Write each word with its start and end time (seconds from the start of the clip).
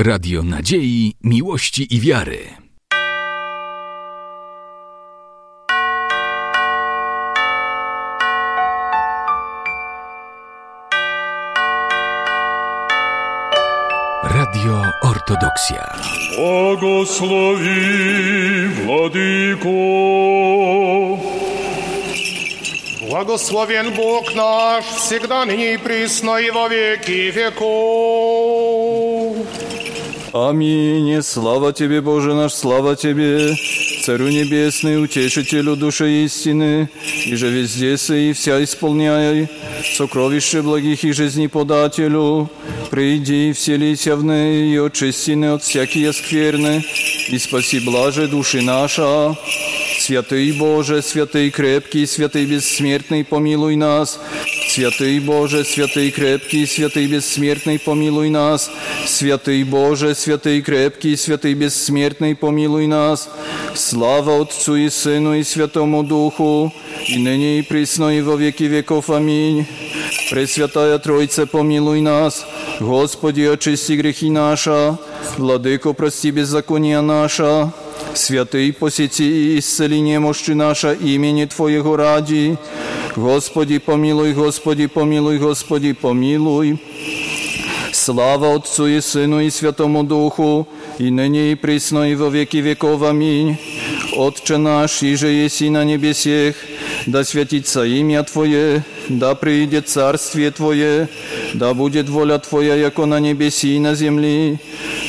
Radio 0.00 0.42
Nadziei, 0.42 1.14
Miłości 1.24 1.94
i 1.94 2.00
Wiary. 2.00 2.38
Radio 14.22 14.82
Ortodoksja. 15.02 15.92
Błogosławi 16.36 17.68
Władyko. 18.68 19.68
Благословен 23.08 23.94
Бог 23.94 24.34
наш, 24.34 24.84
всегда 24.84 25.46
ныне 25.46 25.74
и 25.74 25.76
присно 25.78 26.36
и 26.36 26.50
во 26.50 26.68
веки 26.68 27.30
веков. 27.30 28.59
Аминь. 30.33 31.21
Слава 31.23 31.73
Тебе, 31.73 31.99
Боже 31.99 32.33
наш, 32.33 32.53
слава 32.53 32.95
Тебе, 32.95 33.53
Царю 34.05 34.29
Небесный, 34.29 35.03
Утешителю 35.03 35.75
души 35.75 36.23
истины, 36.23 36.89
и 37.25 37.35
же 37.35 37.49
везде 37.49 37.97
се 37.97 38.29
и 38.29 38.33
вся 38.33 38.63
исполняй, 38.63 39.49
сокровище 39.97 40.61
благих 40.61 41.03
и 41.03 41.11
жизни 41.11 41.47
подателю, 41.47 42.49
приди, 42.89 43.51
вселися 43.51 44.15
в 44.15 44.23
ней 44.23 44.73
и 44.73 44.79
очисти 44.79 45.31
от 45.31 45.63
всякие 45.63 46.13
скверны, 46.13 46.81
и 47.29 47.37
спаси 47.37 47.81
блаже 47.81 48.27
души 48.27 48.61
наша. 48.61 49.35
Святый 50.01 50.51
Боже, 50.53 51.03
святый 51.03 51.51
крепкий, 51.51 52.07
святый 52.07 52.47
бессмертный, 52.47 53.23
помилуй 53.23 53.75
нас. 53.75 54.19
Святый 54.67 55.19
Боже, 55.19 55.63
святый 55.63 56.09
крепкий, 56.09 56.65
святый 56.65 57.05
бессмертный, 57.05 57.77
помилуй 57.77 58.31
нас. 58.31 58.71
Святый 59.05 59.63
Боже, 59.63 60.15
святый 60.15 60.63
крепкий, 60.63 61.15
святый 61.15 61.53
бессмертный, 61.53 62.35
помилуй 62.35 62.87
нас. 62.87 63.29
Слава 63.75 64.41
Отцу 64.41 64.75
и 64.75 64.89
Сыну 64.89 65.35
и 65.35 65.43
Святому 65.43 66.01
Духу, 66.01 66.73
и 67.07 67.19
ныне 67.19 67.59
и 67.59 67.61
присно 67.61 68.17
и 68.17 68.21
во 68.21 68.37
веки 68.37 68.63
веков. 68.63 69.11
Аминь. 69.11 69.67
Пресвятая 70.31 70.97
Тройце, 70.97 71.45
помилуй 71.45 72.01
нас. 72.01 72.43
Господи, 72.79 73.41
очисти 73.41 73.93
грехи 73.93 74.31
наша. 74.31 74.97
Владыко, 75.37 75.93
прости 75.93 76.31
беззакония 76.31 77.01
наша. 77.01 77.71
Святый, 78.13 78.73
посети 78.73 79.23
и 79.23 79.59
исцели 79.59 79.99
немощи 79.99 80.51
наша 80.51 80.93
имени 80.93 81.45
Твоего 81.45 81.95
ради. 81.95 82.57
Господи, 83.15 83.77
помилуй, 83.77 84.33
Господи, 84.33 84.87
помилуй, 84.87 85.37
Господи, 85.37 85.93
помилуй. 85.93 86.79
Слава 87.93 88.55
Отцу 88.55 88.87
и 88.87 89.01
Сыну 89.01 89.41
и 89.41 89.49
Святому 89.49 90.03
Духу, 90.03 90.67
и 90.97 91.09
ныне 91.09 91.51
и 91.51 91.55
присно 91.55 92.11
и 92.11 92.15
во 92.15 92.29
веки 92.29 92.57
веков. 92.57 93.03
Аминь. 93.03 93.57
Отче 94.15 94.57
наш, 94.57 95.03
иже 95.03 95.27
еси 95.27 95.69
на 95.69 95.83
небесех, 95.83 96.55
да 97.05 97.23
святится 97.23 97.83
имя 97.85 98.23
Твое, 98.23 98.83
да 99.10 99.34
приидет 99.34 99.88
царствие 99.88 100.50
Твое, 100.50 101.08
да 101.54 101.74
будет 101.74 102.08
воля 102.08 102.38
Твоя, 102.38 102.74
яко 102.74 103.06
на 103.06 103.20
небеси 103.20 103.76
и 103.76 103.78
на 103.78 103.94
земли. 103.94 104.58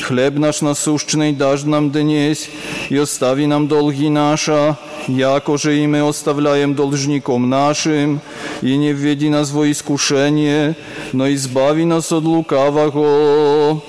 Хлеб 0.02 0.34
наш 0.38 0.60
насущный 0.60 1.32
дашь 1.32 1.64
нам 1.64 1.90
днесь, 1.90 2.48
и 2.88 2.96
остави 2.96 3.46
нам 3.46 3.68
долги 3.68 4.08
наша, 4.08 4.78
яко 5.06 5.58
же 5.58 5.78
и 5.78 5.86
мы 5.86 6.08
оставляем 6.08 6.74
должником 6.74 7.48
нашим, 7.48 8.20
и 8.62 8.76
не 8.76 8.92
введи 8.92 9.28
нас 9.28 9.50
во 9.50 9.70
искушение, 9.70 10.76
но 11.12 11.32
избави 11.32 11.84
нас 11.84 12.12
от 12.12 12.24
лукавого. 12.24 13.82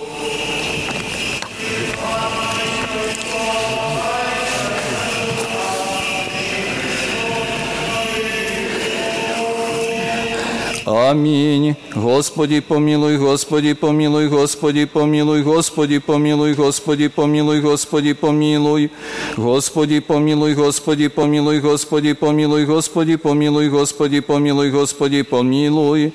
Аминь. 11.15 11.77
Господи, 11.95 12.59
помилуй, 12.59 13.19
Господи, 13.19 13.73
помилуй, 13.73 14.27
Господи, 14.29 14.85
помилуй, 14.85 15.43
Господи, 15.43 15.99
помилуй, 15.99 16.55
Господи, 16.55 17.07
помилуй, 17.09 17.61
Господи, 17.61 18.15
помилуй. 18.15 18.91
Господи, 19.37 20.01
помилуй, 20.01 20.55
Господи, 20.55 21.07
помилуй, 21.07 21.61
Господи, 21.61 22.15
помилуй, 22.15 22.65
Господи, 22.65 23.17
помилуй, 23.17 23.69
Господи, 23.69 24.21
помилуй, 24.21 24.71
Господи, 24.71 25.23
помилуй. 25.23 26.13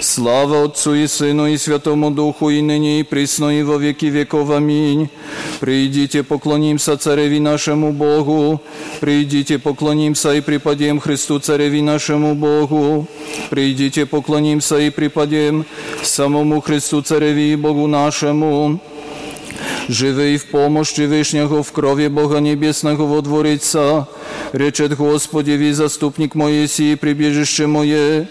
Слава 0.00 0.64
Отцу 0.64 0.94
и 0.94 1.06
Сыну 1.06 1.46
и 1.46 1.56
Святому 1.56 2.10
Духу, 2.10 2.50
и 2.50 2.60
ныне 2.60 2.98
и 2.98 3.02
присно 3.04 3.56
и 3.56 3.62
во 3.62 3.76
веки 3.76 4.06
веков. 4.06 4.50
Аминь. 4.50 5.10
Придите, 5.60 6.24
поклонимся 6.24 6.96
Цареви 6.96 7.38
нашему 7.38 7.92
Богу. 7.92 8.60
Придите, 8.98 9.60
поклонимся 9.60 10.34
и 10.34 10.40
преподем 10.40 10.98
Христу 10.98 11.38
Цареви 11.38 11.82
нашему 11.82 12.34
Богу. 12.34 13.06
Придите, 13.48 14.06
поклонимся 14.06 14.78
и 14.78 14.90
преподем 14.90 15.19
самому 16.03 16.61
Христу 16.61 17.01
Цареви 17.01 17.51
и 17.51 17.55
Богу 17.55 17.87
нашему. 17.87 18.79
Живий 19.89 20.37
в 20.37 20.43
помощи 20.43 21.07
Вишнього 21.07 21.61
в 21.61 21.71
крові 21.71 22.09
Бога 22.09 22.41
Небесного 22.41 23.05
водвориться. 23.05 24.05
Речет 24.53 24.91
Господи, 24.91 25.73
заступник 25.73 26.35
Моєсі, 26.35 26.95
прибіжище 26.95 27.67
моє, 27.67 28.27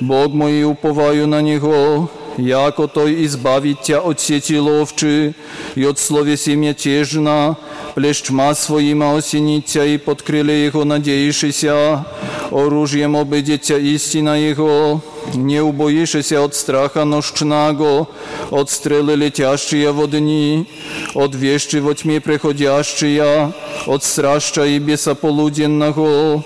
Бог 0.00 0.34
мой, 0.34 0.64
уповаю 0.64 1.26
на 1.26 1.42
Него, 1.42 2.08
яко 2.38 2.86
Той 2.86 3.24
избавит 3.24 3.82
тя 3.82 4.00
от 4.00 4.20
сети 4.20 4.58
ловчи, 4.58 5.34
и 5.76 5.84
от 5.84 5.98
словеси 5.98 6.56
мятежна, 6.56 7.56
плещма 7.94 8.54
своима 8.54 9.16
осенит 9.16 9.66
тя 9.66 9.84
и 9.84 9.98
под 9.98 10.22
крыле 10.22 10.64
Его 10.64 10.84
надеешься, 10.84 12.04
оружием 12.50 13.16
обыдет 13.16 13.62
тя 13.62 13.78
истина 13.78 14.36
Его, 14.50 15.02
не 15.34 15.60
убоишься 15.60 16.42
от 16.42 16.54
страха 16.54 17.04
нощного, 17.04 18.08
от 18.50 18.70
стрелы 18.70 19.14
летящие 19.14 19.92
во 19.92 20.06
дни, 20.06 20.66
от 21.14 21.34
вещи 21.34 21.76
во 21.76 21.94
тьме 21.94 22.20
приходящие, 22.20 23.52
от 23.86 24.04
страшча 24.04 24.64
и 24.64 24.78
беса 24.78 25.14
полуденного. 25.14 26.44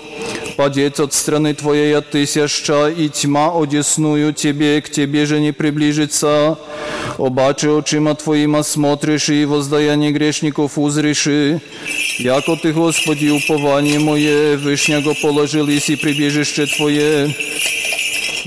Падет 0.55 0.99
от 0.99 1.13
страны 1.13 1.53
Твоей 1.55 1.97
от 1.97 2.11
тысяча, 2.11 2.87
и 2.87 3.09
тьма 3.09 3.51
одесную 3.59 4.33
Тебе, 4.33 4.81
к 4.81 4.89
Тебе 4.89 5.25
же 5.25 5.39
не 5.39 5.51
приближится. 5.51 6.57
Обаче 7.17 7.79
очима 7.79 8.13
Твоима 8.15 8.63
смотришь, 8.63 9.29
и 9.29 9.45
воздаяние 9.45 10.11
грешников 10.11 10.77
узришь. 10.77 11.27
Яко 12.19 12.55
Ты, 12.61 12.71
Господи, 12.71 13.29
упование 13.29 13.99
мое, 13.99 14.57
Вышняго 14.57 15.13
положил, 15.21 15.67
если 15.67 15.95
прибежище 15.95 16.67
Твое. 16.67 17.35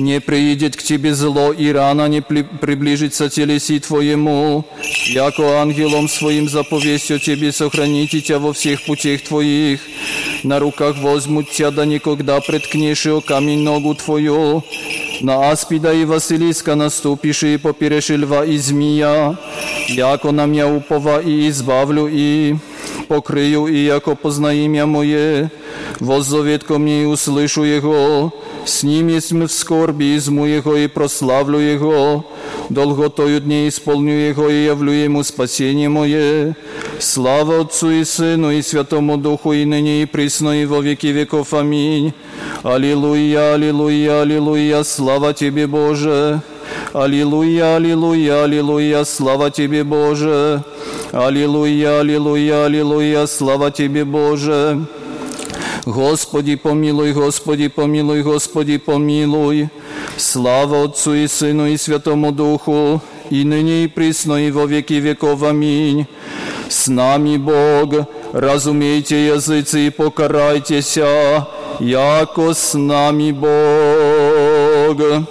Не 0.01 0.19
приидет 0.19 0.75
к 0.75 0.81
тебе 0.81 1.13
зло, 1.13 1.53
и 1.53 1.71
рана 1.71 2.07
не 2.07 2.21
приближится 2.21 3.29
телеси 3.29 3.79
Твоему, 3.79 4.65
яко 5.05 5.59
ангелом 5.61 6.09
своим 6.09 6.49
заповесть 6.49 7.11
о 7.11 7.19
Тебе 7.19 7.51
сохраните 7.51 8.19
Тя 8.19 8.39
во 8.39 8.51
всех 8.51 8.83
путях 8.83 9.21
Твоих. 9.21 9.79
На 10.41 10.57
руках 10.57 10.97
возьмут 10.97 11.51
Тя, 11.51 11.69
да 11.69 11.85
никогда 11.85 12.41
преткнешь 12.41 13.05
о 13.05 13.21
камень 13.21 13.59
ногу 13.59 13.93
Твою. 13.93 14.63
На 15.21 15.51
аспида 15.51 15.93
и 15.93 16.03
Василиска 16.03 16.73
наступишь 16.73 17.43
и 17.43 17.57
поперешь 17.57 18.09
льва 18.09 18.43
и 18.43 18.57
змия, 18.57 19.37
яко 19.87 20.31
на 20.31 20.47
меня 20.47 20.67
упова 20.67 21.21
и 21.21 21.47
избавлю 21.47 22.09
и 22.11 22.55
покрыю 23.10 23.66
и 23.66 23.84
яко 23.84 24.14
позна 24.14 24.52
имя 24.52 24.86
мое, 24.86 25.50
воззовет 26.00 26.64
ко 26.64 26.78
мне 26.78 27.02
и 27.02 27.06
услышу 27.06 27.62
его, 27.62 28.32
с 28.66 28.82
ним 28.82 29.10
jsme 29.10 29.46
v 29.46 29.52
skorbi, 29.52 30.14
izmu 30.14 30.46
Jeho 30.46 30.76
i 30.76 30.88
proslavлю 30.88 31.58
Его, 31.58 32.24
долготою 32.68 33.40
дней 33.40 33.68
исполню 33.68 34.12
Его 34.12 34.48
и 34.48 34.64
явлю 34.64 34.92
Ему 34.92 35.22
спасение 35.22 35.88
мое. 35.88 36.56
Слава 36.98 37.60
Отцу 37.60 37.90
и 37.90 38.04
Сыну 38.04 38.50
и 38.50 38.62
Святому 38.62 39.18
Духу 39.18 39.52
и 39.52 39.64
ныне 39.64 40.02
и 40.02 40.06
присно 40.06 40.62
и 40.62 40.66
во 40.66 40.80
веки 40.80 41.06
веков. 41.06 41.54
Аминь. 41.54 42.12
Аллилуйя, 42.64 43.54
аллилуйя, 43.54 44.22
аллилуйя, 44.22 44.82
слава 44.82 45.32
Тебе, 45.32 45.68
Боже. 45.68 46.42
Аллилуйя, 46.93 47.75
аллилуйя, 47.77 48.43
аллилуйя, 48.43 49.03
слава 49.05 49.51
Тебе, 49.51 49.83
Боже. 49.83 50.63
Аллилуйя, 51.11 51.99
аллилуйя, 51.99 52.65
аллилуйя, 52.65 53.25
слава 53.27 53.71
Тебе, 53.71 54.05
Боже. 54.05 54.85
Господи, 55.85 56.55
помилуй, 56.55 57.13
Господи, 57.13 57.67
помилуй, 57.67 58.21
Господи, 58.21 58.77
помилуй. 58.77 59.69
Слава 60.17 60.83
Отцу 60.83 61.13
и 61.13 61.27
Сыну 61.27 61.67
и 61.67 61.77
Святому 61.77 62.31
Духу, 62.31 63.01
и 63.29 63.43
ныне 63.43 63.85
и 63.85 63.87
присно 63.87 64.47
и 64.47 64.51
во 64.51 64.65
веки 64.65 64.93
веков. 64.93 65.43
Аминь. 65.43 66.05
С 66.69 66.87
нами 66.87 67.37
Бог, 67.37 68.07
разумейте 68.31 69.27
языцы 69.27 69.87
и 69.87 69.89
покарайтеся, 69.89 71.47
яко 71.79 72.53
с 72.53 72.77
нами 72.77 73.31
Бог. 73.31 75.25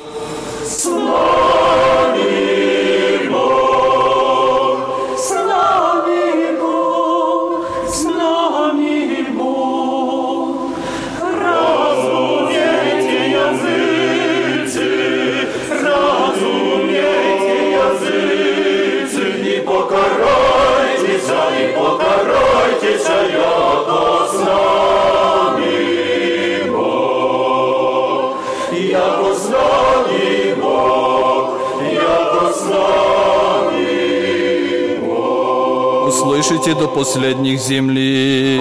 Последних 37.00 37.58
земли. 37.58 38.61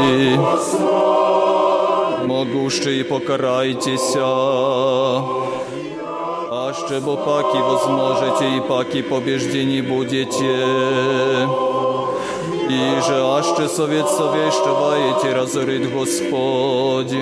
Могущие 2.25 3.03
покарайтеся, 3.03 4.23
аще 6.49 6.99
бо 7.01 7.17
паки 7.17 7.57
возможете 7.57 8.45
и 8.57 8.61
паки 8.61 9.01
побеждени 9.01 9.81
будете. 9.81 10.55
И 12.69 13.01
же 13.05 13.17
аще 13.37 13.67
совет 13.67 14.07
совещаваете, 14.07 15.33
разорит 15.33 15.93
Господь. 15.93 17.15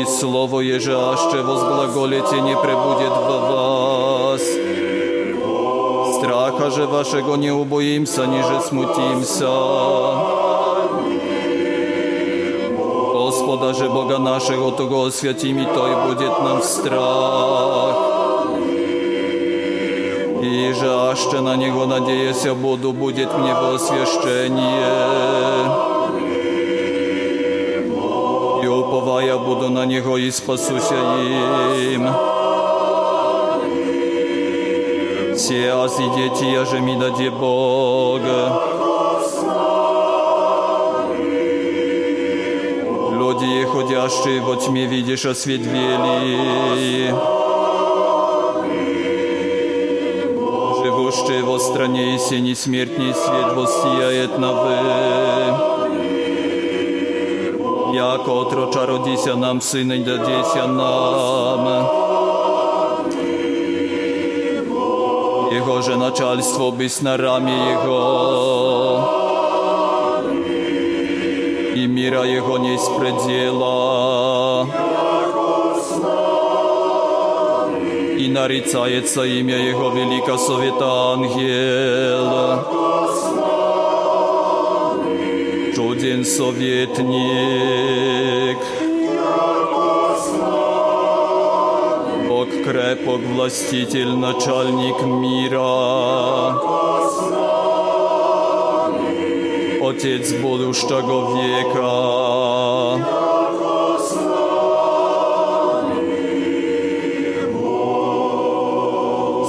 И 0.00 0.04
слово 0.20 0.60
еже 0.60 0.96
аще 0.96 1.42
возглаголите 1.42 2.40
не 2.42 2.54
пребудет 2.56 3.16
во 3.28 3.38
вас. 3.50 4.42
Страха 6.27 6.69
же 6.69 6.85
вашего 6.85 7.35
не 7.35 7.51
убоимся, 7.51 8.25
ниже 8.25 8.59
смутимся. 8.61 9.47
Господа 13.13 13.73
же 13.73 13.89
Бога 13.89 14.17
нашего, 14.17 14.71
того 14.71 15.09
святим, 15.09 15.59
и 15.59 15.65
то 15.65 15.87
и 15.87 15.95
будет 16.07 16.39
нам 16.39 16.61
страх. 16.61 17.95
И 20.41 20.73
же 20.73 21.09
аще 21.09 21.39
на 21.39 21.55
Него 21.55 21.85
надеяся 21.85 22.53
буду, 22.53 22.91
будет 22.91 23.37
мне 23.37 23.53
во 23.53 23.75
освящение. 23.75 24.83
И 28.63 28.67
уповая 28.67 29.37
буду 29.37 29.69
на 29.69 29.85
Него 29.85 30.17
и 30.17 30.29
спасуся 30.31 30.95
им. 31.75 32.07
Все 32.07 32.33
аз 32.33 32.36
и 35.99 36.09
дети, 36.15 36.45
я 36.45 36.65
же 36.65 36.79
ми 36.79 36.95
даде 36.95 37.29
Бог. 37.29 38.21
Люди, 43.13 43.65
ходящие 43.65 44.41
во 44.41 44.55
тьме, 44.55 44.85
видишь, 44.85 45.25
осветвели. 45.25 47.13
Живущие 50.83 51.43
во 51.43 51.59
стране 51.59 52.15
и 52.15 52.17
сени 52.17 52.53
смертней 52.53 53.13
свет 53.13 53.53
воссияет 53.53 54.37
на 54.37 54.51
вы. 54.51 55.83
Яко 57.95 58.31
отроча 58.41 58.85
родися 58.85 59.35
нам, 59.35 59.61
сына 59.61 59.93
и 59.93 60.03
дадеся 60.03 60.67
Нам. 65.78 65.82
Jego, 65.82 65.82
że 65.82 65.96
начальство 65.96 66.72
być 66.72 67.02
na 67.02 67.16
ramię 67.16 67.52
Jego 67.52 69.08
i 71.74 71.88
mira 71.88 72.24
Jego 72.24 72.58
nie 72.58 72.78
спредела. 72.78 74.66
И 78.18 78.28
нарицается 78.28 79.22
имя 79.22 79.56
Его 79.56 79.90
Велика 79.90 80.38
Совета 80.38 81.12
Ангел. 81.12 82.64
Чуден 85.74 86.24
советник. 86.24 88.17
Крепок, 92.68 93.20
властитель, 93.20 94.10
начальник 94.10 95.02
мира. 95.02 96.52
Отец 99.88 100.32
будущего 100.34 101.18
века. 101.34 101.88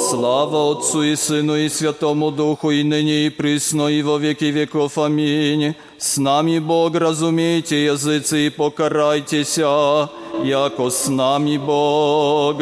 Слава 0.10 0.72
Отцу 0.72 1.04
и 1.04 1.16
Сыну 1.16 1.58
и 1.58 1.68
Святому 1.68 2.32
Духу, 2.32 2.72
и 2.72 2.84
ныне 2.84 3.26
и 3.26 3.30
присно, 3.30 3.90
и 3.90 4.02
во 4.02 4.18
веки 4.18 4.46
веков. 4.46 4.98
Аминь. 4.98 5.76
С 5.98 6.18
нами 6.18 6.60
Бог, 6.60 6.96
разумейте 6.96 7.84
языцы 7.84 8.48
и 8.48 8.50
покарайтеся, 8.50 10.10
jako 10.44 10.90
z 10.90 11.10
nami 11.10 11.58
Bog. 11.58 12.58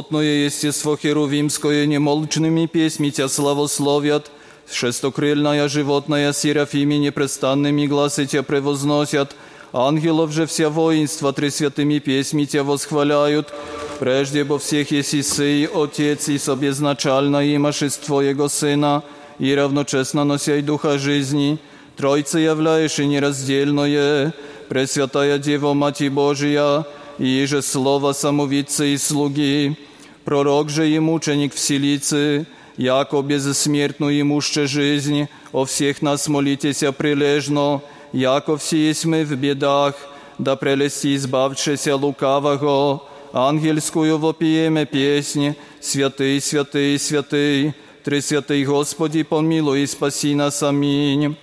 Бесплотное 0.00 0.46
естество 0.46 0.96
херувимское 0.96 1.84
немолчными 1.84 2.64
песьми 2.64 3.12
тебя 3.12 3.28
славословят, 3.28 4.30
шестокрыльное 4.72 5.68
животное 5.68 6.32
серафими 6.32 6.94
непрестанными 6.94 7.86
глазы 7.86 8.24
тебя 8.24 8.42
превозносят, 8.42 9.36
ангелов 9.74 10.32
же 10.32 10.46
все 10.46 10.70
воинства 10.70 11.34
тресвятыми 11.34 11.98
песьми 11.98 12.46
тебя 12.46 12.64
восхваляют, 12.64 13.52
прежде 13.98 14.42
бо 14.42 14.58
всех 14.58 14.90
еси 14.90 15.22
сый, 15.22 15.66
Отец 15.66 16.30
и 16.30 16.38
собезначально 16.38 17.54
имашесть 17.54 18.00
Твоего 18.00 18.48
Сына, 18.48 19.02
и 19.38 19.54
равночесно 19.54 20.24
нося 20.24 20.62
Духа 20.62 20.98
жизни, 20.98 21.58
Тройце 21.98 22.38
являешь 22.38 22.98
и 22.98 23.04
нераздельное, 23.04 24.32
Пресвятая 24.70 25.36
Дева 25.36 25.74
Мати 25.74 26.08
Божия, 26.08 26.86
и 27.18 27.44
же 27.44 27.60
слово 27.60 28.14
самовицы 28.14 28.94
и 28.94 28.96
слуги, 28.96 29.76
пророк 30.23 30.69
же 30.69 30.89
и 30.89 30.99
мученик 30.99 31.53
вселицы, 31.53 32.45
яко 32.77 33.21
безсмертную 33.21 34.21
имуще 34.21 34.67
жизнь, 34.67 35.27
о 35.51 35.65
всех 35.65 36.01
нас 36.01 36.27
молитеся 36.27 36.91
прилежно, 36.91 37.81
яко 38.11 38.57
все 38.57 38.77
есть 38.77 39.05
мы 39.05 39.23
в 39.23 39.35
бедах, 39.35 39.95
да 40.37 40.55
прелести 40.55 41.15
избавшися 41.15 41.95
лукавого, 41.95 43.03
ангельскую 43.33 44.17
вопиеме 44.17 44.85
песнь, 44.85 45.55
святый, 45.81 46.41
святый, 46.41 46.99
святый, 46.99 47.73
Тресвятый 48.05 48.63
Господи, 48.65 49.23
помилуй 49.23 49.81
и 49.81 49.87
спаси 49.87 50.35
нас, 50.35 50.61
аминь. 50.61 51.35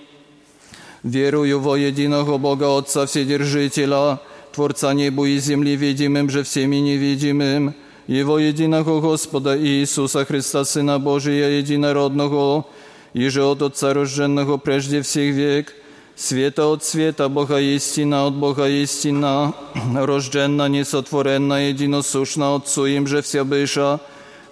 Верую 1.03 1.59
во 1.59 1.77
единого 1.77 2.39
Бога 2.39 2.79
Отца 2.79 3.05
Вседержителя, 3.07 4.21
Творца 4.53 4.95
небу 4.95 5.25
и 5.25 5.39
земли, 5.39 5.75
видимым 5.75 6.31
же 6.31 6.45
всеми 6.45 6.77
невидимым, 6.77 7.75
Его 8.07 8.39
единого 8.39 9.01
Господа 9.01 9.57
Иисуса 9.59 10.25
Христа, 10.25 10.65
Сына 10.65 10.99
Божия, 10.99 11.49
единородного, 11.49 12.67
и 13.15 13.29
же 13.29 13.45
от 13.45 13.63
Отца 13.63 13.95
рожденного 13.95 14.57
прежде 14.57 15.03
всех 15.03 15.35
век, 15.35 15.75
света 16.17 16.67
от 16.67 16.85
света, 16.85 17.29
Бога 17.29 17.61
истина 17.61 18.27
от 18.27 18.35
Бога 18.35 18.69
истина, 18.69 19.55
рожденна, 19.95 20.69
несотворенна, 20.69 21.69
единосушна 21.69 22.57
Отцу 22.57 22.87
им 22.87 23.07
же 23.07 23.23
вся 23.23 23.45
быша, 23.45 24.01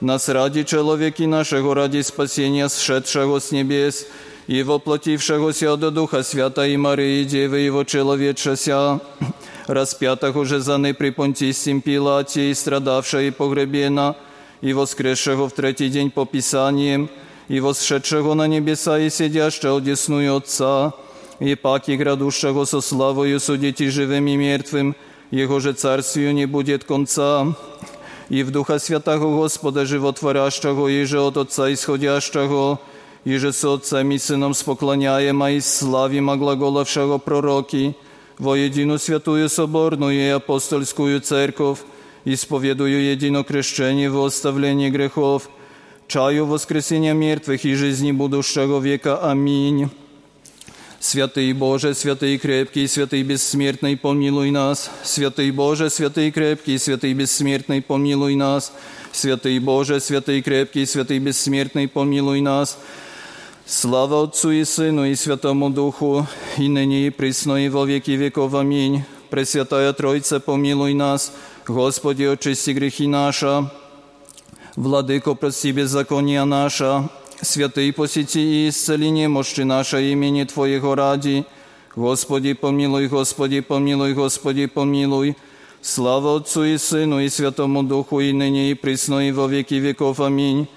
нас 0.01 0.29
ради 0.29 0.63
человеки 0.65 1.25
нашего, 1.25 1.75
ради 1.75 2.03
спасения 2.03 2.69
сшедшего 2.69 3.41
с 3.41 3.53
небес, 3.53 4.07
и 4.47 4.63
воплотившегося 4.63 5.75
от 5.75 5.95
Духа 5.95 6.23
Свята 6.23 6.67
и 6.67 6.77
Марии, 6.77 7.25
Девы 7.25 7.59
Его 7.59 7.85
человечася, 7.85 9.01
распятого 9.67 10.45
же 10.45 10.61
за 10.61 10.79
при 10.95 11.11
Понтисим 11.11 11.81
Пилате, 11.81 12.51
и 12.51 12.55
страдавша 12.55 13.23
и 13.23 13.31
погребена, 13.31 14.17
и 14.61 14.73
воскресшего 14.73 15.49
в 15.49 15.53
третий 15.53 15.89
день 15.89 16.11
по 16.11 16.27
Писаниям, 16.27 17.09
и 17.49 17.61
восшедшего 17.61 18.35
на 18.35 18.47
небеса 18.47 18.99
и 18.99 19.11
сидящего 19.11 19.79
одесную 19.79 20.37
Отца, 20.37 20.93
и 21.41 21.55
паки 21.55 21.97
градущего 21.97 22.65
со 22.65 22.81
славою 22.81 23.41
судить 23.41 23.81
и 23.81 23.89
живым 23.89 24.27
и 24.29 24.37
мертвым, 24.37 24.95
Его 25.31 25.61
же 25.61 25.73
царствию 25.73 26.35
не 26.35 26.47
будет 26.47 26.85
конца. 26.85 27.57
И 28.29 28.45
в 28.45 28.51
Духа 28.53 28.79
Святого 28.79 29.37
Господа 29.37 29.87
Животворящего, 29.87 30.87
и 30.89 31.05
же 31.05 31.21
от 31.21 31.37
Отца 31.37 31.73
исходящего, 31.73 32.79
и 33.25 33.37
же 33.37 33.53
с 33.53 33.65
Отцем 33.65 34.11
и 34.13 34.19
Сыном 34.19 34.55
споклоняем, 34.55 35.43
а 35.43 35.51
и 35.51 35.61
славим, 35.61 36.31
а 36.31 36.37
глаголавшего 36.37 37.19
пророки, 37.19 37.97
во 38.39 38.57
единую 38.57 38.99
святую 38.99 39.49
соборную 39.49 40.15
и 40.15 40.29
апостольскую 40.29 41.21
церковь, 41.21 41.79
исповедую 42.25 43.11
едино 43.13 43.45
крещение 43.45 44.11
во 44.11 44.27
оставление 44.27 44.91
грехов, 44.91 45.51
чаю 46.09 46.47
воскресения 46.47 47.13
мертвых 47.13 47.65
и 47.65 47.75
жизни 47.75 48.13
будущего 48.13 48.81
века. 48.81 49.19
Аминь. 49.31 49.91
Святый 51.01 51.51
Боже, 51.55 51.95
святый 51.95 52.37
крепкий, 52.37 52.87
святый 52.87 53.23
бессмертный, 53.23 53.97
помилуй 53.97 54.51
нас. 54.51 54.91
Святый 55.03 55.51
Боже, 55.51 55.89
святый 55.89 56.31
крепкий, 56.31 56.77
святый 56.77 57.15
бессмертный, 57.15 57.81
помилуй 57.81 58.35
нас. 58.35 58.71
Святый 59.11 59.59
Боже, 59.61 59.99
святый 60.01 60.43
крепкий, 60.43 60.85
святый 60.85 61.19
бессмертный, 61.19 61.89
помилуй 61.89 62.43
нас. 62.43 62.79
Слава 63.67 64.25
Отцу 64.25 64.51
и 64.51 64.65
Сыну 64.65 65.05
и 65.05 65.15
Святому 65.15 65.71
Духу, 65.71 66.27
и 66.59 66.69
ныне 66.69 67.07
и 67.07 67.11
присно 67.11 67.65
и 67.65 67.69
во 67.69 67.85
веки 67.85 68.11
веков. 68.11 68.55
Аминь. 68.55 69.05
Пресвятая 69.31 69.93
Тройца, 69.93 70.41
помилуй 70.41 70.93
нас. 70.95 71.33
Господи, 71.67 72.25
очисти 72.25 72.73
грехи 72.73 73.07
наша. 73.07 73.73
Владыко, 74.75 75.35
прости 75.35 75.71
беззакония 75.71 76.45
наша. 76.45 77.09
Святый, 77.41 77.93
посети 77.93 78.41
и 78.41 78.69
исцели 78.69 79.09
немощи 79.09 79.61
наше 79.61 80.11
имени 80.11 80.45
Твоего 80.45 80.95
ради. 80.95 81.45
Господи, 81.95 82.55
помилуй, 82.55 83.07
Господи, 83.09 83.61
помилуй, 83.61 84.15
Господи, 84.15 84.67
помилуй. 84.67 85.37
Слава 85.81 86.37
Отцу 86.37 86.65
и 86.65 86.77
Сыну 86.77 87.21
и 87.21 87.29
Святому 87.29 87.83
Духу, 87.83 88.21
и 88.21 88.33
ныне 88.33 88.73
и 88.73 88.75
присно 88.75 89.29
и 89.29 89.33
во 89.33 89.47
веки 89.47 89.75
веков. 89.75 90.21
Аминь. 90.21 90.69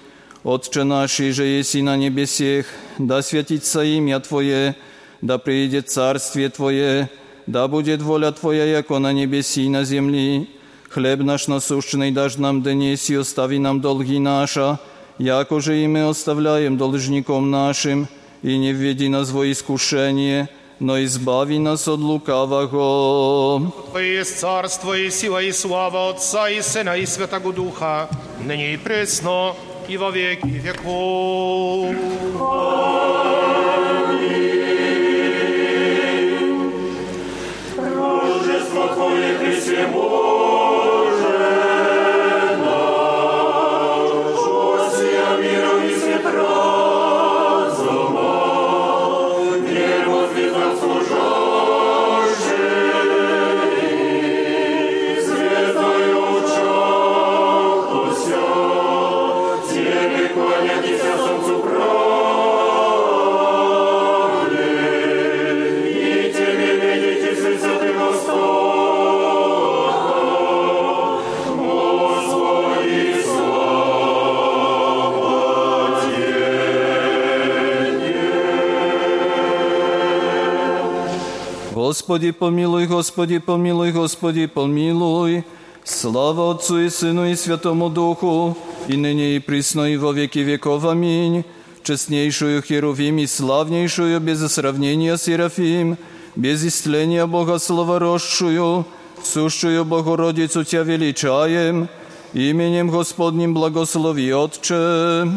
Отче 0.43 0.83
наш, 0.83 1.17
же 1.17 1.45
еси 1.45 1.81
на 1.81 1.97
небесех, 1.97 2.65
да 2.97 3.21
святится 3.21 3.83
имя 3.83 4.21
Твое, 4.21 4.75
да 5.21 5.37
приидет 5.37 5.89
царствие 5.89 6.49
Твое, 6.49 7.09
да 7.45 7.67
будет 7.67 8.01
воля 8.01 8.31
Твоя, 8.31 8.63
яко 8.63 8.99
на 8.99 9.11
небеси 9.11 9.65
и 9.65 9.69
на 9.69 9.83
земли. 9.83 10.49
Хлеб 10.89 11.19
наш 11.19 11.47
насущный 11.47 12.11
дашь 12.11 12.37
нам 12.37 12.63
днес 12.63 13.09
и 13.09 13.15
остави 13.15 13.59
нам 13.59 13.81
долги 13.81 14.17
наша, 14.17 14.79
яко 15.17 15.59
же 15.59 15.83
и 15.83 15.87
мы 15.87 16.07
оставляем 16.07 16.77
должником 16.77 17.51
нашим, 17.51 18.07
и 18.41 18.57
не 18.57 18.71
введи 18.71 19.09
нас 19.09 19.31
во 19.31 19.51
искушение, 19.51 20.47
но 20.79 21.03
избави 21.03 21.59
нас 21.59 21.85
от 21.89 21.99
лукавого. 21.99 23.71
Твое 23.91 24.15
есть 24.19 24.39
царство 24.39 24.97
и 24.97 25.09
сила 25.09 25.43
и 25.43 25.51
слава 25.51 26.11
Отца 26.11 26.49
и 26.49 26.61
Сына 26.61 26.95
и 26.95 27.05
Святого 27.05 27.51
Духа, 27.51 28.07
ныне 28.39 28.75
и 28.75 28.77
пресно, 28.77 29.53
и 29.88 29.96
во 29.96 30.10
веки 30.10 30.46
веков. 30.46 31.94
Господи, 81.89 82.29
помилуй, 82.29 82.85
Господи, 82.85 83.39
помилуй, 83.39 83.91
Господи, 83.91 84.45
помилуй. 84.45 85.43
Слава 85.83 86.51
Отцу 86.51 86.81
и 86.81 86.89
Сыну 86.89 87.25
и 87.25 87.35
Святому 87.35 87.89
Духу, 87.89 88.55
и 88.87 88.95
ныне 88.95 89.37
и 89.37 89.39
присно 89.39 89.91
и 89.91 89.97
во 89.97 90.11
веки 90.11 90.37
веков. 90.37 90.85
Аминь. 90.85 91.45
Честнейшую 91.81 92.61
Херувим 92.61 93.17
и 93.17 93.25
славнейшую 93.25 94.19
без 94.19 94.39
сравнения 94.53 95.17
Серафим, 95.17 95.97
без 96.35 96.63
истления 96.63 97.25
Бога 97.25 97.57
словоросшую, 97.57 98.85
сущую 99.23 99.83
Богородицу 99.83 100.63
Тя 100.63 100.83
величаем, 100.83 101.89
именем 102.33 102.89
Господним 102.89 103.55
благослови 103.55 104.31
Отче. 104.31 105.27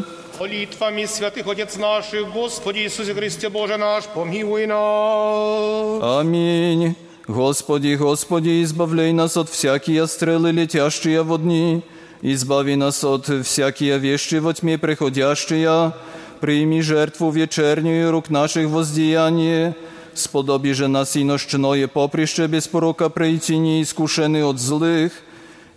Молитвами 0.41 1.05
святых 1.05 1.47
Отец 1.47 1.77
наших, 1.77 2.31
Господи 2.31 2.79
Иисусе 2.79 3.13
Христе 3.13 3.49
Боже 3.49 3.77
наш, 3.77 4.03
помилуй 4.05 4.67
нас. 4.67 6.19
Аминь. 6.21 6.95
Господи, 7.27 7.95
Господи, 7.95 8.63
избавляй 8.63 9.11
нас 9.13 9.35
от 9.35 9.49
всякие 9.49 10.07
стрелы, 10.07 10.51
летящие 10.51 11.23
во 11.23 11.37
дни, 11.37 11.83
избави 12.21 12.75
нас 12.75 13.03
от 13.03 13.27
всякие 13.45 13.97
вещи 13.97 14.35
во 14.35 14.53
тьме 14.53 14.77
приходящие, 14.77 15.91
прими 16.39 16.81
жертву 16.81 17.31
вечернюю 17.31 18.11
рук 18.11 18.29
наших 18.29 18.69
воздеяние, 18.69 19.75
сподоби 20.13 20.71
же 20.71 20.87
нас 20.87 21.15
и 21.15 21.23
нощное 21.23 21.87
поприще 21.87 22.47
без 22.47 22.67
порока 22.67 23.09
пройти 23.09 23.57
неискушены 23.57 24.45
от 24.45 24.59
злых, 24.59 25.11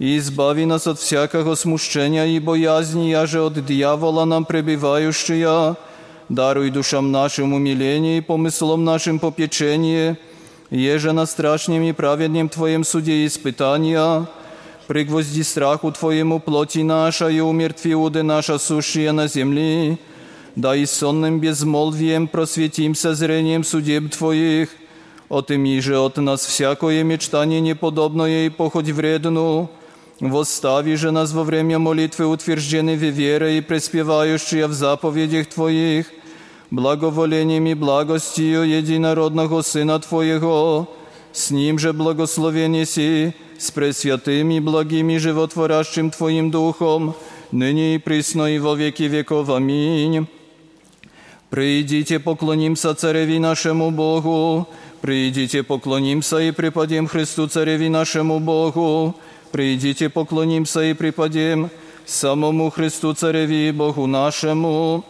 и 0.01 0.17
избави 0.17 0.67
нас 0.67 0.87
от 0.87 0.99
всякого 0.99 1.55
смущения 1.55 2.27
и 2.27 2.41
боязни, 2.41 3.11
яже 3.11 3.41
от 3.43 3.65
дьявола 3.65 4.25
нам 4.25 4.45
пребывающая, 4.45 5.77
даруй 6.31 6.71
душам 6.71 7.13
нашим 7.13 7.53
умиление 7.53 8.19
и 8.19 8.21
помыслом 8.23 8.85
нашим 8.85 9.19
попечение, 9.19 10.17
еже 10.71 11.13
на 11.13 11.27
страшнем 11.27 11.83
и 11.83 11.93
праведнем 11.93 12.49
Твоем 12.49 12.83
суде 12.83 13.27
испытания, 13.27 14.27
пригвозди 14.87 15.43
страху 15.43 15.93
Твоему 15.93 16.41
плоти 16.41 16.79
наша 16.79 17.29
и 17.29 17.41
умертви 17.41 17.95
уды 17.95 18.23
наша 18.23 18.59
сущие 18.59 19.13
на 19.13 19.29
земли, 19.29 19.99
да 20.57 20.75
и 20.75 20.87
сонным 20.87 21.41
безмолвием 21.41 22.27
просветимся 22.27 23.15
зрением 23.15 23.65
судеб 23.65 24.11
Твоих, 24.11 24.71
отыми 25.29 25.79
же 25.81 25.99
от 25.99 26.17
нас 26.17 26.47
всякое 26.47 27.03
мечтание 27.03 27.61
неподобное 27.61 28.47
и 28.47 28.49
похоть 28.49 28.89
вредну, 28.89 29.71
Восстави 30.20 30.96
же 30.96 31.12
нас 31.12 31.34
во 31.34 31.44
время 31.44 31.78
молитвы 31.78 32.26
утверждены 32.26 32.96
в 32.96 33.04
вере 33.04 33.58
и 33.58 33.62
преспевающие 33.62 34.68
в 34.68 34.74
заповедях 34.74 35.48
Твоих, 35.48 36.08
благоволением 36.72 37.68
и 37.68 37.74
благостью 37.74 38.64
единородного 38.64 39.62
Сына 39.62 40.00
Твоего, 40.00 40.90
с 41.34 41.52
Ним 41.52 41.78
же 41.78 41.92
благословен 41.92 42.86
си, 42.86 43.34
с 43.58 43.72
пресвятым 43.72 44.52
и 44.52 44.62
благим 44.62 45.10
и 45.10 45.18
животворящим 45.18 46.12
Твоим 46.12 46.50
Духом, 46.50 47.14
ныне 47.52 47.96
и 47.96 47.98
присно 47.98 48.56
и 48.56 48.58
во 48.58 48.76
веки 48.76 49.04
веков. 49.04 49.50
Аминь. 49.50 50.28
Придите, 51.50 52.20
поклонимся 52.20 52.96
Цареви 52.96 53.38
нашему 53.38 53.92
Богу, 53.92 54.68
придите, 55.02 55.62
поклонимся 55.62 56.40
и 56.40 56.52
преподем 56.52 57.08
Христу 57.08 57.48
Цареви 57.48 57.90
нашему 57.90 58.40
Богу, 58.40 59.16
Придите, 59.52 60.10
поклонимся 60.10 60.84
и 60.84 60.94
преподем 60.94 61.70
самому 62.06 62.70
Христу 62.70 63.14
Цареви 63.14 63.70
и 63.70 63.72
Богу 63.72 64.08
нашему. 64.08 65.06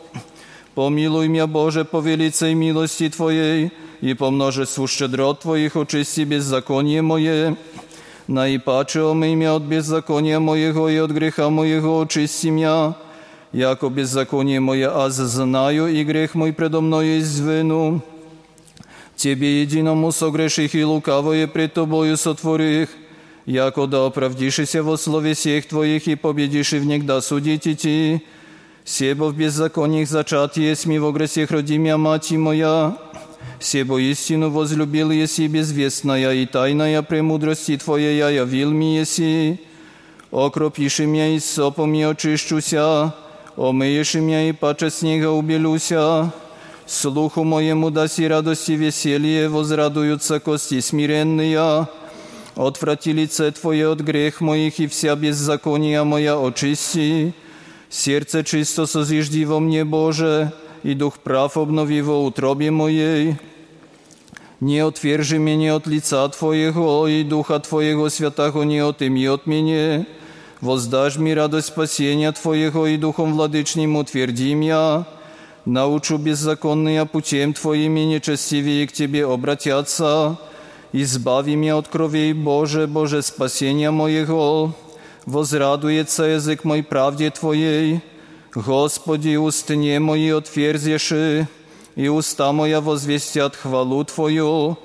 Помилуй 0.75 1.27
меня, 1.27 1.47
Боже, 1.47 1.85
по 1.85 1.99
велицей 1.99 2.53
милости 2.53 3.09
Твоей, 3.09 3.71
и 4.01 4.13
по 4.13 4.29
множеству 4.29 4.87
щедрот 4.87 5.41
Твоих 5.41 5.75
очисти 5.75 6.21
беззаконие 6.21 7.01
мое. 7.01 7.55
Наипаче 8.27 9.01
омый 9.01 9.35
меня 9.35 9.55
от 9.55 9.63
беззакония 9.63 10.39
моего 10.39 10.89
и 10.89 10.97
от 10.97 11.11
греха 11.11 11.49
моего 11.49 12.01
очисти 12.01 12.47
меня, 12.47 12.95
яко 13.51 13.89
беззаконие 13.89 14.59
мое 14.59 14.89
аз 14.89 15.13
знаю, 15.13 15.87
и 15.87 16.03
грех 16.03 16.35
мой 16.35 16.51
предо 16.51 16.81
мною 16.81 17.19
извину. 17.19 18.01
Тебе 19.15 19.61
единому 19.61 20.11
согреших 20.11 20.75
и 20.75 20.83
лукавое 20.83 21.47
пред 21.47 21.73
Тобою 21.73 22.17
сотворих, 22.17 22.89
яко 23.46 23.86
да 23.86 24.06
оправдишися 24.06 24.82
во 24.82 24.96
слове 24.96 25.34
сех 25.34 25.66
Твоих 25.66 26.08
и 26.08 26.14
победишь 26.14 26.72
и 26.72 26.78
внегда 26.78 27.20
судить 27.20 27.66
идти. 27.66 28.20
Себо 28.84 29.28
в 29.28 29.36
беззакониях 29.36 30.08
зачат 30.08 30.56
есть 30.56 30.86
ми 30.86 30.98
во 30.98 31.12
гресех 31.12 31.50
роди 31.50 31.78
мя 31.78 31.96
мати 31.96 32.34
моя. 32.36 32.96
Себо 33.58 33.98
истину 33.98 34.50
возлюбил 34.50 35.10
еси 35.10 35.46
безвестная 35.48 36.32
и 36.32 36.46
тайная 36.46 37.02
премудрости 37.02 37.76
Твоей 37.76 38.16
я 38.18 38.30
явил 38.30 38.70
ми 38.70 38.98
еси. 38.98 39.60
Окропиши 40.30 41.06
меня 41.06 41.34
и 41.34 41.40
сопом 41.40 41.92
и 41.94 42.02
очищуся, 42.02 43.14
омыешь 43.56 44.14
меня 44.14 44.48
и 44.48 44.52
паче 44.52 44.90
снега 44.90 45.30
убелюся. 45.30 46.32
Слуху 46.86 47.44
моему 47.44 47.90
даси 47.90 48.26
радости 48.26 48.72
веселье, 48.72 49.48
возрадуются 49.48 50.40
кости 50.40 50.80
смиренные. 50.80 51.86
Отврати 52.56 53.12
лице 53.12 53.50
Твое 53.52 53.92
от 53.92 54.00
грех 54.00 54.40
моих, 54.40 54.80
и 54.80 54.86
вся 54.86 55.16
беззакония 55.16 56.04
моя 56.04 56.38
очисти. 56.38 57.34
Сердце 57.88 58.44
чисто 58.44 58.86
созижди 58.86 59.44
во 59.44 59.60
мне, 59.60 59.84
Боже, 59.84 60.52
и 60.82 60.94
дух 60.94 61.18
прав 61.18 61.56
обнови 61.56 62.02
во 62.02 62.24
утробе 62.24 62.70
моей. 62.70 63.36
Не 64.60 64.80
отвержи 64.80 65.38
меня 65.38 65.76
от 65.76 65.86
лица 65.86 66.28
Твоего, 66.28 67.08
и 67.08 67.24
Духа 67.24 67.60
Твоего 67.60 68.10
Святого 68.10 68.62
не 68.62 68.78
отыми 68.80 69.24
от 69.24 69.46
меня. 69.46 70.04
Воздашь 70.60 71.16
ми 71.16 71.32
радость 71.32 71.68
спасения 71.68 72.30
Твоего, 72.32 72.86
и 72.86 72.98
Духом 72.98 73.32
Владычним 73.32 73.96
утвердим 73.96 74.60
я. 74.60 75.06
Научу 75.64 76.18
беззаконные 76.18 77.06
путем 77.06 77.54
Твоими 77.54 78.00
нечестивее 78.00 78.86
к 78.86 78.92
Тебе 78.92 79.24
обратятся. 79.24 80.38
Избави 80.94 81.54
меня 81.54 81.76
от 81.76 81.88
кровей 81.88 82.32
Боже, 82.32 82.86
Боже 82.86 83.22
спасения 83.22 83.90
моего. 83.90 84.74
Возрадуется 85.26 86.24
язык 86.24 86.64
мой 86.64 86.82
правде 86.82 87.30
Твоей. 87.30 88.00
Господи, 88.52 89.36
устnie 89.36 90.00
мои 90.00 90.30
отверзеши, 90.30 91.46
и 91.94 92.08
уста 92.08 92.52
моя 92.52 92.80
возвестят 92.80 93.54
хвалу 93.54 94.04
Твою, 94.04 94.76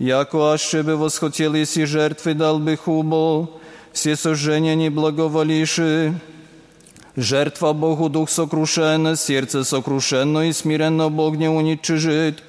яко 0.00 0.52
аще 0.52 0.82
бы 0.82 0.96
восхотели 0.96 1.64
си 1.64 1.84
жертвы 1.84 2.34
дал 2.34 2.58
бы 2.58 2.76
хубо, 2.76 3.48
все 3.92 4.16
сожжения 4.16 4.74
не 4.74 4.90
благоволиши. 4.90 6.14
Жертва 7.14 7.72
Богу 7.72 8.08
дух 8.08 8.30
сокрушен, 8.30 9.16
сердце 9.16 9.62
сокрушенно 9.64 10.48
и 10.48 10.52
смиренно 10.52 11.08
Бог 11.08 11.36
не 11.36 11.48
уничижит. 11.48 12.42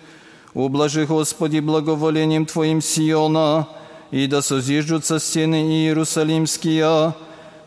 Ублажи, 0.58 1.06
Господи, 1.06 1.60
благоволением 1.60 2.44
Твоим 2.44 2.82
Сиона, 2.82 3.68
и 4.10 4.26
да 4.26 4.42
созиждутся 4.42 5.20
стены 5.20 5.84
Иерусалимские, 5.84 7.14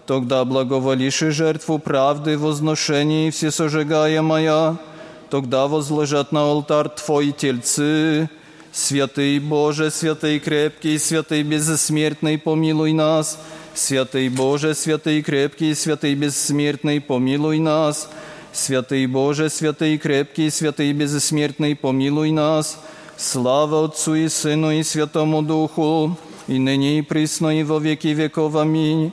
тогда 0.05 0.43
благоволишь 0.43 1.21
и 1.21 1.29
жертву 1.29 1.79
правды, 1.79 2.37
возношение 2.37 3.29
и 3.29 3.31
всесожигаемая, 3.31 4.75
тогда 5.29 5.67
возложат 5.67 6.33
на 6.33 6.41
алтарь 6.41 6.89
Твой 6.89 7.31
тельцы. 7.31 8.29
Святый 8.73 9.39
Боже, 9.39 9.89
святый 9.89 10.39
крепкий, 10.39 10.97
святый 10.97 11.43
безсмертный, 11.43 12.37
помилуй 12.37 12.91
нас. 12.91 13.39
Святый 13.73 14.27
Боже, 14.27 14.75
святый 14.75 15.21
крепкий, 15.21 15.73
святый 15.75 16.13
бессмертный, 16.13 16.99
помилуй 16.99 17.59
нас. 17.59 18.09
Святый 18.52 19.06
Боже, 19.06 19.50
святый 19.50 19.98
крепкий, 19.98 20.50
святый 20.50 20.92
безсмертный, 20.92 21.76
помилуй 21.76 22.30
нас. 22.30 22.78
Слава 23.18 23.84
Отцу 23.84 24.14
и 24.14 24.28
Сыну 24.28 24.70
и 24.70 24.82
Святому 24.82 25.42
Духу, 25.42 26.16
и 26.46 26.58
ныне 26.58 26.98
и 26.98 27.02
присно 27.02 27.58
и 27.60 27.62
во 27.62 27.78
веки 27.78 28.08
веков. 28.08 28.56
Аминь. 28.56 29.12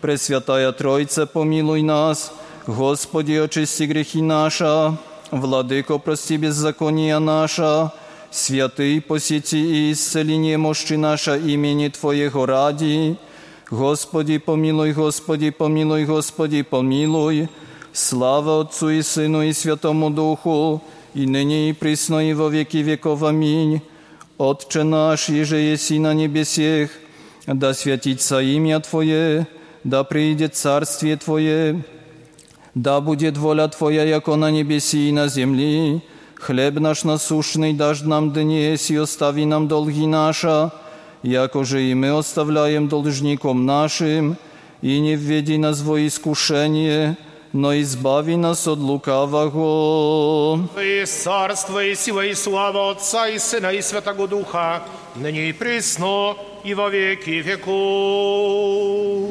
Пресвятая 0.00 0.72
Тройца, 0.72 1.26
помилуй 1.26 1.82
нас. 1.82 2.32
Господи, 2.66 3.32
очисти 3.32 3.84
грехи 3.84 4.20
наша. 4.20 4.96
Владыко, 5.30 5.98
прости 5.98 6.36
беззакония 6.36 7.18
наша. 7.18 7.92
Святый, 8.30 9.00
посети 9.00 9.58
и 9.88 9.92
исцели 9.92 10.36
немощи 10.36 10.94
наша 10.94 11.36
имени 11.36 11.88
Твоего 11.88 12.46
ради. 12.46 13.16
Господи, 13.70 14.38
помилуй, 14.38 14.92
Господи, 14.92 15.50
помилуй, 15.50 16.04
Господи, 16.04 16.62
помилуй. 16.62 17.48
Слава 17.96 18.60
Отцу 18.60 18.90
и 18.90 19.02
Сыну 19.02 19.42
и 19.42 19.52
Святому 19.52 20.10
Духу, 20.10 20.82
и 21.14 21.26
ныне 21.26 21.70
и 21.70 21.72
присно 21.72 22.30
и 22.30 22.32
во 22.32 22.48
веки 22.48 22.78
веков. 22.78 23.22
Аминь. 23.22 23.82
Отче 24.38 24.82
наш, 24.82 25.28
еже 25.28 25.58
еси 25.58 25.98
на 25.98 26.14
небесех, 26.14 26.90
да 27.46 27.74
святится 27.74 28.40
имя 28.40 28.80
Твое, 28.80 29.46
да 29.84 30.04
придет 30.04 30.56
царствие 30.56 31.16
Твое, 31.16 31.84
да 32.74 33.00
будет 33.00 33.36
воля 33.36 33.68
Твоя, 33.68 34.04
яко 34.04 34.36
на 34.36 34.50
небеси 34.50 35.08
и 35.08 35.12
на 35.12 35.28
земли. 35.28 36.02
Хлеб 36.34 36.80
наш 36.80 37.04
насущный 37.04 37.72
дашь 37.72 38.00
нам 38.00 38.32
днес, 38.32 38.90
и 38.90 38.96
остави 38.96 39.44
нам 39.44 39.68
долги 39.68 40.06
наша, 40.06 40.72
якоже 41.22 41.82
и 41.84 41.94
мы 41.94 42.18
оставляем 42.18 42.88
должником 42.88 43.64
нашим, 43.64 44.36
и 44.80 44.98
не 44.98 45.14
введи 45.14 45.56
нас 45.58 45.82
во 45.82 46.04
искушение, 46.04 47.16
но 47.57 47.73
избави 47.73 48.37
нас 48.37 48.67
от 48.67 48.79
лукавого. 48.79 50.59
То 50.75 50.81
есть 50.81 51.23
царство 51.23 51.83
и 51.83 51.95
сила 51.95 52.25
и 52.25 52.35
слава 52.35 52.91
Отца 52.91 53.29
и 53.29 53.39
Сына 53.39 53.71
и 53.71 53.81
Святого 53.81 54.27
Духа, 54.27 54.83
ныне 55.15 55.49
и 55.49 55.53
присно, 55.53 56.35
и 56.63 56.75
во 56.75 56.89
веки 56.89 57.41
веков. 57.41 59.29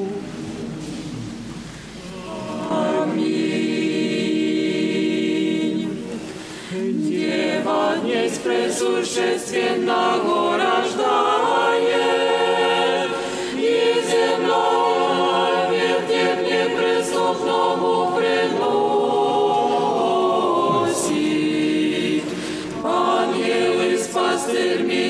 Дева 6.72 7.96
днесь 8.02 8.38
пресущественного 8.38 10.58
рождает, 10.58 11.65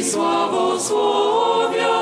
sławosławia. 0.07 1.96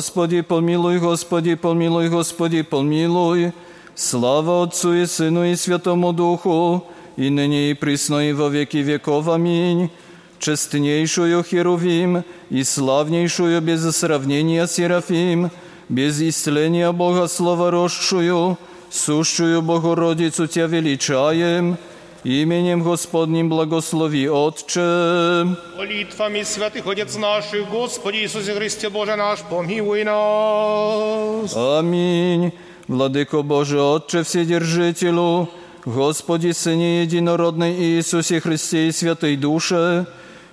Господи, 0.00 0.40
помилуй, 0.40 0.98
Господи, 0.98 1.56
помилуй, 1.56 2.08
Господи, 2.08 2.62
помилуй. 2.62 3.52
Слава 3.94 4.62
Отцу 4.62 4.94
и 4.94 5.04
Сыну 5.04 5.44
и 5.44 5.54
Святому 5.54 6.14
Духу, 6.14 6.86
и 7.18 7.28
ныне 7.28 7.70
и 7.70 7.74
присно 7.74 8.30
и 8.30 8.32
во 8.32 8.48
веки 8.48 8.78
веков. 8.78 9.28
Аминь. 9.28 9.90
Честнейшую 10.38 11.44
Херувим 11.44 12.24
и 12.48 12.64
славнейшую 12.64 13.60
без 13.60 13.82
сравнения 13.94 14.66
Серафим, 14.66 15.50
без 15.90 16.18
исцеления 16.22 16.92
Бога 16.92 17.28
Слова 17.28 17.70
росшую, 17.70 18.56
сущую 18.88 19.60
Богородицу 19.60 20.46
Тя 20.46 20.66
величаем, 20.66 21.76
именем 22.23 22.81
Господним 22.81 23.49
благослови 23.49 24.27
Отче. 24.29 25.47
Молитвами 25.77 26.43
святых 26.43 26.87
Отец 26.87 27.15
наших, 27.17 27.69
Господи 27.69 28.17
Иисусе 28.17 28.53
Христе 28.53 28.89
Боже 28.89 29.15
наш, 29.15 29.39
помилуй 29.41 30.03
нас. 30.03 31.55
Аминь. 31.55 32.51
Владыко 32.87 33.41
Боже, 33.41 33.81
Отче 33.81 34.23
Вседержителю, 34.23 35.49
Господи, 35.85 36.51
Сыне 36.51 37.03
Единородный 37.03 37.73
Иисусе 37.73 38.39
Христе 38.39 38.87
и 38.87 38.91
Святой 38.91 39.35
Душе, 39.35 40.05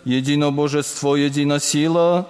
Едино 0.05 0.51
Божество, 0.51 1.17
едина 1.17 1.61
сила, 1.61 2.29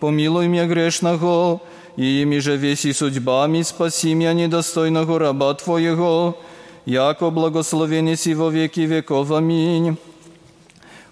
помилуй 0.00 0.48
меня 0.48 0.66
грешного, 0.66 1.60
и 1.96 2.22
ими 2.22 2.38
же 2.38 2.56
веси 2.56 2.92
судьбами 2.92 3.62
спаси 3.62 4.14
меня 4.14 4.32
недостойного 4.32 5.18
раба 5.18 5.54
Твоего, 5.54 6.38
яко 6.87 7.31
благословен 7.31 8.15
си 8.15 8.33
во 8.33 8.49
веки 8.49 8.87
веков. 8.87 9.31
Аминь. 9.31 9.97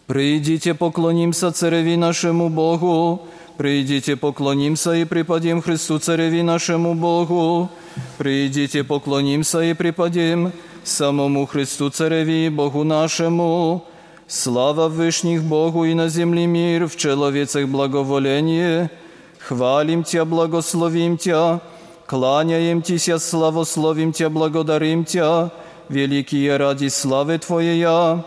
Придите, 0.07 0.73
поклонимся 0.73 1.51
Цареви 1.51 1.97
нашему 1.97 2.49
Богу, 2.49 3.27
Придите, 3.57 4.17
поклонимся 4.17 4.91
и 4.93 5.05
преподем 5.05 5.61
Христу 5.61 5.97
Цареви 5.97 6.41
нашему 6.41 6.93
Богу. 6.93 7.69
Придите, 8.17 8.83
поклонимся 8.83 9.61
и 9.61 9.73
преподем 9.73 10.51
самому 10.83 11.45
Христу 11.45 11.89
Цареви 11.89 12.49
Богу 12.49 12.83
нашему. 12.83 13.85
Слава 14.27 14.89
Вышних 14.89 15.41
Богу 15.43 15.85
и 15.85 15.93
на 15.93 16.09
земле 16.09 16.47
мир, 16.47 16.88
в 16.88 16.97
человецах 16.97 17.67
благоволение. 17.67 18.89
Хвалим 19.39 20.03
Тя, 20.03 20.25
благословим 20.25 21.17
Тя, 21.17 21.61
кланяем 22.07 22.81
Тися, 22.81 23.19
славословим 23.19 24.11
Тя, 24.11 24.29
благодарим 24.29 25.05
Тя, 25.05 25.51
великие 25.88 26.56
ради 26.56 26.88
славы 26.88 27.38
Твоя. 27.38 28.24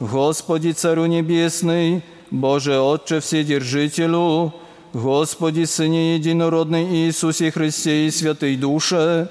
Господи, 0.00 0.72
Царю 0.72 1.06
Небесный, 1.06 2.02
Боже 2.30 2.78
Отче 2.78 3.20
Вседержителю, 3.20 4.52
Господи, 4.92 5.64
Сыне 5.64 6.16
Единородный 6.16 6.84
Иисусе 6.84 7.50
Христе 7.50 8.06
и 8.06 8.10
Святой 8.10 8.56
Душе, 8.56 9.28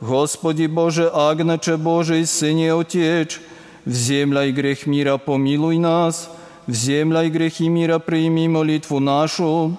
Господи 0.00 0.66
Боже, 0.66 1.10
Агнече 1.12 1.76
Божий, 1.76 2.26
Сыне 2.26 2.74
Отец, 2.74 3.40
вземляй 3.84 4.52
грех 4.52 4.86
мира, 4.86 5.16
помилуй 5.16 5.78
нас, 5.78 6.28
вземляй 6.66 7.30
грехи 7.30 7.68
мира, 7.68 7.98
прими 7.98 8.48
молитву 8.48 9.00
нашу. 9.00 9.76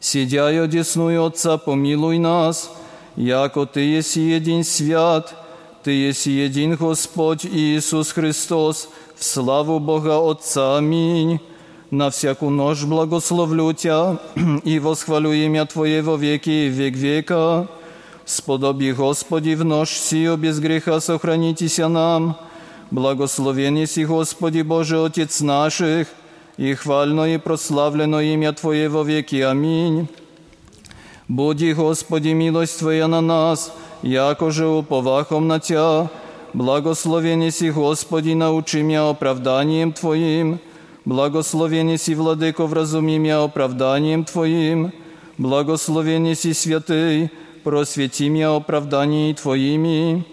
Сидя 0.00 0.50
и 0.52 0.56
одесную 0.56 1.24
Отца, 1.24 1.56
помилуй 1.56 2.18
нас, 2.18 2.70
яко 3.16 3.66
Ты 3.66 3.80
еси 3.80 4.20
един 4.20 4.62
свят, 4.64 5.37
Ты 5.83 5.91
еси 5.91 6.31
един 6.31 6.75
Господь 6.75 7.45
Иисус 7.45 8.11
Христос, 8.11 8.89
в 9.15 9.23
славу 9.23 9.79
Бога 9.79 10.19
Отца. 10.29 10.77
Аминь. 10.77 11.39
На 11.89 12.09
всяку 12.09 12.49
ночь 12.49 12.83
благословлю 12.83 13.71
Тя 13.73 14.19
и 14.65 14.77
восхвалю 14.79 15.31
имя 15.31 15.65
Твое 15.65 16.01
во 16.01 16.17
веки 16.17 16.49
и 16.49 16.67
век 16.67 16.95
века. 16.95 17.69
Сподоби, 18.25 18.91
Господи, 18.91 19.55
в 19.55 19.63
ночь 19.63 19.97
сию 19.97 20.35
без 20.35 20.59
греха 20.59 20.99
сохранитеся 20.99 21.87
нам. 21.87 22.35
Благословен 22.91 23.87
си, 23.87 24.03
Господи 24.03 24.61
Боже, 24.63 25.05
Отец 25.05 25.39
наших, 25.39 26.07
и 26.57 26.73
хвально 26.73 27.35
и 27.35 27.37
прославлено 27.37 28.19
имя 28.19 28.51
Твое 28.51 28.89
во 28.89 29.03
веки. 29.03 29.37
Аминь. 29.37 30.09
Буди, 31.29 31.71
Господи, 31.71 32.29
милость 32.29 32.79
Твоя 32.79 33.07
на 33.07 33.21
нас, 33.21 33.71
яко 34.03 34.51
же 34.51 34.67
уповахом 34.67 35.47
на 35.47 35.59
Тя. 35.59 36.09
Благословен 36.53 37.51
си, 37.51 37.69
Господи, 37.69 38.33
научи 38.33 38.81
меня 38.81 39.09
оправданием 39.09 39.93
Твоим. 39.93 40.59
Благословен 41.05 41.97
си, 41.97 42.15
Владыко, 42.15 42.65
вразуми 42.65 43.17
меня 43.17 43.43
оправданием 43.43 44.25
Твоим. 44.25 44.91
Благословен 45.37 46.35
си, 46.35 46.53
Святый, 46.53 47.29
просвети 47.63 48.29
меня 48.29 48.55
оправданием 48.55 49.35
Твоими. 49.35 50.25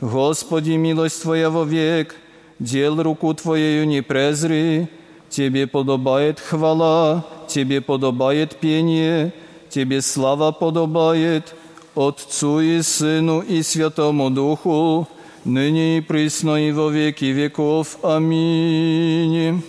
Господи, 0.00 0.72
милость 0.72 1.22
Твоя 1.22 1.50
вовек, 1.50 2.16
дел 2.58 3.02
руку 3.02 3.34
Твоею 3.34 3.86
не 3.86 4.00
презри. 4.00 4.88
Тебе 5.28 5.66
подобает 5.66 6.40
хвала, 6.40 7.24
Тебе 7.46 7.80
подобает 7.80 8.56
пение, 8.56 9.32
Тебе 9.68 10.00
слава 10.00 10.52
подобает, 10.52 11.54
Отцу 11.95 12.59
и 12.59 12.81
Сыну 12.81 13.41
и 13.41 13.63
Святому 13.63 14.29
Духу, 14.29 15.07
ныне 15.45 15.99
и 15.99 16.01
присно 16.01 16.67
и 16.67 16.71
во 16.71 16.89
веки 16.89 17.25
веков. 17.25 17.97
Аминь. 18.03 19.63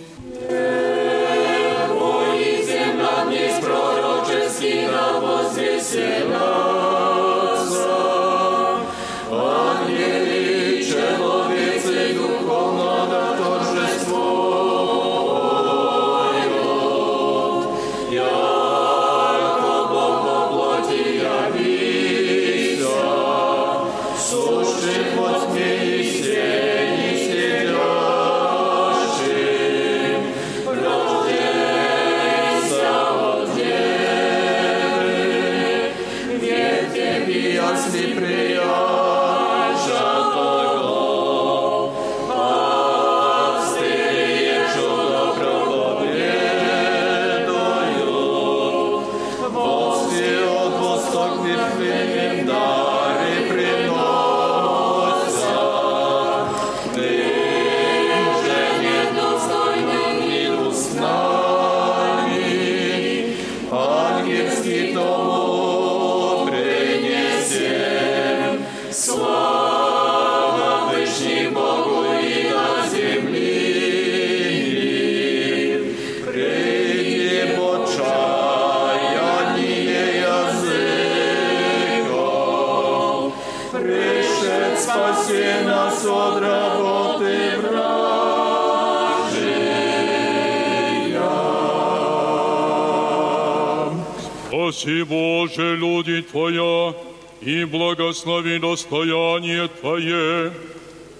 Спаси, 94.82 95.04
Боже, 95.04 95.76
люди 95.76 96.22
Твоя, 96.22 96.94
и 97.40 97.64
благослови 97.64 98.58
достояние 98.58 99.68
Твое. 99.68 100.52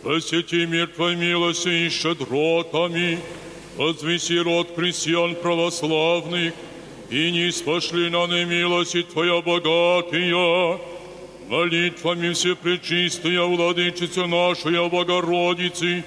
Посети 0.03 0.67
мир 0.67 0.89
Твой 0.89 1.15
милости 1.15 1.69
и 1.69 1.89
щедротами, 1.89 3.21
возвеси 3.77 4.41
род 4.41 4.75
христиан 4.75 5.37
православных, 5.37 6.55
и 7.09 7.31
не 7.31 7.53
спошли 7.53 8.11
на 8.11 8.27
немилости 8.27 9.03
Твоя 9.03 9.41
богатая. 9.41 10.81
Молитвами 11.49 12.33
Всепречистая 12.33 13.43
Владычица 13.43 14.27
нашей 14.27 14.89
Богородицы 14.89 16.03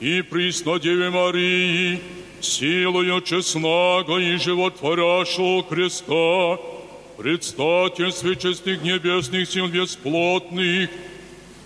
и 0.00 0.22
Преснодеве 0.22 1.10
Марии, 1.10 2.00
силою 2.40 3.20
честного 3.20 4.18
и 4.18 4.36
животворящего 4.38 5.62
креста, 5.62 6.75
предстательстве 7.16 8.36
честных 8.36 8.82
небесных 8.82 9.48
сил 9.48 9.68
бесплотных, 9.68 10.90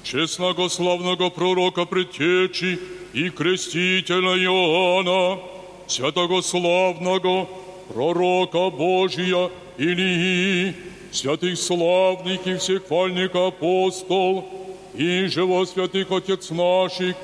честного 0.03 0.69
славного 0.69 1.31
пророка 1.31 1.85
предтечи 1.85 2.79
и 3.13 3.31
крестителя 3.31 4.37
Иоанна, 4.37 5.41
святого 5.87 6.41
славного 6.41 7.49
пророка 7.93 8.71
Божия 8.71 9.51
Илии, 9.77 10.75
святых 11.11 11.59
славных 11.59 12.47
и 12.47 12.57
всех 12.57 12.87
хвальных 12.87 13.35
апостол, 13.35 14.49
и 14.95 15.27
живо 15.27 15.65
святых 15.65 16.11
Отец 16.13 16.51
наших, 16.51 17.17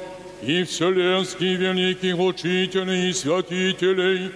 и 0.43 0.65
вселенских 0.65 1.59
великих 1.59 2.19
учителей 2.19 3.11
и 3.11 3.13
святителей, 3.13 4.31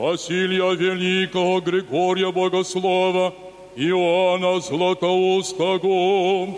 Василия 0.00 0.72
Великого, 0.72 1.60
Григория 1.60 2.32
Богослова, 2.32 3.34
Иоанна 3.76 4.58
Златоустого, 4.60 6.56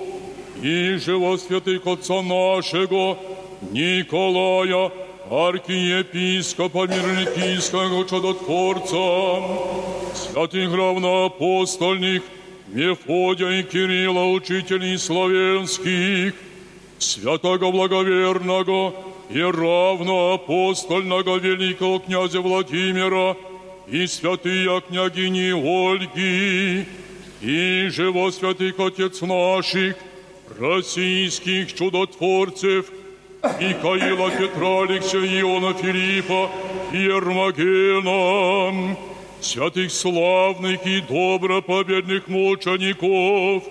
и 0.63 0.97
живо 0.99 1.37
святых 1.37 1.85
Отца 1.85 2.23
нашего, 2.23 3.19
Николая, 3.73 4.93
архиепископа 5.29 6.87
Мироникийского 6.87 8.05
чудотворца, 8.09 9.43
святых 10.15 10.73
равноапостольных, 10.73 12.23
Мефодия 12.69 13.59
и 13.59 13.63
Кирилла, 13.65 14.25
учителей 14.31 14.97
славянских, 14.97 16.35
святого 17.01 17.73
благоверного 17.73 18.95
и 19.35 19.41
равноапостольного 19.41 21.39
великого 21.39 21.99
князя 22.01 22.41
Владимира 22.41 23.37
и 23.89 24.07
святые 24.07 24.81
княгини 24.83 25.53
Ольги, 25.53 26.87
и 27.41 27.89
живо 27.89 28.31
святых 28.31 28.79
отец 28.79 29.23
наших, 29.23 29.97
российских 30.59 31.75
чудотворцев, 31.75 32.87
Михаила 33.59 34.31
Петра, 34.31 34.83
Алексея, 34.83 35.41
Иона 35.41 35.73
Филиппа 35.75 36.51
и 36.93 36.99
Ермогена, 36.99 38.97
святых 39.41 39.91
славных 39.91 40.87
и 40.87 41.01
добропобедных 41.01 42.29
мучеников, 42.29 43.65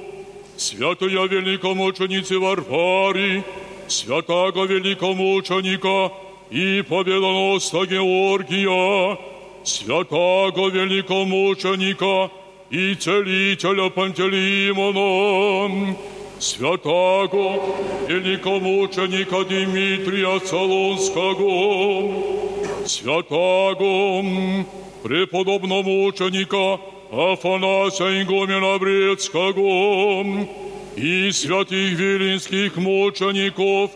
святая 0.58 1.28
великомученицы 1.28 2.40
Варвари, 2.40 3.44
святого 3.92 4.66
великомученика 4.66 6.12
и 6.50 6.82
победоносца 6.82 7.86
Георгия, 7.86 9.18
святаго 9.64 10.70
великомученика 10.70 12.32
и 12.70 12.96
целителя 12.96 13.90
Пантелеймона, 13.90 15.96
святаго 16.40 17.62
великомученика 18.08 19.44
Дмитрия 19.44 20.40
Солонского, 20.40 22.14
святаго 22.86 24.24
преподобномученика 25.04 26.80
Афанасия 27.12 28.24
Игумена 28.24 28.80
Брецкого 28.80 30.24
и 30.96 31.32
святых 31.32 31.98
вилинских 31.98 32.78
мучеников 32.78 33.92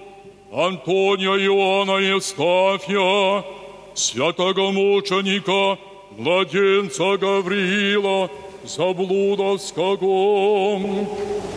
Антония 0.52 1.32
Иоанна 1.32 2.00
Евстафия, 2.00 3.44
святого 3.94 4.72
мученика 4.72 5.78
младенца 6.18 7.18
Гавриила 7.18 8.30
Заблудовского, 8.64 10.80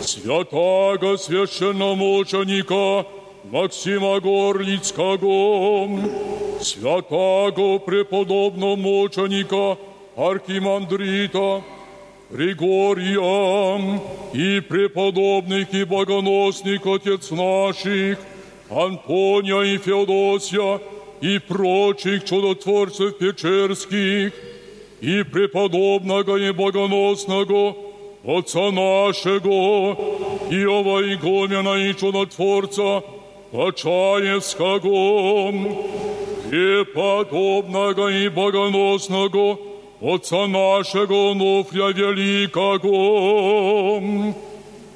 святого 0.01 1.17
священномученика 1.17 3.05
Максима 3.45 4.19
Горлицкого, 4.19 5.87
святого 6.61 7.79
преподобномученика 7.79 9.77
Архимандрита 10.17 11.63
Григория 12.29 14.01
и 14.33 14.59
преподобных 14.59 15.73
и 15.73 15.83
богоносных 15.83 16.85
отец 16.85 17.31
наших, 17.31 18.19
Антония 18.69 19.61
и 19.61 19.77
Феодосия, 19.77 20.79
и 21.21 21.39
прочих 21.39 22.25
чудотворцев 22.25 23.17
печерских, 23.17 24.33
и 25.01 25.23
преподобного 25.23 26.37
и 26.37 26.51
богоносного 26.51 27.75
Отца 28.23 28.69
нашего, 28.69 29.93
Иова 30.51 31.13
Игумена 31.13 31.89
и 31.89 31.95
чудотворца 31.95 33.01
Почаевского, 33.51 35.51
преподобного 36.49 38.09
и 38.09 38.29
богоносного 38.29 39.68
Отца 40.01 40.47
нашего 40.47 41.33
Нуфря 41.33 41.89
Великого, 41.89 42.81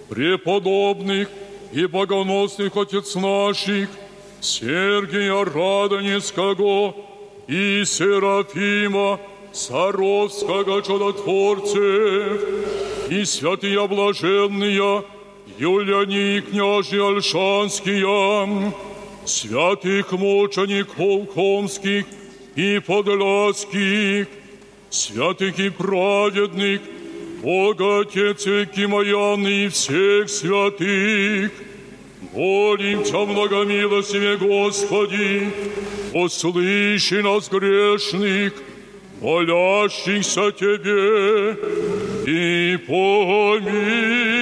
преподобных 0.07 1.27
и 1.73 1.85
богоносных 1.87 2.77
Отец 2.77 3.15
наших, 3.15 3.89
Сергия 4.39 5.43
Радонецкого 5.43 6.95
и 7.47 7.83
Серафима 7.85 9.19
Саровского 9.51 10.81
чудотворцев 10.81 12.41
и 13.09 13.25
святые 13.25 13.85
блаженные 13.89 15.03
Юлиани 15.59 16.37
и 16.37 16.41
княжи 16.41 17.05
Альшанские, 17.05 18.73
святых 19.25 20.13
мучеников 20.13 21.33
Хомских 21.33 22.05
и 22.55 22.79
Подляских, 22.79 24.27
святых 24.93 25.59
и 25.59 25.69
праведных, 25.69 26.81
Бога 27.41 28.01
Отец 28.01 28.45
и 28.47 28.65
Кимаян 28.65 29.45
и 29.45 29.67
всех 29.67 30.29
святых, 30.29 31.51
Молимся, 32.33 33.17
многомилостиве 33.17 34.37
Господи, 34.37 35.51
услыши 36.13 37.21
нас 37.21 37.49
грешных, 37.49 38.53
молящихся 39.21 40.51
Тебе, 40.51 41.57
и 42.25 42.77
помилуй 42.77 44.32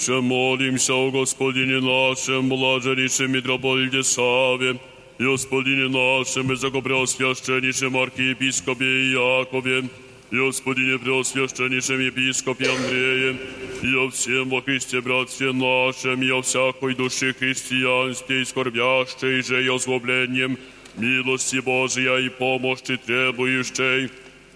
Еще 0.00 0.22
молимся 0.22 0.94
о 0.94 1.10
Господине 1.10 1.80
нашем, 1.80 2.48
блаженнейшем 2.48 3.32
митрополите 3.32 4.02
Саве, 4.02 4.78
и 5.18 5.22
Господине 5.22 5.88
нашем, 5.88 6.46
высокопреосвященнейшем 6.46 7.94
архиепископе 7.94 9.12
Иакове, 9.12 9.90
и 10.30 10.36
Господине 10.36 10.98
преосвященнейшем 10.98 12.00
епископе 12.00 12.70
Андреем, 12.70 13.38
и 13.82 13.94
о 13.96 14.08
всем 14.08 14.48
во 14.48 14.62
Христе 14.62 15.02
братстве 15.02 15.52
нашем, 15.52 16.22
и 16.22 16.30
о 16.30 16.40
всякой 16.40 16.94
душе 16.94 17.34
христианстве, 17.34 18.40
и 18.40 18.44
скорбящей 18.46 19.42
же 19.42 19.62
и 19.62 19.68
озлоблением, 19.68 20.56
милости 20.96 21.60
Божия 21.60 22.16
и 22.16 22.30
помощи 22.30 22.96
требующей, 22.96 24.08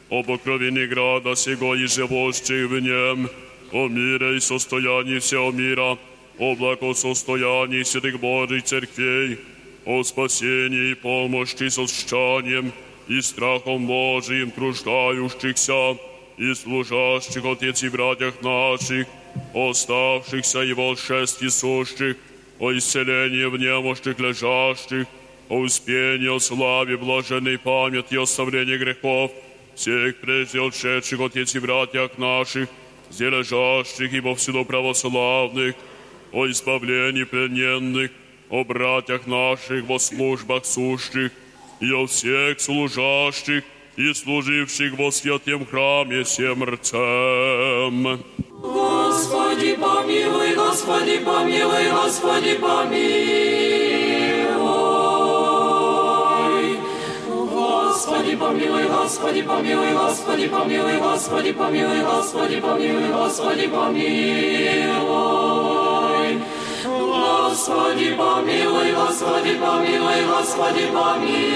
об 0.09 0.31
окровении 0.31 0.87
града 0.87 1.37
сего 1.37 1.75
и 1.75 1.87
живущих 1.87 2.71
в 2.71 2.79
нем, 2.81 3.29
о 3.76 3.90
мире 3.90 4.38
и 4.38 4.40
состоянии 4.40 5.20
всего 5.20 5.52
мира, 5.52 5.98
о 6.40 6.56
благосостоянии 6.56 7.84
святых 7.84 8.22
Божьих 8.22 8.64
церквей, 8.64 9.38
о 9.86 10.02
спасении 10.04 10.92
и 10.92 10.94
помощи 10.94 11.68
с 11.68 11.78
отщанием 11.78 12.72
и 13.10 13.20
страхом 13.20 13.86
Божиим 13.86 14.52
труждающихся 14.52 15.98
и 16.38 16.54
служащих 16.54 17.44
Отец 17.44 17.84
и 17.84 17.90
братьях 17.90 18.42
наших, 18.42 19.08
оставшихся 19.54 20.62
и 20.64 20.72
волшестве 20.72 21.50
сущих, 21.50 22.16
о 22.60 22.72
исцелении 22.72 23.44
в 23.44 23.58
немощных 23.58 24.18
лежащих, 24.20 25.06
о 25.50 25.58
успении, 25.58 26.30
о 26.30 26.40
славе, 26.40 26.96
блаженной 26.96 27.58
памяти, 27.58 28.16
оставлении 28.16 28.78
грехов, 28.78 29.32
всех 29.76 30.16
прежде 30.22 30.62
отшедших 30.62 31.20
Отец 31.20 31.56
и 31.56 31.60
братьях 31.60 32.18
наших, 32.18 32.70
где 33.12 33.30
лежащих 33.30 34.13
и 34.13 34.22
повсюду 34.22 34.65
православных, 34.65 35.76
о 36.32 36.48
избавлении 36.48 37.24
плененных, 37.24 38.12
о 38.50 38.63
братьях 38.63 39.28
наших 39.28 39.86
во 39.86 40.00
службах 40.00 40.65
сущих, 40.65 41.32
и 41.80 41.91
о 41.91 42.06
всех 42.08 42.60
служащих 42.60 43.63
и 43.98 44.13
служивших 44.13 44.98
во 44.98 45.12
святем 45.12 45.65
храме 45.65 46.26
семерцем. 46.26 48.24
Господи, 48.50 49.76
помилуй, 49.76 50.56
Господи, 50.56 51.20
помилуй, 51.20 51.91
Господи, 51.91 52.56
помилуй. 52.56 54.45
Господи, 57.96 58.36
помилуй, 58.36 58.84
Господи, 58.90 59.42
помилуй, 59.42 59.94
Господи, 59.94 60.48
помилуй, 60.50 60.98
Господи, 60.98 61.54
помилуй, 61.54 62.02
Господи, 62.04 62.60
помилуй, 62.60 63.10
Господи, 63.14 63.68
помилуй. 63.68 65.06
Господи, 66.84 68.14
помилуй, 68.18 68.92
Господи, 68.92 69.54
помилуй, 69.64 70.26
Господи, 70.28 70.86
помилуй. 70.94 71.56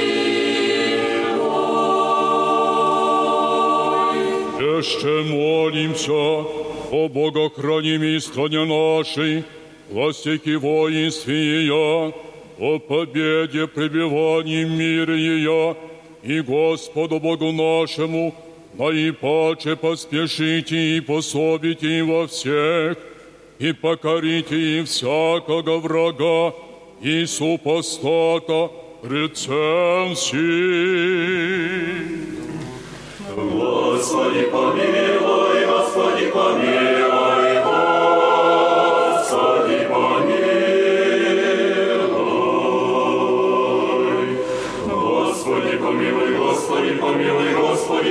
Еще 4.80 5.24
молимся 5.24 6.14
о 6.14 7.10
богохранимой 7.10 8.22
стране 8.22 8.64
нашей, 8.64 9.44
властяки 9.90 10.56
воинстве 10.56 11.36
ее, 11.36 12.14
о 12.60 12.80
победе, 12.80 13.68
пребывании 13.68 14.64
в 14.64 14.72
мире 14.72 15.18
ее, 15.20 15.76
и 16.24 16.42
Господу 16.42 17.20
Богу 17.20 17.52
нашему, 17.52 18.36
наипаче 18.74 19.76
поспешите 19.76 20.98
и 20.98 21.02
пособите 21.02 22.04
во 22.04 22.28
всех, 22.28 22.98
и 23.60 23.74
покорите 23.74 24.56
им 24.80 24.86
всякого 24.86 25.80
врага 25.80 26.54
и 27.02 27.26
супостата 27.26 28.70
всем 29.34 30.16
Господи, 33.36 34.44
помилуй, 34.52 35.66
Господи, 35.66 36.32
помилуй, 36.32 36.99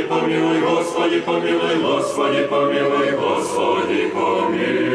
помилуй, 0.08 0.60
Господи, 0.60 1.20
помилуй, 1.20 1.76
Господи, 1.82 2.46
помилуй, 2.50 3.10
Господи, 3.12 4.10
помилуй. 4.14 4.88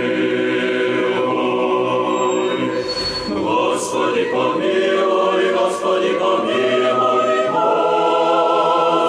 Господи, 3.30 4.23
помилуй, 4.34 5.54
Господи, 5.54 6.12
помилуй, 6.21 7.49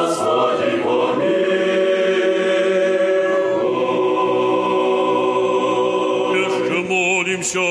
Господи, 0.05 0.71
помилуй. 0.85 1.45
Еще 6.35 6.79
молимся, 6.83 7.67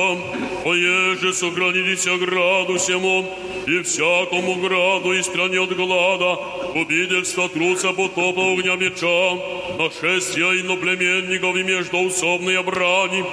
поеже 0.64 1.32
сохранились 1.32 2.06
граду 2.18 2.78
сему, 2.78 3.24
и 3.66 3.82
всякому 3.82 4.56
граду 4.56 5.12
и 5.12 5.22
стране 5.22 5.60
от 5.60 5.74
глада, 5.74 6.38
убительства, 6.74 7.48
труса, 7.48 7.92
потопа, 7.92 8.52
огня 8.52 8.76
меча, 8.76 9.38
нашествия 9.78 10.60
иноплеменников 10.60 11.56
и 11.56 11.62
междоусобные 11.62 12.62
брани, 12.62 13.24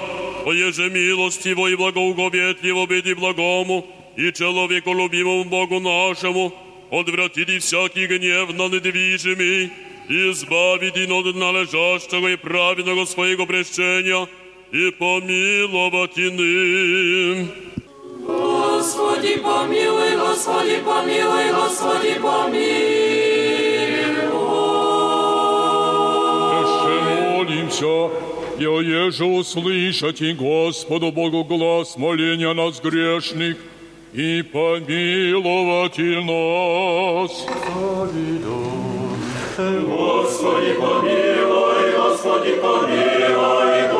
поеже 0.45 0.89
милостиво 0.89 1.67
и 1.67 1.75
благоуговетливо 1.75 2.87
беди 2.87 3.13
благому, 3.13 3.85
и 4.15 4.31
человеку 4.31 4.93
любимому 4.93 5.45
Богу 5.45 5.79
нашему, 5.79 6.53
отвратите 6.91 7.59
всякий 7.59 8.07
гнев 8.07 8.53
на 8.53 8.69
недвижимый, 8.69 9.71
и 10.09 10.31
избавите 10.31 11.11
от 11.11 11.35
належащего 11.35 12.27
и 12.27 12.35
праведного 12.35 13.05
своего 13.05 13.45
прещения, 13.45 14.27
и 14.71 14.91
помиловать 14.91 16.17
иным. 16.17 17.70
Господи, 18.27 19.37
помилуй, 19.37 20.15
Господи, 20.17 20.77
помилуй, 20.85 21.51
Господи, 21.53 22.13
помилуй. 22.15 22.51
Еще 26.61 26.95
молимся, 27.07 28.11
и 28.59 28.65
оеже 28.65 29.25
услышать 29.25 30.21
и 30.21 30.33
Господу 30.33 31.11
Богу 31.11 31.43
глаз 31.43 31.97
моления 31.97 32.53
нас 32.53 32.79
грешных, 32.79 33.57
и 34.13 34.43
помиловать 34.43 35.97
и 35.97 36.15
нас. 36.15 37.45
Господи, 39.57 40.73
помилуй, 40.73 41.91
Господи, 41.97 42.55
помилуй, 42.55 43.90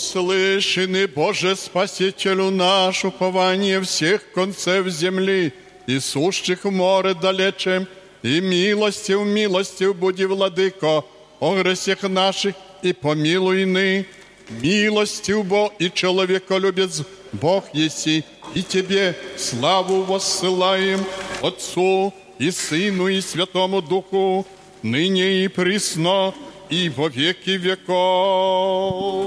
Услышаны, 0.00 1.06
Боже, 1.06 1.54
Спасителю 1.54 2.50
наш, 2.50 3.04
упование 3.04 3.82
всех 3.82 4.32
концев 4.32 4.88
земли 4.88 5.52
и 5.86 5.98
сущих 6.00 6.64
в 6.64 6.70
море 6.70 7.12
далече, 7.12 7.86
и 8.22 8.40
милостив, 8.40 9.20
милостив 9.26 9.94
буди, 9.94 10.24
Владыко, 10.24 11.04
о 11.38 11.54
гресях 11.54 12.02
наших, 12.04 12.54
и 12.82 12.94
помилуй 12.94 13.66
ны. 13.66 14.06
Милостив 14.48 15.44
Бог 15.44 15.74
и 15.78 15.90
человеколюбец 15.92 17.02
Бог 17.32 17.64
еси, 17.74 18.24
и 18.54 18.62
Тебе 18.62 19.14
славу 19.36 20.02
воссылаем 20.02 21.00
Отцу 21.42 22.14
и 22.38 22.50
Сыну 22.50 23.08
и 23.08 23.20
Святому 23.20 23.82
Духу, 23.82 24.46
ныне 24.82 25.44
и 25.44 25.48
присно, 25.48 26.32
и 26.69 26.89
во 26.89 27.07
веки 27.09 27.57
веков. 27.57 29.25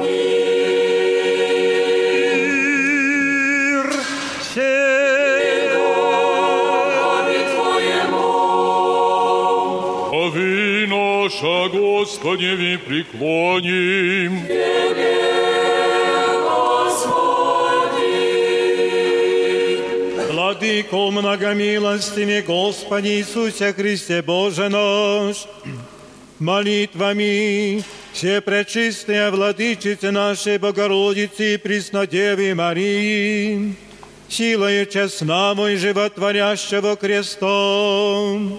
Мир 0.00 0.66
сей. 4.54 5.70
Духові 5.74 7.38
Твоєму, 7.54 8.28
Ови 10.12 10.86
наша 10.86 11.68
Господеви 11.78 12.78
преклоним. 12.86 14.42
Владыко 20.30 21.10
многомилостивый 21.10 22.42
Господи 22.42 23.08
Иисусе 23.08 23.72
Христе 23.72 24.22
Боже 24.22 24.68
наш, 24.68 25.46
молитвами. 26.41 27.83
Все 28.11 28.41
пречистые 28.41 29.29
Владычицы 29.29 30.11
нашей 30.11 30.57
Богородицы 30.57 31.57
Преснодевы 31.57 32.53
Марии, 32.53 33.75
силою 34.27 34.85
честного 34.85 35.71
и 35.71 35.77
животворящего 35.77 36.97
креста, 36.97 38.57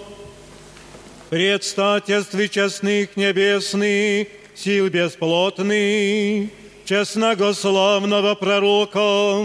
предстательстве 1.29 2.49
честных 2.49 3.17
небесных, 3.17 4.29
сил 4.55 4.89
бесплотных, 4.89 6.49
честного 6.87 7.53
славного 7.53 8.35
пророка, 8.35 9.45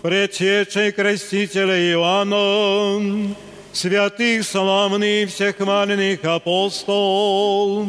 предтечей 0.00 0.90
крестителя 0.92 1.76
Иоанна, 1.92 3.34
святых 3.74 4.44
славных 4.44 5.30
всех 5.30 5.56
хваленных 5.56 6.24
апостол, 6.24 7.86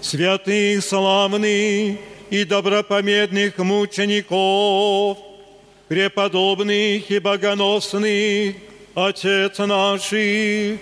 святых 0.00 0.84
славных 0.84 1.98
и 2.28 2.44
добропомедных 2.44 3.56
мучеников, 3.58 5.18
преподобных 5.88 7.08
и 7.08 7.18
богоносных, 7.20 8.56
Отец 8.94 9.58
наших, 9.58 10.78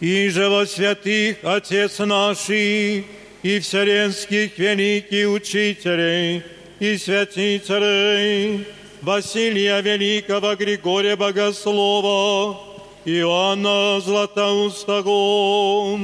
и 0.00 0.28
же 0.28 0.48
во 0.50 0.66
святых 0.66 1.38
Отец 1.44 1.98
наших, 2.00 3.04
и 3.42 3.60
вселенских 3.60 4.58
великих 4.58 5.30
учителей, 5.30 6.42
и 6.80 6.96
святителей, 6.98 8.66
Василия 9.02 9.80
Великого, 9.80 10.56
Григория 10.56 11.14
Богослова, 11.14 12.67
Иоанна 13.08 14.00
Златоустого, 14.02 15.98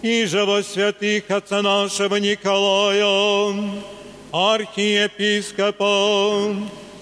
и 0.00 0.24
же 0.26 0.44
во 0.44 0.62
святых 0.62 1.28
Отца 1.28 1.60
нашего 1.60 2.14
Николая, 2.16 3.82
архиепископа, 4.30 6.54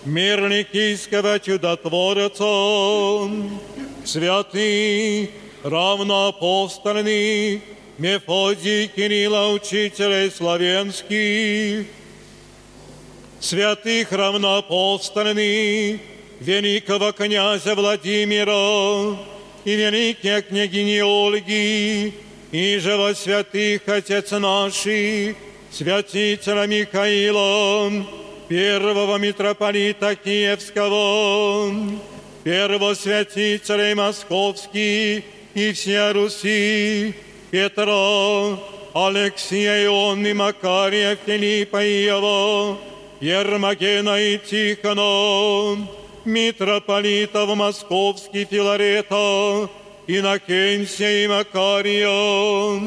мирникийского 0.06 1.38
чудотворца, 1.40 3.28
святых, 4.06 5.28
равноапостольных, 5.62 7.60
Мефодий 7.98 8.88
Кирилла, 8.88 9.50
учителей 9.50 10.30
славянских, 10.30 11.86
святых 13.40 14.10
равноапостольных, 14.10 16.00
великого 16.40 17.12
князя 17.12 17.74
Владимира 17.74 19.33
и 19.64 19.76
великие 19.76 20.42
княгини 20.42 21.00
Ольги, 21.00 22.12
и 22.52 22.78
же 22.78 22.94
Отец 23.86 24.30
наших, 24.30 25.36
святителя 25.70 26.66
Михаила, 26.66 27.90
первого 28.48 29.16
митрополита 29.16 30.14
Киевского, 30.14 31.74
первого 32.44 32.94
святителя 32.94 33.94
Московских 33.96 35.24
и 35.54 35.72
всея 35.72 36.12
Руси, 36.12 37.14
Петра, 37.50 38.58
Алексия, 38.94 39.86
Ионы, 39.86 40.34
Макария, 40.34 41.16
Филиппа 41.24 41.82
и 41.82 42.06
Иова, 42.06 42.78
Ермогена 43.20 44.20
и 44.20 44.38
Тихона, 44.38 45.88
митрополитов 46.24 47.54
Московский 47.56 48.44
Филарета, 48.44 49.68
Иннокентия 50.06 51.24
и 51.24 51.28
Макария, 51.28 52.80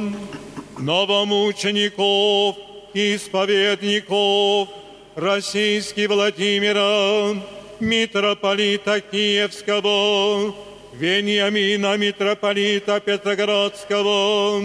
новомучеников, 0.78 2.58
исповедников, 2.94 4.70
российский 5.16 6.08
Владимира, 6.08 7.42
митрополита 7.80 9.02
Киевского, 9.02 10.56
Вениамина, 10.94 11.98
митрополита 11.98 13.00
Петроградского, 13.00 14.62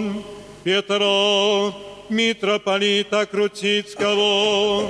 Петра, 0.64 1.75
митрополита 2.09 3.27
Крутицкого, 3.27 4.87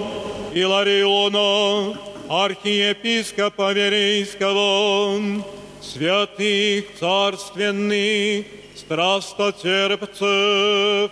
Илариона, 0.54 1.98
архиепископа 2.28 3.72
Верейского, 3.72 5.42
святых 5.80 6.84
царственных, 6.98 8.46
страстотерпцев, 8.76 11.10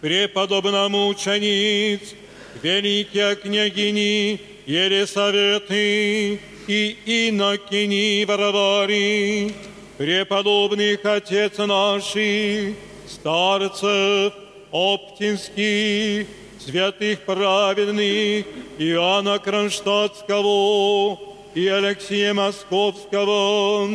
преподобномучениц, 0.00 2.14
великие 2.62 3.36
княгини 3.36 4.40
Елисаветы 4.66 6.40
и 6.66 7.28
инокини 7.28 8.24
Варвари, 8.24 9.54
преподобных 9.98 11.04
отец 11.04 11.58
наших, 11.58 12.74
старцев, 13.08 14.32
оптинских, 14.70 16.26
святых 16.70 17.20
праведных 17.20 18.46
Иоанна 18.78 19.38
Кронштадтского 19.40 21.18
и 21.54 21.66
Алексея 21.66 22.32
Московского, 22.32 23.88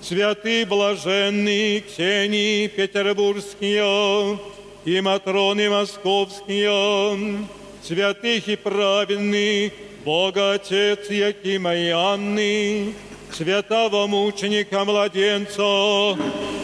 святые 0.00 0.64
блаженные 0.64 1.80
Ксении 1.80 2.68
Петербургские 2.68 4.38
и 4.84 5.00
Матроны 5.00 5.68
Московские, 5.68 7.44
святых 7.82 8.46
и 8.48 8.54
праведных 8.54 9.72
Бога 10.04 10.52
Отец 10.52 11.10
Якима 11.10 11.74
и 11.74 11.88
Анны, 11.88 12.94
святого 13.32 14.06
мученика 14.06 14.84
младенца 14.84 16.16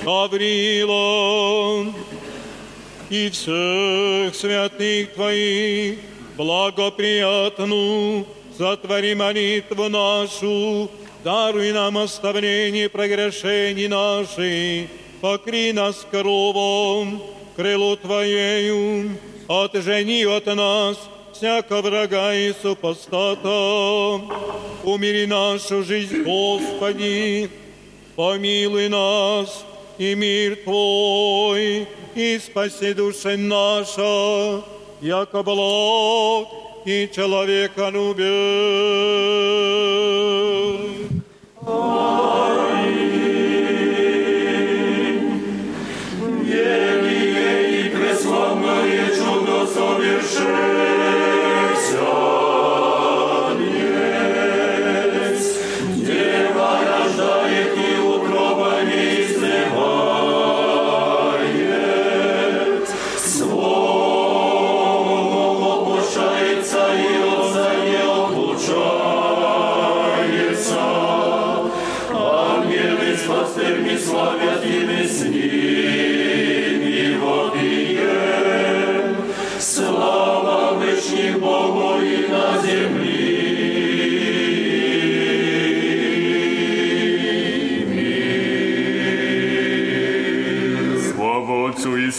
Гаврила 0.04 1.92
и 3.10 3.30
всех 3.30 4.34
святых 4.34 5.14
Твоих 5.14 5.98
благоприятную 6.36 8.26
затвори 8.58 9.14
молитву 9.14 9.88
нашу, 9.88 10.90
даруй 11.24 11.72
нам 11.72 11.98
оставление 11.98 12.88
прогрешений 12.88 13.88
наших, 13.88 14.88
покри 15.20 15.72
нас 15.72 16.06
кровом, 16.10 17.22
крылу 17.56 17.96
Твоею, 17.96 19.16
отжени 19.48 20.24
от 20.24 20.46
нас 20.46 20.96
всяко 21.32 21.80
врага 21.82 22.34
и 22.34 22.52
супостата. 22.52 23.48
Умири 24.84 25.26
нашу 25.26 25.82
жизнь, 25.84 26.22
Господи, 26.22 27.48
помилуй 28.16 28.88
нас, 28.88 29.64
и 29.98 30.14
мир 30.14 30.56
Твой, 30.64 31.86
и 32.14 32.38
спаси 32.38 32.94
души 32.94 33.36
наша, 33.36 34.62
яко 35.00 35.42
благ 35.42 36.48
и 36.84 37.08
человека. 37.12 37.90
Слава 48.20 48.80
Отцу 49.62 50.02
и 50.02 50.97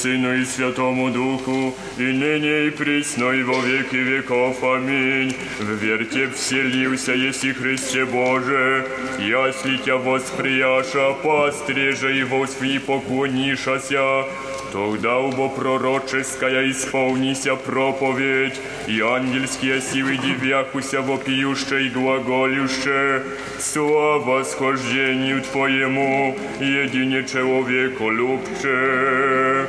Сыну 0.02 0.34
и 0.34 0.46
Святому 0.46 1.12
Духу, 1.12 1.76
и 1.98 2.04
ныне 2.04 2.68
и 2.68 2.70
присно 2.70 3.32
и 3.32 3.44
во 3.44 3.60
веки 3.60 3.98
веков. 3.98 4.64
Аминь. 4.64 5.36
Верьте, 5.60 6.30
вселился, 6.30 7.14
если 7.14 7.52
Христе 7.52 8.06
Боже, 8.06 8.88
ясли 9.20 9.78
Тя 9.78 9.98
восприяша, 9.98 11.14
пастреже 11.22 12.18
и 12.18 12.24
восви 12.24 12.80
поклонишася, 12.80 14.24
Тогда 14.73 15.19
убо 15.19 15.49
пророческая 15.49 16.71
исполнися 16.71 17.55
проповедь, 17.57 18.61
и 18.89 19.01
ангельские 19.01 19.81
силы 19.81 20.17
дивяхуся 20.17 21.01
вопиюще 21.01 21.87
и 21.87 21.91
глаголюще, 21.91 23.23
слава 23.61 24.43
схождению 24.43 25.43
Твоему, 25.43 26.37
едине 26.61 27.25
человеку 27.25 28.11
любче. 28.11 29.69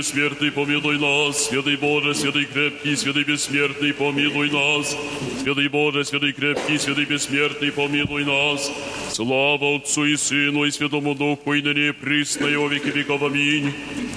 Бессмертный, 0.00 0.50
помилуй 0.50 0.98
нас. 0.98 1.48
Святый 1.48 1.76
Боже, 1.76 2.14
святый 2.14 2.46
крепкий, 2.46 2.96
святый 2.96 3.22
бессмертный, 3.22 3.92
помилуй 3.92 4.50
нас. 4.50 4.96
Святый 5.42 5.68
Боже, 5.68 6.04
святый 6.06 6.32
крепкий, 6.32 6.78
святый 6.78 7.04
бессмертный, 7.04 7.70
помилуй 7.70 8.24
нас. 8.24 8.72
Слава 9.10 9.76
Отцу 9.76 10.06
и 10.06 10.16
Сыну 10.16 10.64
и 10.64 10.70
Святому 10.70 11.14
Духу, 11.14 11.52
и 11.52 11.60
ныне 11.60 11.92
присно, 11.92 12.46
и 12.46 12.68
веки 12.68 12.88
веков. 12.88 13.22
Аминь. 13.22 13.74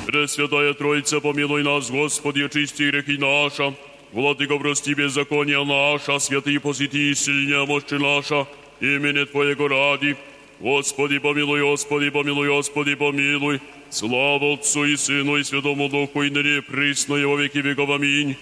Пресвятая 0.08 0.74
Троица, 0.74 1.20
помилуй 1.20 1.64
нас, 1.64 1.92
Господи, 1.92 2.44
очисти 2.44 2.84
грехи 2.84 3.18
наша. 3.18 3.74
Владыко, 4.14 4.58
прости 4.60 4.94
беззакония 4.94 5.66
наша, 5.66 6.18
святые 6.20 6.62
посети 6.62 7.12
и 7.12 7.14
сильня 7.14 7.66
мощи 7.66 7.96
наша, 7.96 8.48
имени 8.80 9.26
Твоего 9.26 9.68
ради. 9.68 10.16
Господи, 10.62 11.20
помилуй, 11.20 11.62
Господи, 11.62 12.10
помилуй, 12.10 12.48
Господи, 12.48 12.96
помилуй. 12.96 13.60
Слава 13.94 14.54
Отцу 14.54 14.86
и 14.86 14.98
Сыну 14.98 15.38
и 15.38 15.44
Святому 15.44 15.88
Духу, 15.88 16.24
и 16.24 16.32
ныне 16.32 16.64
присно, 16.64 17.16
во 17.28 17.36
веки 17.36 17.60
веков. 17.60 17.91
Аминь. 17.91 18.36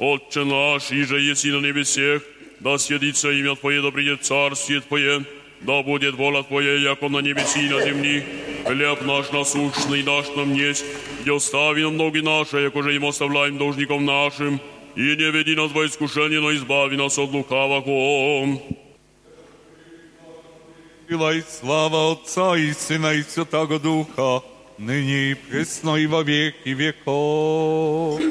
Отче 0.00 0.42
наш, 0.42 0.90
иже 0.90 1.20
еси 1.20 1.52
на 1.52 1.60
небесех, 1.60 2.22
да 2.58 2.76
святится 2.76 3.30
имя 3.30 3.54
Твое, 3.54 3.82
да 3.82 3.92
придет 3.92 4.24
царствие 4.24 4.80
Твое, 4.80 5.24
да 5.60 5.84
будет 5.84 6.16
воля 6.16 6.42
Твоя, 6.42 6.74
яко 6.74 7.08
на 7.08 7.20
небеси 7.20 7.66
и 7.66 7.68
на 7.68 7.82
земли. 7.82 8.24
Хлеб 8.64 9.02
наш 9.02 9.30
насущный 9.30 10.02
дашь 10.02 10.34
нам 10.34 10.52
есть, 10.54 10.84
и 11.24 11.30
остави 11.30 11.84
нам 11.84 11.98
долги 11.98 12.20
наши, 12.20 12.56
яко 12.56 12.82
же 12.82 12.96
им 12.96 13.04
оставляем 13.04 13.58
должником 13.58 14.04
нашим, 14.04 14.60
и 14.96 15.02
не 15.02 15.30
веди 15.30 15.54
нас 15.54 15.70
во 15.70 15.86
искушение, 15.86 16.40
но 16.40 16.52
избави 16.52 16.96
нас 16.96 17.16
от 17.16 17.30
лукавого. 17.30 18.60
Сила 21.08 21.32
и 21.32 21.42
слава 21.42 22.10
Отца 22.10 22.56
и 22.56 22.72
Сына 22.72 23.12
и 23.14 23.22
Святого 23.22 23.78
Духа, 23.78 24.42
ныне 24.77 25.31
и 25.31 25.33
пресно 25.33 25.95
и 25.95 26.07
во 26.07 26.23
веки 26.23 26.69
веков. 26.69 28.21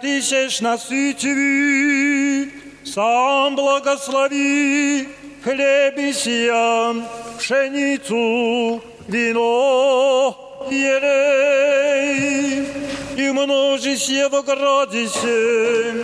Тысяч 0.00 0.60
насытиви, 0.60 2.50
сам 2.84 3.56
благослови 3.56 5.08
хлеб 5.44 5.98
и 5.98 6.12
сия, 6.12 6.94
пшеницу, 7.38 8.82
вино, 9.08 10.36
елей, 10.70 12.66
и 13.16 13.30
множись 13.30 14.08
его 14.08 14.42
градище, 14.42 15.94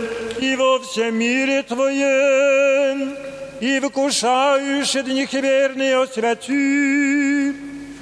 и 0.40 0.56
во 0.56 0.80
всем 0.80 1.16
мире 1.16 1.62
Твоем, 1.62 3.16
и 3.60 3.80
вкушаешь 3.80 4.96
от 4.96 5.06
них 5.06 5.32
верные 5.32 6.02
освяти, 6.02 7.54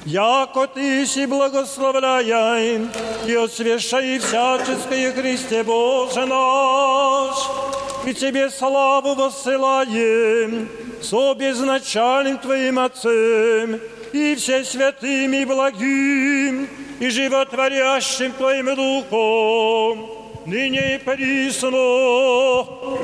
яко 0.04 0.66
Ты 0.68 1.06
си 1.06 1.26
благословляем 1.26 2.90
и 3.28 3.34
освящай 3.34 4.18
всяческое 4.18 5.12
Христе 5.12 5.62
Боже 5.64 6.26
наш, 6.26 7.36
и 8.06 8.14
Тебе 8.14 8.50
славу 8.50 9.14
воссылаем 9.14 10.68
со 11.02 11.34
безначальным 11.34 12.38
Твоим 12.38 12.78
Отцем 12.78 13.80
и 14.12 14.34
все 14.36 14.64
святым 14.64 15.32
и 15.32 15.44
благим 15.44 16.68
и 17.00 17.08
животворящим 17.08 18.32
Твоим 18.32 18.74
Духом, 18.74 20.08
ныне 20.46 20.96
и 20.96 20.98
присно, 20.98 21.68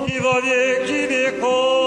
и 0.06 0.20
во 0.20 0.40
веки 0.40 1.06
веков. 1.12 1.81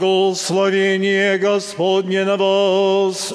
Благословение 0.00 1.36
Господне 1.36 2.24
на 2.24 2.38
вас, 2.38 3.34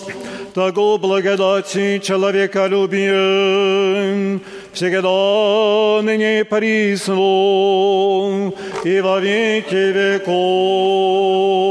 того 0.55 0.97
благодати 0.97 1.99
человеколюбием, 1.99 4.41
всегда 4.73 6.01
ныне 6.01 6.39
и 6.39 6.43
присно, 6.43 8.51
и 8.83 8.99
во 8.99 9.19
веки 9.19 9.75
веков. 9.75 11.64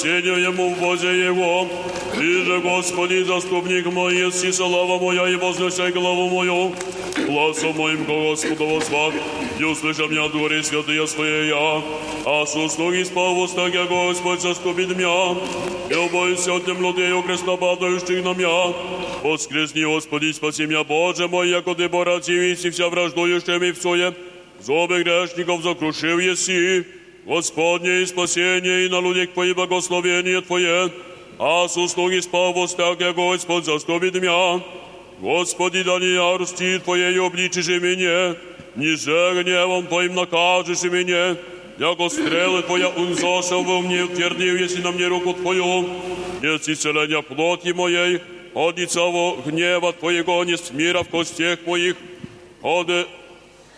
И 0.00 0.20
спасение 0.20 0.42
ему 0.42 0.74
в 0.74 0.78
возе 0.78 1.26
его. 1.26 1.68
Ты 2.14 2.44
же, 2.44 2.60
Господи, 2.60 3.22
заступник 3.22 3.86
мой, 3.86 4.16
еси 4.16 4.52
слава 4.52 4.98
моя, 4.98 5.28
и 5.28 5.36
вознесай 5.36 5.92
главу 5.92 6.28
мою, 6.28 6.72
глазом 7.26 7.76
моим 7.76 8.04
к 8.04 8.08
Господу 8.08 8.66
возвах, 8.66 9.14
и 9.58 9.64
услыша 9.64 10.06
меня 10.06 10.28
дворе 10.28 10.62
святые 10.62 11.06
я, 11.48 11.82
а 12.24 12.46
с 12.46 12.56
услуги 12.56 13.04
спал 13.04 13.34
в 13.34 13.40
устах 13.40 13.74
я, 13.74 13.84
Господь, 13.84 14.40
заступит 14.40 14.96
меня, 14.96 15.36
и 15.90 15.94
убойся 15.94 16.54
от 16.54 16.64
темноты 16.64 17.02
и 17.02 17.22
креста 17.22 17.56
падающих 17.56 18.24
на 18.24 18.34
меня, 18.34 18.74
Воскресни, 19.22 19.84
Господи, 19.84 20.32
спаси 20.32 20.66
меня, 20.66 20.82
Боже 20.82 21.28
мой, 21.28 21.50
яко 21.50 21.74
Ты 21.74 21.88
боротивись 21.88 22.64
и 22.64 22.70
вся 22.70 22.88
враждующими 22.88 23.72
в 23.72 23.82
суе. 23.82 24.14
Зубы 24.60 25.02
грешников 25.02 25.62
закрушил 25.62 26.18
еси. 26.18 26.99
Господне 27.25 28.01
и 28.01 28.05
спасение, 28.05 28.85
и 28.85 28.89
на 28.89 29.01
людях 29.01 29.31
Твои 29.33 29.53
благословение 29.53 30.41
Твое. 30.41 30.91
А 31.39 31.67
с 31.67 31.75
услуги 31.75 32.19
спал 32.19 32.53
в 32.53 32.57
устах 32.59 32.99
я, 32.99 33.13
Господь, 33.13 33.65
заступит 33.65 34.13
меня. 34.15 34.61
Господи, 35.19 35.83
да 35.83 35.99
не 35.99 36.13
ярости 36.13 36.79
Твоей 36.79 37.19
обличишь 37.19 37.67
меня, 37.67 38.35
ниже 38.75 39.43
гневом 39.43 39.87
Твоим 39.87 40.15
накажешь 40.15 40.83
меня. 40.83 41.35
Яко 41.79 42.09
стрелы 42.09 42.61
Твоя 42.61 42.89
унзошел 42.89 43.63
во 43.63 43.81
мне, 43.81 44.03
утвердил, 44.03 44.55
если 44.55 44.81
на 44.81 44.91
мне 44.91 45.07
руку 45.07 45.33
Твою. 45.33 45.89
Нет 46.41 46.69
исцеления 46.69 47.21
плоти 47.21 47.73
моей, 47.73 48.21
от 48.53 48.77
лица 48.77 49.01
гнева 49.45 49.93
Твоего 49.93 50.43
не 50.45 50.55
мира 50.71 51.03
в 51.03 51.09
костях 51.09 51.59
моих, 51.65 51.97
от 52.61 52.87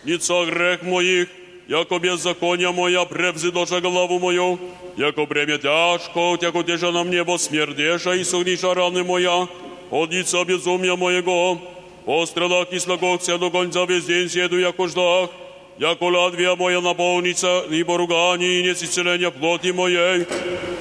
лица 0.04 0.46
грех 0.46 0.84
моих, 0.84 1.30
яко 1.68 2.00
беззакония 2.00 2.72
моя 2.72 3.06
превзидоша 3.06 3.82
главу 3.82 4.20
мою, 4.20 4.60
яко 4.98 5.26
бремя 5.26 5.58
тяжко, 5.58 6.38
тяко 6.38 6.64
тежа 6.64 6.92
на 6.92 7.04
мне 7.04 7.24
смердеша 7.38 8.14
и 8.14 8.24
согниша 8.24 8.74
раны 8.74 9.04
моя, 9.04 9.48
от 9.92 10.12
лица 10.12 10.44
безумия 10.46 10.96
моего, 10.96 11.60
по 12.06 12.26
страдах 12.26 12.70
кислогокся 12.70 13.38
до 13.38 13.50
конца 13.50 13.86
весь 13.86 14.06
день 14.06 14.30
седу, 14.30 14.58
яко 14.60 14.88
ждах, 14.88 15.30
яко 15.78 16.04
ладвия 16.04 16.56
моя 16.56 16.82
наполнится, 16.82 17.66
ибо 17.70 17.98
ругание 17.98 18.60
и 18.60 18.64
несисцеление 18.64 19.32
плоти 19.32 19.72
моей, 19.72 20.26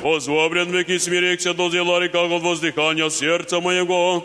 Озлоблен 0.06 0.70
веки 0.70 0.98
смирекся 0.98 1.52
до 1.52 1.68
дела 1.68 1.98
река 1.98 2.22
от 2.22 2.42
воздыхания 2.42 3.08
сердца 3.10 3.60
моего. 3.60 4.24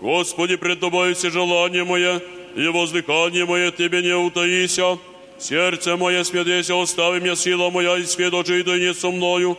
Господи, 0.00 0.56
пред 0.56 0.80
Тобой 0.80 1.14
все 1.14 1.30
желание 1.30 1.84
мое, 1.84 2.20
и 2.54 2.66
воздыхание 2.68 3.46
мое 3.46 3.70
Тебе 3.70 4.02
не 4.02 4.14
утаися. 4.14 4.98
Сердце 5.38 5.96
мое 5.96 6.22
смедеся, 6.24 6.80
остави 6.80 7.20
меня 7.20 7.34
сила 7.34 7.70
моя, 7.70 7.98
и 7.98 8.04
сведочи 8.04 8.62
да 8.62 8.78
не 8.78 8.94
со 8.94 9.10
мною. 9.10 9.56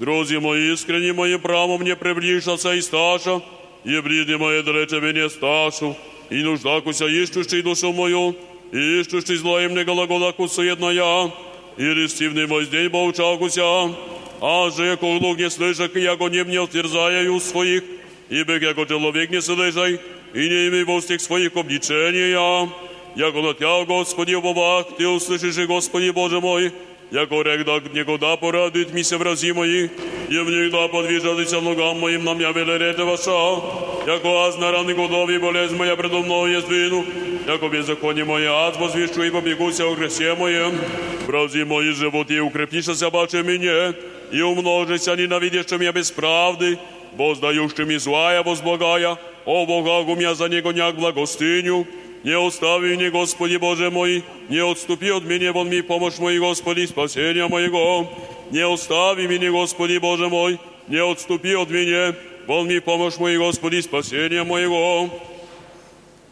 Друзі 0.00 0.38
мої, 0.38 0.72
искренні 0.72 1.12
мої, 1.12 1.38
право 1.38 1.78
мне 1.78 1.94
приближаться 1.94 2.74
и 2.74 2.82
сташа, 2.82 3.40
и 3.86 4.00
блиды 4.00 4.38
мои 4.38 4.62
далече 4.62 5.00
мене 5.00 5.30
сташу, 5.30 5.96
и 6.30 6.42
нуждакуся 6.42 7.06
ищущий 7.06 7.62
душу 7.62 7.92
мою, 7.92 8.34
и 8.72 9.00
ищущий 9.00 9.36
злоем 9.36 9.74
не 9.74 9.84
глагола 9.84 10.34
суетна 10.48 10.92
я, 10.92 11.30
и 11.78 11.94
листивный 11.94 12.46
мой 12.46 12.66
день 12.66 12.90
поучакуся, 12.90 13.94
а 14.40 14.70
же 14.70 14.84
яко 14.84 15.04
лук 15.04 15.38
не 15.38 15.50
слышак, 15.50 15.96
яко 15.96 16.28
не 16.28 16.44
мне 16.44 16.60
утверзая 16.60 17.38
своих, 17.40 17.84
ибо 18.28 18.58
яко 18.58 18.84
человек 18.86 19.30
не 19.30 19.40
слышай, 19.40 20.00
и 20.34 20.48
не 20.48 20.68
имей 20.68 20.84
в 20.84 20.90
устах 20.90 21.20
своих 21.20 21.56
обличения. 21.56 22.68
Яко 23.17 23.41
на 23.41 23.53
Тя, 23.53 23.83
Господи, 23.85 24.35
обовах, 24.35 24.85
Ты 24.95 25.07
услышишь, 25.07 25.57
Господи 25.65 26.11
Боже 26.11 26.39
мой, 26.39 26.71
яко 27.11 27.41
рек 27.41 27.65
да 27.65 27.79
никогда 27.93 28.37
порадует 28.37 28.93
мися 28.93 29.17
врази 29.17 29.53
мои, 29.53 29.89
и 30.29 30.37
внегда 30.39 30.87
подвижалися 30.87 31.61
ногам 31.61 31.99
моим 31.99 32.23
на 32.23 32.35
меня 32.35 32.51
велерете 32.51 33.03
ваша, 33.03 33.61
яко 34.05 34.45
аз 34.45 34.59
на 34.59 34.71
раны 34.71 34.93
годови 34.93 35.39
болезнь 35.39 35.75
моя 35.75 35.95
предо 35.95 36.21
мною 36.21 36.53
я 36.53 36.61
сдвину, 36.61 37.05
яко 37.47 37.69
беззаконие 37.69 38.23
мое 38.23 38.51
ад 38.51 38.77
возвещу 38.77 39.23
и 39.23 39.31
побегуся 39.31 39.85
о 39.85 39.95
гресе 39.95 40.35
моем, 40.35 40.77
врази 41.25 41.63
мои 41.63 41.93
животи 41.93 42.39
укрепнишься 42.39 43.09
баче 43.09 43.41
мне, 43.41 43.95
и 44.31 44.41
умножися 44.43 45.15
ненавидящим 45.15 45.81
я 45.81 45.91
без 45.91 46.11
правды, 46.11 46.77
воздающим 47.17 47.89
и 47.89 47.97
злая 47.97 48.43
возблагая, 48.43 49.17
о 49.45 49.65
Богагу 49.65 50.15
меня 50.15 50.35
за 50.35 50.49
него 50.49 50.71
няк 50.71 50.95
благостыню, 50.95 51.87
не 52.23 52.37
остави 52.37 52.95
мне, 52.95 53.09
Господи 53.09 53.57
Боже 53.57 53.89
мой, 53.91 54.23
не 54.49 54.59
отступи 54.59 55.11
от 55.11 55.23
меня, 55.23 55.53
вон 55.53 55.69
ми 55.69 55.81
помощь 55.81 56.17
мой, 56.17 56.39
Господи, 56.39 56.85
спасения 56.85 57.47
моего. 57.47 58.09
Не 58.51 58.65
остави 58.65 59.27
меня, 59.27 59.51
Господи 59.51 59.97
Боже 59.97 60.27
мой, 60.27 60.59
не 60.87 60.97
отступи 60.97 61.55
от 61.55 61.69
меня, 61.69 62.15
вон 62.47 62.67
ми 62.67 62.79
помощь 62.79 63.17
мой, 63.17 63.37
Господи, 63.37 63.81
спасения 63.81 64.43
моего. 64.43 65.09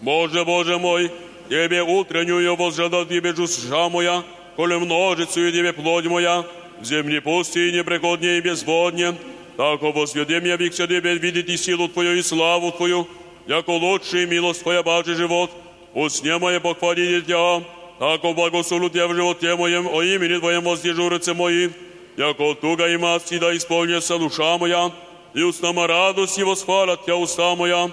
Боже, 0.01 0.43
Боже 0.43 0.77
мой, 0.77 1.11
Тебе 1.49 1.83
утреннюю 1.83 2.55
возжадал 2.55 3.05
Тебе 3.05 3.33
душа 3.33 3.89
моя, 3.89 4.23
коли 4.55 4.75
множицу 4.75 5.51
Тебе 5.51 5.73
плоть 5.73 6.05
моя, 6.05 6.43
в 6.79 6.86
земле 6.86 7.21
пустыне, 7.21 7.83
преходне 7.83 8.38
и 8.38 8.41
безводне, 8.41 9.15
тако 9.55 9.91
возведем 9.91 10.45
я 10.45 10.57
век 10.57 10.73
Тебе 10.73 10.99
видеть 10.99 11.49
и 11.49 11.57
силу 11.57 11.88
Твою 11.88 12.17
и 12.17 12.21
славу 12.21 12.71
Твою, 12.71 13.07
яко 13.47 13.69
лучший 13.71 14.25
милость 14.25 14.63
Твоя 14.63 14.81
бачи 14.83 15.13
живот, 15.13 15.51
Устне 15.95 16.37
мое 16.37 16.59
похвалить 16.59 17.25
Тебя, 17.25 17.63
тако 17.99 18.33
благословлю 18.33 18.89
Тебя 18.89 19.07
в 19.07 19.15
животе 19.15 19.55
моем, 19.55 19.87
о 19.87 20.03
имени 20.03 20.37
Твоем 20.39 20.63
воздержу 20.63 21.07
руцы 21.07 21.33
мои, 21.33 21.69
яко 22.17 22.53
туга 22.55 22.89
и 22.89 22.97
масти 22.97 23.37
да 23.39 23.55
исполнится 23.55 24.19
душа 24.19 24.57
моя, 24.57 24.91
и 25.33 25.41
устама 25.41 25.87
радость 25.87 26.37
и 26.37 26.43
восхвалят 26.43 27.05
Тебя 27.05 27.15
уста 27.15 27.55
моя, 27.55 27.89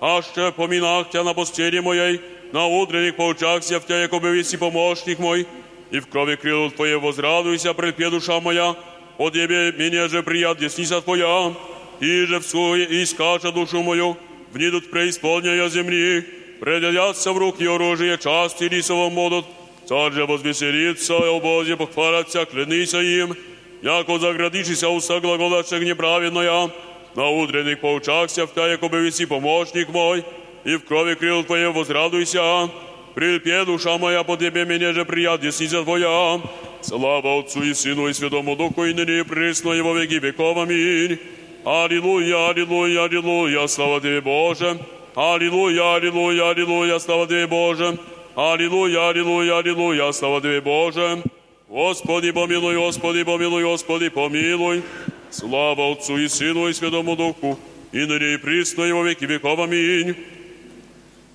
аще 0.00 0.50
поминах 0.52 1.10
Тебя 1.10 1.24
на 1.24 1.34
постели 1.34 1.78
моей, 1.80 2.22
на 2.52 2.64
утренних 2.64 3.16
поучахся 3.16 3.80
в 3.80 3.84
Тебя, 3.84 4.00
яко 4.00 4.18
бывиси 4.18 4.56
помощник 4.56 5.18
мой, 5.18 5.46
и 5.90 6.00
в 6.00 6.06
крови 6.06 6.36
крылу 6.36 6.70
Твоей 6.70 6.96
возрадуйся, 6.96 7.74
предпе 7.74 8.08
душа 8.08 8.40
моя, 8.40 8.74
о 9.18 9.28
Тебе 9.28 9.72
меня 9.72 10.08
же 10.08 10.22
прият 10.22 10.56
десница 10.56 11.02
Твоя, 11.02 11.52
и 12.00 12.24
же 12.24 12.40
в 12.40 12.46
суе 12.46 13.02
искача 13.02 13.52
душу 13.52 13.82
мою, 13.82 14.16
внидут 14.54 14.90
преисполнения 14.90 15.68
земли, 15.68 16.41
предадятся 16.62 17.32
в 17.32 17.38
руки 17.38 17.66
оружие 17.66 18.16
части 18.18 18.68
лисово 18.68 19.10
модут, 19.10 19.44
царь 19.88 20.12
же 20.12 20.26
возвеселится, 20.26 21.14
и 21.14 21.28
о 21.28 21.40
Бозе 21.40 21.76
похвалятся, 21.76 22.44
клянися 22.44 23.00
им, 23.02 23.34
яко 23.82 24.18
заградишися 24.18 24.88
уста 24.88 25.18
глаголащих 25.18 25.82
неправедная, 25.82 26.70
на 27.16 27.28
утренних 27.28 27.80
поучахся 27.80 28.44
в 28.46 28.52
Тебя, 28.52 28.68
яко 28.68 28.88
бывиси 28.88 29.26
помощник 29.26 29.88
мой, 29.88 30.24
и 30.64 30.76
в 30.76 30.84
крови 30.84 31.14
крыл 31.14 31.42
Твоей 31.42 31.66
возрадуйся, 31.66 32.70
Прильпе, 33.14 33.64
душа 33.64 33.98
моя, 33.98 34.22
по 34.22 34.36
Тебе 34.36 34.64
меня 34.64 34.92
же 34.92 35.04
прият, 35.04 35.40
десница 35.40 35.82
Твоя. 35.82 36.40
Слава 36.80 37.40
Отцу 37.40 37.62
и 37.62 37.74
Сыну 37.74 38.06
и 38.06 38.12
Святому 38.12 38.54
Духу, 38.54 38.84
и 38.84 38.94
ныне 38.94 39.18
и 39.18 39.24
присно, 39.24 39.72
и 39.72 39.80
во 39.80 39.94
веки 39.94 40.20
веков. 40.20 40.56
Аминь. 40.56 41.18
Аллилуйя, 41.64 42.50
аллилуйя, 42.50 43.02
аллилуйя, 43.02 43.66
слава 43.66 44.00
Тебе, 44.00 44.20
Боже. 44.20 44.78
Аллилуйя, 45.14 45.96
аллилуйя, 45.96 46.50
аллилуйя, 46.50 46.98
слава 46.98 47.26
Тебе, 47.26 47.46
Боже. 47.46 47.98
Аллилуйя, 48.34 49.10
аллилуйя, 49.10 49.58
аллилуйя, 49.58 50.10
слава 50.12 50.40
Тебе, 50.40 50.62
Боже. 50.62 51.22
Господи, 51.68 52.30
помилуй, 52.30 52.76
Господи, 52.76 53.22
помилуй, 53.22 53.62
Господи, 53.62 54.08
помилуй. 54.08 54.82
Слава 55.30 55.92
Отцу 55.92 56.16
и 56.16 56.28
Сыну 56.28 56.66
и 56.66 56.72
Святому 56.72 57.14
Духу, 57.14 57.58
и 57.92 58.06
ныне 58.06 58.34
и 58.34 58.36
присно, 58.38 58.84
и 58.84 58.92
во 58.92 59.02
веки 59.02 59.26
веков. 59.26 59.58
Аминь. 59.58 60.16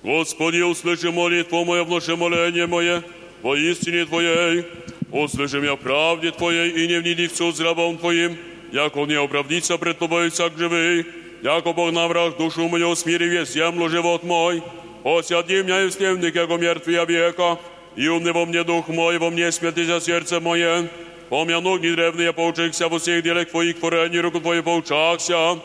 Господи, 0.02 0.60
услыши 0.60 1.12
молитву 1.12 1.64
мою, 1.64 1.84
внуши 1.84 2.16
моление 2.16 2.66
мое, 2.66 3.04
во 3.42 3.56
истине 3.56 4.06
Твоей. 4.06 4.64
Услыши 5.12 5.60
меня 5.60 5.76
правде 5.76 6.32
Твоей, 6.32 6.70
и 6.70 6.88
не 6.88 6.98
вниди 6.98 7.28
в 7.28 7.36
суд 7.36 7.56
с 7.56 7.60
Твоим, 8.00 8.36
яко 8.72 9.04
не 9.04 9.14
оправдится 9.14 9.78
пред 9.78 10.00
Тобой 10.00 10.30
всяк 10.30 10.58
живый, 10.58 11.06
яко 11.42 11.72
Бог 11.72 11.92
на 11.92 12.08
враг 12.08 12.36
душу 12.36 12.68
мою 12.68 12.94
смири 12.94 13.28
весь 13.28 13.52
землю 13.52 13.88
живот 13.88 14.22
мой. 14.22 14.62
Осяди 15.04 15.62
меня 15.62 15.82
и 15.82 15.88
встемник, 15.88 16.34
яко 16.34 16.56
мертвия 16.56 17.04
века, 17.04 17.58
и 17.96 18.08
умный 18.08 18.32
во 18.32 18.44
мне 18.46 18.64
дух 18.64 18.88
мой, 18.88 19.18
во 19.18 19.30
мне 19.30 19.50
за 19.50 20.00
сердце 20.00 20.40
мое. 20.40 20.88
Помя 21.28 21.60
ноги 21.60 21.90
древние, 21.90 22.32
поучихся 22.32 22.88
во 22.88 22.98
всех 22.98 23.22
делах 23.22 23.50
Твоих 23.50 23.78
творений, 23.78 24.20
руку 24.20 24.40
Твою 24.40 24.62
поучахся. 24.62 25.58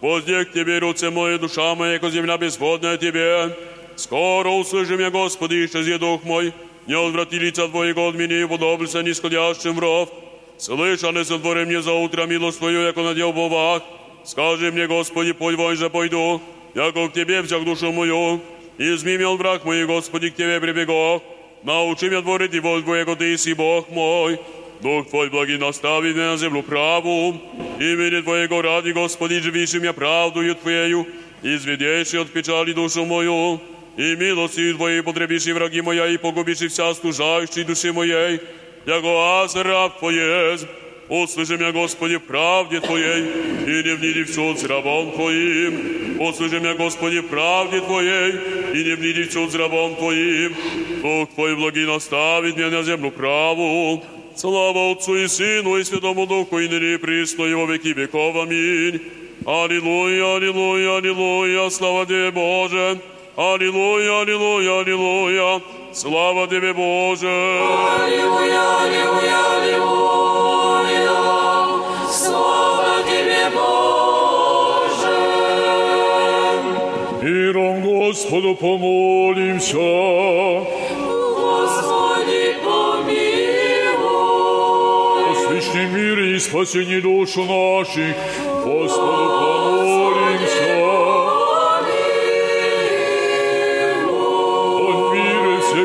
Воздех 0.00 0.52
Тебе, 0.52 0.78
руце 0.78 1.10
мои, 1.10 1.38
душа 1.38 1.74
моя, 1.74 1.94
яко 1.94 2.10
земля 2.10 2.38
безводная 2.38 2.96
Тебе. 2.96 3.56
Скоро 3.96 4.48
услыши 4.48 4.96
меня, 4.96 5.10
Господи, 5.10 5.66
исчези 5.66 5.98
дух 5.98 6.22
мой, 6.24 6.54
не 6.86 6.94
отврати 6.94 7.38
лица 7.38 7.66
Твоего 7.68 8.08
от 8.08 8.14
меня 8.14 8.40
и 8.40 8.46
подоблься 8.46 9.02
нисходящим 9.02 9.74
в 9.74 9.78
ров. 9.80 10.08
Слышали 10.56 11.24
сотвори 11.24 11.64
мне 11.64 11.82
за 11.82 11.92
утро 11.92 12.26
милость 12.26 12.58
Твою, 12.58 12.82
яко 12.82 13.02
надел 13.02 13.32
бовах. 13.32 13.82
Скажи 14.27 14.71
мне, 14.71 14.87
Господи, 14.87 15.33
пой 15.33 15.55
вой 15.55 15.75
же 15.75 15.89
пойду, 15.89 16.41
яко 16.75 17.09
к 17.09 17.13
Тебе 17.13 17.41
взяк 17.41 17.63
душу 17.63 17.91
мою. 17.91 18.41
Изми 18.77 19.17
меня 19.17 19.29
от 19.29 19.39
враг 19.39 19.65
мой, 19.65 19.85
Господи, 19.85 20.29
к 20.29 20.35
Тебе 20.35 20.59
прибегу. 20.59 21.21
Научи 21.63 22.09
меня 22.09 22.21
творить 22.21 22.53
и 22.53 22.59
воль 22.59 22.83
Твоего, 22.83 23.15
Ты 23.15 23.37
си 23.37 23.53
Бог 23.53 23.89
мой. 23.89 24.39
Дух 24.81 25.09
Твой 25.09 25.29
благий 25.29 25.57
настави 25.57 26.13
меня 26.13 26.31
на 26.31 26.37
землю 26.37 26.63
праву. 26.63 27.39
Имени 27.79 28.21
Твоего 28.21 28.61
ради, 28.61 28.91
Господи, 28.91 29.39
живишь 29.39 29.73
меня 29.73 29.93
правдою 29.93 30.55
Твоею, 30.55 31.07
изведешь 31.41 32.13
от 32.13 32.31
печали 32.31 32.73
душу 32.73 33.05
мою. 33.05 33.61
И 33.95 34.15
милостью 34.15 34.75
Твоей 34.75 35.03
потребишь 35.03 35.45
и 35.45 35.53
враги 35.53 35.81
моя, 35.81 36.07
и 36.07 36.17
погубишь 36.17 36.61
и 36.61 36.67
вся 36.67 36.93
стужающей 36.93 37.63
души 37.63 37.93
моей. 37.93 38.41
Яко 38.85 39.41
аз 39.43 39.55
раб 39.55 39.99
Твоей, 39.99 40.57
услыши 41.09 41.57
меня, 41.57 41.71
Господи, 41.71 42.17
в 42.17 42.23
правде 42.23 42.79
Твоей, 42.79 43.23
и 43.65 43.83
не 43.83 43.95
вниди 43.95 44.23
в 44.23 44.33
суд 44.33 44.59
с 44.59 44.63
рабом 44.63 45.11
Твоим. 45.11 46.19
Услыши 46.19 46.59
меня, 46.59 46.73
Господи, 46.75 47.19
в 47.19 47.27
правде 47.27 47.81
Твоей, 47.81 48.31
и 48.73 48.83
не 48.83 48.95
вниди 48.95 49.23
в 49.23 49.31
суд 49.33 49.51
с 49.51 49.55
рабом 49.55 49.95
Твоим. 49.95 50.55
Дух 51.01 51.29
Твой 51.35 51.55
благий 51.55 51.85
наставит 51.85 52.55
меня 52.55 52.69
на 52.69 52.83
землю 52.83 53.11
праву. 53.11 54.03
Слава 54.35 54.91
Отцу 54.91 55.15
и 55.15 55.27
Сыну 55.27 55.77
и 55.77 55.83
Святому 55.83 56.25
Духу, 56.25 56.59
и 56.59 56.67
ныне 56.67 56.95
и 56.95 56.97
присно, 56.97 57.43
и 57.43 57.53
во 57.53 57.65
веки 57.65 57.93
веков. 57.93 58.35
Аминь. 58.35 59.01
Аллилуйя, 59.45 60.37
аллилуйя, 60.37 60.97
аллилуйя, 60.97 61.69
слава 61.69 62.05
Тебе, 62.05 62.31
Боже. 62.31 62.99
Аллилуйя, 63.35 64.21
аллилуйя, 64.21 64.79
аллилуйя, 64.79 65.61
слава 65.91 66.47
Тебе, 66.47 66.73
Боже. 66.73 67.27
Аллилуйя, 67.27 68.61
аллилуйя, 68.79 69.39
аллилуйя, 69.55 69.61
слава 69.61 69.67
Тебе, 69.67 70.66
Боже. 73.54 75.18
Миром 77.22 77.82
Господу 77.82 78.54
помолимся. 78.54 79.76
Господи, 81.36 82.56
помилуй. 82.64 83.28
Свечный 85.46 85.86
мир 85.86 86.18
и 86.20 86.38
спасении 86.38 87.00
душу 87.00 87.44
наших, 87.44 88.16
Господу 88.64 89.28
помолимся. 89.28 89.57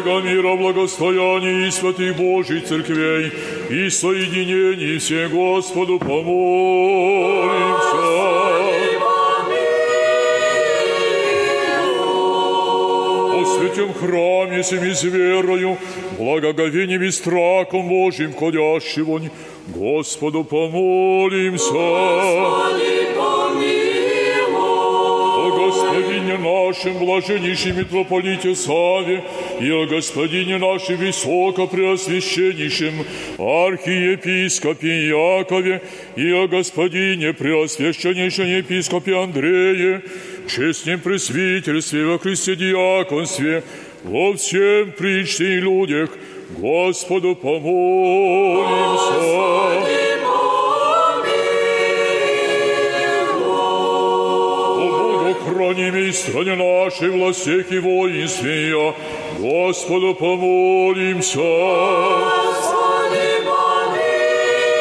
Всего 0.04 0.20
мира 0.20 0.56
благостояния 0.56 1.68
и 1.68 1.72
святых 1.72 2.18
Божьих 2.18 2.66
церквей 2.66 3.32
и 3.70 3.90
соединений 3.90 4.98
все 4.98 5.30
Господу 5.30 5.98
помолимся. 6.00 7.54
О 13.34 13.46
святем 13.46 13.94
храме 13.94 14.64
семи 14.64 14.94
с 14.94 15.04
верою, 15.04 15.78
благоговением 16.18 17.04
и 17.04 17.12
страхом 17.12 17.88
Божьим 17.88 18.34
входящего, 18.34 19.22
Господу 19.68 20.44
помолимся. 20.44 21.72
Господи, 21.72 23.03
нашем, 26.74 26.98
блаженнейшем 26.98 27.78
митрополите 27.78 28.56
Саве, 28.56 29.24
и 29.60 29.70
о 29.70 29.86
Господине 29.86 30.58
нашем 30.58 30.98
высокопреосвященнейшем 30.98 33.06
архиепископе 33.38 35.08
Якове, 35.08 35.84
и 36.16 36.32
о 36.32 36.48
Господине 36.48 37.34
преосвященнейшем 37.34 38.48
епископе 38.48 39.16
Андрее, 39.16 40.02
честном 40.50 41.00
пресвитерстве 41.00 42.06
во 42.06 42.18
Христе 42.18 42.56
диаконстве, 42.56 43.64
во 44.04 44.34
всем 44.34 44.92
причте 44.98 45.58
и 45.58 45.60
людях, 45.60 46.10
Господу 46.58 47.36
помолимся. 47.36 49.22
О 49.22 50.13
Храними 55.74 56.10
и 56.10 56.12
стране 56.12 56.56
нашей, 56.56 57.10
властях 57.10 57.72
и 57.72 57.80
воинстве, 57.80 58.94
Господу 59.40 60.14
помолимся. 60.14 61.40
Господи, 61.40 63.42
помилуй. 63.48 64.78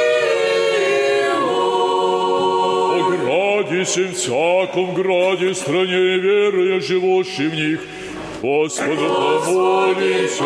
О 2.90 3.10
граде 3.10 3.84
всем 3.84 4.12
всяком 4.12 4.92
граде, 4.92 5.54
стране 5.54 6.18
веры, 6.18 6.80
живущей 6.82 7.48
в 7.48 7.54
них, 7.54 7.80
Господу 8.42 9.40
помолимся. 9.46 10.44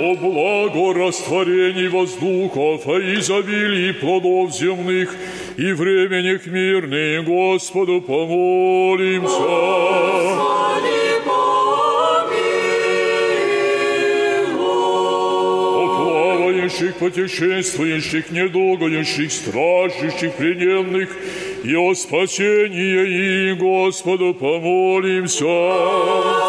О 0.00 0.14
благорастворении 0.14 1.88
воздухов, 1.88 2.86
о 2.86 2.98
изобилии 2.98 3.92
плодов 3.92 4.54
земных 4.54 5.14
и 5.58 5.72
временях 5.72 6.46
мирных, 6.46 7.24
Господу 7.24 8.00
помолимся. 8.00 9.28
Господи, 9.28 10.78
плавающих, 16.68 16.94
путешествующих, 16.94 18.30
недугающих, 18.30 19.32
страждущих, 19.32 20.32
плененных, 20.34 21.08
и 21.64 21.74
о 21.74 21.92
спасении 21.94 23.50
и 23.50 23.54
Господу 23.54 24.34
помолимся. 24.34 25.44
Господи, 25.44 26.47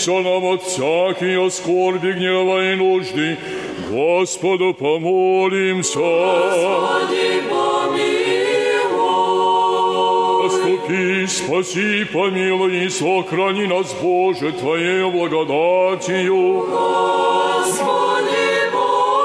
избавитесь 0.00 0.06
нам 0.06 0.44
от 0.44 0.62
всякой 0.62 1.50
скорби, 1.50 2.12
гнева 2.12 2.72
и 2.72 2.76
нужды, 2.76 3.38
Господу 3.90 4.74
помолимся. 4.74 5.98
Господи, 5.98 7.42
помилуй. 7.50 8.30
Оступи, 10.46 11.26
спаси, 11.26 12.04
помилуй 12.12 12.84
и 12.84 12.88
сохрани 12.88 13.66
нас, 13.66 13.94
Боже, 14.02 14.52
Твоей 14.52 15.10
благодатью. 15.10 16.66
Господи, 16.70 17.90
помилуй. 18.72 19.20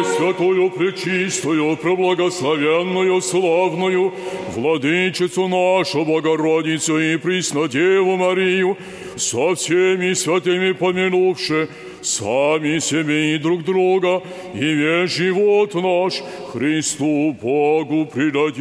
И 0.00 0.04
святую, 0.16 0.70
пречистую, 0.70 1.76
преблагословенную, 1.76 3.20
славную, 3.20 4.12
Владычицу 4.58 5.46
нашу, 5.46 6.04
Богородицу 6.04 6.98
и 6.98 7.16
Преснодеву 7.16 8.16
Марию, 8.16 8.76
со 9.16 9.54
всеми 9.54 10.14
святыми 10.14 10.72
помянувши, 10.72 11.68
сами 12.02 12.80
себе 12.80 13.36
и 13.36 13.38
друг 13.38 13.62
друга, 13.64 14.20
и 14.54 14.58
весь 14.58 15.12
живот 15.12 15.74
наш 15.74 16.22
Христу 16.52 17.36
Богу 17.40 18.06
предадим. 18.06 18.58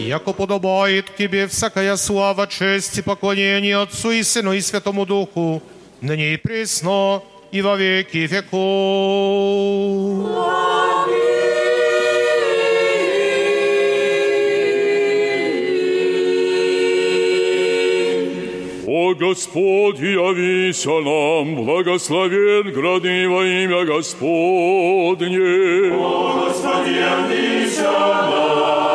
Яко 0.00 0.32
подобает 0.32 1.14
Тебе 1.16 1.46
всякая 1.46 1.96
слава, 1.96 2.48
честь 2.48 2.98
и 2.98 3.02
поклонение 3.02 3.76
Отцу 3.76 4.10
и 4.10 4.24
Сыну 4.24 4.52
и 4.52 4.60
Святому 4.60 5.06
Духу, 5.06 5.62
ныне 6.00 6.34
и 6.34 6.36
пресно, 6.36 7.22
и 7.50 7.62
во 7.62 7.76
веки 7.76 8.26
веков. 8.26 8.58
О 18.90 19.14
Господь, 19.14 20.00
явися 20.00 21.00
нам, 21.00 21.56
благословен 21.56 22.72
грады 22.72 23.28
во 23.28 23.44
имя 23.44 23.84
Господне. 23.84 25.90
Господи, 25.96 26.90
явися 26.90 27.92
нам, 27.92 28.87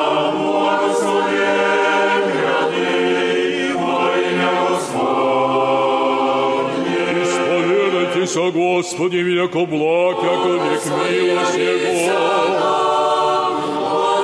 Исповедайтесь 8.33 8.35
о 8.35 8.51
Господе, 8.51 9.19
яко 9.35 9.65
благ, 9.65 10.17
яко 10.23 10.49
век 10.49 10.85
милость 10.85 11.57
Его. 11.57 11.93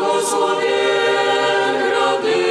Благословен 0.10 1.74
гряды 1.78 2.43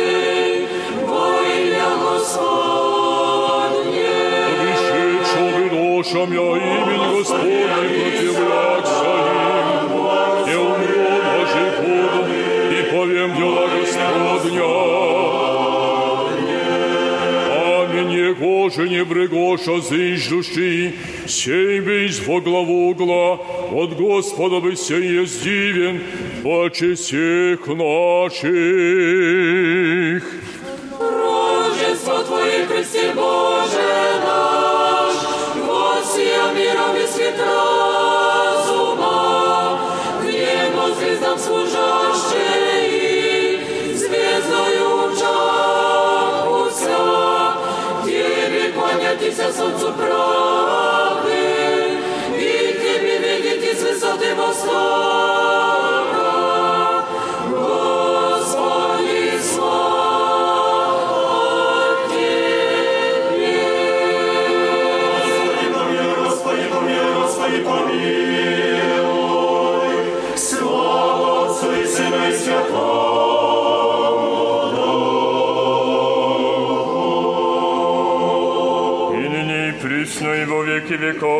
во 1.04 1.24
имя 1.42 1.90
Господне. 2.04 3.42
Пришедшим 4.60 5.52
и 5.58 5.68
душам 5.70 6.28
я 6.32 6.46
имени 6.56 7.18
Господне 7.18 8.17
Егоже, 18.78 18.88
не 18.88 19.04
брегоша, 19.04 19.80
зыждущий, 19.80 20.94
сей 21.26 21.80
бись 21.80 22.20
во 22.26 22.40
главу 22.40 22.90
угла, 22.90 23.34
от 23.72 23.96
Господа 23.96 24.60
бы 24.60 24.76
сей 24.76 25.20
есть 25.20 25.42
дивен, 25.42 26.00
паче 26.44 26.94
всех 26.94 27.66
наших. 27.66 28.44
Рождество 31.00 32.22
Твое, 32.22 32.66
Христе 32.66 33.12
Боже 33.14 34.20
наш, 34.24 34.47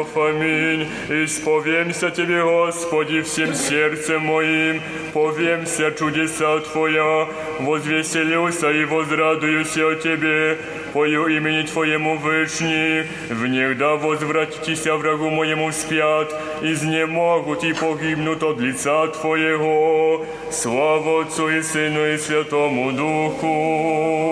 веков. 0.07 0.17
Аминь. 0.17 0.87
Исповемся 1.09 2.09
Тебе, 2.09 2.43
Господи, 2.43 3.21
всем 3.21 3.53
сердцем 3.53 4.21
моим, 4.21 4.81
повемся 5.13 5.91
чудеса 5.91 6.59
Твоя, 6.59 7.27
возвеселюся 7.59 8.71
и 8.71 8.85
возрадуюся 8.85 9.89
о 9.89 9.95
Тебе, 9.95 10.57
пою 10.93 11.27
имени 11.27 11.63
Твоему 11.63 12.17
вышни, 12.17 13.05
в 13.29 13.45
них 13.47 13.77
да 13.77 13.95
возвратитеся 13.95 14.95
врагу 14.95 15.29
моему 15.29 15.71
спят, 15.71 16.33
изнемогут 16.61 17.63
и 17.63 17.73
погибнут 17.73 18.43
от 18.43 18.59
лица 18.59 19.07
Твоего. 19.07 20.25
Слава 20.51 21.21
Отцу 21.21 21.49
и 21.49 21.61
Сыну 21.61 22.05
и 22.13 22.17
Святому 22.17 22.91
Духу. 22.91 24.23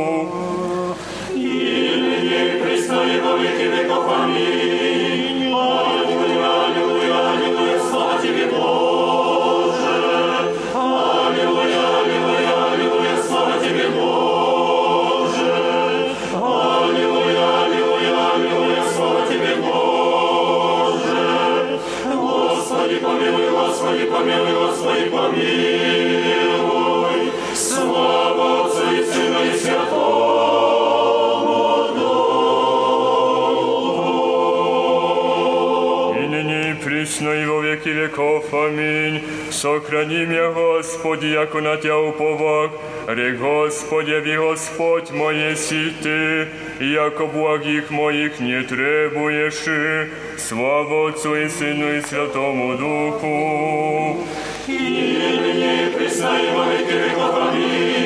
Веков. 38.57 38.67
Аминь. 38.67 39.23
Сохрани 39.51 40.27
меня, 40.27 40.51
Господи, 40.51 41.27
яко 41.27 41.61
на 41.61 41.77
Тя 41.77 41.97
уповах. 41.99 42.71
Рек 43.09 43.39
Господи, 43.39 44.37
Господь 44.37 45.11
мое 45.11 45.55
си 45.55 45.93
Ты, 46.03 46.49
яко 46.81 47.27
благих 47.27 47.91
моих 47.91 48.41
не 48.41 48.63
требуешь. 48.63 50.09
Слава 50.39 51.09
Отцу 51.09 51.35
и 51.37 51.49
Сыну 51.49 51.97
и 51.97 52.01
Святому 52.01 52.77
Духу. 52.77 54.27
И 54.67 55.39
ныне 55.43 55.87
и 55.87 55.97
присно 55.97 56.39
и 56.39 56.51
во 56.55 56.65
веки. 56.67 58.06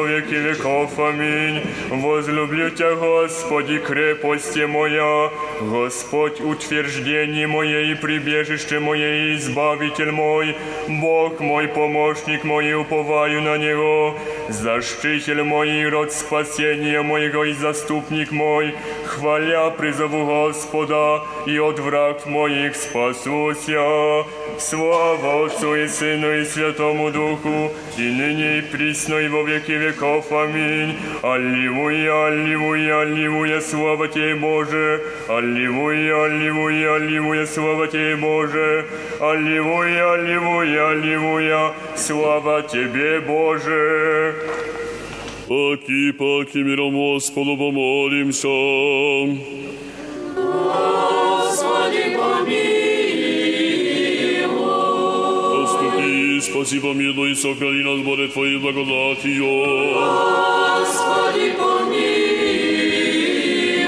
веки 0.21 0.35
веков. 0.35 0.99
Аминь. 0.99 1.61
Возлюблю 1.89 2.69
Тя, 2.71 2.95
Господи, 2.95 3.77
крепости 3.79 4.65
моя, 4.65 5.29
Господь, 5.61 6.41
утверждение 6.41 7.47
мое 7.47 7.91
и 7.91 7.95
прибежище 7.95 8.79
мое, 8.79 9.35
избавитель 9.35 10.11
мой, 10.11 10.55
Бог 10.87 11.39
мой, 11.39 11.67
помощник 11.67 12.43
мой, 12.43 12.73
уповаю 12.73 13.41
на 13.41 13.57
Него, 13.57 14.15
защититель 14.49 15.43
мой, 15.43 15.69
и 15.69 15.85
род 15.85 16.11
спасения 16.11 17.01
моего, 17.01 17.45
и 17.45 17.53
заступник 17.53 18.31
мой, 18.31 18.75
хваля 19.05 19.69
призову 19.71 20.25
Господа, 20.25 21.21
и 21.45 21.57
от 21.59 21.79
враг 21.79 22.25
моих 22.25 22.75
спасуся. 22.75 24.25
Слава 24.59 25.45
Отцу 25.45 25.75
и 25.75 25.87
Сыну 25.87 26.31
и 26.37 26.45
Святому 26.45 27.11
Духу, 27.11 27.71
и 27.97 28.01
ныне 28.01 28.59
и 28.59 28.61
присно 28.61 29.15
и 29.15 29.27
во 29.27 29.43
веки 29.43 29.71
веков. 29.71 30.10
Аминь. 30.19 30.97
Аллилуйя, 31.21 32.27
аллилуйя, 32.27 33.01
аллилуйя, 33.01 33.61
слава 33.61 34.07
Тебе, 34.07 34.35
Боже. 34.35 35.01
Аллилуйя, 35.27 36.25
аллилуйя, 36.25 36.95
аллилуйя, 36.95 37.45
слава 37.45 37.87
Тебе, 37.87 38.15
Боже. 38.17 38.85
Аллилуйя, 39.19 40.13
аллилуйя, 40.13 40.89
аллилуйя, 40.89 41.73
слава 41.95 42.61
Тебе, 42.63 43.21
Боже. 43.21 44.35
Паки, 45.47 46.11
паки, 46.11 46.57
миром 46.57 46.93
Господу 46.93 47.57
помолимся. 47.57 48.47
Господи, 50.35 52.17
помилуй. 52.17 52.80
спаси, 56.40 56.80
помилуй, 56.80 57.34
сохрани 57.36 57.82
нас, 57.82 58.00
Боже, 58.00 58.28
Твоей 58.28 58.58
благодатью. 58.58 59.44
Господи, 59.94 61.52
помилуй. 61.58 61.96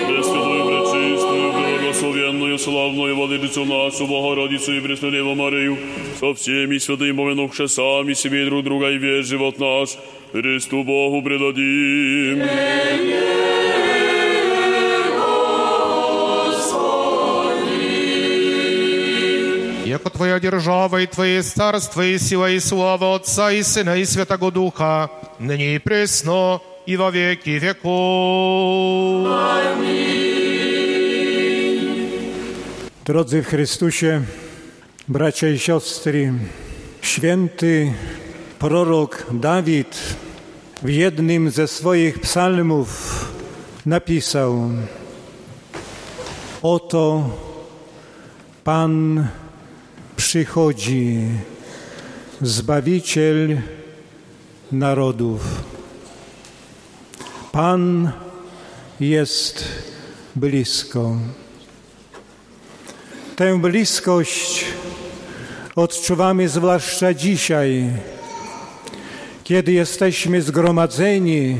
Пресвятую, 0.09 0.65
пречистую, 0.67 1.53
благословенную, 1.53 2.59
славную 2.59 3.17
Владычицу 3.17 3.65
нашу, 3.65 4.07
Богородицу 4.07 4.73
и 4.73 4.81
Преснодеву 4.81 5.35
Марию, 5.35 5.77
со 6.19 6.33
всеми 6.35 6.79
святыми 6.79 7.17
помянувши 7.17 7.69
сами 7.69 8.15
себе 8.15 8.43
и 8.43 8.45
друг 8.47 8.65
друга 8.65 8.91
и 8.91 8.99
весь 8.99 9.27
живот 9.27 9.59
наш, 9.59 9.97
Христу 10.33 10.85
Богу 10.85 11.23
предадим. 11.23 12.43
Яко 19.93 20.11
Твоя 20.11 20.39
держава 20.41 21.03
и 21.03 21.07
Твое 21.07 21.43
царство 21.43 22.03
и 22.03 22.19
сила 22.19 22.51
и 22.51 22.61
слава 22.61 23.15
Отца 23.15 23.53
и 23.53 23.63
Сына 23.63 23.97
и 23.97 24.05
Святого 24.05 24.51
Духа, 24.53 25.11
ныне 25.39 25.77
и 25.77 25.79
пресно, 25.79 26.61
и 26.87 26.97
во 26.97 27.11
веки 27.11 27.59
веков. 27.59 29.29
Drodzy 33.05 33.43
w 33.43 33.47
Chrystusie, 33.47 34.23
bracia 35.09 35.49
i 35.49 35.59
siostry, 35.59 36.33
święty 37.03 37.95
prorok 38.59 39.27
Dawid 39.31 40.17
w 40.83 40.89
jednym 40.89 41.51
ze 41.51 41.69
swoich 41.69 42.21
psalmów 42.21 42.89
napisał: 43.87 44.71
Oto 46.63 47.31
Pan 48.65 49.27
przychodzi, 50.16 51.20
Zbawiciel 52.42 53.62
narodów. 54.72 55.42
Pan 57.52 58.12
jest 59.00 59.66
blisko. 60.36 61.18
Tę 63.36 63.62
bliskość 63.62 64.66
odczuwamy 65.76 66.50
zwłaszcza 66.50 67.14
dzisiaj, 67.14 67.90
kiedy 69.44 69.72
jesteśmy 69.72 70.42
zgromadzeni 70.42 71.58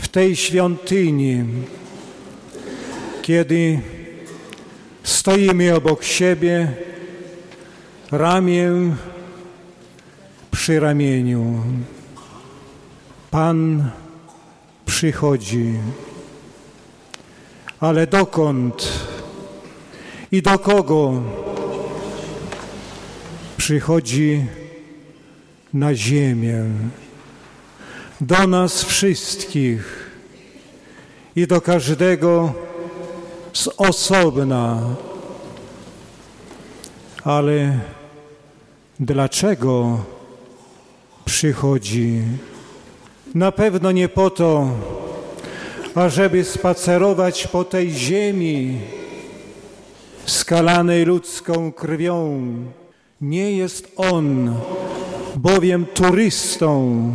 w 0.00 0.08
tej 0.08 0.36
świątyni, 0.36 1.44
kiedy 3.22 3.80
stoimy 5.02 5.74
obok 5.74 6.04
siebie, 6.04 6.85
ramię 8.12 8.72
przy 10.50 10.80
ramieniu. 10.80 11.62
Pan 13.30 13.90
przychodzi. 14.86 15.74
Ale 17.80 18.06
dokąd 18.06 18.88
i 20.32 20.42
do 20.42 20.58
kogo 20.58 21.22
przychodzi 23.56 24.46
na 25.74 25.94
ziemię? 25.94 26.64
Do 28.20 28.46
nas 28.46 28.84
wszystkich 28.84 30.10
i 31.36 31.46
do 31.46 31.60
każdego 31.60 32.52
z 33.52 33.68
osobna. 33.76 34.82
Ale 37.26 37.78
dlaczego 39.00 39.98
przychodzi? 41.24 42.22
Na 43.34 43.52
pewno 43.52 43.92
nie 43.92 44.08
po 44.08 44.30
to, 44.30 44.70
ażeby 45.94 46.44
spacerować 46.44 47.46
po 47.46 47.64
tej 47.64 47.90
ziemi 47.90 48.78
skalanej 50.26 51.04
ludzką 51.04 51.72
krwią. 51.72 52.48
Nie 53.20 53.56
jest 53.56 53.92
On 53.96 54.54
bowiem 55.36 55.86
turystą 55.86 57.12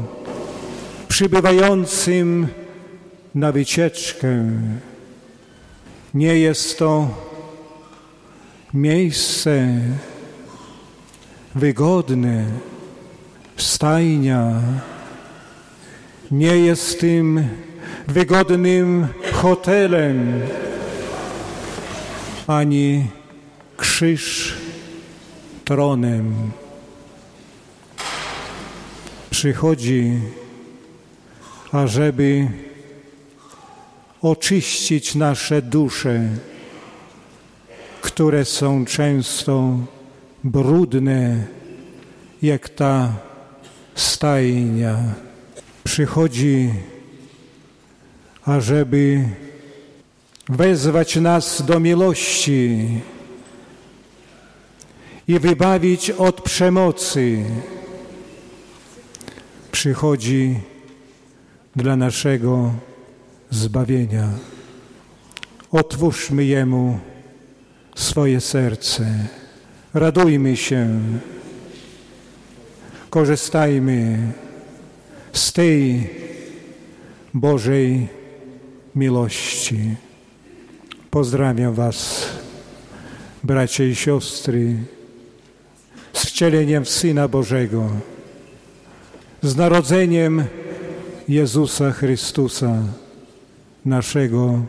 przybywającym 1.07 2.47
na 3.35 3.51
wycieczkę. 3.51 4.49
Nie 6.13 6.39
jest 6.39 6.79
to 6.79 7.07
miejsce 8.73 9.67
wygodne, 11.55 12.45
stajnia. 13.57 14.61
Nie 16.31 16.57
jest 16.57 16.99
tym 16.99 17.47
wygodnym 18.07 19.07
hotelem, 19.33 20.41
ani 22.47 23.07
krzyż 23.77 24.57
tronem. 25.65 26.51
Przychodzi, 29.29 30.11
ażeby 31.71 32.47
oczyścić 34.21 35.15
nasze 35.15 35.61
dusze, 35.61 36.29
które 38.01 38.45
są 38.45 38.85
często 38.85 39.79
brudne, 40.43 41.45
jak 42.41 42.69
ta 42.69 43.13
stajnia. 43.95 44.97
Przychodzi, 45.83 46.73
ażeby 48.45 49.25
wezwać 50.49 51.15
nas 51.15 51.61
do 51.61 51.79
miłości 51.79 52.87
i 55.27 55.39
wybawić 55.39 56.09
od 56.09 56.41
przemocy. 56.41 57.45
Przychodzi 59.71 60.59
dla 61.75 61.95
naszego 61.95 62.73
zbawienia. 63.49 64.29
Otwórzmy 65.71 66.45
Jemu 66.45 66.99
swoje 68.01 68.41
serce. 68.41 69.05
Radujmy 69.93 70.57
się. 70.57 70.99
Korzystajmy 73.09 74.17
z 75.33 75.53
tej 75.53 76.09
Bożej 77.33 78.07
miłości. 78.95 79.95
Pozdrawiam 81.11 81.73
Was, 81.73 82.25
bracia 83.43 83.83
i 83.83 83.95
siostry, 83.95 84.75
z 86.13 86.25
wcieleniem 86.25 86.85
Syna 86.85 87.27
Bożego, 87.27 87.89
z 89.41 89.55
narodzeniem 89.55 90.43
Jezusa 91.27 91.91
Chrystusa, 91.91 92.83
naszego 93.85 94.61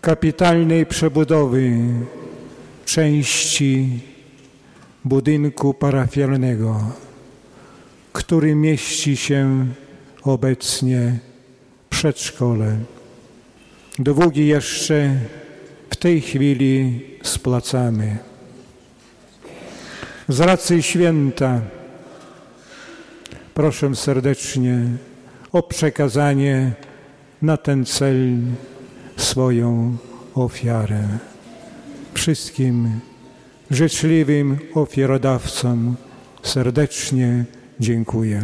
kapitalnej 0.00 0.86
przebudowy 0.86 1.72
części 2.84 4.00
budynku 5.04 5.74
parafialnego, 5.74 6.80
który 8.12 8.54
mieści 8.54 9.16
się 9.16 9.66
obecnie 10.22 11.18
przedszkole. 11.90 12.76
Długi 13.98 14.46
jeszcze 14.46 15.16
w 15.90 15.96
tej 15.96 16.20
chwili 16.20 17.00
splacamy. 17.22 18.18
Z 20.28 20.40
racji 20.40 20.82
święta 20.82 21.60
proszę 23.54 23.96
serdecznie 23.96 24.78
o 25.52 25.62
przekazanie 25.62 26.72
na 27.42 27.56
ten 27.56 27.84
cel 27.84 28.36
swoją 29.16 29.96
ofiarę. 30.34 31.02
Wszystkim 32.14 33.00
życzliwym 33.70 34.58
ofiarodawcom 34.74 35.96
serdecznie 36.42 37.44
dziękuję. 37.79 38.41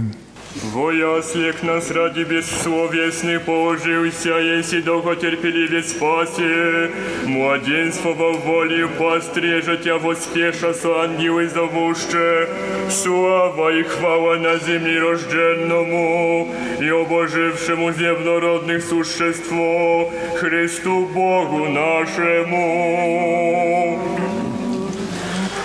Во 0.55 0.91
яслик 0.91 1.64
нас 1.64 1.89
ради 1.91 2.26
бессловесных 2.26 3.43
положился, 3.43 4.38
если 4.38 4.82
долго 4.82 5.16
терпеливец 5.16 5.91
спаси. 5.91 6.89
Младенство 7.26 8.14
во 8.14 8.34
воле 8.34 8.86
пострежет, 8.88 9.86
я 9.86 9.97
воспеша 9.97 10.74
с 10.74 10.84
ангелы 10.84 11.47
зовуще. 11.47 12.49
Слава 12.89 13.74
и 13.74 13.84
хвала 13.84 14.36
на 14.36 14.57
земле 14.57 14.99
рожденному 14.99 16.53
и 16.82 16.89
обожившему 16.89 17.93
земнородных 17.93 18.84
существо 18.84 20.12
Христу 20.36 21.05
Богу 21.05 21.70
нашему. 21.70 22.62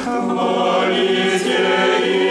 Молите 0.06 2.29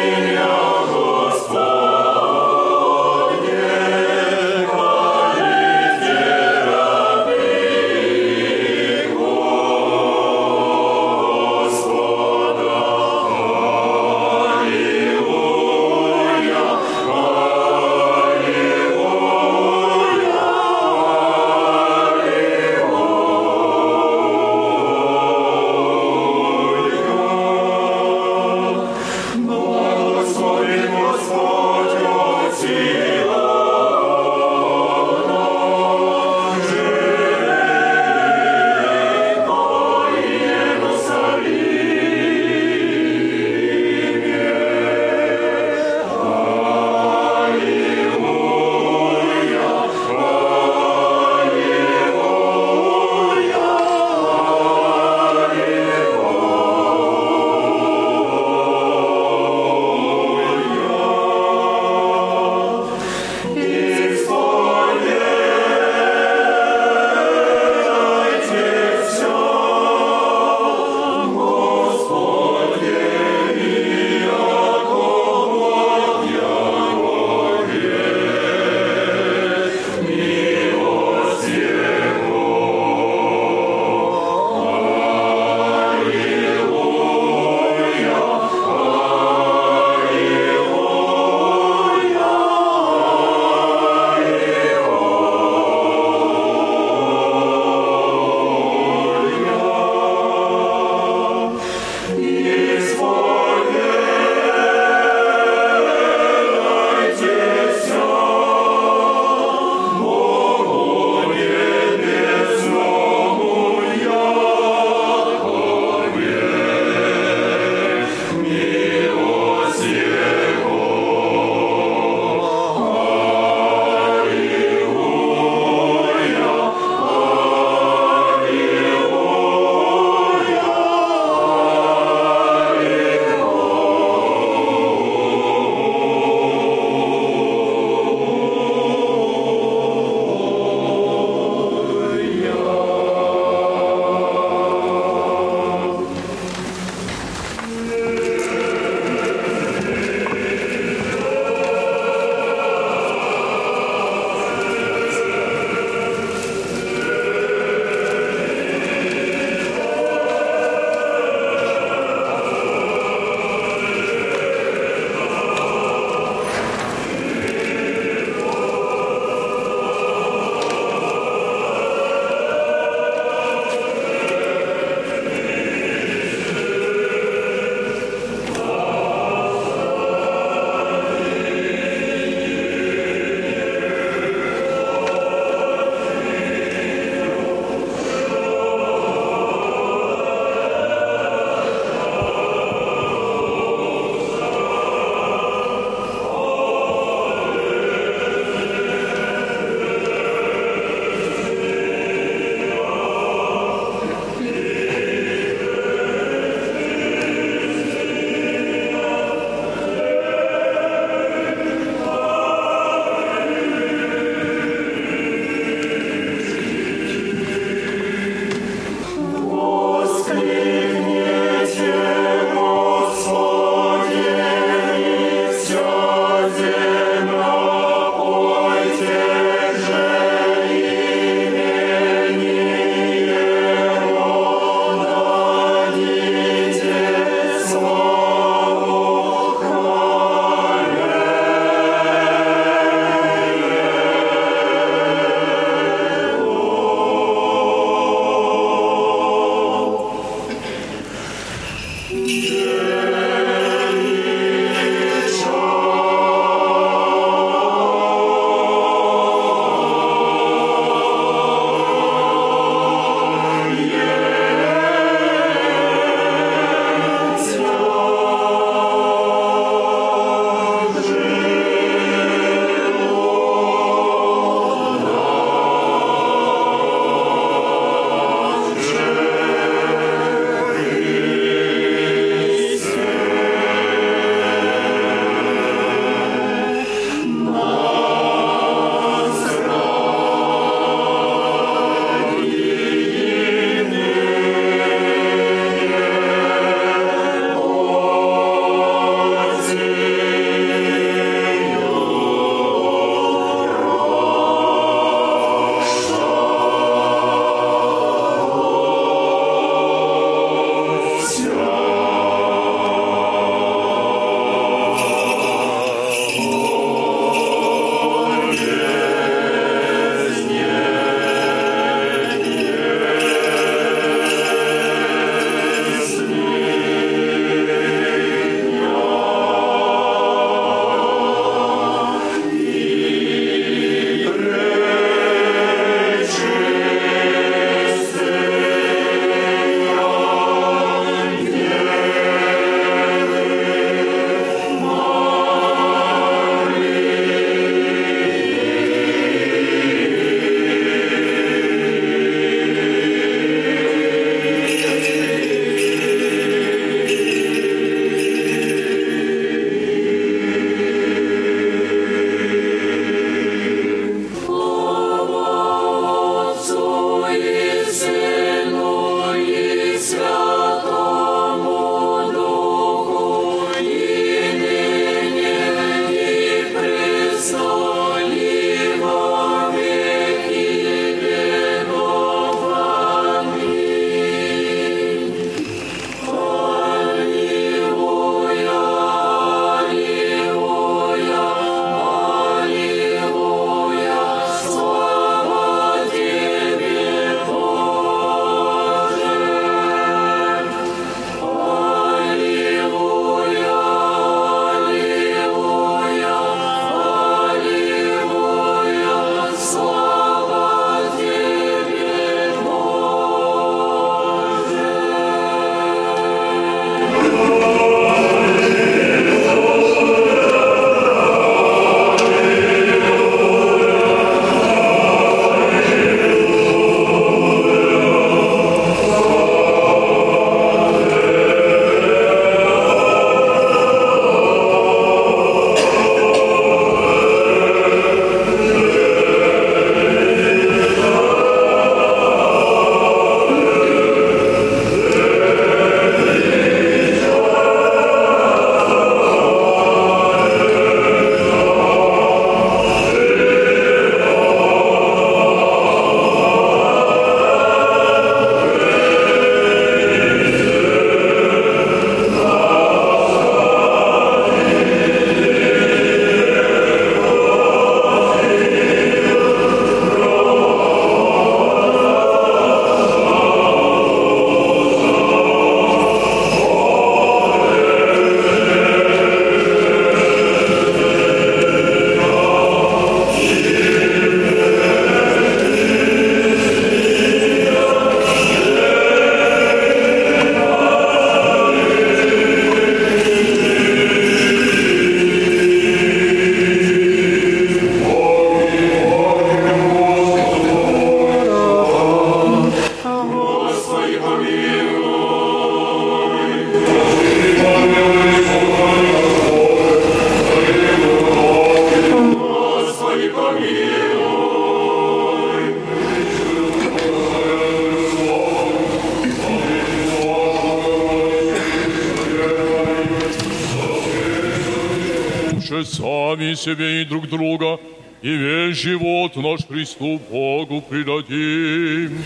сами 526.31 526.55
себе 526.55 527.03
и 527.03 527.05
друг 527.05 527.29
друга, 527.29 527.79
и 528.23 528.29
весь 528.29 528.77
живот 528.77 529.37
наш 529.37 529.67
Христу 529.67 530.21
Богу 530.31 530.83
предадим. 530.89 532.25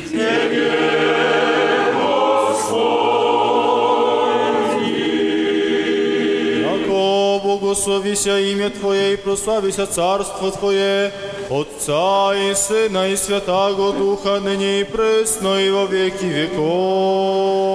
Яко 6.61 7.41
благословися 7.45 8.39
имя 8.39 8.71
Твое 8.71 9.13
и 9.13 9.17
прославися 9.17 9.87
Царство 9.87 10.51
Твое, 10.51 11.13
Отца 11.51 12.35
и 12.35 12.55
Сына 12.55 13.09
и 13.09 13.17
Святаго 13.17 13.93
Духа, 13.93 14.41
ныне 14.41 14.81
и 14.81 14.85
пресно 14.85 15.61
и 15.61 15.71
во 15.71 15.87
веки 15.87 16.27
веков. 16.27 17.74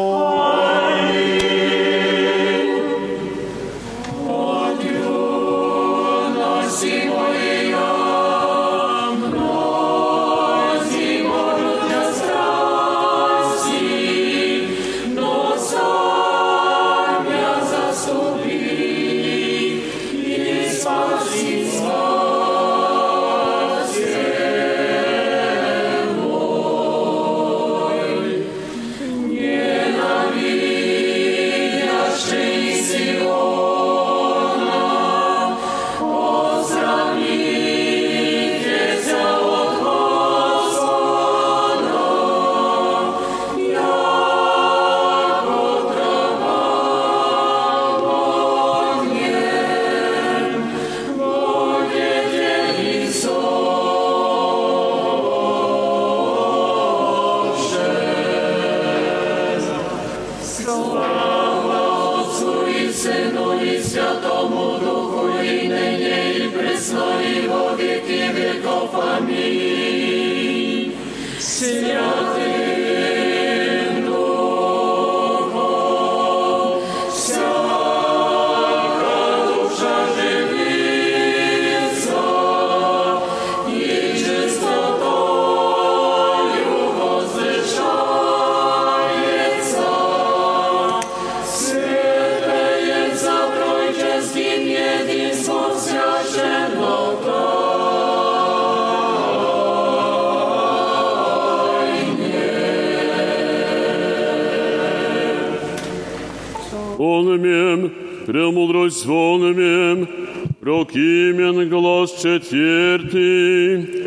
четвертый. 112.23 114.05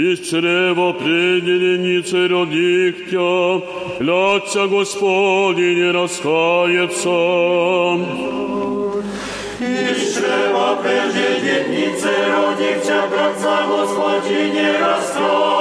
из 0.00 0.18
чрева 0.28 0.92
пределеницы 0.92 2.26
родих 2.26 3.10
Тя, 3.10 3.60
клятся 3.98 4.66
Господи 4.66 5.74
не 5.80 5.90
раскается. 5.92 7.18
Из 9.60 10.14
чрева 10.14 10.78
пределеницы 10.82 12.12
родих 12.34 12.82
Тя, 12.82 13.06
клятся 13.08 13.56
Господи 13.68 14.40
не 14.56 14.70
раскается. 14.82 15.60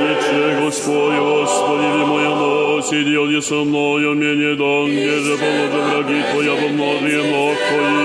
Рече 0.00 0.60
Господи, 0.62 1.18
Господи, 1.18 1.86
ви 1.96 2.04
моя 2.06 2.30
носи, 2.40 3.04
делай 3.04 3.42
со 3.42 3.54
мною, 3.64 4.14
мне 4.14 4.54
дан, 4.54 4.86
где 4.86 5.18
же 5.18 5.36
положи 5.36 5.80
враги 5.86 6.22
Твоя 6.32 6.54
во 6.54 6.68
множие 6.68 7.22
ног 7.32 7.56
Твоих. 7.68 8.01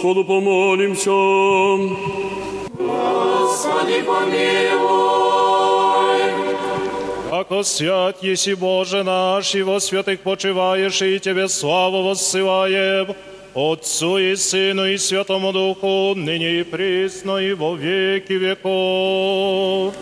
Господу 0.00 0.24
помолимся. 0.24 1.10
Господи 2.78 4.02
помилуй. 4.10 5.36
Ако 7.30 7.62
свят 7.62 8.22
еси 8.22 8.54
Боже 8.54 9.02
наш, 9.02 9.54
и 9.54 9.62
во 9.62 9.78
святых 9.80 10.20
почиваешь, 10.20 11.02
и 11.02 11.18
Тебе 11.18 11.48
славу 11.48 12.02
воссылаем, 12.04 13.14
Отцу 13.54 14.16
и 14.16 14.34
Сыну 14.36 14.86
и 14.86 14.96
Святому 14.96 15.52
Духу, 15.52 16.14
ныне 16.14 16.60
и 16.60 16.62
присно, 16.62 17.36
и 17.36 17.52
во 17.52 17.74
веки 17.74 18.32
веков. 18.32 19.92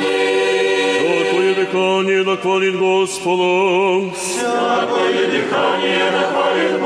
Всякое 0.00 1.54
дыхание 1.54 2.24
да 2.24 2.36
хвалит 2.36 2.76
Господа. 2.76 4.10
Всякое 4.16 5.26
дыхание 5.34 6.10
да 6.10 6.22
хвалит 6.32 6.80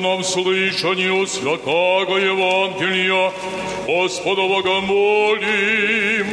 нам 0.00 0.24
слышанию 0.24 1.26
святаго 1.26 2.16
Евангелия, 2.18 3.32
Господа 3.86 4.42
Бога 4.42 4.80
молим. 4.80 6.26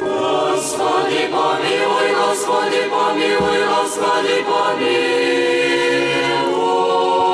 Господи 0.00 1.28
помилуй, 1.30 2.14
Господи 2.14 2.82
помилуй, 2.90 3.66
Господи 3.68 4.44
помилуй. 4.50 5.14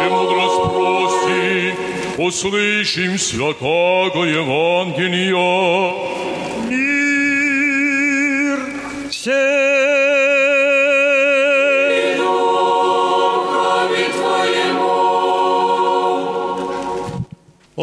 Премудрость 0.00 0.62
прости, 0.74 1.74
услышим 2.18 3.18
святаго 3.18 4.24
Евангелия. 4.24 6.03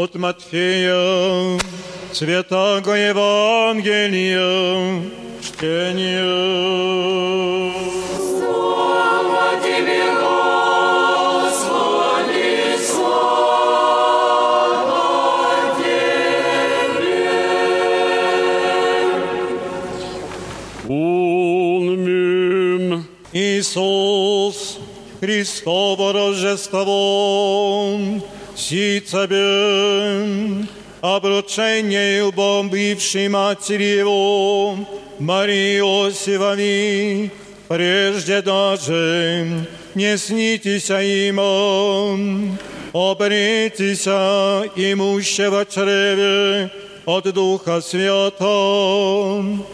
От 0.01 0.15
Матфея, 0.15 1.57
Святаго 2.11 2.93
Евангелия, 2.93 5.01
чтение. 5.41 6.27
Слава 8.17 9.59
Тебе, 9.63 10.03
Господи, 11.41 12.51
слава 12.91 13.85
Тебе. 15.79 17.21
Унмим. 20.87 23.05
Иисус, 23.33 24.77
Христово 25.19 26.00
Рождество, 26.00 26.00
си 28.91 28.99
Тебе, 28.99 30.67
обручение 30.99 32.29
бывшей 32.33 33.29
матери 33.29 33.99
Его, 33.99 34.77
Марии 35.19 35.77
Иосифовой, 35.79 37.31
прежде 37.69 38.41
даже 38.41 39.65
не 39.95 40.17
снитеся 40.17 40.99
им, 41.01 41.39
обретися 42.91 44.65
имущего 44.75 45.65
чреве 45.65 46.69
от 47.05 47.33
Духа 47.33 47.79
Святого. 47.79 49.65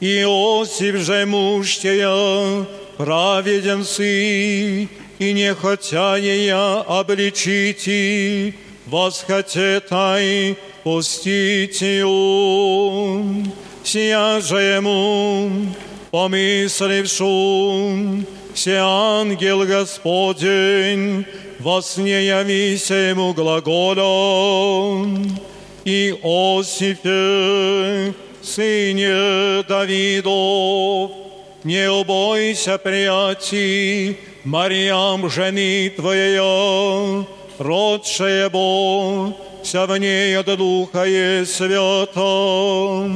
Иосиф 0.00 0.96
же 0.96 1.24
муж 1.24 1.76
тея, 1.76 2.66
праведен 2.96 3.84
сы, 3.84 4.88
и 5.21 5.33
не 5.33 5.53
хотя 5.53 6.17
я 6.17 6.83
обличите, 6.87 8.55
восхотетай 8.87 10.57
пустите 10.83 12.03
он. 12.03 13.51
Сия 13.83 14.41
же 14.41 14.57
ему, 14.57 15.51
помыслившу, 16.09 17.27
се 18.55 18.77
ангел 18.81 19.63
Господень, 19.63 21.25
во 21.59 21.81
сне 21.83 22.25
явися 22.25 22.95
ему 23.11 23.33
глаголом, 23.33 23.79
и 25.85 26.15
Осифе, 26.23 28.13
сыне 28.41 29.61
Давидов, 29.69 31.11
не 31.63 31.91
убойся, 31.91 32.79
прияти, 32.79 34.17
Мариам, 34.43 35.29
жени 35.29 35.91
Твоя, 35.95 37.25
родшая 37.59 38.49
Бог, 38.49 39.35
вся 39.63 39.85
в 39.85 39.97
ней 39.97 40.37
от 40.37 40.47
Духа 40.57 41.05
и 41.05 41.45
Свята. 41.45 43.09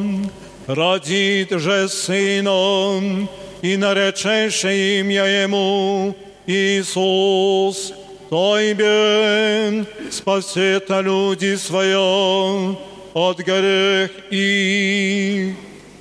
Родит 0.68 1.52
же 1.52 1.88
сыном, 1.90 3.30
и 3.62 3.78
наречешь 3.78 4.64
имя 4.64 5.44
ему 5.44 6.16
Иисус, 6.48 7.94
Тойбе 8.30 9.86
спасет 10.12 10.90
люди 10.90 11.56
своя 11.56 12.76
от 13.14 13.38
грех 13.40 14.12
и 14.32 15.54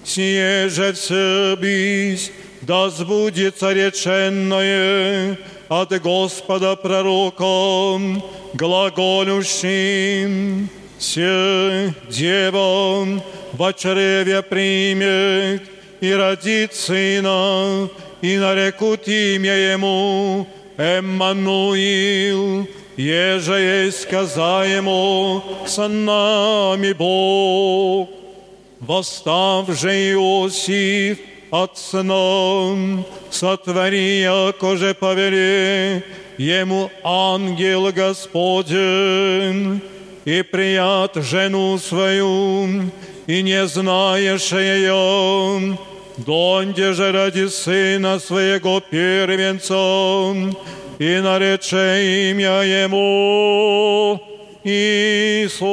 сие 0.03 0.69
же 0.69 0.93
все 0.95 1.57
бись, 1.57 2.33
да 2.67 2.91
сбудется 2.91 3.73
реченное 3.73 5.39
от 5.69 6.01
Господа 6.01 6.77
пророком, 6.77 8.23
глаголющим, 8.55 10.69
се 10.99 11.95
девом 12.09 13.23
во 13.53 13.73
чреве 13.73 14.43
примет 14.43 15.63
и 16.01 16.13
родит 16.13 16.75
сына, 16.75 17.89
и 18.23 18.39
нарекут 18.39 19.09
имя 19.09 19.73
ему 19.73 20.47
Эммануил, 20.77 22.69
еже 22.97 23.61
есть 23.61 24.03
сказаемо 24.03 25.43
с 25.67 25.77
нами 25.77 26.93
Бог. 26.93 28.09
Восстав 28.81 29.69
же 29.81 30.13
Иосиф 30.13 31.19
от 31.63 31.79
сна, 31.79 33.05
сотвори, 33.31 34.21
яко 34.21 34.77
же 34.77 34.95
повели 34.95 36.03
ему 36.37 36.91
ангел 37.05 37.93
Господень, 37.93 39.81
и 40.25 40.43
прият 40.43 41.15
жену 41.15 41.79
свою, 41.79 42.91
и 43.29 43.43
не 43.43 43.67
знаешь 43.67 44.53
ее, 44.53 45.79
донде 46.17 46.93
же 46.93 47.13
ради 47.13 47.47
сына 47.47 48.19
своего 48.19 48.81
первенца, 48.81 50.35
и 50.99 51.21
нарече 51.21 52.31
имя 52.31 52.65
ему 52.65 54.21
Иисус. 54.65 55.65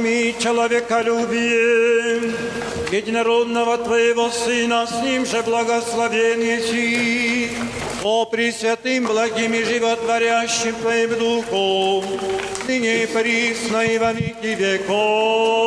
щедротами 0.00 0.34
человеколюбием 0.38 2.34
единородного 2.90 3.78
Твоего 3.78 4.30
Сына, 4.30 4.86
с 4.86 5.02
Ним 5.02 5.26
же 5.26 5.42
благословение 5.42 6.60
Си, 6.60 7.50
о 8.02 8.24
Пресвятым, 8.24 9.06
благим 9.06 9.52
и 9.54 9.64
животворящим 9.64 10.74
Твоим 10.76 11.18
Духом, 11.18 12.04
ныне 12.66 13.04
и 13.04 13.06
присно 13.06 13.82
и 13.82 13.98
во 13.98 14.12
веки 14.12 14.54
веков. 14.54 15.59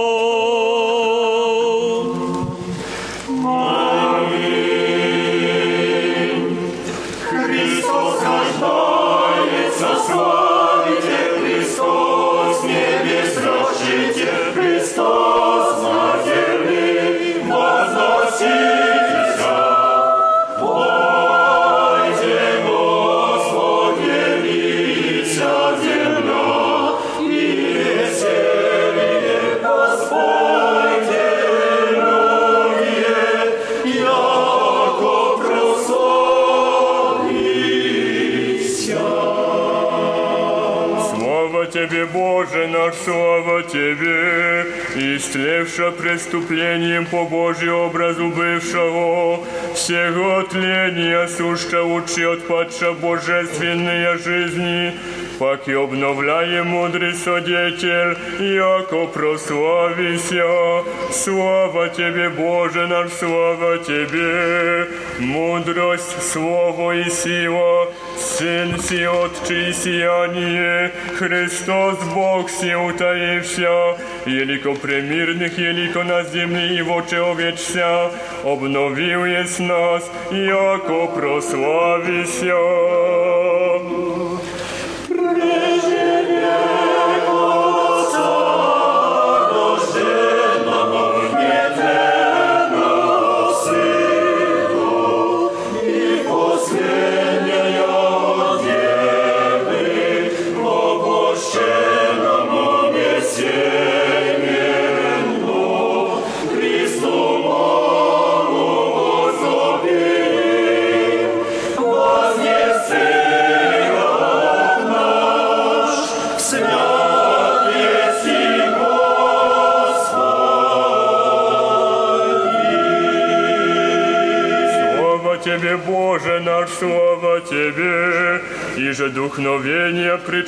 истлевша 45.74 45.92
преступлением 45.92 47.06
по 47.08 47.26
Божию 47.26 47.88
образу 47.88 48.30
бывшего, 48.30 49.44
всего 49.74 50.44
тления 50.44 51.28
суща 51.28 51.82
лучше 51.82 52.26
отпадша 52.26 52.94
божественные 52.94 54.18
жизни, 54.18 54.94
паки 55.40 55.72
обновляем 55.72 56.68
мудрый 56.68 57.16
содетель, 57.16 58.16
яко 58.40 59.08
прославися. 59.08 60.84
Слава 61.12 61.90
Тебе, 61.90 62.30
Боже 62.30 62.86
наш, 62.88 63.12
слава 63.14 63.80
Тебе, 63.80 64.88
мудрость, 65.20 66.32
слово 66.32 66.92
и 66.98 67.10
сила, 67.10 67.88
Сын 68.18 68.78
си 68.80 69.08
Отче 69.08 69.70
и 69.70 69.74
сияние, 69.74 70.92
Христос 71.18 71.98
Бог 72.14 72.50
си 72.50 72.76
утаився, 72.76 73.96
Jeliko 74.27 74.75
premiernych, 74.75 75.59
jeliko 75.59 76.05
na 76.05 76.25
ziemni 76.25 76.77
i 76.77 76.83
w 76.83 76.91
oczy 76.91 77.25
owieczsia, 77.25 78.11
obnowił 78.45 79.27
jest 79.27 79.61
nas, 79.61 80.11
jako 80.49 81.09
prosławi 81.09 82.27
się. 82.41 82.94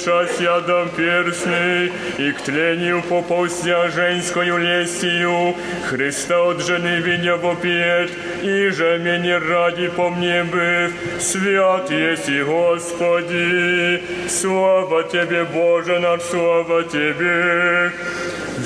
Причастия 0.07 0.61
дам 0.61 0.89
перстный, 0.91 1.93
и 2.19 2.33
к 2.33 2.41
тлению 2.43 3.03
поползя 3.03 3.89
женскою 3.89 4.57
лестью, 4.59 5.57
Христа 5.89 6.43
от 6.43 6.65
жены 6.65 7.01
видя 7.01 7.37
вопиет, 7.37 8.13
и 8.43 8.69
же 8.71 8.99
меня 8.99 9.41
ради 9.41 9.89
по 9.89 10.09
мне 10.11 10.45
быв, 10.45 10.93
свят 11.21 11.91
есть 11.91 12.29
и 12.29 12.43
Господи, 12.43 14.03
слава 14.29 15.03
Тебе, 15.05 15.45
Боже 15.45 15.99
наш, 15.99 16.23
слава 16.23 16.85
Тебе. 16.85 17.93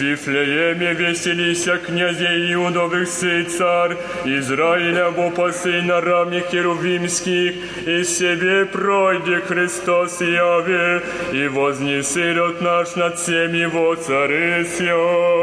Вифлееме 0.01 0.95
веселися 0.95 1.79
князей 1.79 2.55
Иудовых 2.55 3.09
сей 3.09 3.45
царь, 3.45 3.97
Израиля 4.25 5.11
бо 5.11 5.31
пасы 5.31 5.83
на 5.83 6.01
рамнях 6.01 6.47
херувимских, 6.51 7.55
и 7.87 8.05
себе 8.05 8.65
пройди 8.67 9.37
Христос 9.47 10.21
яви, 10.21 11.01
и 11.33 11.49
вознеси 11.49 12.33
род 12.33 12.61
наш 12.63 12.97
над 12.97 13.19
всем 13.19 13.53
его 13.55 13.95
царысья. 13.95 15.40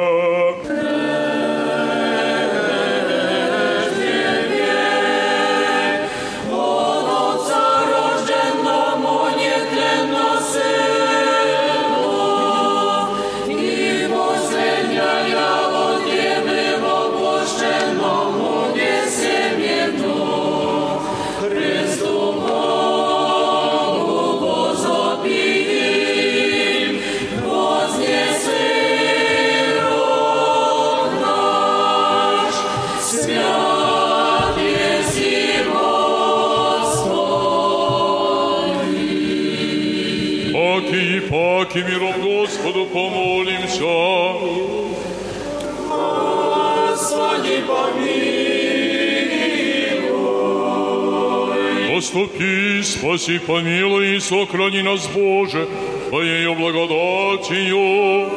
Поступи, 52.08 52.84
спаси, 52.84 53.38
помилуй 53.38 54.16
и 54.16 54.20
сохрани 54.20 54.82
нас, 54.82 55.08
Боже, 55.08 55.68
Твоею 56.08 56.56
благодатью. 56.56 58.30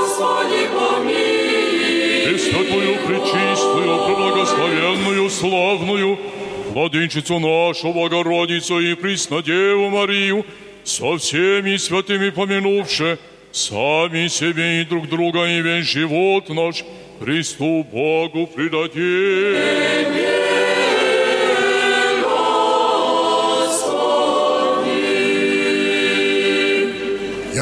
Господи, 0.00 0.68
помилуй. 0.72 2.24
Пресвятую, 2.24 2.94
пречистую, 3.06 4.06
преблагословенную, 4.06 5.30
славную, 5.30 6.18
Владычицу 6.70 7.38
нашу, 7.38 7.92
Богородицу 7.92 8.80
и 8.80 8.94
Преснодеву 8.94 9.90
Марию, 9.90 10.46
со 10.84 11.18
всеми 11.18 11.76
святыми 11.76 12.30
помянувши, 12.30 13.18
сами 13.52 14.28
себе 14.28 14.80
и 14.80 14.84
друг 14.86 15.10
друга 15.10 15.44
и 15.44 15.60
весь 15.60 15.84
живот 15.84 16.48
наш 16.48 16.82
Христу 17.20 17.84
Богу 17.84 18.46
предадим. 18.46 19.93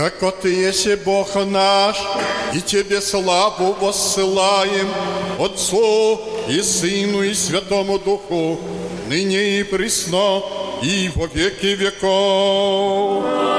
Яко 0.02 0.32
Ты 0.32 0.54
есть 0.54 1.04
Бог 1.04 1.36
наш, 1.36 1.98
и 2.54 2.62
Тебе 2.62 3.02
славу 3.02 3.74
воссылаем, 3.80 4.88
Отцу 5.40 6.22
и 6.48 6.62
Сыну 6.62 7.24
и 7.24 7.34
Святому 7.34 8.00
Духу, 8.00 8.60
ныне 9.08 9.60
и 9.60 9.64
присно, 9.64 10.44
и 10.82 11.10
во 11.16 11.28
веки 11.28 11.76
веков. 11.76 13.51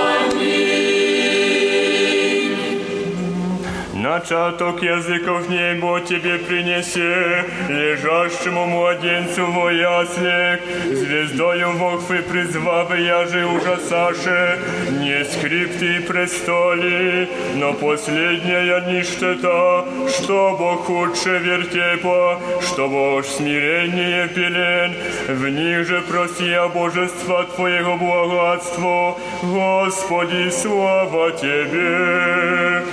Начаток 4.13 4.83
языков 4.83 5.49
небо 5.49 5.99
тебе 5.99 6.37
принесе, 6.37 7.45
лежащему 7.67 8.67
младенцу 8.67 9.47
во 9.47 9.71
яслях, 9.71 10.59
звездою 10.85 11.71
Вохвы 11.71 12.21
призвавы 12.21 12.99
я 12.99 13.25
же 13.25 13.43
ужасаше, 13.47 14.59
не 15.01 15.25
скрипты 15.25 15.95
и 15.95 15.99
престоли, 16.01 17.27
но 17.55 17.73
последняя 17.73 18.81
ништета, 18.81 19.85
что 20.15 20.55
Бог 20.59 20.85
худше 20.85 21.39
вертепа, 21.39 22.39
что 22.61 22.87
Бог 22.87 23.25
смирение 23.25 24.27
пелен, 24.27 24.93
в 25.27 25.49
них 25.49 25.87
же 25.87 26.01
проси 26.01 26.53
о 26.53 26.69
божества 26.69 27.45
Твоего 27.55 27.97
благодства, 27.97 29.17
Господи, 29.41 30.51
слава 30.51 31.31
Тебе. 31.31 32.83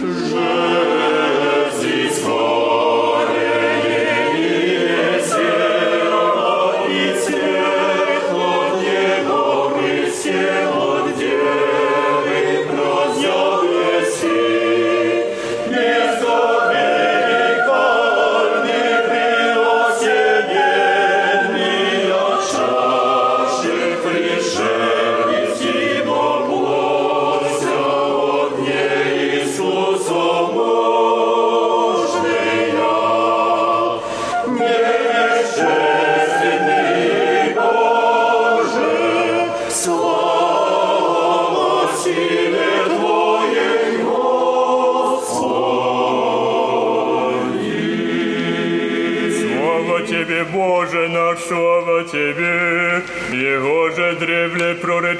Je. 0.00 0.99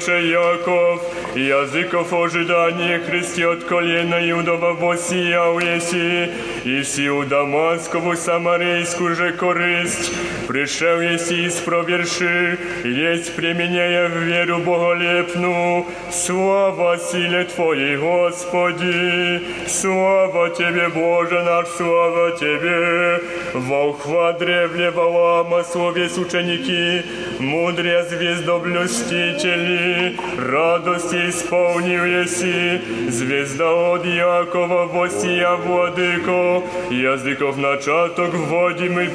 прорече 0.00 0.28
Яков, 0.30 1.00
языков 1.34 2.12
ожидание 2.12 2.98
Христи 2.98 3.42
от 3.42 3.64
колена 3.64 4.18
Иудова 4.30 4.72
восиял 4.72 5.58
еси, 5.58 6.30
и 6.63 6.83
сию 6.83 7.25
Дамаскову 7.25 8.15
Самарейскую 8.15 9.15
же 9.15 9.31
користь, 9.31 10.11
пришел 10.47 11.01
еси 11.01 11.45
и 11.45 11.49
спроверши, 11.49 12.59
есть 12.83 13.35
применяя 13.35 14.07
в 14.07 14.17
веру 14.17 14.59
боголепну, 14.59 15.87
слава 16.11 16.99
силе 16.99 17.45
Твоей, 17.45 17.97
Господи, 17.97 19.41
слава 19.67 20.49
Тебе, 20.49 20.89
Боже 20.89 21.41
наш, 21.43 21.67
слава 21.67 22.37
Тебе, 22.37 23.19
волхва 23.53 24.33
древле 24.33 24.91
Валаама, 24.91 25.63
словес 25.63 26.17
ученики, 26.17 27.01
мудря 27.39 28.03
звездоблюстители, 28.03 30.17
радости 30.37 31.29
исполнил 31.29 32.05
еси, 32.05 32.81
звезда 33.09 33.93
от 33.93 34.05
Якова 34.05 34.85
восия 34.85 35.55
владыко, 35.55 36.50
языков 36.89 37.57
начаток 37.57 38.33
вводимый 38.33 39.07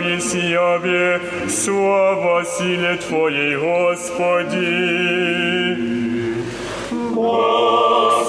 еси 0.00 0.38
яве, 0.38 1.20
слава 1.48 2.44
силе 2.44 2.96
Твоей, 2.96 3.56
Господи. 3.56 4.92
Всем 6.92 8.21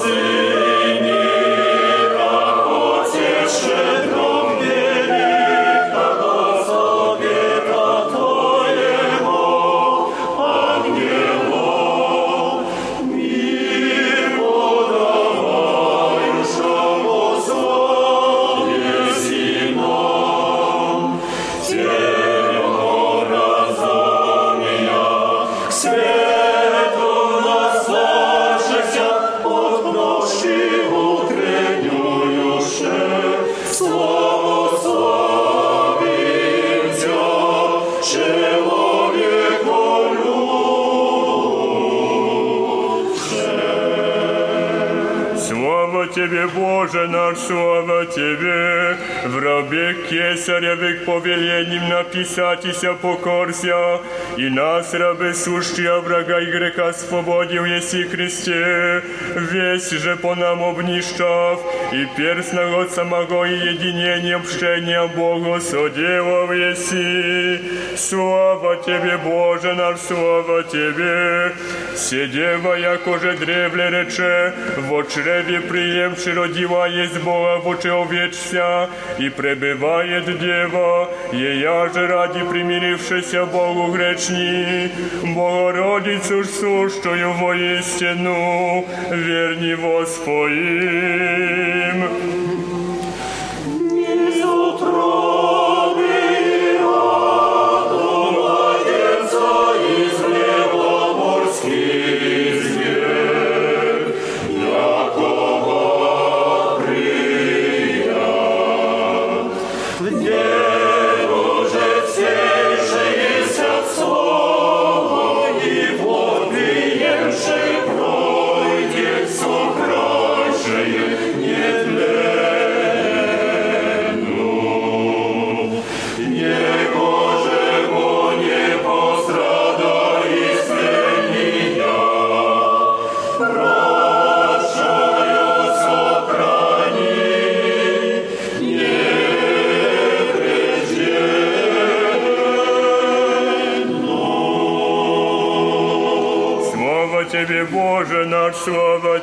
Боже 47.32 47.32
наш, 47.32 47.38
слава 47.38 48.06
Тебе. 48.06 48.96
В 49.24 49.38
рабе 49.38 49.94
кесаревых 50.08 51.04
повелением 51.04 51.88
написатися 51.88 52.94
покорся, 52.94 54.00
и 54.36 54.48
нас, 54.50 54.94
рабы 54.94 55.34
сущия 55.34 56.00
врага 56.00 56.40
и 56.40 56.46
греха, 56.46 56.92
свободил 56.92 57.64
еси 57.64 58.04
Христе, 58.04 59.02
весь 59.34 59.90
же 59.90 60.16
по 60.16 60.34
нам 60.34 60.62
обнищав, 60.62 61.60
и 61.92 62.06
перстного 62.16 62.86
самого 62.88 63.44
и 63.44 63.54
единения 63.54 64.36
общения 64.36 65.06
Богу 65.08 65.60
соделал 65.60 66.52
еси. 66.52 67.60
Слава 67.96 68.76
Тебе, 68.76 69.18
Боже 69.18 69.74
наш, 69.74 69.98
слава 70.00 70.62
Тебе. 70.62 71.52
Сидева, 71.95 72.77
якоже 72.77 73.33
древле 73.39 73.89
рече, 73.89 74.53
в 74.77 75.03
чреве 75.03 75.59
приемши 75.61 76.33
родила 76.33 76.87
есть 76.87 77.23
Бога 77.23 77.57
в 77.57 77.67
очеловечся, 77.71 78.89
и 79.19 79.29
пребывает 79.29 80.25
Дева, 80.39 81.09
ея 81.31 81.89
же 81.93 82.07
ради 82.07 82.39
примирившися 82.39 83.45
Богу 83.45 83.91
гречни, 83.91 84.89
Богородицу 85.23 86.43
ж 86.43 86.47
сущую 86.49 87.33
воистину, 87.33 88.85
верни 89.11 89.75
воспоим. 89.75 91.23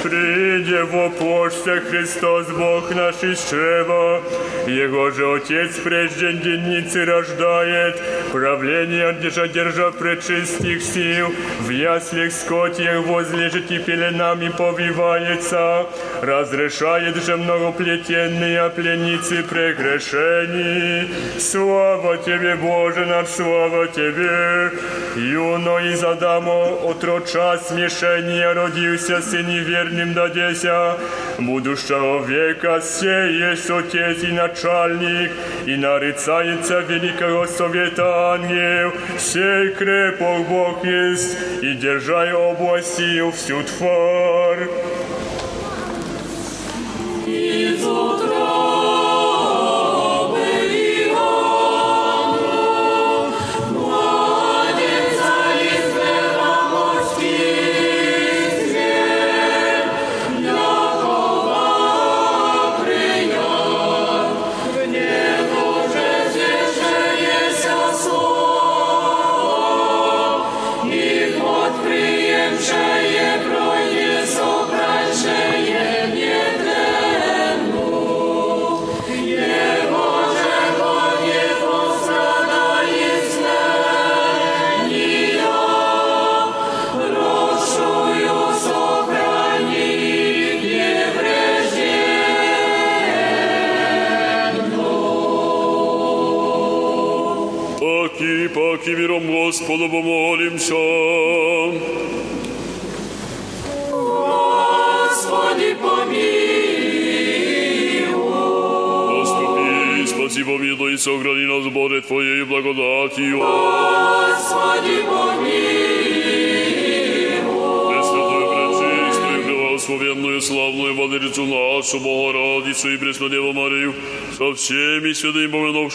Тебе! 0.09 0.45
Приди 0.55 0.81
воплощся 0.83 1.81
Христос, 1.81 2.47
Бог 2.47 2.93
наш 2.95 3.23
из 3.23 3.49
чрева. 3.49 4.21
Его 4.67 5.11
же 5.11 5.35
Отец 5.35 5.77
прежде 5.83 6.33
денницы 6.33 7.05
рождает, 7.05 8.01
правление 8.31 9.13
держа, 9.21 9.47
держа 9.47 9.91
пречистых 9.91 10.81
сил, 10.81 11.33
в 11.59 11.69
яслях 11.69 12.31
скотьях 12.31 13.05
возлежит 13.05 13.69
и 13.71 13.79
пеленами 13.79 14.49
повивается, 14.49 15.85
разрешает 16.21 17.15
же 17.23 17.37
многоплетенные 17.37 18.69
пленницы 18.69 19.43
прегрешений. 19.43 21.13
Слава 21.39 22.17
Тебе, 22.17 22.55
Боже 22.55 23.05
наш, 23.05 23.27
слава 23.27 23.87
Тебе! 23.87 24.71
Юно 25.15 25.79
из 25.79 26.03
Адама 26.03 26.69
отроча 26.89 27.57
смешения 27.57 28.53
родился 28.53 29.21
сын 29.21 29.49
неверным 29.94 30.14
дадеся, 30.14 30.96
будущего 31.38 32.24
века 32.24 32.80
сей 32.80 33.50
есть 33.50 33.70
Отец 33.70 34.22
и 34.22 34.32
начальник, 34.32 35.30
и 35.66 35.76
нарицается 35.76 36.80
великого 36.80 37.46
совета 37.46 38.32
ангел, 38.32 38.92
сей 39.18 39.70
крепок 39.74 40.48
Бог 40.48 40.84
есть, 40.84 41.36
и 41.62 41.74
держай 41.74 42.32
областью 42.32 43.30
всю 43.32 43.62
тварь. 43.62 44.68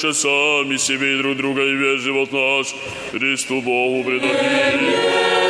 Помянувши 0.00 0.14
сами 0.14 0.78
себе 0.78 1.14
и 1.14 1.22
друг 1.22 1.36
друга, 1.36 1.62
и 1.62 1.76
весь 1.76 2.00
живот 2.00 2.32
наш, 2.32 2.74
Христу 3.12 3.60
Богу 3.60 4.04
предадим. 4.04 5.40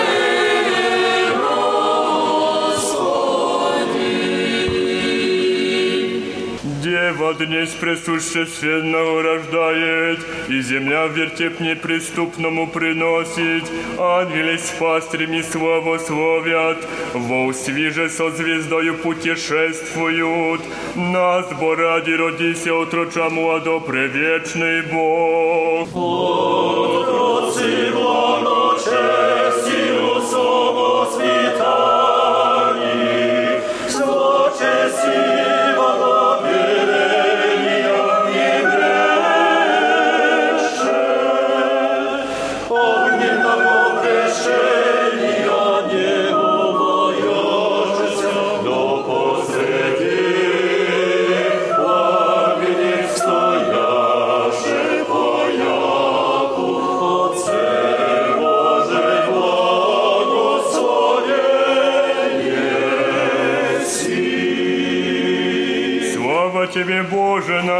Дева 6.82 7.34
днесь 7.34 7.70
пресущественного 7.70 9.22
рождает, 9.22 10.20
и 10.48 10.60
земля 10.62 11.06
вертеп 11.06 11.60
неприступному 11.60 12.66
приносит, 12.66 13.64
ангели 13.98 14.56
с 14.56 14.70
пастырями 14.78 15.42
славословят, 15.42 16.78
волсви 17.14 17.90
же 17.90 18.08
со 18.08 18.30
звездою 18.30 18.94
путешествуют, 18.94 20.62
нас, 20.99 21.45
бо 21.59 21.75
ради 21.75 22.15
родися 22.15 22.73
отроча 22.73 23.29
младо 23.29 23.79
превечный 23.79 24.83
Бог. 24.93 25.87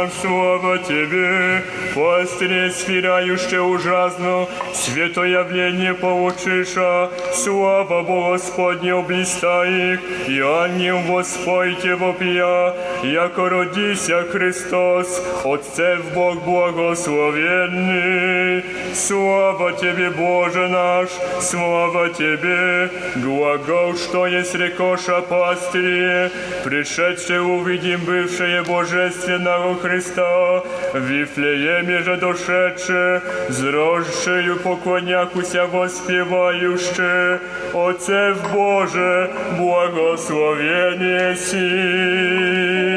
наш, 0.00 0.12
слава 0.12 0.78
Тебе, 0.78 1.62
пастыре 1.94 2.70
сфирающе 2.70 3.60
ужасно, 3.60 4.46
свято 4.72 5.24
явление 5.24 5.94
получиша, 5.94 7.10
слава 7.34 8.02
Богу 8.02 8.32
Господне 8.32 8.94
облиста 8.94 9.64
их, 9.64 10.00
и 10.28 10.40
ангел 10.40 10.98
воспойте 11.08 11.94
вопия, 11.94 12.74
яко 13.04 13.48
родися 13.48 14.22
Христос, 14.32 15.22
Отцев 15.44 16.14
Бог 16.14 16.44
благословенный. 16.44 18.64
Слава 18.93 19.71
Тебе, 19.71 20.09
Боже 20.09 20.67
наш, 20.67 21.09
слава 21.39 22.09
Тебе, 22.09 22.89
глагол, 23.15 23.95
что 23.95 24.27
есть 24.27 24.53
рекоша 24.55 25.21
пастыре, 25.21 26.29
пришедшие 26.65 27.41
увидим 27.41 28.01
бывшее 28.05 28.63
божественного 28.63 29.75
Христа, 29.75 30.63
в 30.93 30.97
Вифлееме 30.99 31.99
же 31.99 32.17
дошедше, 32.17 33.21
зросшею 33.49 34.57
поклонякуся 34.57 35.65
воспевающе, 35.67 37.39
Отцев 37.73 38.37
Боже, 38.51 39.31
благословение 39.57 41.35
си. 41.37 42.90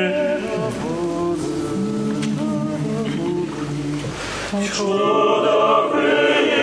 control. 4.69 6.54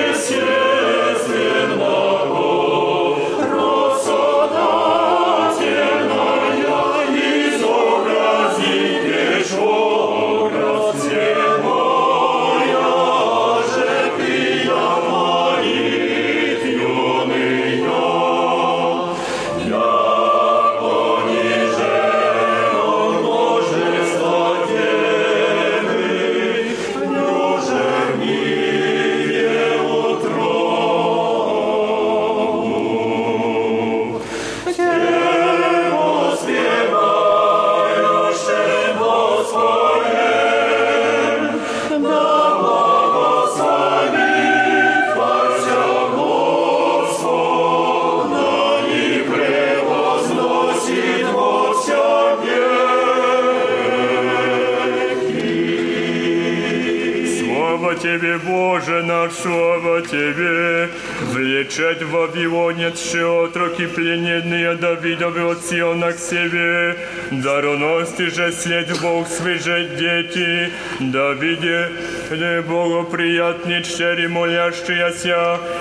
Тебе, 58.11 58.39
Боже 58.39 59.03
наш, 59.03 59.33
слава 59.33 60.03
Тебе! 60.03 60.89
Влечет 61.33 62.03
в 62.03 62.11
Вавилонец 62.11 63.15
отроки 63.15 63.87
плененные 63.87 64.75
Давидовы 64.75 65.53
от 65.53 65.65
Сиона 65.65 66.13
к 66.13 66.19
себе. 66.19 66.97
Дароности 67.31 68.29
же 68.31 68.53
след 68.53 69.01
Бог 69.01 69.29
свыжет 69.29 69.97
дети. 69.97 70.73
Давиде, 71.01 71.91
не 72.31 72.63
благоприятный 72.63 73.83
чери 73.83 74.27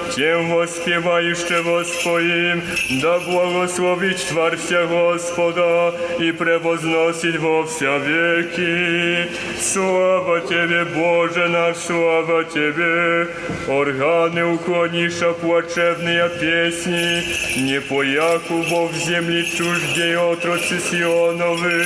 молящаяся, 0.10 0.16
тем 0.16 0.52
воспевающего 0.52 1.76
Господим, 1.80 2.64
да 3.02 3.20
благословит 3.20 4.18
Тварься 4.28 4.86
Господа 4.88 5.94
и 6.20 6.32
превозносит 6.32 7.40
во 7.40 7.66
вся 7.66 7.98
веки. 7.98 9.30
Слава 9.60 10.42
Тебе, 10.42 10.86
Боже 10.86 11.48
наш, 11.48 11.78
слава 11.78 12.44
Тебе! 12.46 13.28
Органы 13.68 14.46
уклониша 14.46 15.34
плачевные 15.34 16.30
песни, 16.40 17.24
не 17.62 17.82
по 17.82 18.04
Якубу 18.04 18.88
в 18.88 18.96
земли 18.96 19.46
чуждей 19.46 20.16
отроцы 20.18 20.80
Сионовы. 20.80 21.86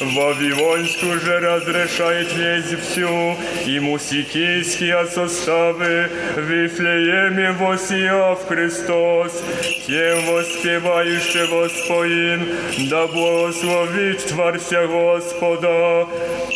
Вавилонскую 0.00 1.20
же 1.20 1.38
разрешает 1.38 2.32
весь 2.34 2.78
всю, 2.80 3.36
и 3.66 3.80
мусикийские 3.80 5.06
составы, 5.06 6.10
в 6.36 6.40
Вифлееме 6.40 7.47
Єм 7.49 7.57
восіяв 7.57 8.45
Христос, 8.47 9.43
єм 9.87 10.25
воспівающе 10.25 11.45
Господин, 11.51 12.45
да 12.79 13.07
благословить 13.07 14.25
Творця 14.25 14.85
Господа 14.85 16.05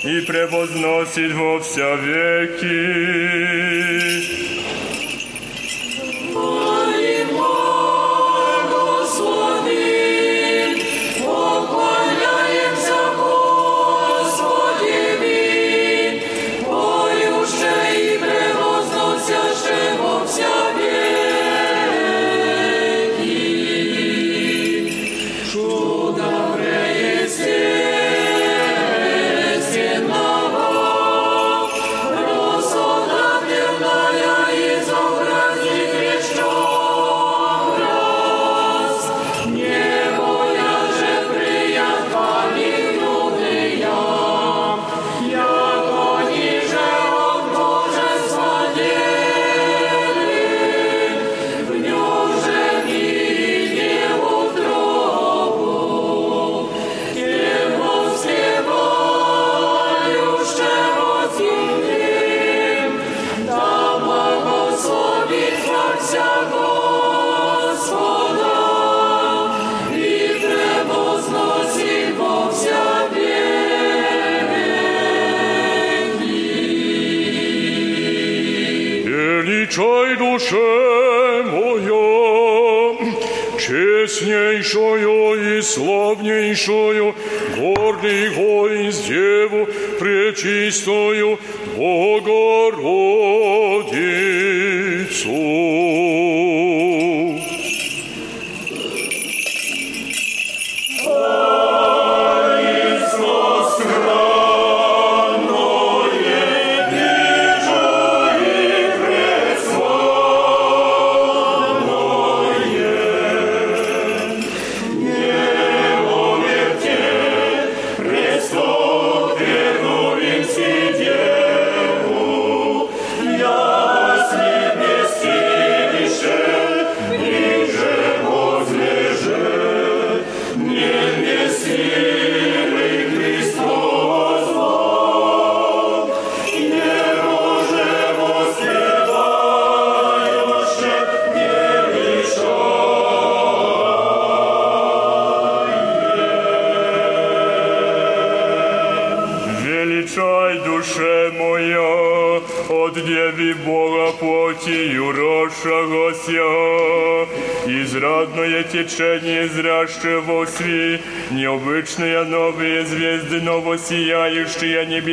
и 0.05 0.21
превозносить 0.21 1.33
во 1.33 1.57
вся 1.57 1.95
веки. 1.95 3.33
Славнейшую, 85.63 87.15
гордый 87.57 88.29
воинс 88.29 88.97
Деву 88.99 89.67
пречистую 89.99 91.39
Богородицу. 91.75 93.12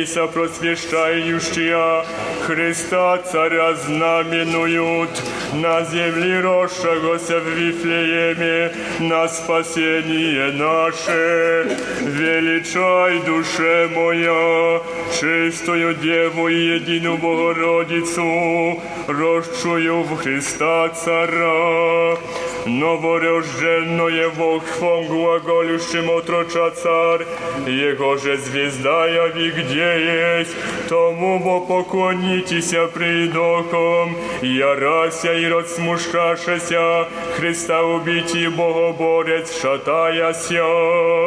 небеса 0.00 0.26
просвещающие, 0.26 2.04
Христа 2.46 3.18
Царя 3.18 3.74
знаменуют, 3.74 5.10
на 5.54 5.84
земле 5.84 6.40
росшагося 6.40 7.40
в 7.40 7.48
Вифлееме, 7.48 8.72
на 9.00 9.28
спасение 9.28 10.52
наше. 10.52 11.76
Величай, 12.00 13.20
душе 13.20 13.88
моя, 13.94 14.80
чистую 15.12 15.94
Деву 15.94 16.48
и 16.48 16.76
единую 16.76 17.18
Богородицу, 17.18 18.82
росшую 19.06 20.02
в 20.02 20.16
Христа 20.16 20.88
Цара. 20.90 22.18
Новорожденное 22.66 24.28
Богом 24.30 25.06
глаголющим 25.06 26.10
отроча 26.10 26.70
царь, 26.70 27.24
Его 27.67 28.17
же 28.17 28.37
звезда 28.37 29.07
яви 29.07 29.51
где 29.51 30.39
есть, 30.39 30.55
тому 30.89 31.39
бо 31.39 31.61
поклонитеся 31.61 32.87
придохом, 32.87 34.15
ярася 34.41 35.33
и 35.33 35.47
род 35.47 35.69
смушкашеся, 35.69 37.07
Христа 37.37 37.83
убити 37.83 38.49
Богоборец 38.49 39.61
шатаяся. 39.61 41.20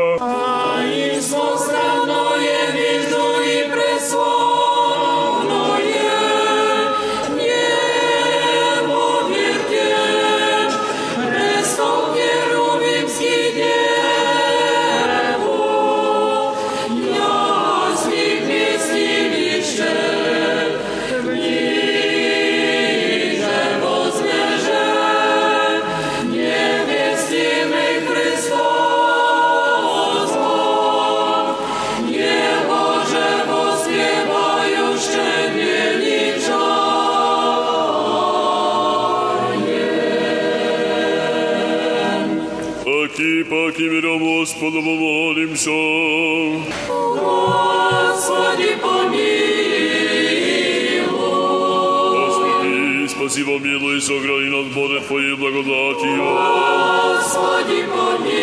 Господу 44.44 44.82
помолимся. 44.82 45.70
Господи, 48.10 48.76
помилуй. 48.82 49.40
Господи, 52.12 53.08
спаси, 53.08 53.44
помилуй, 53.44 54.02
сохрани 54.02 54.50
нас, 54.50 54.66
Боже, 54.76 55.00
Твоей 55.02 55.36
благодатью. 55.36 56.18
Господи, 56.18 57.84
помилуй. 57.94 58.40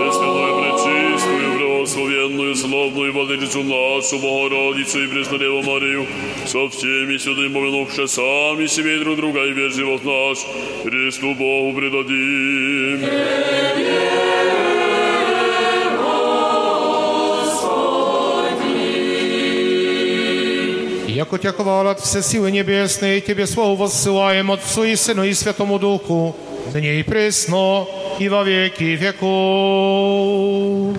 Пресвятую, 0.00 0.52
пречистую, 0.60 1.46
православенную, 1.58 2.56
славную 2.56 3.12
Владычицу 3.12 3.62
нашу, 3.62 4.18
Богородицу 4.18 5.04
и 5.04 5.06
Преснодеву 5.08 5.62
Марию, 5.62 6.06
со 6.46 6.68
всеми 6.68 7.18
святыми 7.18 7.52
помянувши 7.52 8.08
сами 8.08 8.66
себе 8.66 8.96
и 8.96 8.98
друг 9.00 9.16
друга, 9.16 9.44
и 9.44 9.52
весь 9.52 9.74
живот 9.74 10.04
наш, 10.04 10.38
Христу 11.07 11.33
Богу 11.35 11.73
предадим. 11.73 13.01
Яко 21.07 21.37
Тя 21.37 21.53
хвалят 21.53 22.01
все 22.01 22.21
силы 22.21 22.51
небесные, 22.51 23.21
Тебе 23.21 23.47
славу 23.47 23.75
воссылаем 23.75 24.51
Отцу 24.51 24.83
и 24.83 24.97
Сыну 24.97 25.23
и 25.23 25.33
Святому 25.33 25.79
Духу, 25.79 26.35
ныне 26.73 26.99
и 26.99 27.03
пресно, 27.03 27.85
и 28.19 28.27
во 28.27 28.43
веки 28.43 28.83
веков. 28.83 30.97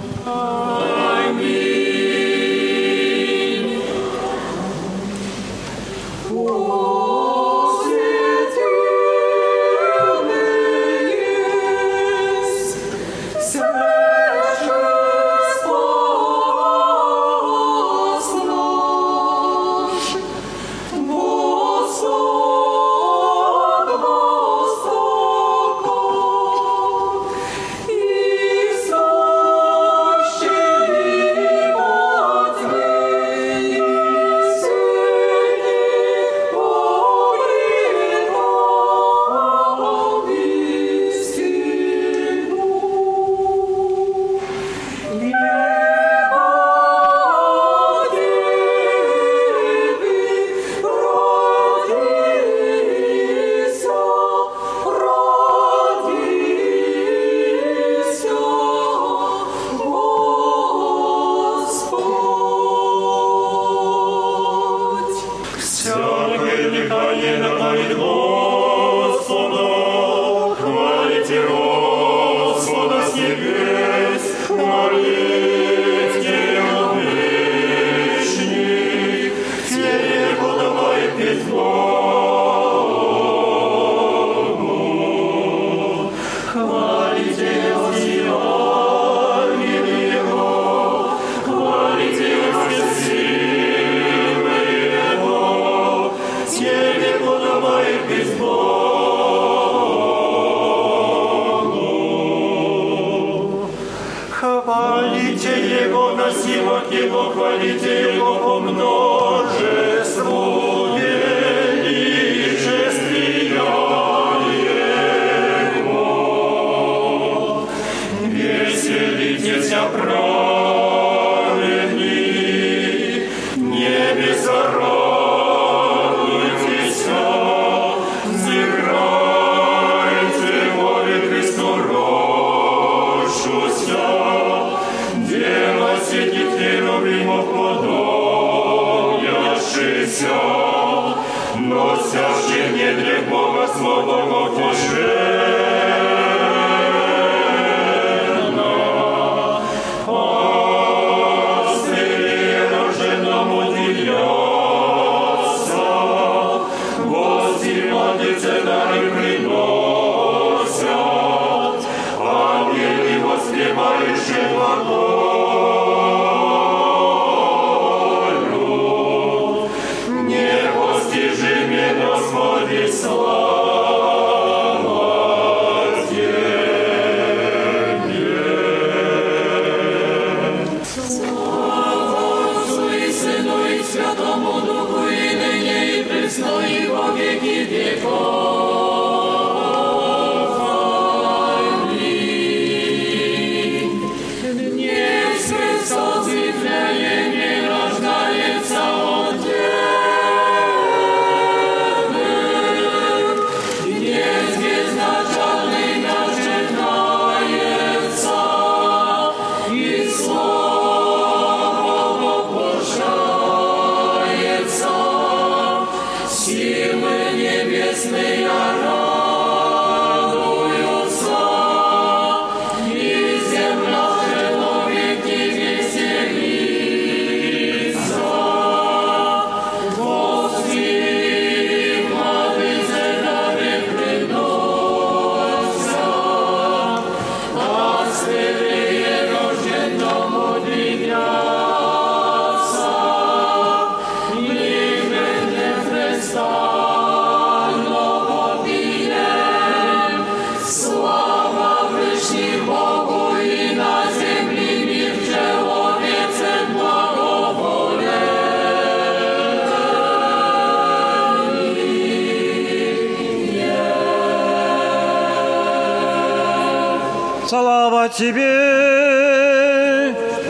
Тебе, 268.18 268.56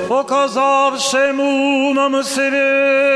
показавшему 0.07 1.93
нам 1.93 2.23
свет. 2.23 3.06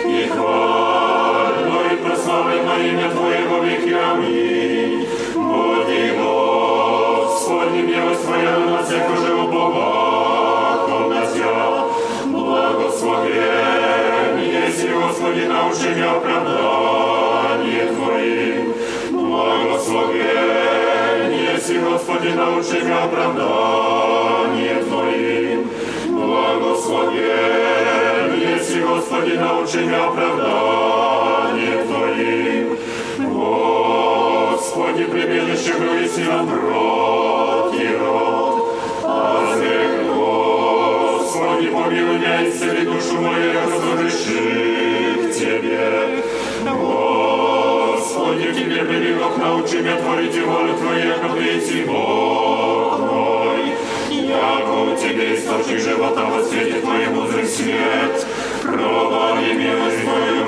и 0.08 0.28
хвально 0.28 1.78
и 2.80 2.90
имя 2.90 3.10
Твое 3.12 3.48
во 3.48 3.60
веки. 3.64 3.94
Аминь. 3.94 5.08
Господи, 6.18 7.78
милость 7.82 8.26
Твоя 8.26 8.58
на 8.58 8.80
як 8.80 9.10
уже 9.12 9.34
у 9.36 9.48
Бога, 9.50 11.10
нас 11.10 11.36
я. 11.36 11.86
Благословен 12.26 13.70
есть, 14.40 14.90
Господи, 14.90 15.42
научи 15.46 15.90
меня 15.96 16.12
оправдание 16.14 17.86
Твоим. 17.94 18.74
Благословен 19.12 20.32
есть, 21.32 21.72
Господи, 21.78 22.30
научи 22.30 22.82
меня 22.84 23.04
оправдание 23.04 24.84
Твоим. 24.84 25.49
Благословен 26.80 28.40
есть, 28.40 28.80
Господи, 28.80 29.32
научи 29.32 29.80
меня 29.80 30.08
оправдание 30.08 31.84
Твоим. 31.84 32.78
Господи, 33.36 35.04
прибежище 35.06 35.74
грыси 35.74 36.22
нам 36.22 36.50
рот 36.50 37.76
и 37.76 37.96
рот, 37.98 38.78
грех, 39.58 40.08
Господи, 40.16 41.68
помилуй 41.68 42.18
меня 42.18 42.42
и 42.42 42.50
исцели 42.50 42.86
душу 42.86 43.20
мою, 43.20 43.54
я 43.54 43.64
разреши 43.66 45.16
к 45.18 45.34
Тебе. 45.34 46.24
Господи, 46.72 48.54
Тебе 48.54 48.86
прибегок, 48.86 49.38
научи 49.38 49.78
меня 49.80 49.98
творить 49.98 50.46
волю 50.46 50.74
Твою, 50.78 51.08
яко 51.10 51.30
прийти 51.30 51.84
Бог 51.84 52.49
Тебе 55.00 55.36
источник 55.36 55.80
живота 55.80 56.26
во 56.26 56.44
свете 56.44 56.82
Твоем 56.82 57.16
мудрый 57.16 57.48
свет, 57.48 58.28
провали 58.62 59.54
милость 59.54 60.04
Твою 60.04 60.46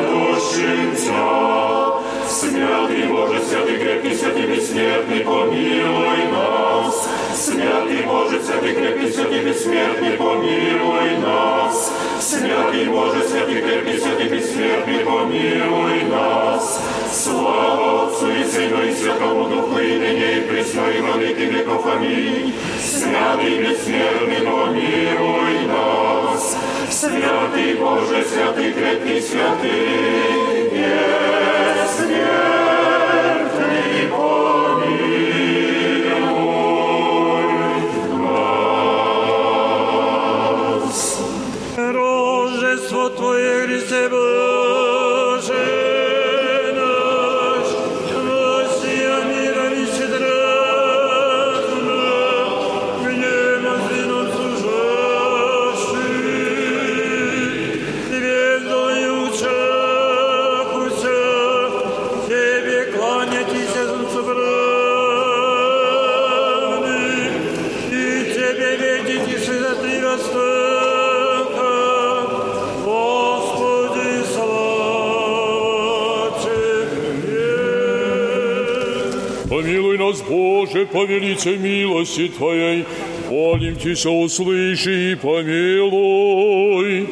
души 0.00 0.96
Тебя. 0.96 2.00
Святый 2.26 3.06
Боже, 3.08 3.42
святый 3.42 3.76
крепкий, 3.76 4.14
святый 4.14 4.46
бессмертный, 4.46 5.20
помилуй 5.20 6.24
нас. 6.32 7.08
Святый 7.34 8.02
Боже, 8.06 8.42
святый 8.42 8.74
крепкий, 8.74 9.12
святый 9.12 9.44
бессмертный, 9.44 10.12
помилуй 10.12 11.18
нас. 11.18 11.92
Святый 12.18 12.86
Боже, 12.86 13.28
святый 13.28 13.60
крепкий, 13.60 13.98
святый 13.98 14.28
бессмертный, 14.28 15.04
помилуй 15.04 16.02
нас. 16.04 16.80
Слава 17.12 18.01
Отцу 18.22 18.30
и 18.30 18.44
Сыну 18.44 18.82
и 18.84 18.94
Святому 18.94 19.48
Духу, 19.48 19.78
и 19.78 19.98
ныне 19.98 20.38
и 20.38 20.40
присно, 20.42 20.82
и 20.90 21.00
во 21.00 21.16
веки 21.16 21.40
веков. 21.40 21.84
Аминь. 21.92 22.54
Святый 22.80 23.58
бессмертный, 23.58 24.46
помилуй 24.46 25.66
нас. 25.66 26.56
Святый 26.88 27.74
Боже, 27.74 28.24
святый 28.24 28.72
крепкий, 28.72 29.20
святый 29.20 30.70
бессмертный, 30.70 31.28
помилуй 34.08 34.51
по 80.92 81.06
милости 81.06 82.28
Твоей, 82.28 82.84
молим 83.30 83.76
Тися, 83.76 84.10
услыши 84.10 85.12
и 85.12 85.14
помилуй. 85.14 87.08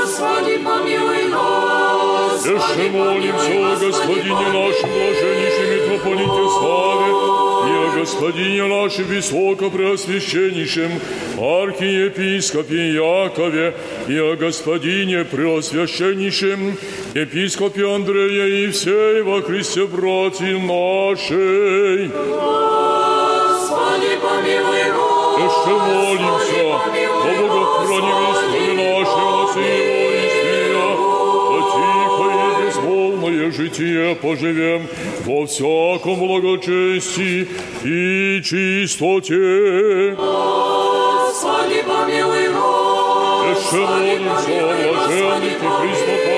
Господи, 0.00 0.58
помилуй 0.64 1.28
нас. 1.30 2.46
Еще 2.46 2.90
молимся 2.90 3.56
Господине 3.86 4.46
нашем, 4.52 4.88
блаженнейшем 4.88 5.66
митрополите 5.74 6.48
Славе, 6.58 7.10
и 7.66 7.72
о 7.76 7.98
Господине 7.98 8.64
нашем 8.66 9.04
высокопреосвященнейшем 9.04 10.92
архиепископе 11.38 12.92
Якове, 12.94 13.74
и 14.08 14.18
о 14.18 14.36
Господине 14.36 15.24
преосвященнейшем 15.24 16.76
епископе 17.20 17.82
Андрея 17.94 18.46
и 18.46 18.70
всей 18.70 19.22
во 19.22 19.40
Христе 19.40 19.86
братья 19.86 20.58
нашей. 20.58 22.08
Господи, 23.28 24.12
помилуй 24.22 24.84
нас. 24.92 25.36
Еще 25.40 25.74
молимся 25.80 26.62
о 26.66 26.78
богохранимости 27.48 28.64
нашего 28.76 29.40
Сына 29.54 29.86
Истия, 30.26 30.76
а 30.76 31.58
тихо 31.72 32.26
и 32.36 32.44
безмолвное 32.66 33.48
житие 33.50 34.14
поживем 34.16 34.82
во 35.24 35.46
всяком 35.46 36.16
благочестии 36.18 37.48
и 37.82 38.42
чистоте. 38.42 40.14
Господи, 40.18 41.80
помилуй 41.88 42.48
нас. 42.50 43.56
Еще 43.56 43.80
молимся 43.86 44.56
о 44.60 44.76
блаженных 44.92 45.60
и 45.62 46.35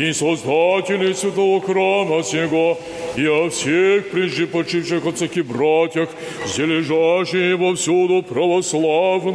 и 0.00 0.12
создателей 0.14 1.14
святого 1.14 1.60
храма 1.60 2.22
сего, 2.22 2.78
и 3.16 3.26
о 3.26 3.50
всех 3.50 4.10
прежде 4.10 4.46
почивших 4.46 5.04
отцах 5.06 5.36
и 5.36 5.42
братьях, 5.42 6.08
все 6.46 6.64
лежащие 6.64 7.56
вовсюду 7.56 8.22
православных. 8.22 9.34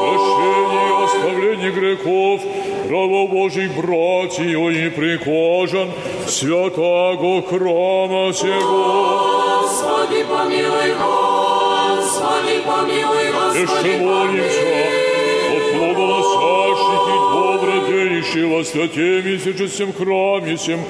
прощение 0.00 0.86
и 0.86 1.04
оставление 1.04 1.72
грехов, 1.72 2.40
право 2.88 3.26
Божий 3.26 3.68
братью 3.68 4.70
и 4.70 4.90
прихожан 4.90 5.90
святого 6.28 7.42
храма 7.42 8.32
сего. 8.32 9.36
Господи, 10.16 10.24
помилуй 10.24 10.94
Господи, 12.06 12.62
помилуй 12.66 13.26
Господи, 13.32 13.92
добродеющих 17.32 18.46
во 18.48 18.64
святем 18.64 19.68
всем 19.68 19.92
храме 19.92 20.56
сем, 20.56 20.80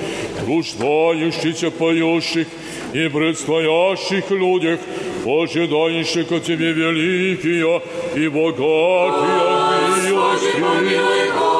труждающихся, 0.40 1.70
поющих 1.70 2.46
и 2.92 3.08
предстоящих 3.08 4.30
людях, 4.30 4.80
ожидающих 5.24 6.30
от 6.30 6.44
Тебе 6.44 6.72
великие 6.72 7.82
и 8.14 8.28
богатые 8.28 10.08
милости. 10.08 11.55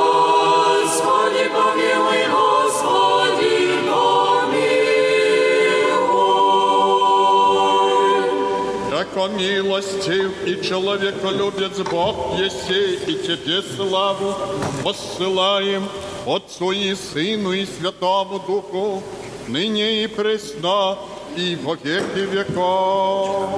помилуй. 9.15 9.15
Яко 9.15 9.27
милостив 9.27 10.31
и 10.45 10.61
человеколюбец 10.63 11.79
Бог 11.91 12.39
Есей, 12.39 12.99
и 13.07 13.13
Тебе 13.15 13.61
славу 13.61 14.35
посылаем 14.83 15.83
Отцу 16.25 16.71
и 16.71 16.95
Сыну 16.95 17.53
и 17.53 17.65
Святому 17.65 18.39
Духу, 18.39 19.03
ныне 19.47 20.03
и 20.03 20.07
пресно, 20.07 20.97
и 21.37 21.57
во 21.63 21.75
веки 21.75 22.25
веков. 22.31 23.49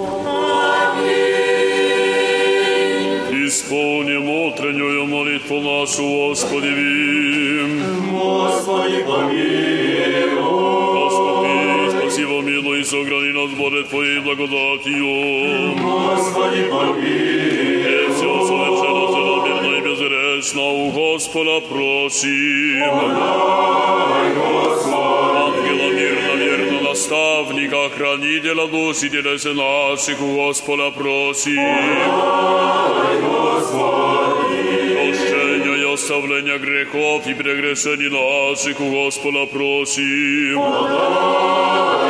Исполним 3.31 4.30
утреннюю 4.30 5.06
молитву 5.06 5.60
нашу, 5.60 6.03
Господи, 6.30 6.68
вим. 6.68 7.84
Господи, 8.11 9.03
помилуй. 9.03 9.86
сохрани 12.94 13.31
нас, 13.34 13.52
Боже, 13.57 13.84
Твоей 13.84 14.19
благодатью. 14.19 15.76
Господи, 15.81 16.64
помилуй. 16.69 17.03
И 17.03 18.10
все 18.11 18.45
совершенно, 18.45 19.07
целомерно 19.07 19.76
и 19.76 19.81
безгрешно 19.81 20.61
у 20.61 20.91
Господа 20.91 21.60
просим. 21.61 22.84
Ангела 25.35 25.90
мирно, 25.91 26.34
верно, 26.35 26.90
наставника, 26.90 27.90
хранителя 27.95 28.68
душ 28.68 29.03
и 29.03 29.10
телес 29.10 29.45
наших 29.45 30.22
у 30.22 30.35
Господа 30.35 30.91
просим. 30.91 31.57
Прощения 34.94 35.76
и 35.76 35.94
оставления 35.94 36.57
грехов 36.60 37.27
и 37.27 37.34
прегрешений 37.34 38.10
наших 38.10 38.80
у 38.80 38.91
Господа 38.91 39.45
просим. 39.48 40.56
Добрый 40.56 42.06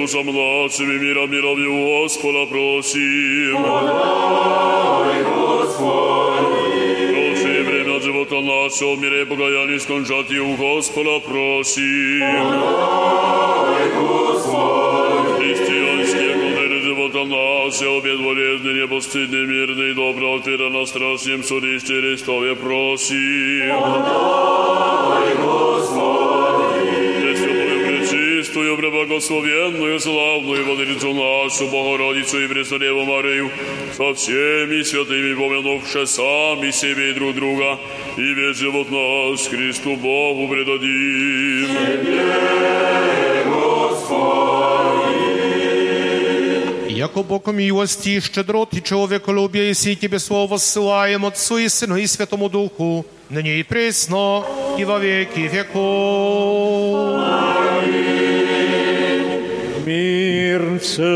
dušom 0.00 0.26
mlačim 0.26 0.90
i 0.90 0.98
mira 0.98 1.26
mirovje 1.26 1.68
Gospoda 1.68 2.44
prosim. 2.50 3.52
Podaj, 3.56 5.20
Gospodi. 5.36 6.70
Proši 7.12 7.62
vremena 7.66 7.98
života 8.04 8.38
našo, 8.40 8.96
mire 9.00 9.26
pokajanje 9.26 9.78
skončati 9.78 10.40
u 10.40 10.50
Gospoda 10.56 11.16
prosim. 11.28 12.20
Podaj, 12.60 13.86
Gospodi. 14.00 15.32
Hristijanske 15.38 16.26
konere 16.42 16.78
života 16.86 17.22
naše, 17.36 17.88
objet 17.88 18.20
voljezne, 18.24 18.72
nepostidne, 18.72 19.40
mirne 19.46 19.90
i 19.90 19.94
dobro 19.94 20.32
otvira 20.36 20.68
na 20.68 20.86
strašnem 20.86 21.42
sudišće 21.42 21.94
Hristove 22.00 22.54
prosim. 22.54 23.68
Podaj, 23.68 25.30
Gospodi. 25.44 26.59
Пречистую, 28.50 28.76
преблагословенную, 28.76 30.00
славную 30.00 30.64
Владычицу 30.64 31.14
нашу, 31.14 31.68
Богородицу 31.68 32.44
и 32.44 32.48
Преснодеву 32.48 33.04
Марию, 33.04 33.50
со 33.96 34.14
всеми 34.14 34.82
святыми 34.82 35.34
помянувши 35.34 36.06
сами 36.06 36.70
себе 36.70 37.10
и 37.10 37.14
друг 37.14 37.34
друга, 37.34 37.78
и 38.16 38.34
весь 38.34 38.56
живот 38.56 38.90
наш 38.90 39.40
Христу 39.48 39.96
Богу 39.96 40.48
предадим. 40.48 41.68
Яко 46.88 47.22
Бог 47.22 47.46
милости, 47.46 48.10
и 48.10 48.82
человеколюбие, 48.82 49.70
и 49.70 49.96
Тебе 49.96 50.18
слово 50.18 50.58
ссылаем 50.58 51.24
Отцу 51.24 51.56
и 51.56 51.68
Сыну 51.68 51.96
и 51.96 52.06
Святому 52.06 52.50
Духу, 52.50 53.06
ныне 53.30 53.60
и 53.60 53.62
пресно, 53.62 54.44
и 54.78 54.84
во 54.84 54.98
веки 54.98 55.48
веков. 55.48 57.20
Мир 60.50 60.80
всем. 60.80 61.06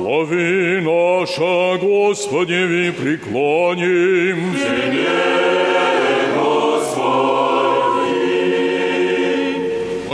Слави 0.00 0.80
наша, 0.80 1.76
Господи, 1.76 2.64
ви 2.64 2.92
преклоним 2.92 4.56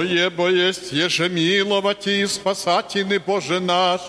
Ебо 0.02 0.48
есть 0.48 0.92
ежемиловать 0.92 2.06
и 2.06 2.26
спасательный 2.26 3.18
Боже 3.18 3.60
наш, 3.60 4.00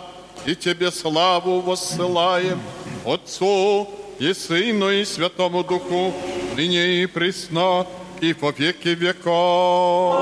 и 0.45 0.55
Тебе 0.55 0.91
славу 0.91 1.61
воссылаем, 1.61 2.59
Отцу 3.05 3.87
и 4.19 4.33
Сыну 4.33 4.91
и 4.91 5.05
Святому 5.05 5.63
Духу, 5.63 6.13
ныне 6.55 7.03
и 7.03 7.05
присно, 7.07 7.85
и 8.23 8.33
во 8.39 8.51
веки 8.57 8.95
веков. 8.95 10.15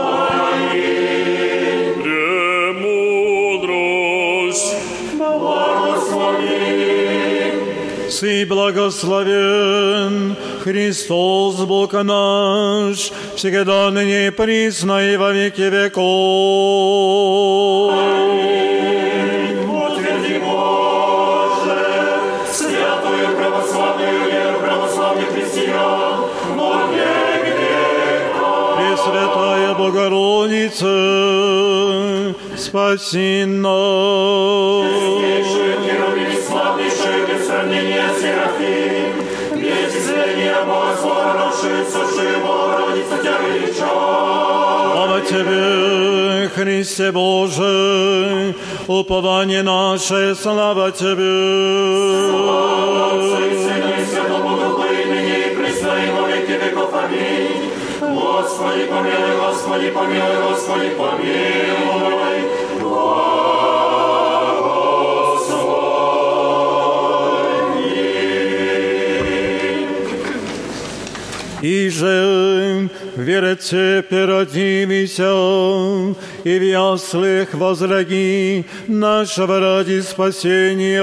Премудрость. 2.02 3.02
Си 8.10 8.46
благословен 8.46 10.36
Христос 10.64 11.56
Бог 11.66 11.94
наш, 11.94 13.12
всегда 13.36 13.92
ныне 13.92 14.32
присно 14.32 15.12
и 15.12 15.18
во 15.18 15.32
веки 15.32 15.70
веков. 15.70 16.02
Утверди, 17.92 19.11
Богородица, 30.02 30.86
спаси 32.58 33.46
нас. 33.46 34.88
Чистейший 34.90 35.78
Херувим, 35.86 36.42
славнейший 36.48 37.20
без 37.28 37.46
сравнения 37.46 38.10
Серафим, 38.20 39.12
Весь 39.60 39.96
изления 39.96 40.58
Бога 40.66 41.52
суши 41.54 42.40
Богородица 42.40 43.18
тебя 43.22 43.38
величал. 43.48 44.92
Слава 44.94 45.22
Тебе, 45.22 46.50
Христе 46.56 47.12
Боже, 47.12 48.56
упование 48.88 49.62
наше, 49.62 50.36
слава 50.36 50.92
Тебе. 50.92 51.12
Отцу 53.12 53.38
и 53.38 53.54
Сыну 53.54 53.90
и 54.00 54.06
Святому 54.06 54.51
Господи, 59.82 59.94
помилуй, 59.94 60.50
Господи, 60.50 60.90
помилуй. 60.90 61.42
И 71.62 71.90
же 71.90 72.90
вере 73.16 73.56
Тебе 73.56 74.26
родимися, 74.26 75.32
и 76.44 76.60
в 76.60 76.64
яслях 76.64 77.54
возраги 77.54 78.66
нашего 78.88 79.60
ради 79.60 80.02
спасения. 80.02 81.02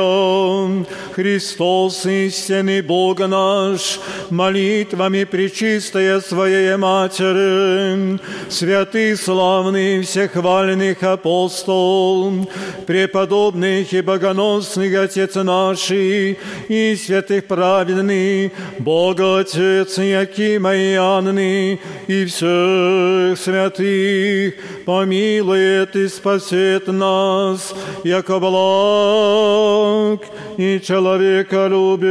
Христос, 1.15 2.07
истинный 2.07 2.83
Бог 2.83 3.21
наш, 3.21 4.01
молитвами 4.31 5.25
пречистая 5.25 6.21
Своей 6.21 6.77
Матери, 6.77 8.19
святый, 8.49 9.17
славный, 9.17 10.03
всехвальных 10.03 11.03
апостол, 11.03 12.49
преподобных 12.87 13.93
и 13.93 14.01
богоносных 14.01 14.97
Отец 14.97 15.35
наши, 15.35 16.37
и 16.69 16.97
святых 16.97 17.47
праведных, 17.47 18.53
Бога 18.79 19.41
Отец 19.41 19.99
Якима 19.99 20.75
и 20.75 20.95
Анны, 20.95 21.81
и 22.09 22.25
всех 22.25 23.39
святых, 23.39 24.55
помилует 24.87 25.95
и 25.95 26.09
спасет 26.09 26.89
нас, 26.89 27.75
яко 28.03 28.39
благ 28.41 30.23
и 30.57 30.81
человека 30.81 31.67
любит. 31.69 32.09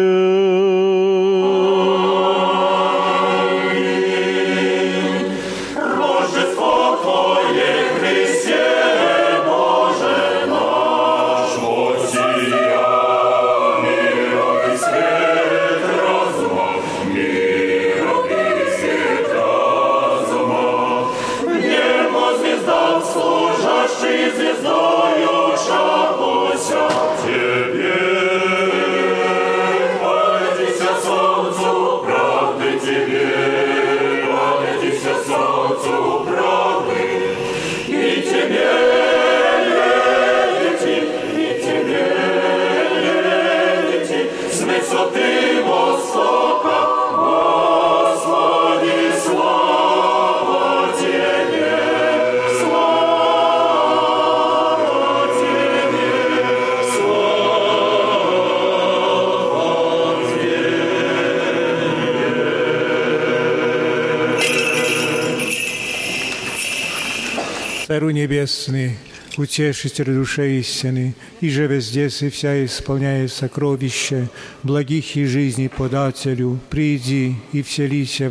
Царю 67.97 68.11
Небесный, 68.11 68.95
утешитель 69.37 70.13
души 70.13 70.59
истины, 70.59 71.15
и 71.41 71.49
же 71.49 71.65
везде 71.65 72.05
и 72.05 72.29
вся 72.29 72.63
исполняя 72.63 73.27
сокровища, 73.27 74.29
благих 74.61 75.15
и 75.15 75.25
жизни 75.25 75.67
подателю, 75.67 76.59
приди 76.69 77.35
и 77.53 77.63
вселися 77.63 78.29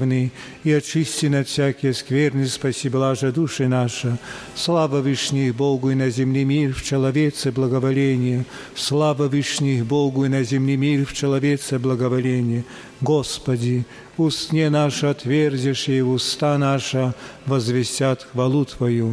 и 0.63 0.73
очисти 0.73 1.27
над 1.27 1.49
всякие 1.49 1.95
скверны, 1.95 2.47
спаси 2.47 2.89
блажа 2.89 3.33
души 3.33 3.67
наша. 3.67 4.19
Слава 4.55 5.01
Вышних 5.01 5.57
Богу 5.57 5.91
и 5.91 5.97
на 5.97 6.11
земле 6.11 6.45
мир, 6.45 6.73
в 6.73 6.85
человеце 6.85 7.51
благоволение. 7.51 8.45
Слава 8.77 9.27
Вышних 9.27 9.85
Богу 9.85 10.27
и 10.27 10.29
на 10.29 10.45
земле 10.45 10.77
мир, 10.77 11.05
в 11.05 11.13
человеце 11.13 11.81
благоволение. 11.81 12.65
Господи, 13.01 13.85
устне 14.17 14.71
наше 14.71 15.07
отверзишь, 15.07 15.89
и 15.89 16.03
уста 16.03 16.57
наша 16.57 17.17
возвестят 17.47 18.29
хвалу 18.31 18.65
Твою. 18.65 19.13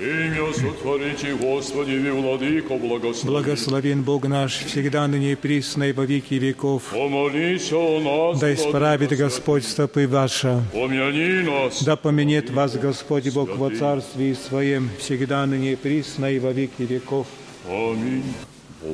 Имя 0.00 0.52
сотворите, 0.54 1.34
Господи, 1.40 1.98
ви 1.98 2.10
владыко, 2.10 2.78
благослови. 2.78 3.30
Благословен 3.32 4.02
Бог 4.02 4.28
наш, 4.28 4.64
всегда 4.66 5.08
ныне 5.08 5.32
и 5.32 5.36
присно 5.36 5.84
и 5.84 5.92
во 5.92 6.04
веки 6.04 6.34
веков. 6.38 6.82
Помолись 6.92 7.72
о 7.72 8.00
нас, 8.00 8.38
Да 8.40 8.52
исправит 8.52 9.16
Господь 9.16 9.64
стопы 9.64 10.06
ваша. 10.06 10.62
помяни 10.72 11.42
нас. 11.48 11.82
Да 11.82 11.96
поменет 11.96 12.50
вас 12.50 12.76
Господь 12.76 13.32
Бог 13.32 13.56
во 13.56 13.70
Царстве 13.70 14.34
Своем, 14.34 14.90
всегда 14.98 15.46
ныне 15.46 15.72
и 15.72 15.76
присно 15.76 16.26
и 16.30 16.38
во 16.38 16.52
веки 16.52 16.82
веков. 16.82 17.26
Аминь. 17.66 18.34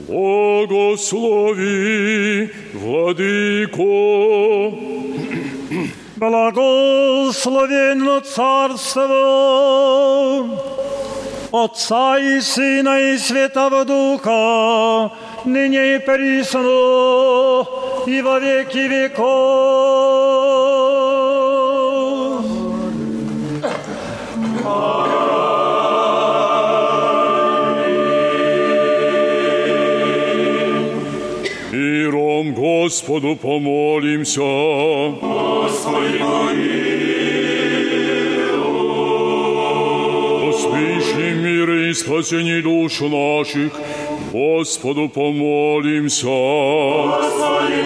Благослови, 0.06 2.48
владыко. 2.74 3.82
Благословенно 6.16 8.20
Царство 8.20 9.08
Отца 11.52 12.18
и 12.18 12.40
Сына 12.40 12.98
и 12.98 13.18
Святого 13.18 13.84
Духа, 13.84 15.12
ныне 15.44 15.96
и 15.96 15.98
присно, 15.98 17.66
и 18.06 18.22
во 18.22 18.38
веки 18.38 18.88
веков. 18.88 20.32
Миром 31.70 32.54
Господу 32.54 33.36
помолимся. 33.36 34.40
Господи, 35.20 36.18
Поспешни 36.22 36.91
мира 41.62 41.90
и 41.90 41.94
спасение 41.94 42.62
душ 42.62 43.00
наших, 43.00 43.72
Господу 44.32 45.08
помолимся. 45.08 46.26
Господи, 46.26 47.82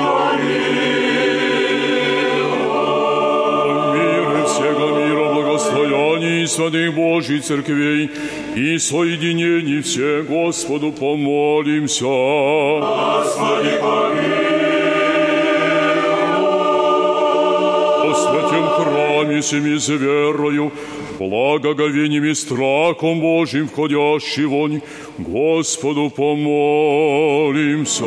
Мир 3.95 4.29
и 4.39 4.45
всего 4.47 4.89
мира, 4.99 5.35
благостояние 5.35 6.45
и 6.45 6.47
святых 6.47 6.95
Божьей 6.95 7.41
церквей 7.41 8.11
и 8.55 8.79
соединений 8.79 9.83
все 9.83 10.23
Господу 10.23 10.93
помолимся. 10.93 12.05
Господи, 13.25 13.77
О 18.09 18.15
святем 18.15 18.67
храме 18.69 19.43
семи 19.43 19.79
с 19.79 19.89
верою, 19.89 20.73
благоговением 21.19 22.25
и 22.25 22.35
страхом 22.35 23.21
Божьим 23.21 23.69
входящий 23.69 24.45
вонь, 24.45 24.81
Господу 25.19 26.11
помолимся. 26.11 28.05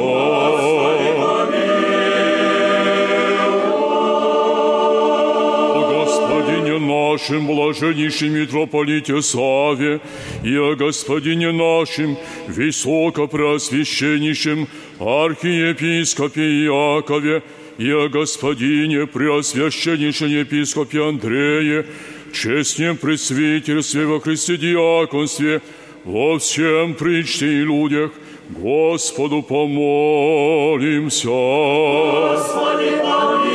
О 5.18 6.06
Господине 6.06 6.78
нашим 6.80 7.48
блаженнейшем 7.48 8.34
митрополите 8.34 9.22
Саве 9.22 10.00
и 10.44 10.56
о 10.56 10.76
Господине 10.76 11.52
нашим 11.52 12.18
высокопреосвященнейшем 12.48 14.68
архиепископе 15.00 16.42
Иакове 16.66 17.44
и 17.78 17.92
о 17.92 18.10
Господине 18.10 19.08
преосвященнейшем 19.08 20.28
епископе 20.28 21.08
Андрее, 21.08 21.86
честнем 22.32 22.98
пресвитерстве 22.98 24.06
во 24.06 24.20
Христе 24.20 24.58
диаконстве, 24.58 25.62
во 26.04 26.38
всем 26.40 26.94
причте 26.94 27.46
и 27.46 27.64
людях, 27.64 28.12
Господу 28.50 29.44
помолимся. 29.44 31.28
Господи, 31.28 32.90
Бога 33.02 33.50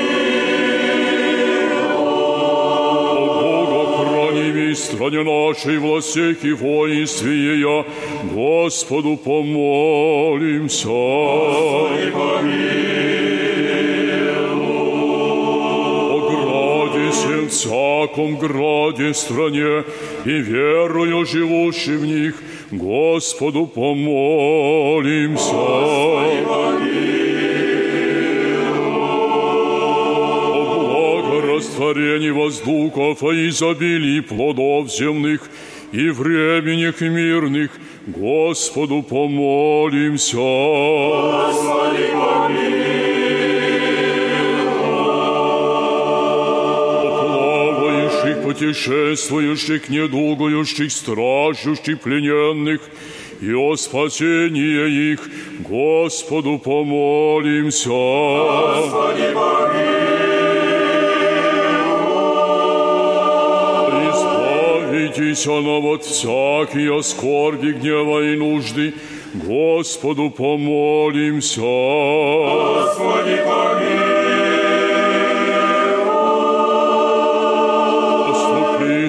в 4.74 4.78
стране 4.78 5.22
нашей, 5.22 5.78
властях 5.78 6.44
и 6.44 6.52
воинстве 6.52 7.32
ее, 7.32 7.84
Господу 8.32 9.16
помолимся. 9.16 10.88
Господи, 10.88 12.12
О 12.14 13.13
всяком 18.04 18.36
граде, 18.36 19.14
стране 19.14 19.84
и 20.24 20.30
верою 20.30 21.24
живущим 21.24 21.98
в 21.98 22.06
них, 22.06 22.34
Господу 22.70 23.66
помолимся. 23.66 25.54
О 30.56 31.22
благорастворении 31.22 32.30
воздухов, 32.30 33.22
о 33.22 33.32
изобилии 33.32 34.20
плодов 34.20 34.92
земных 34.92 35.48
и 35.92 36.10
временях 36.10 37.00
мирных, 37.00 37.70
Господу 38.06 39.02
помолимся. 39.02 40.36
Господи, 40.36 42.10
плавающих, 42.12 42.83
путешествующих, 48.54 49.88
недугающих, 49.88 50.92
страждущих, 50.92 52.00
плененных, 52.00 52.80
и 53.40 53.52
о 53.52 53.76
спасении 53.76 55.12
их 55.12 55.20
Господу 55.60 56.58
помолимся. 56.58 57.88
Господи, 57.88 59.34
Избавитесь 64.10 65.46
нам 65.46 65.86
от 65.86 66.04
всякие 66.04 67.02
скорби, 67.02 67.72
гнева 67.72 68.22
и 68.22 68.36
нужды, 68.36 68.94
Господу 69.34 70.30
помолимся. 70.30 71.60
Господи, 71.60 73.36
Поступи, 73.44 74.23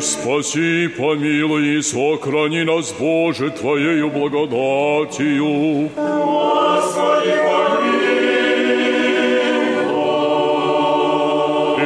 спаси, 0.06 0.88
помилуй 0.88 1.80
и 1.80 1.82
сохрани 1.82 2.64
нас, 2.64 2.94
Боже, 3.00 3.50
Твоею 3.50 4.10
благодатью. 4.10 5.90
Господи, 5.96 7.36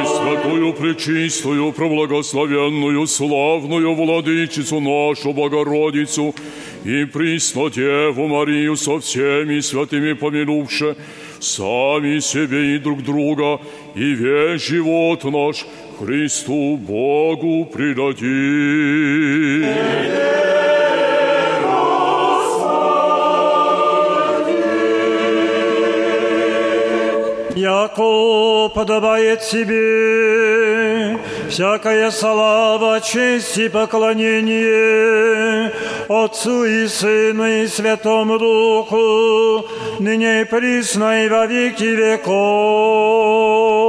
И 0.00 0.04
святую, 0.04 0.72
пречистую, 0.74 1.72
проблагословенную, 1.72 3.06
славную 3.06 3.94
владычицу 3.94 4.80
нашу 4.80 5.32
Богородицу 5.32 6.34
и 6.84 7.04
присно 7.04 7.70
Деву 7.70 8.28
Марию 8.28 8.76
со 8.76 8.98
всеми 9.00 9.60
святыми 9.60 10.12
помянувши, 10.12 10.96
сами 11.40 12.20
себе 12.20 12.76
и 12.76 12.78
друг 12.78 13.02
друга, 13.02 13.60
и 13.94 14.14
весь 14.14 14.62
живот 14.62 15.24
наш 15.24 15.64
Христу 16.00 16.78
Богу 16.78 17.66
предадим. 17.66 19.66
Яко 27.54 28.70
подобает 28.74 29.42
себе 29.42 31.18
всякая 31.50 32.10
слава, 32.10 33.02
честь 33.02 33.58
и 33.58 33.68
поклонение 33.68 35.70
Отцу 36.08 36.64
и 36.64 36.86
Сыну 36.86 37.46
и 37.46 37.66
Святому 37.66 38.38
Духу, 38.38 39.66
ныне 39.98 40.40
и 40.40 40.44
присно 40.44 41.26
и 41.26 41.28
во 41.28 41.44
веки 41.44 41.84
веков. 41.84 43.79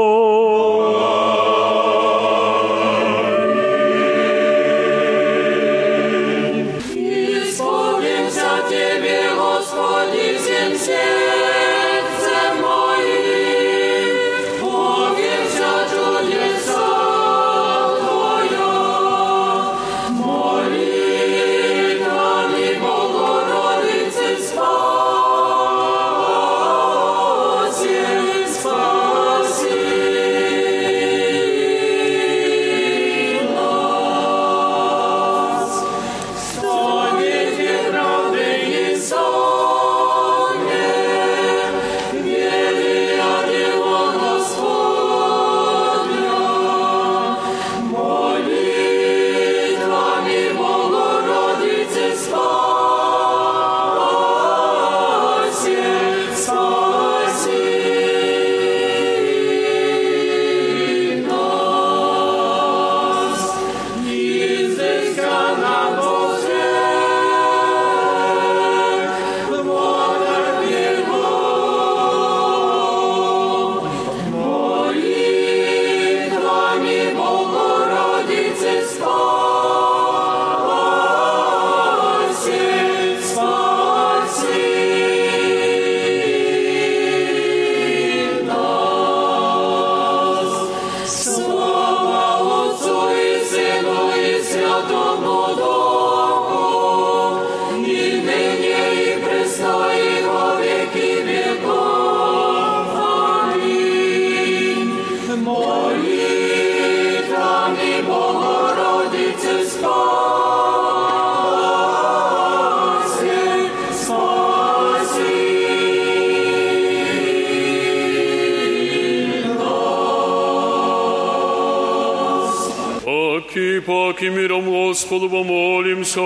Паки, 124.22 124.30
миром 124.30 124.66
Господу 124.66 125.30
помолимся. 125.30 126.20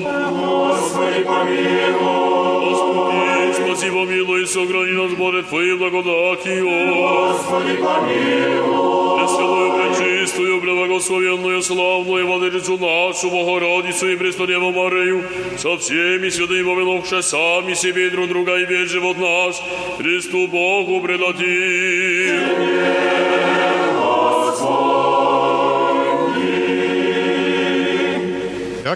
Господи, 0.00 1.24
помилуй. 1.24 2.70
Господи, 2.70 3.52
спаси, 3.54 3.90
помилуй, 3.90 4.46
сохрани 4.46 4.92
нас, 4.92 5.12
Боже, 5.12 5.42
Твоей 5.44 5.76
благодатью. 5.76 6.68
Господи, 6.68 7.76
помилуй. 7.76 9.00
Пресвятую, 9.18 9.72
пречистую, 9.72 10.60
преблагословенную, 10.60 11.62
славную 11.62 12.26
Владычицу 12.26 12.78
нашу, 12.78 13.30
Богородицу 13.30 14.08
и 14.08 14.16
Преснодеву 14.16 14.70
Марию, 14.70 15.24
со 15.56 15.78
всеми 15.78 16.28
святыми 16.28 16.64
помянувши 16.64 17.22
сами 17.22 17.74
себе 17.74 18.08
и 18.08 18.10
друг 18.10 18.28
друга 18.28 18.58
и 18.58 18.66
весь 18.66 18.90
живот 18.90 19.16
наш, 19.16 19.56
Христу 19.98 20.48
Богу 20.48 21.00
предадим. 21.00 22.19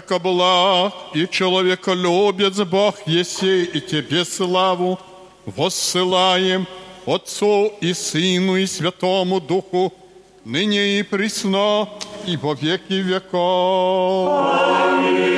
яко 0.05 0.19
была, 0.19 0.93
и 1.13 1.27
человеколюбец 1.27 2.59
Бог 2.59 2.95
еси, 3.07 3.63
и 3.63 3.81
Тебе 3.81 4.23
славу 4.23 4.99
воссылаем 5.45 6.67
Отцу 7.05 7.73
и 7.81 7.93
Сыну 7.93 8.57
и 8.57 8.65
Святому 8.67 9.39
Духу, 9.39 9.93
ныне 10.43 10.99
и 10.99 11.03
присно, 11.03 11.89
и 12.27 12.37
во 12.37 12.53
веки 12.53 12.93
веков. 12.93 14.29
Аминь. 14.53 15.34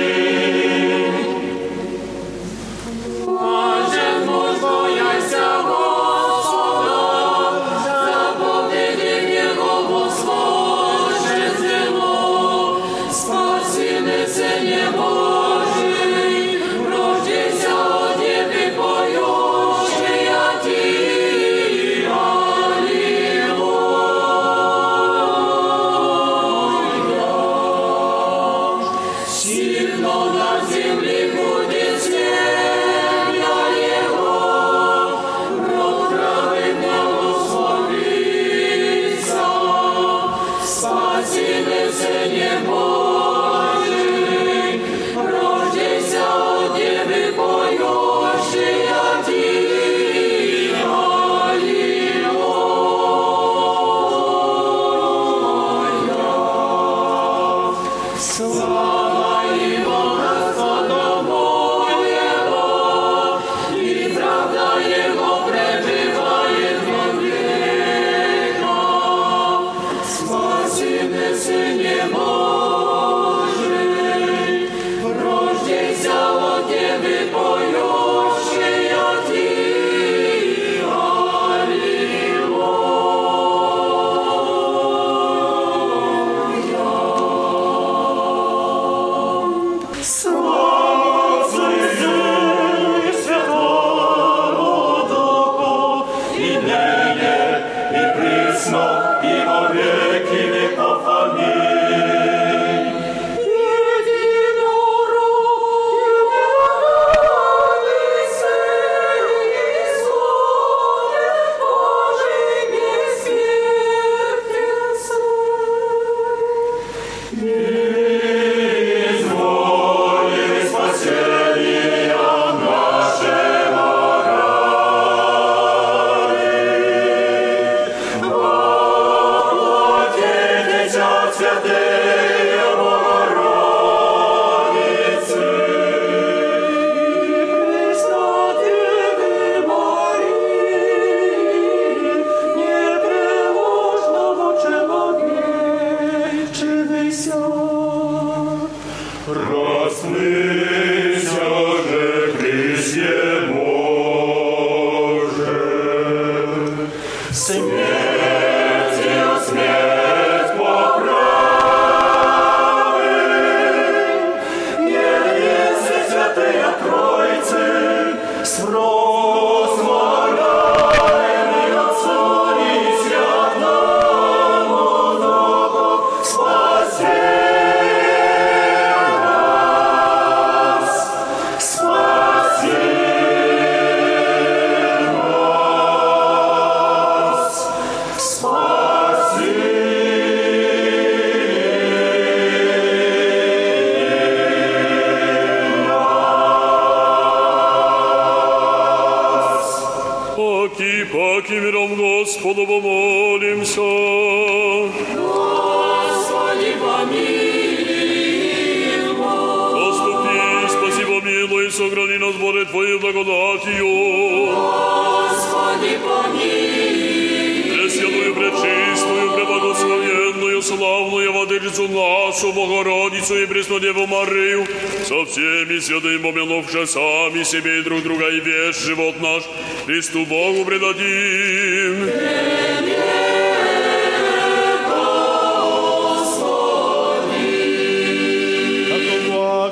Христу 229.98 230.28
Богу 230.28 230.64
предадим. 230.64 232.07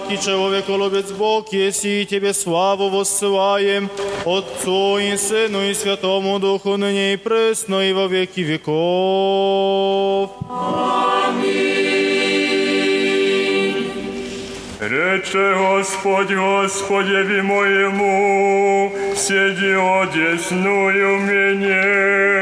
И 0.10 0.18
человеколюбец 0.18 1.11
Бог, 1.11 1.53
если 1.53 1.89
и 1.89 2.06
Тебе 2.06 2.34
славу 2.34 2.89
воссылаем, 2.89 3.89
Отцу 4.26 4.97
и 4.97 5.15
Сыну 5.15 5.61
и 5.61 5.76
Святому 5.76 6.39
Духу, 6.39 6.76
ныне 6.77 7.14
и 7.14 7.18
пресно, 7.18 7.88
и 7.88 7.93
во 7.93 8.07
веки 8.07 8.39
веков. 8.39 10.31
Аминь. 10.49 11.76
Рече 14.80 15.56
Господь, 15.56 16.31
Господеви 16.31 17.41
моему, 17.41 18.64
седи 19.27 19.73
одесную 19.73 21.19
меня. 21.22 22.34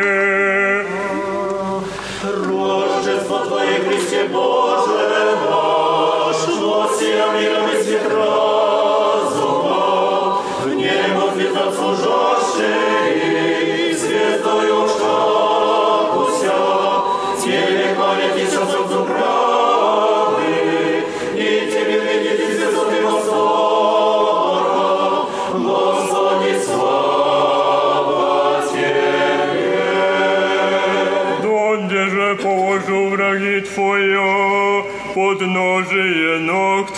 noch 36.39 36.92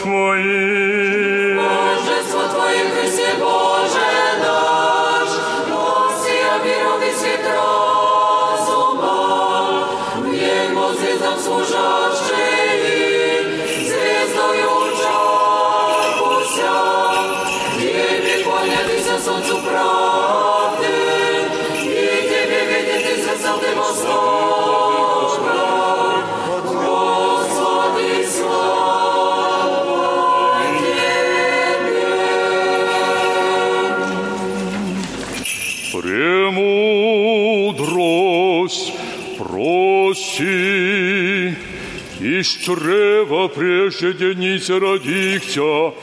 Из 42.39 42.47
чрева 42.47 43.47
прежде 43.47 44.13
деница 44.13 44.77
родихтя, 44.77 45.93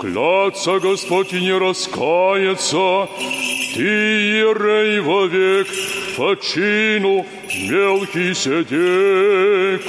Клятся 0.00 0.78
Господь 0.78 1.32
и 1.32 1.40
не 1.40 1.52
раскается, 1.58 3.08
Ты, 3.74 3.82
Ерей, 3.82 5.00
вовек 5.00 5.66
по 6.16 6.36
чину 6.36 7.26
мелкий 7.68 8.34
седековой. 8.34 9.80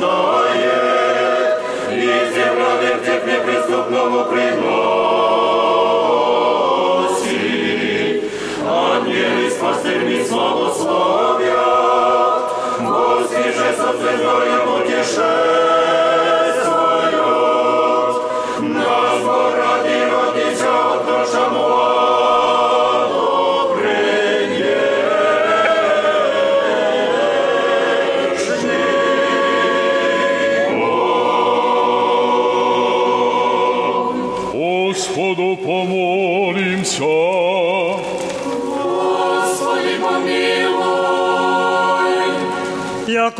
Lord. 0.00 0.23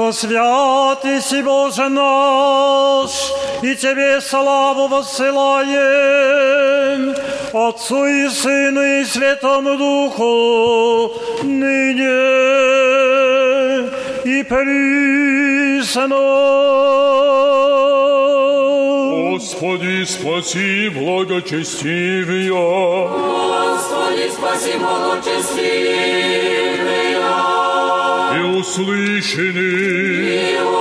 Яко 0.05 0.13
святый 0.13 1.21
си 1.23 1.43
Боже 1.43 1.89
наш, 1.89 3.33
и 3.63 3.75
Тебе 3.75 4.21
славу 4.21 4.89
воссылаем, 4.89 5.33
Отцу 7.55 8.05
и 8.05 8.29
Сыну 8.29 8.83
и 8.83 9.05
Святому 9.07 9.77
Духу, 9.79 11.13
ныне 11.43 12.21
и 14.25 14.43
присно. 14.43 16.17
Господи, 19.31 20.05
спаси 20.05 20.91
благочестивия! 20.91 22.53
Господи, 23.09 24.31
спаси 24.37 24.73
благочестивия! 24.79 26.54
услышаны. 28.55 29.53
Не 29.55 30.61
услышаны. 30.63 30.74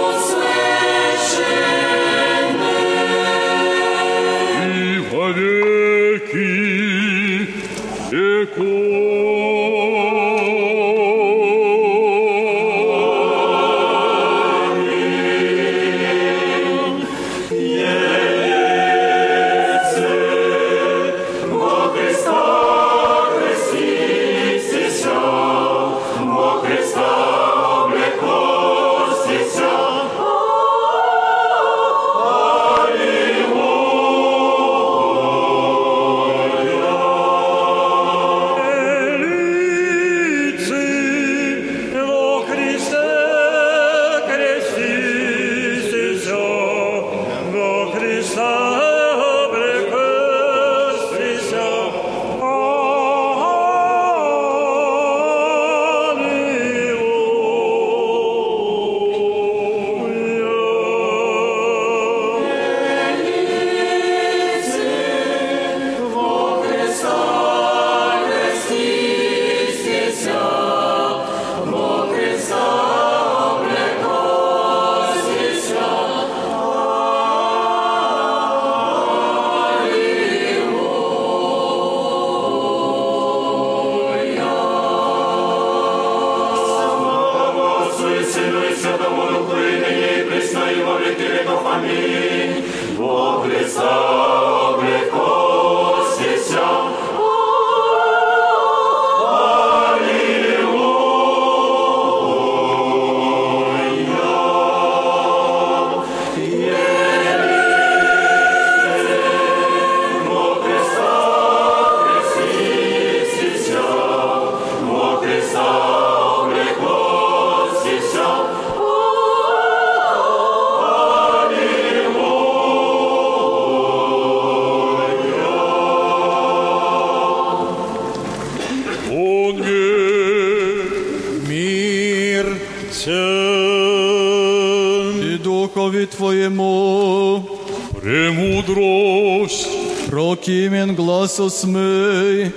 Глаз 141.43 141.63
осмый, 141.63 142.53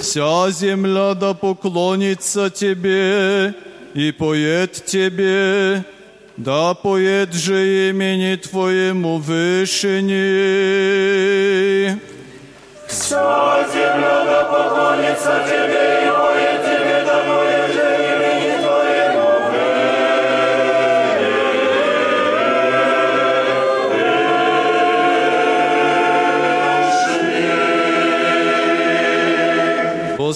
вся 0.00 0.50
земля 0.50 1.14
да 1.14 1.34
поклонится 1.34 2.50
Тебе 2.50 3.54
и 3.94 4.10
поет 4.10 4.72
Тебе, 4.84 5.84
да 6.36 6.74
поет 6.74 7.32
же 7.32 7.90
имени 7.90 8.34
Твоему 8.34 9.18
вышини. 9.18 10.10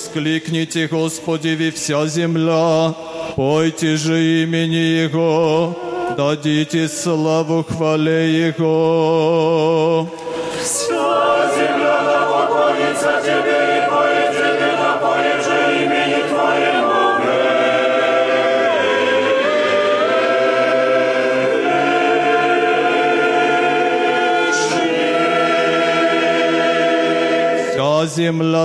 Воскликните, 0.09 0.87
Господи, 0.87 1.57
ви 1.57 1.71
вся 1.71 2.09
земля, 2.09 2.95
пойте 3.37 3.97
же 3.97 4.43
имени 4.43 5.03
Его, 5.05 5.75
дадите 6.17 6.89
славу 6.89 7.63
хвале 7.63 8.31
Его. 8.49 9.58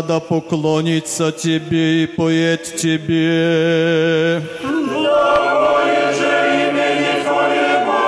Да 0.07 0.19
поклонится 0.19 1.31
Тебе 1.31 2.03
и 2.03 2.07
поет 2.07 2.75
Тебе. 2.75 4.41
Поет 4.61 6.15
же 6.17 6.33
имени 6.63 7.23
Твоему 7.23 8.03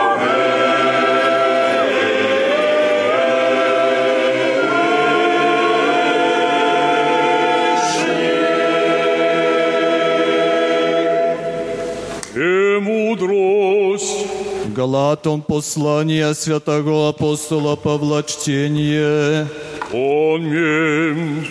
Премудрость. 12.34 14.28
Галатам 14.76 15.42
послание 15.42 16.34
святого 16.36 17.10
апостола 17.10 17.76
Павла 17.76 18.24
чтение. 18.24 19.48
Аминь. 19.92 21.46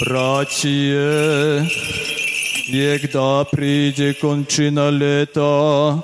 Братья, 0.00 1.68
когда 2.70 3.44
приде 3.44 4.14
кончина 4.14 4.90
лета, 4.90 6.02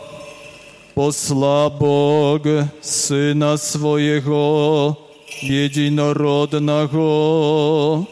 посла 0.94 1.70
Бог 1.70 2.42
Сына 2.82 3.56
Своего, 3.56 4.98
единородного, 5.42 8.06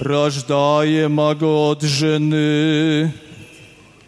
рождаемого 0.00 1.72
от 1.72 1.82
жены, 1.82 3.12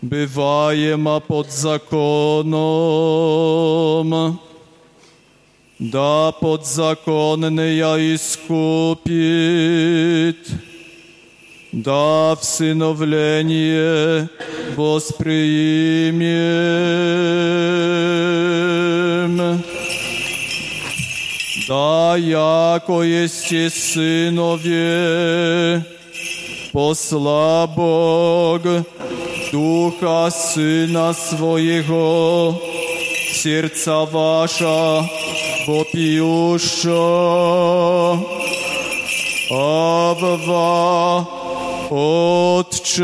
бываема 0.02 1.20
под 1.20 1.50
законом, 1.50 2.54
да 5.78 6.32
подзаконная 6.32 8.14
искупит, 8.14 9.08
да 11.72 12.36
всыновление 12.40 14.28
восприимем. 14.76 15.34
Да, 21.68 22.16
яко 22.16 23.02
есть 23.02 23.72
сынове, 23.92 25.84
посла 26.72 27.66
Бог 27.66 28.62
Духа 29.50 30.30
Сына 30.30 31.14
Своего, 31.14 32.60
сердца 33.32 34.04
ваша 34.04 35.08
вопиюша. 35.68 37.34
Абва, 39.50 41.28
Отче, 41.90 43.02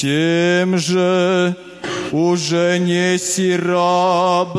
тем 0.00 0.78
же 0.78 1.56
уже 2.12 2.78
не 2.78 3.18
си 3.18 3.56
раб, 3.56 4.56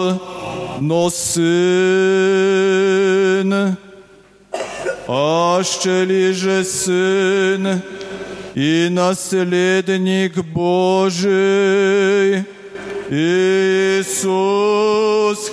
но 0.81 1.09
сын, 1.09 1.47
аще 5.07 6.05
ли 6.05 6.33
же 6.33 6.63
сын 6.63 7.81
и 8.53 8.89
наследник 8.91 10.43
Божий, 10.53 12.43
Иисус 13.11 14.29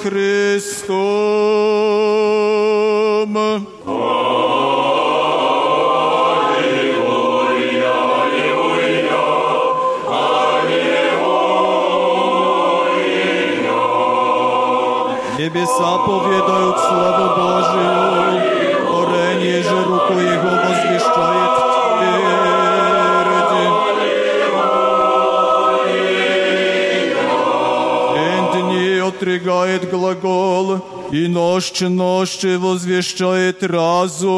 Христом. 0.02 1.64
Небеса 15.38 15.98
поведают 15.98 16.78
славу 16.78 17.26
Божию, 17.36 18.40
горение 18.88 19.62
же 19.62 19.84
руку 19.84 20.12
Его 20.14 20.50
возвещает 20.50 21.67
Отригает 29.19 29.89
глагол, 29.91 30.80
и 31.11 31.27
ночь 31.27 31.81
ночи 31.81 32.56
возвещает 32.56 33.61
разум. 33.64 34.30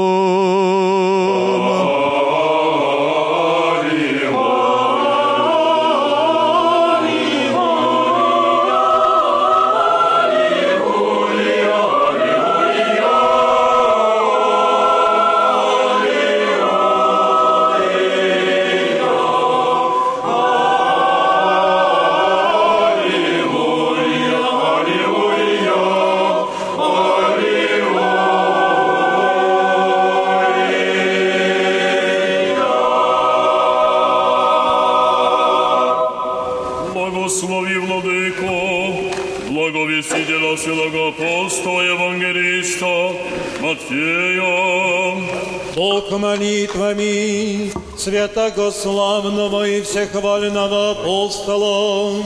Святого 48.02 48.72
славного 48.72 49.68
и 49.68 49.82
всехвального 49.82 50.92
апостола 50.92 52.24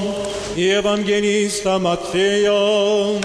и 0.55 0.61
евангелиста 0.61 1.79
Матфея, 1.79 3.19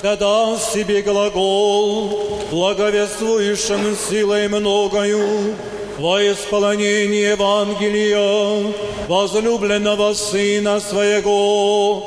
да 0.00 0.14
даст 0.14 0.72
себе 0.72 1.02
глагол, 1.02 2.38
благовествующим 2.52 3.96
силой 4.08 4.46
многою, 4.46 5.56
во 5.98 6.22
исполнение 6.22 7.30
Евангелия 7.32 8.72
возлюбленного 9.08 10.14
Сына 10.14 10.78
Своего, 10.78 12.04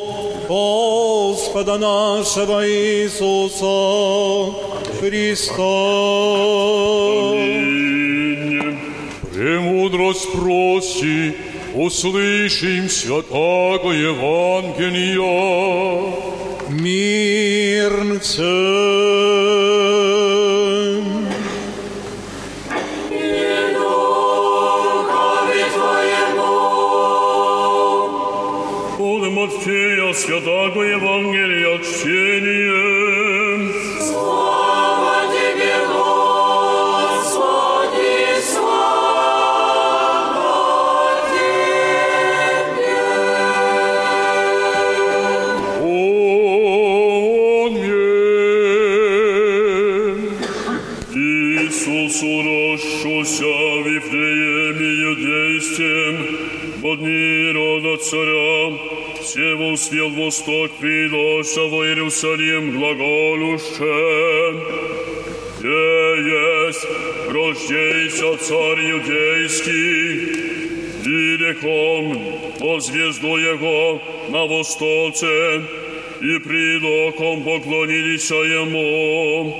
Господа 0.48 1.78
нашего 1.78 2.66
Иисуса 2.66 4.54
Христа. 5.00 5.64
Премудрость 9.94 10.32
проси, 10.32 11.36
услышим 11.76 12.90
святого 12.90 13.92
Евангелия. 13.92 15.22
Мирцем. 16.70 18.44
успел 59.73 60.11
восток 60.11 60.71
придоша 60.81 61.63
во 61.63 61.87
Иерусалим 61.87 62.79
глаголуще. 62.79 64.55
Где 65.59 65.99
есть 66.31 66.87
рождейся 67.29 68.37
царь 68.39 68.81
юдейский, 68.81 70.49
Великом 71.05 72.39
по 72.59 72.81
звезду 72.81 73.37
его 73.37 74.01
на 74.29 74.47
востоце, 74.47 75.63
и 76.21 76.39
придоком 76.39 77.45
поклонились 77.45 78.31
ему. 78.31 79.55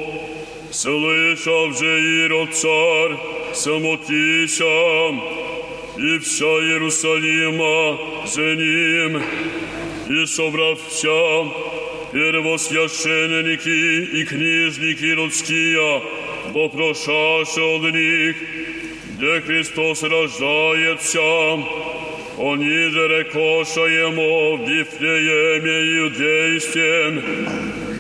Слышав 0.71 1.79
же 1.79 2.25
Ирод 2.25 2.55
царь, 2.55 3.17
самотися, 3.55 4.65
и 5.97 6.19
вся 6.19 6.45
Иерусалима 6.45 7.99
за 8.27 8.55
ним, 8.55 9.23
и 10.09 10.27
собрався 10.27 11.49
первосвященники 12.13 14.21
и 14.21 14.25
книжники 14.25 15.05
людские, 15.05 16.03
вопрошаши 16.53 17.61
от 17.61 17.95
них, 17.95 18.37
где 19.17 19.41
Христос 19.43 20.03
рождается, 20.03 21.21
они 22.39 22.91
же 22.91 23.09
рекоша 23.09 23.81
ему 23.81 24.57
в 24.57 24.69
Вифлееме 24.69 25.99
Иудейским, 25.99 27.23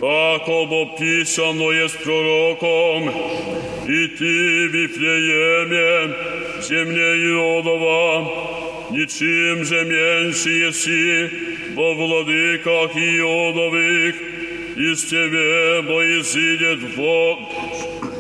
как 0.01 0.49
обописано 0.49 1.71
есть 1.73 1.99
пророком, 1.99 3.11
и 3.87 4.07
ты, 4.07 4.67
Вифлееме, 4.69 6.15
земле 6.63 7.17
Иодова, 7.27 8.29
ничем 8.91 9.65
же 9.65 9.85
меньше 9.85 10.51
еси 10.51 11.31
во 11.75 11.95
владыках 11.95 12.97
Иодовых, 12.97 14.15
из 14.77 15.05
тебе 15.05 15.83
боизидет 15.83 16.95
Бог, 16.97 17.39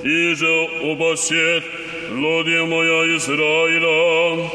и 0.04 0.34
же 0.34 0.68
убасет 0.82 1.64
Лодия 2.10 2.64
моя 2.64 3.16
Израиля. 3.16 4.50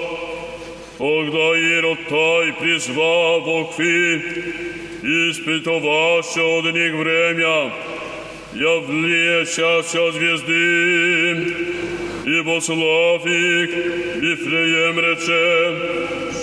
Тогда 0.98 1.58
Ирод 1.58 2.00
Тай 2.10 2.54
призвал 2.54 3.42
Богви, 3.42 4.22
испытовавши 5.02 6.40
от 6.40 6.74
них 6.74 6.94
время, 6.94 7.72
явлещася 8.54 10.12
звезды, 10.12 11.54
и 12.26 12.42
послав 12.44 13.26
их, 13.26 13.70
Вифлеем 14.22 15.00
рече, 15.00 15.76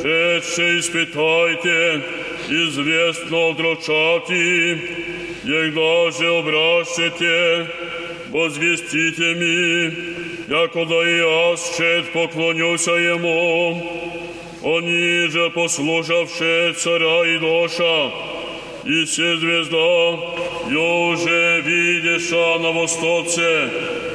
шедше 0.03 0.79
испытайте, 0.79 2.03
известно 2.50 3.50
отрочати, 3.50 4.78
егда 5.46 6.12
же 6.12 6.30
обращете, 6.30 7.68
возвестите 8.32 9.36
ми, 9.36 9.92
якода 10.50 11.10
и 11.10 11.20
аз 11.52 11.78
шед 11.78 12.14
поклонюся 12.14 12.92
ему, 12.92 13.82
они 14.64 15.28
же 15.30 15.50
послушавши 15.50 16.74
царя 16.78 17.26
и 17.36 17.38
доша, 17.40 18.12
и 18.86 19.06
се 19.06 19.38
звезда, 19.38 20.18
уже 20.68 21.62
видеша 21.62 22.60
на 22.60 22.72
востоце, 22.72 23.70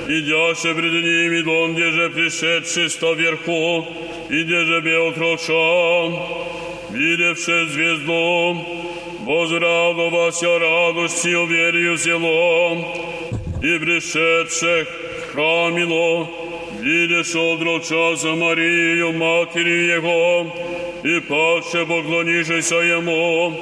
идяше 0.09 0.75
пред 0.75 0.93
ними, 0.93 1.43
донде 1.43 1.91
же 1.93 2.11
пришедший 2.11 2.91
ста 2.91 3.13
вверху, 3.13 3.87
где 4.29 4.65
же 4.65 4.81
бел 4.81 5.13
трочан, 5.13 6.19
видевши 6.93 7.67
звезду, 7.69 8.57
возрадовался 9.21 10.59
радостью 10.59 11.47
верою 11.47 11.97
зелом, 11.97 12.85
и 13.63 13.79
пришедших 13.79 14.89
храмило, 15.33 16.29
видишь 16.81 17.35
одроча 17.35 18.17
за 18.17 18.35
Марию, 18.35 19.13
матери 19.13 19.95
Его, 19.95 20.47
и 21.03 21.21
паче 21.21 21.87
поклонишься 21.87 22.77
Ему, 22.77 23.55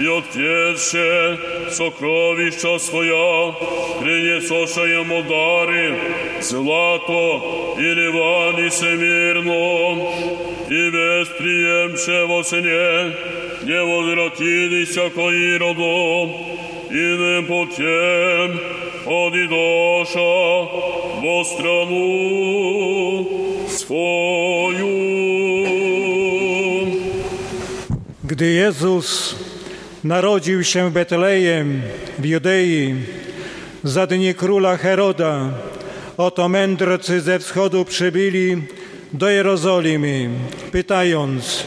и 0.00 0.06
отведше 0.06 1.38
сокровища 1.70 2.78
своя, 2.78 3.52
принесоша 4.00 4.82
Ему 4.82 5.22
дары, 5.22 5.98
злато 6.40 7.42
и 7.78 7.94
ливан 7.94 8.58
и 8.66 8.70
семирно, 8.70 9.98
и 10.68 10.90
восприемше 10.90 12.26
во 12.26 12.42
сне, 12.44 13.14
не 13.64 13.82
возвратились 13.82 14.94
ко 15.14 15.30
Ироду, 15.30 16.30
иным 16.90 17.46
путем 17.46 18.60
одидоша 19.06 20.34
во 21.22 21.44
страну 21.44 23.26
свою. 23.68 25.06
Gdy 28.22 28.56
Jezus 28.58 29.36
narodził 30.03 30.63
się 30.63 30.89
w 30.89 30.93
Betlejem 30.93 31.81
w 32.19 32.25
Judei 32.25 32.95
za 33.83 34.07
dni 34.07 34.33
króla 34.35 34.77
Heroda, 34.77 35.49
oto 36.17 36.49
mędrcy 36.49 37.21
ze 37.21 37.39
wschodu 37.39 37.85
przybyli 37.85 38.63
do 39.13 39.29
Jerozolimy, 39.29 40.29
pytając, 40.71 41.63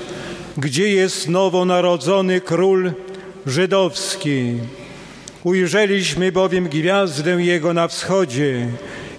gdzie 0.57 0.89
jest 0.89 1.29
nowonarodzony 1.29 2.41
król 2.41 2.93
żydowski. 3.47 4.55
Ujrzeliśmy 5.45 6.33
bowiem 6.33 6.69
gwiazdę 6.69 7.31
Jego 7.31 7.75
na 7.75 7.89
wschodzie 7.89 8.67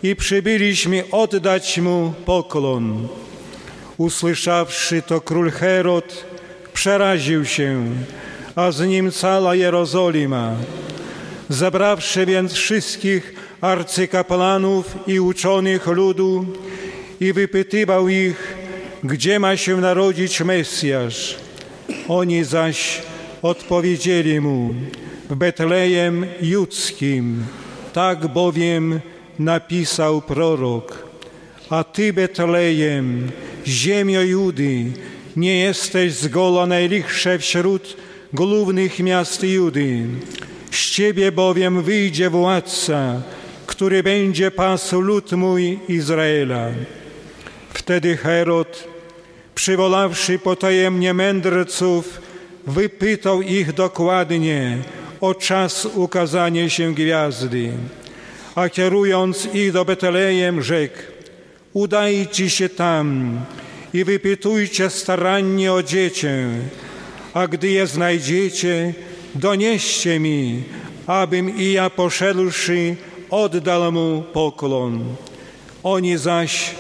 i 0.04 0.16
przybyliśmy 0.16 1.04
oddać 1.12 1.78
Mu 1.78 2.14
poklon. 2.26 3.08
Usłyszawszy 3.98 5.02
to 5.02 5.22
król 5.22 5.52
Herod, 5.52 6.26
przeraził 6.74 7.46
się, 7.46 7.86
a 8.56 8.72
z 8.72 8.88
nim 8.88 9.12
cała 9.12 9.56
Jerozolima. 9.56 10.56
Zabrawszy 11.50 12.26
więc 12.26 12.54
wszystkich 12.54 13.34
arcykapłanów 13.62 14.96
i 15.08 15.20
uczonych 15.20 15.88
ludu 15.88 16.46
i 17.20 17.34
wypytywał 17.34 18.10
ich, 18.10 18.56
gdzie 19.04 19.40
ma 19.40 19.58
się 19.58 19.78
narodzić 19.78 20.42
Mesjasz. 20.42 21.36
Oni 22.08 22.44
zaś 22.44 23.02
odpowiedzieli 23.42 24.42
mu, 24.42 24.74
w 25.30 25.36
Betlejem 25.36 26.26
Judzkim, 26.42 27.44
tak 27.94 28.28
bowiem 28.28 29.00
napisał 29.40 30.22
prorok. 30.22 31.06
A 31.70 31.84
ty, 31.84 32.14
Betlejem, 32.14 33.32
ziemio 33.68 34.22
Judy, 34.22 34.92
nie 35.36 35.60
jesteś 35.60 36.14
zgoła 36.14 36.66
najlichsze 36.66 37.40
wśród 37.40 38.05
głównych 38.36 39.00
miast 39.00 39.44
Judy. 39.44 40.06
Z 40.72 40.90
ciebie 40.90 41.32
bowiem 41.32 41.84
wyjdzie 41.84 42.30
władca, 42.30 43.22
który 43.68 44.04
będzie 44.04 44.52
pasł 44.52 45.02
lud 45.02 45.32
mój 45.32 45.80
Izraela. 45.90 46.68
Wtedy 47.74 48.18
Herod, 48.18 48.88
przywoławszy 49.56 50.40
potajemnie 50.40 51.14
mędrców, 51.14 52.22
wypytał 52.68 53.42
ich 53.42 53.74
dokładnie 53.74 54.78
o 55.22 55.36
czas 55.36 55.86
ukazania 55.86 56.70
się 56.70 56.94
gwiazdy, 56.94 57.72
a 58.56 58.70
kierując 58.70 59.48
ich 59.54 59.72
do 59.72 59.86
Betlejem 59.86 60.62
rzekł, 60.62 61.00
udajcie 61.74 62.50
się 62.50 62.70
tam 62.70 63.40
i 63.94 64.04
wypytujcie 64.04 64.90
starannie 64.90 65.74
o 65.74 65.84
dziecię, 65.84 66.50
a 67.36 67.48
gdy 67.48 67.70
je 67.70 67.88
znajdziecie, 67.88 68.94
donieście 69.36 70.20
mi, 70.20 70.64
abym 71.08 71.58
i 71.58 71.72
ja 71.72 71.90
poszedłszy 71.90 72.96
oddał 73.30 73.92
mu 73.92 74.24
poklon. 74.34 75.04
Oni 75.84 76.18
zaś, 76.18 76.76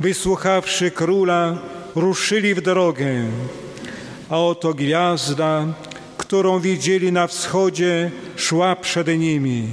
wysłuchawszy 0.00 0.90
króla, 0.90 1.58
ruszyli 1.94 2.54
w 2.54 2.60
drogę, 2.60 3.24
a 4.28 4.38
oto 4.38 4.74
gwiazda, 4.74 5.66
którą 6.18 6.60
widzieli 6.60 7.12
na 7.12 7.26
wschodzie, 7.26 8.10
szła 8.36 8.76
przed 8.76 9.08
nimi, 9.08 9.68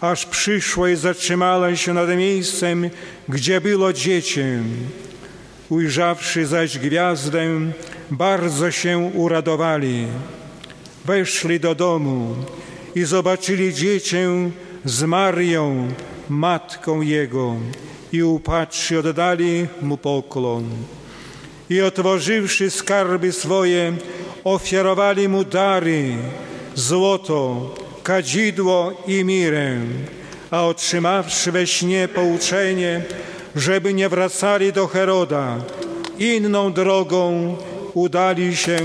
aż 0.00 0.26
przyszła 0.26 0.90
i 0.90 0.96
zatrzymała 0.96 1.76
się 1.76 1.94
nad 1.94 2.08
miejscem, 2.08 2.90
gdzie 3.28 3.60
było 3.60 3.92
dziecię. 3.92 4.62
Ujrzawszy 5.68 6.46
zaś 6.46 6.78
gwiazdę, 6.78 7.48
bardzo 8.10 8.70
się 8.70 9.10
uradowali. 9.14 10.06
Weszli 11.04 11.60
do 11.60 11.74
domu 11.74 12.34
i 12.94 13.04
zobaczyli 13.04 13.74
dziecię 13.74 14.50
z 14.84 15.02
Marią, 15.02 15.88
matką 16.28 17.00
jego, 17.00 17.56
i 18.12 18.22
upatrzy 18.22 18.98
oddali 18.98 19.66
mu 19.82 19.96
poklon. 19.96 20.64
I 21.70 21.80
otworzywszy 21.80 22.70
skarby 22.70 23.32
swoje, 23.32 23.92
ofiarowali 24.44 25.28
mu 25.28 25.44
dary, 25.44 26.16
złoto, 26.74 27.74
kadzidło 28.02 29.02
i 29.06 29.24
mirę, 29.24 29.78
a 30.50 30.66
otrzymawszy 30.66 31.52
we 31.52 31.66
śnie 31.66 32.08
pouczenie, 32.08 33.02
żeby 33.56 33.94
nie 33.94 34.08
wracali 34.08 34.72
do 34.72 34.86
Heroda, 34.86 35.58
inną 36.18 36.72
drogą 36.72 37.56
udali 37.95 38.55
się 38.55 38.77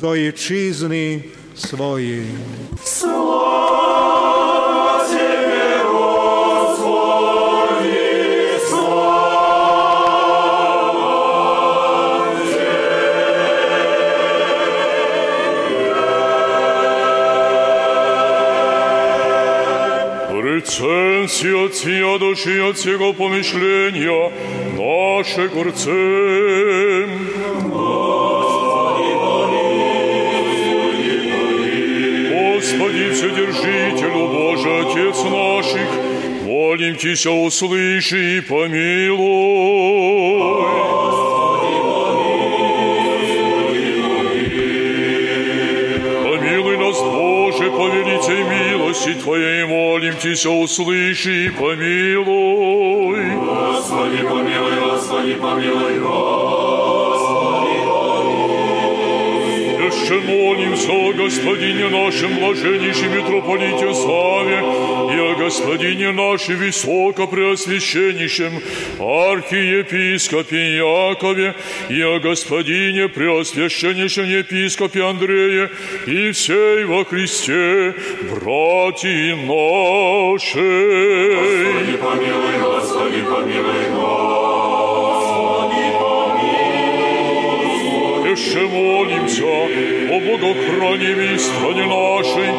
do 0.00 0.08
ojczyzny 0.08 1.22
swojej. 1.54 2.26
Слава 2.84 3.86
Тебе, 5.08 5.84
Господи, 5.92 7.30
слава 8.68 9.06
Рецензия 20.42 21.56
от 21.64 21.74
сия 21.74 22.18
души 22.18 22.60
от 22.60 22.76
всего 22.76 23.12
помышления 23.12 24.32
наше 24.76 25.48
горцем. 25.48 27.39
Господи, 32.71 33.09
Вседержителю 33.11 34.27
Боже, 34.27 34.69
Отец 34.79 35.23
наших, 35.23 35.89
молим 36.43 36.95
Тися, 36.95 37.29
услыши 37.29 38.37
и 38.37 38.41
помилуй. 38.41 39.17
Помилуй 46.23 46.77
нас, 46.77 46.99
Боже, 47.01 47.71
по 47.71 47.87
милости 47.89 49.13
Твоей, 49.15 49.65
молим 49.65 50.13
Тися, 50.15 50.49
услыши 50.49 51.47
и 51.47 51.49
помилуй. 51.49 53.35
Господи, 53.35 54.17
помилуй, 54.23 54.75
Господи, 54.79 55.33
помилуй, 55.33 55.99
Господи, 55.99 56.60
Еще 60.11 60.19
молимся 60.23 60.91
о 60.91 61.13
Господине 61.13 61.87
нашем 61.87 62.35
блаженнейшем 62.35 63.15
митрополите 63.15 63.93
Саве 63.93 64.59
и 64.59 65.17
о 65.17 65.35
Господине 65.37 66.11
нашем 66.11 66.57
высокопреосвященнейшем 66.57 68.61
архиепископе 68.99 70.75
Якове 70.75 71.55
и 71.87 72.01
о 72.01 72.19
Господине 72.19 73.07
преосвященнейшем 73.07 74.25
епископе 74.25 75.01
Андрее 75.01 75.69
и 76.05 76.31
всей 76.31 76.83
во 76.83 77.05
Христе 77.05 77.95
братья 78.29 79.37
нашей. 79.37 81.35
Господи, 81.37 81.95
помилуй, 81.95 82.57
Господи, 82.59 83.21
помилуй, 83.21 83.89
Господи, 83.95 84.51
Еще 88.31 88.67
молимся 88.67 90.00
о 90.33 90.37
богохранимой 90.37 91.39
стране 91.39 91.85
нашей, 91.85 92.51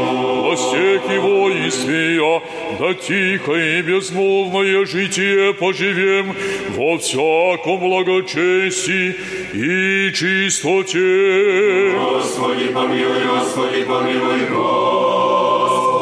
властях 0.43 1.03
и 1.11 1.19
воинстве, 1.19 2.41
да 2.79 2.95
тихо 2.95 3.53
и 3.53 3.83
безмолвное 3.83 4.85
житие 4.85 5.55
поживем 5.55 6.35
во 6.77 6.99
всяком 6.99 7.81
благочестии 7.81 9.17
и 9.55 10.13
чистоте. 10.13 11.95
Господи, 11.99 12.67
помилуй, 12.69 13.25
Господи, 13.27 13.83
помилуй, 13.85 14.41
Господи, 14.51 15.93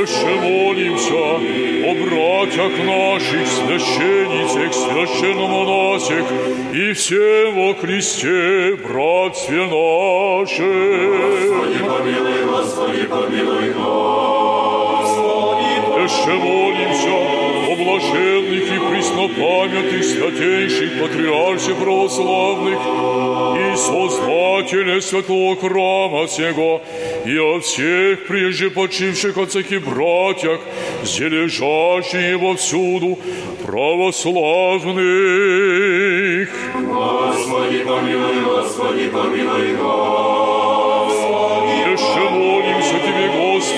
Еще 0.00 0.40
молимся 0.40 1.75
о 1.86 1.94
братьях 1.94 2.72
наших, 2.84 3.46
священницах, 3.46 4.74
священномонасях 4.74 6.26
и 6.72 6.92
всем 6.94 7.54
во 7.54 7.74
Христе, 7.74 8.76
братстве 8.82 9.66
наше. 9.66 10.70
Господи, 11.30 11.78
помилуй, 11.78 12.44
Господи, 12.44 13.02
помилуй, 13.06 13.72
Господи, 13.72 14.06
Еще 16.02 16.34
молимся 16.34 17.35
блаженных 17.96 18.72
и 18.72 18.78
преснопамятных 18.78 20.04
святейших 20.04 21.00
патриарших 21.00 21.76
православных 21.76 22.78
и 23.56 23.76
Создателя 23.76 25.00
святого 25.00 25.56
храма 25.56 26.28
сего, 26.28 26.82
и 27.24 27.38
о 27.38 27.60
всех 27.60 28.26
прежде 28.26 28.70
почивших 28.70 29.36
отцах 29.36 29.70
и 29.70 29.78
братьях, 29.78 30.60
где 31.02 31.28
лежащие 31.28 32.36
вовсюду 32.36 33.18
православных. 33.66 34.96
Господи, 36.74 37.84
помилуй, 37.84 38.40
Господи, 38.44 39.08
помилуй, 39.08 39.76
Господи, 39.76 40.55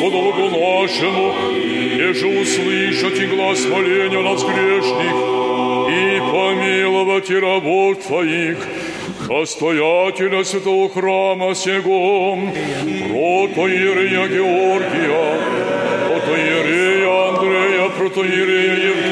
Господу 0.07 0.21
Богу 0.21 0.49
нашему, 0.49 1.35
еже 1.51 2.27
услышать 2.27 3.19
и 3.19 3.25
глаз 3.25 3.65
моления 3.65 4.21
нас 4.21 4.41
грешных, 4.41 5.13
и 5.91 6.19
помиловать 6.31 7.29
и 7.29 7.35
рабов 7.37 7.97
Твоих, 7.97 8.59
настоятеля 9.27 10.45
святого 10.45 10.87
храма 10.87 11.53
сего, 11.53 12.39
протоиерея 13.09 14.27
Георгия, 14.29 15.41
протоиерея 16.07 17.27
Андрея, 17.27 17.89
протоиерея 17.89 18.89
Евгения, 18.89 19.06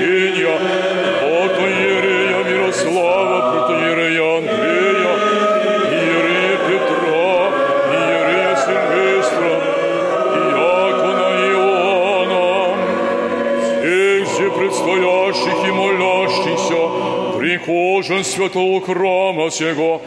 прихожан 17.66 18.24
святого 18.24 18.80
храма 18.80 19.50
сего, 19.50 20.00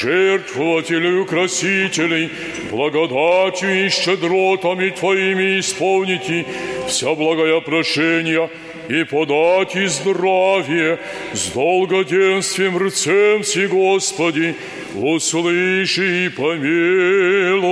жертвователей 0.00 1.16
и 1.16 1.20
украсителей, 1.20 2.30
благодатью 2.70 3.86
и 3.86 3.88
щедротами 3.88 4.90
Твоими 4.90 5.58
исполните 5.58 6.46
вся 6.86 7.14
благая 7.14 7.60
прошения 7.60 8.48
и 8.88 9.04
подать 9.04 9.76
и 9.76 9.86
здравие 9.86 10.98
с 11.32 11.48
долгоденствием 11.48 12.78
рцем 12.78 13.44
си, 13.44 13.66
Господи, 13.66 14.54
услыши 14.94 16.26
и 16.26 16.28
помилуй. 16.28 17.64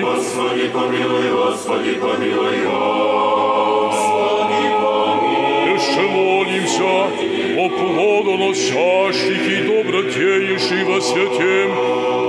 Господи, 0.00 0.68
помилуй, 0.72 1.30
Господи, 1.32 1.94
помилуй, 1.94 2.64
Господи, 2.64 3.08
Еще 5.74 6.00
молимся 6.00 7.27
о 7.68 7.78
плодоносящих 7.78 9.48
и 9.48 9.62
добродеющих 9.66 10.86
во 10.86 11.00
святем 11.00 11.70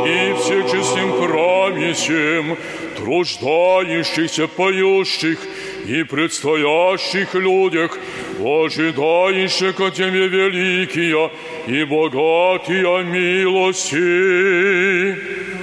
и 0.05 0.33
всечестном 0.39 1.11
храме 1.21 1.93
сем, 1.93 2.57
труждающихся, 2.97 4.47
поющих 4.47 5.39
и 5.87 6.03
предстоящих 6.03 7.35
людях, 7.35 7.97
ожидающие 8.39 9.73
ко 9.73 9.91
Тебе 9.91 10.27
великие 10.27 11.31
и 11.67 11.83
богатые 11.83 13.03
милости. 13.03 13.99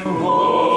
Господи, 0.05 0.76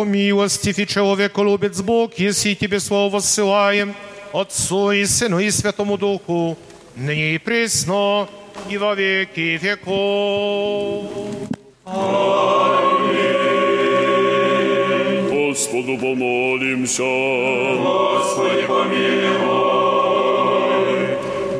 Яко 0.00 0.04
милостив 0.04 0.78
и 0.78 0.86
человеколюбец 0.86 1.80
Бог, 1.80 2.18
если 2.18 2.54
Тебе 2.54 2.80
слово 2.80 3.12
воссылаем, 3.12 3.94
Отцу 4.32 4.92
и 4.92 5.04
Сыну 5.04 5.38
и 5.40 5.50
Святому 5.50 5.98
Духу, 5.98 6.56
ныне 6.96 7.34
и 7.34 7.38
пресно, 7.38 8.26
и 8.70 8.78
во 8.78 8.94
веки 8.94 9.58
веков. 9.60 11.04
Господу 15.30 15.98
помолимся. 15.98 17.02
Господи, 17.82 18.66
помилуй. 18.66 19.79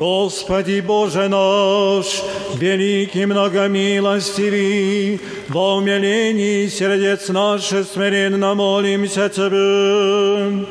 Господи 0.01 0.81
Боже 0.81 1.29
наш, 1.29 2.23
великий 2.57 3.27
многомилостивый, 3.27 5.20
во 5.49 5.77
умилении 5.77 6.69
сердец 6.69 7.29
наших 7.29 7.87
смиренно 7.87 8.55
молимся 8.55 9.29
Тебе. 9.29 10.65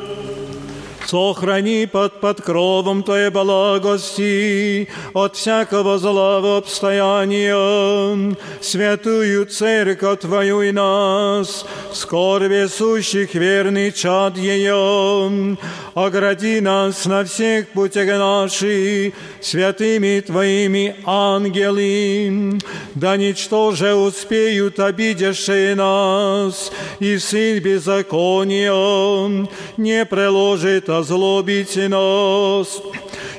Сохрани 1.10 1.86
под 1.86 2.20
подкровом 2.20 3.02
Твоей 3.02 3.30
благости 3.30 4.88
от 5.12 5.34
всякого 5.34 5.98
злого 5.98 6.58
обстояния 6.58 8.36
святую 8.60 9.46
церковь 9.46 10.20
Твою 10.20 10.62
и 10.62 10.70
нас, 10.70 11.66
скорбе 11.92 12.68
сущих 12.68 13.34
верный 13.34 13.90
чад 13.90 14.36
ее, 14.36 15.56
огради 15.94 16.60
нас 16.60 17.04
на 17.06 17.24
всех 17.24 17.66
путях 17.70 18.06
наших 18.06 19.12
святыми 19.40 20.20
Твоими 20.20 20.96
ангелы, 21.04 22.58
да 22.94 23.16
ничтоже 23.16 23.94
успеют 23.94 24.78
обидевшие 24.80 25.74
нас, 25.74 26.70
и 26.98 27.18
сын 27.18 27.60
беззакония 27.60 29.48
не 29.76 30.04
приложит 30.04 30.88
озлобить 30.88 31.76
нас. 31.76 32.80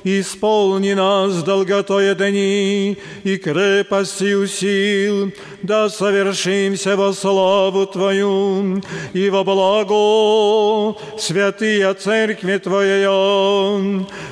Исполни 0.04 0.94
нас 0.94 1.44
долготою 1.44 2.16
дни 2.16 2.98
и 3.24 3.38
крепостью 3.38 4.48
сил, 4.48 5.32
да 5.64 5.90
совершимся 5.90 6.96
во 6.96 7.14
славу 7.14 7.86
Твою 7.86 8.82
и 9.14 9.30
во 9.30 9.44
благо 9.44 10.98
святые 11.18 11.94
Церкви 11.94 12.58
Твоей. 12.58 13.08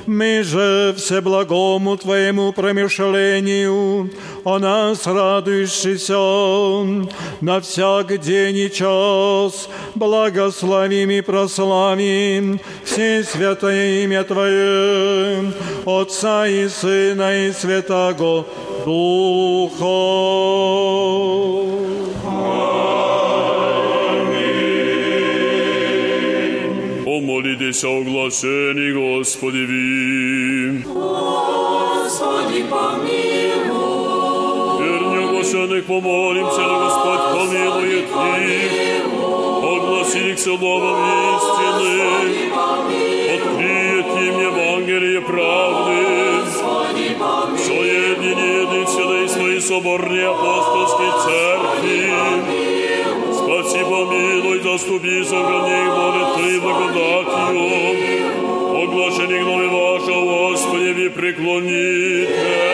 Мы 0.06 0.42
же 0.42 0.94
все 0.96 1.20
благому 1.20 1.96
Твоему 1.96 2.52
промышлению 2.52 4.10
о 4.44 4.58
нас 4.58 5.06
радующийся 5.06 6.16
на 7.40 7.60
всяк 7.60 8.18
день 8.18 8.56
и 8.56 8.70
час, 8.70 9.68
благословим 9.94 11.10
и 11.10 11.20
прославим 11.20 12.60
все 12.84 13.22
святое 13.24 14.04
имя 14.04 14.24
Твое, 14.24 15.52
Отца 15.86 16.46
и 16.46 16.68
Сына 16.68 17.46
и 17.46 17.52
Святого 18.79 18.85
Духа. 18.85 19.99
Помолитесь 27.03 27.83
о 27.83 28.01
оглашении 28.01 28.91
Господеви. 28.93 30.83
Господи, 30.85 32.63
помилуй. 32.69 33.75
Верни 34.83 35.17
оглашенных 35.25 35.85
помолимся, 35.85 36.61
да 36.61 36.75
Господь 36.83 37.25
помилует 37.33 38.05
их. 38.05 38.71
Огласили 39.63 40.33
к 40.35 40.39
словам 40.39 40.97
истины. 41.35 41.95
Откриет 43.35 44.05
им 44.05 44.35
Евангелие 44.39 45.21
правды. 45.21 46.05
Соединение 47.57 48.08
нашій 49.60 49.68
соборній 49.68 50.24
апостольській 50.24 51.12
церкві. 51.24 52.12
Спаси, 53.32 53.78
помилуй, 53.78 54.60
заступи, 54.64 55.24
сохрани, 55.24 55.84
молитви, 55.84 56.60
благодатью, 56.60 57.98
оглашені 58.74 59.38
гнови 59.38 59.66
вашого, 59.68 60.48
Господи, 60.48 61.10
преклоніте. 61.10 62.70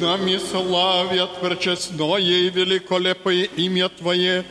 нами 0.00 0.38
славят 0.38 1.40
пречестное 1.40 2.18
и 2.18 2.50
великолепое 2.50 3.48
имя 3.56 3.88
Твое, 3.88 4.44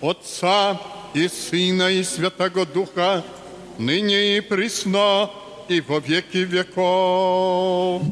Отца, 0.00 0.80
и 1.14 1.28
Сына 1.28 1.90
и 1.92 2.02
Святого 2.02 2.66
Духа, 2.66 3.22
ныне 3.78 4.36
и 4.36 4.40
присно, 4.40 5.30
и 5.68 5.80
во 5.80 6.00
веки 6.00 6.38
веков. 6.38 8.02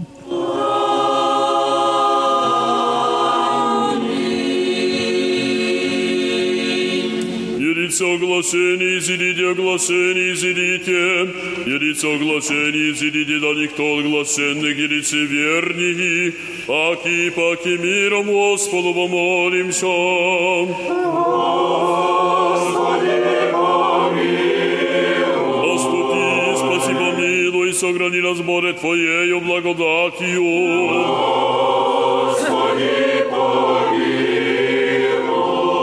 Едица 7.59 8.05
оглашение, 8.05 8.99
изидите, 8.99 9.51
оглашение, 9.51 10.33
изидите. 10.33 11.29
Едица 11.67 12.07
оглашение, 12.09 12.93
изидите, 12.93 13.39
да 13.41 13.53
никто 13.55 13.83
оглашенных, 13.99 14.79
едицы 14.79 15.25
верни. 15.27 16.33
Паки, 16.67 17.31
паки, 17.31 17.77
миром 17.77 18.27
Господу 18.27 18.95
помолимся. 18.95 19.87
Заступи, 20.79 21.92
сохрани 27.83 28.21
нас, 28.21 28.39
Боже, 28.39 28.75
Твоею 28.75 29.41
благодатью. 29.41 30.45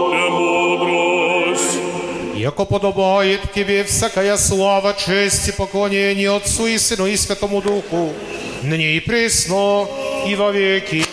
Премудрость. 0.09 1.77
Яко 2.35 2.63
подобает 2.63 3.41
Тебе 3.53 3.83
всякая 3.83 4.37
слава, 4.37 4.93
честь 4.93 5.49
и 5.49 5.51
поклонение 5.51 6.33
Отцу 6.33 6.67
и 6.67 6.77
Сыну 6.77 7.05
и 7.05 7.17
Святому 7.17 7.61
Духу, 7.61 8.13
ныне 8.63 8.95
и 8.95 8.99
пресно, 9.01 9.85
и 10.25 10.35
во 10.35 10.51
веки. 10.51 11.03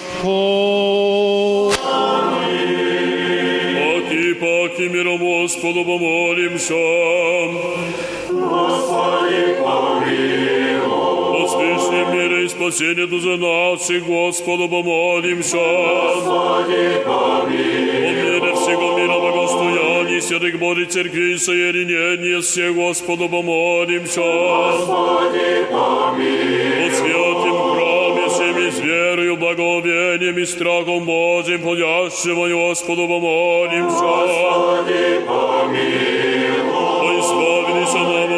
Паки, 4.12 4.34
паки, 4.34 4.88
миром 4.88 5.18
Господу 5.18 5.84
помолимся. 5.84 6.74
Господи, 8.30 9.56
помилуй. 9.60 10.75
Поспешни 11.65 12.03
мира 12.13 12.43
и 12.43 12.47
спасения 12.47 13.07
дузы 13.07 13.35
наших, 13.35 14.05
Господу 14.05 14.69
помолимся. 14.69 15.57
Господи, 15.57 17.01
помилуй. 17.03 18.07
О 18.07 18.13
мире 18.13 18.53
всего 18.53 18.97
мира 18.97 19.19
благостоянии, 19.19 20.19
святых 20.19 20.59
Божьей 20.59 20.85
Церкви 20.85 21.33
и 21.33 21.37
соединение 21.37 22.41
все, 22.41 22.71
Господу 22.71 23.27
помолимся. 23.27 24.21
Господи, 24.21 25.65
помилуй. 25.71 26.87
О 26.87 26.91
святым 26.91 27.57
храме 27.73 28.29
всеми 28.29 28.69
с 28.69 28.79
верою, 28.79 29.37
благовением 29.37 30.37
и 30.37 30.45
страхом 30.45 31.05
Божьим, 31.05 31.63
ходящего 31.63 32.47
Господу 32.49 33.07
помолимся. 33.07 33.99
Господи, 33.99 35.21
помилуй. 35.25 36.34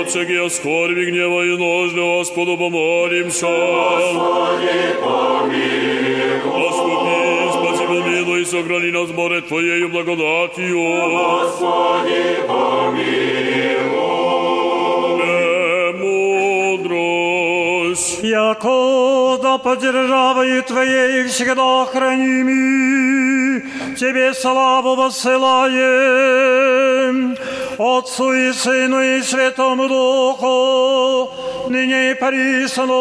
О 0.09 0.11
избавилися 0.11 0.19
нам 0.21 0.39
от 0.39 0.49
всякие 0.49 0.51
скорби, 0.51 1.05
гнева 1.07 1.45
и 1.45 1.57
нужды, 1.57 2.01
Господу 2.01 2.57
помолимся. 2.57 3.47
Господи, 3.47 4.97
помилуй. 5.01 6.41
Оступи, 6.69 7.49
спаси, 7.53 7.87
помилуй, 7.87 8.45
сохрани 8.47 8.91
нас, 8.91 9.11
Боже, 9.11 9.43
Твоею 9.43 9.89
благодатью. 9.89 10.79
Господи, 11.11 12.37
помилуй. 12.49 13.89
Премудрость. 16.79 18.23
Яко 18.23 18.89
Господа 19.39 19.59
поддержаваю 19.59 20.63
Твоей 20.63 21.25
всегда 21.29 21.85
храними, 21.87 23.28
Тебе 23.97 24.35
славу 24.35 24.97
воссылаем, 24.97 25.79
Отцу 27.79 28.33
и 28.33 28.53
Сыну 28.53 29.01
и 29.01 29.23
Святому 29.23 29.89
Духу, 29.89 31.31
ныне 31.69 32.11
и 32.11 32.15
присно, 32.15 32.93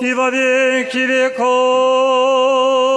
и 0.00 0.14
во 0.14 0.30
веки 0.30 0.98
веков. 0.98 2.87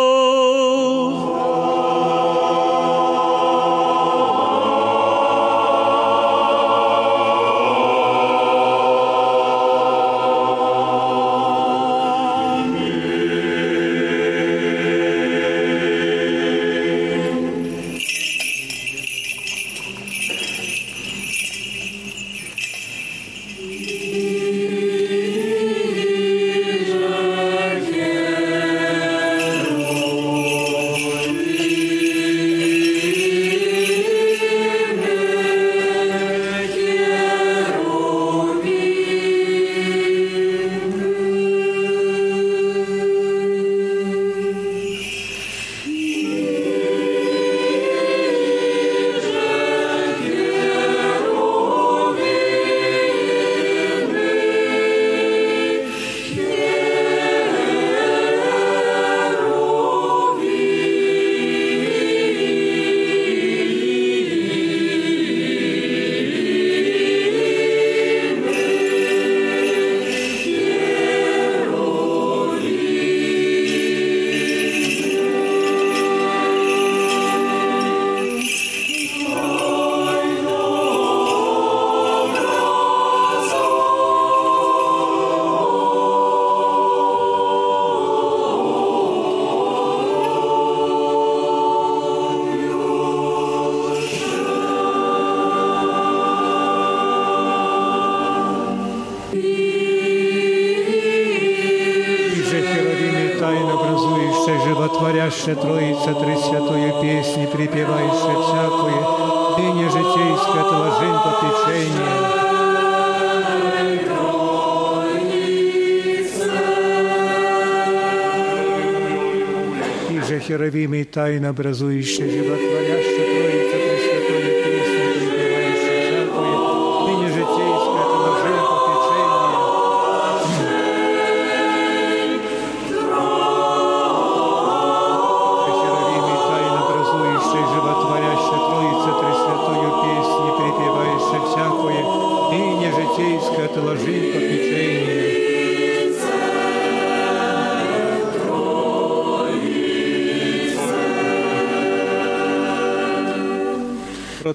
na 121.41 121.53
Brazuíche, 121.53 122.27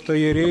Протоерейство, 0.07 0.46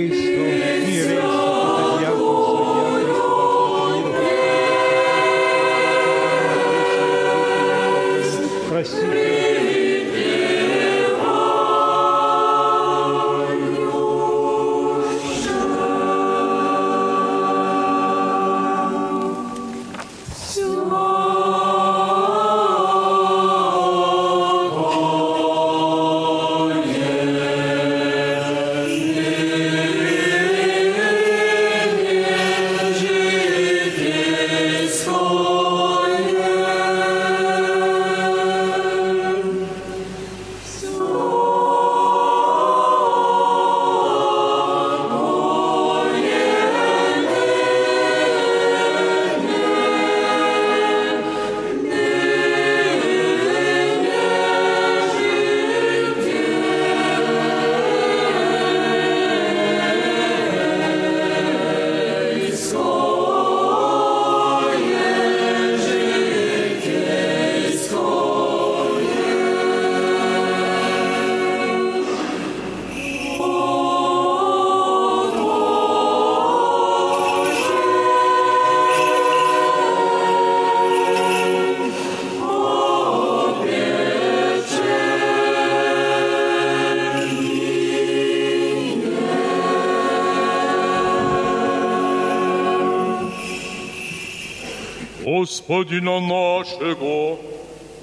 Господина 95.67 96.19
нашего, 96.19 97.39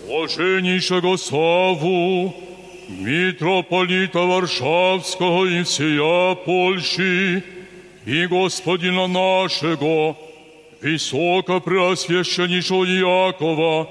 блаженнейшего 0.08 1.16
Саву, 1.16 2.34
митрополита 2.89 4.18
Варшавского 4.18 5.44
и 5.44 5.62
всея 5.62 6.34
Польши, 6.34 7.44
и 8.05 8.26
Господина 8.26 9.07
нашего, 9.07 10.16
высокопреосвященнейшего 10.81 12.84
Якова, 12.84 13.89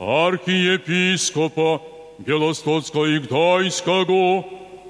архиепископа 0.00 1.80
Белостоцкого 2.18 3.06
и 3.06 3.20
Гдайского, 3.20 4.44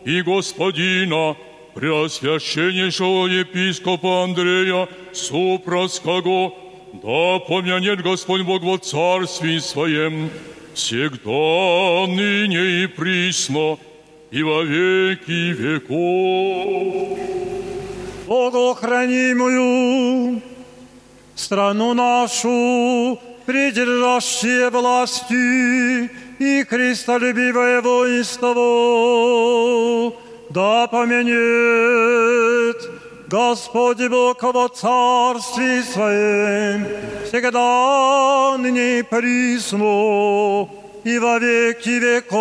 и 0.07 0.23
Господина 0.23 1.37
Преосвященнейшего 1.75 3.27
епископа 3.27 4.25
Андрея 4.25 4.89
Супровского, 5.13 6.62
Да 6.93 7.39
помянет 7.39 8.03
Господь 8.03 8.43
Бог 8.43 8.63
во 8.63 8.77
Царстве 8.77 9.61
Своем, 9.61 10.29
всегда, 10.75 12.07
ныне 12.07 12.83
и 12.83 12.87
присно, 12.87 13.79
и 14.31 14.43
во 14.43 14.63
веки 14.63 15.53
веков. 15.53 17.19
Богохранимую 18.27 20.43
страну 21.35 21.95
нашу, 21.95 23.19
придержащие 23.47 24.69
власти 24.69 26.11
и 26.39 26.65
крестолюбивое 26.65 27.81
воинство, 27.81 28.53
да 30.51 30.87
поменет 30.89 32.77
Господь 33.33 34.07
Бог 34.11 34.43
во 34.43 34.69
Царстве 34.69 35.83
Своем, 35.85 36.87
всегда 37.25 38.59
ныне 38.59 38.99
и 38.99 39.03
присно, 39.03 40.69
и 41.03 41.19
во 41.19 41.39
веки 41.39 41.99
веков. 41.99 42.37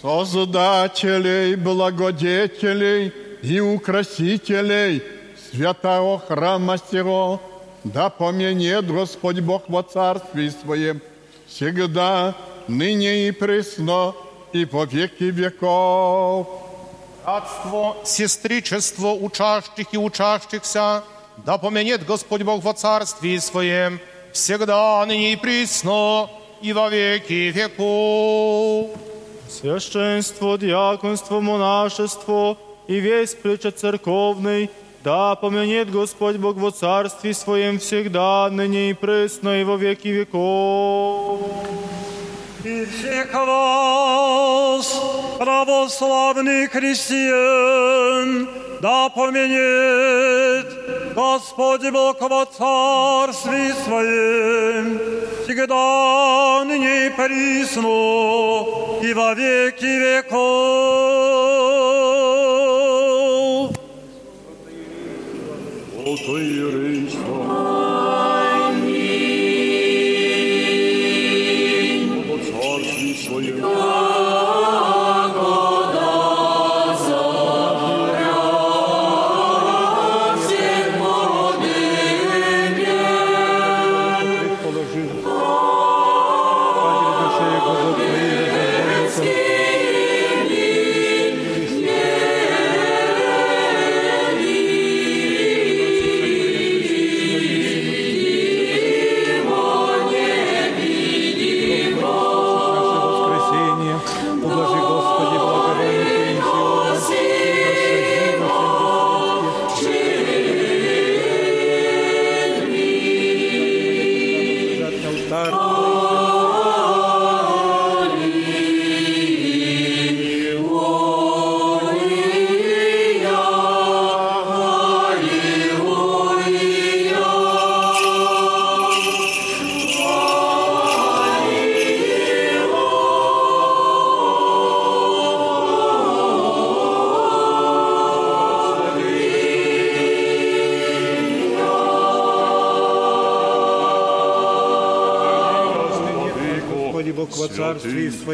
Создателей, 0.00 1.56
благодетелей 1.56 3.12
и 3.42 3.58
украсителей 3.58 5.02
святого 5.50 6.20
храма 6.20 6.78
сего, 6.92 7.40
да 7.82 8.08
поменет 8.08 8.86
Господь 8.86 9.40
Бог 9.40 9.64
во 9.66 9.82
Царстве 9.82 10.52
Своем, 10.52 11.00
всегда, 11.48 12.36
ныне 12.68 13.26
и 13.26 13.32
пресно, 13.32 14.14
и 14.52 14.64
по 14.64 14.84
веки 14.84 15.24
веков. 15.24 16.69
Братство, 17.24 17.96
сестричество 18.04 19.08
учащих 19.08 19.92
и 19.92 19.98
учащихся, 19.98 21.02
да 21.44 21.58
поменет 21.58 22.06
Господь 22.06 22.42
Бог 22.42 22.62
во 22.62 22.72
Царстве 22.72 23.40
Своем, 23.40 24.00
всегда, 24.32 25.04
ныне 25.06 25.34
и 25.34 25.36
присно, 25.36 26.30
и 26.62 26.72
во 26.72 26.88
веки 26.88 27.50
веков. 27.50 28.98
Священство, 29.48 30.56
диаконство, 30.56 31.40
монашество 31.40 32.56
и 32.86 33.00
весь 33.00 33.34
причет 33.34 33.78
церковный, 33.78 34.70
да 35.04 35.34
поменет 35.34 35.90
Господь 35.90 36.36
Бог 36.36 36.56
во 36.56 36.70
Царстве 36.70 37.34
Своем 37.34 37.78
всегда, 37.78 38.48
ныне 38.50 38.90
и 38.90 38.94
пресно, 38.94 39.60
и 39.60 39.64
во 39.64 39.76
веки 39.76 40.08
веков. 40.08 41.40
И 42.62 42.84
всех 42.84 43.32
вас, 43.32 45.02
православных 45.38 46.70
христиан, 46.72 48.46
да 48.82 49.08
поменет 49.08 50.66
Господь 51.14 51.90
Бог 51.90 52.20
во 52.20 52.44
Царстве 52.44 53.74
Своем, 53.86 55.00
всегда, 55.44 56.62
ныне 56.66 57.06
и 57.06 57.10
присно, 57.10 58.66
и 59.02 59.14
во 59.14 59.32
веки 59.32 59.98
веков. 59.98 60.40
Ото 66.04 66.38
єрейство. 66.38 67.89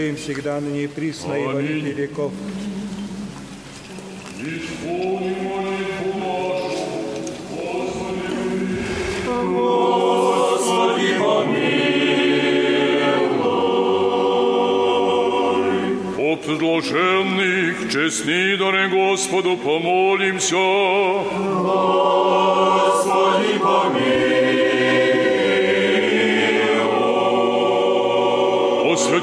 Своем 0.07 0.19
всегда, 0.19 0.61
ныне 0.61 0.85
и 0.85 0.87
присно, 0.87 1.35
и 1.35 1.47
во 1.47 1.61
веки 1.61 1.87
веков. 1.87 2.33
Господи, 9.35 11.17
О 16.19 16.37
предложенных, 16.37 17.91
честни 17.91 18.55
даре 18.57 18.87
Господу, 18.87 19.57
помолимся. 19.57 20.55
Господи, 21.65 23.59
О 23.61 24.46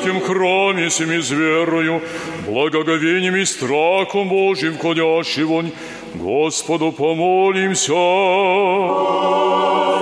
святем 0.03 0.21
храме 0.21 0.89
семи 0.89 1.21
с 1.21 1.31
верою, 1.31 2.01
благоговением 2.45 3.35
и 3.35 3.45
страхом 3.45 4.27
Божьим 4.29 4.73
входящий 4.73 5.43
вонь, 5.43 5.71
Господу 6.15 6.91
помолимся. 6.91 7.93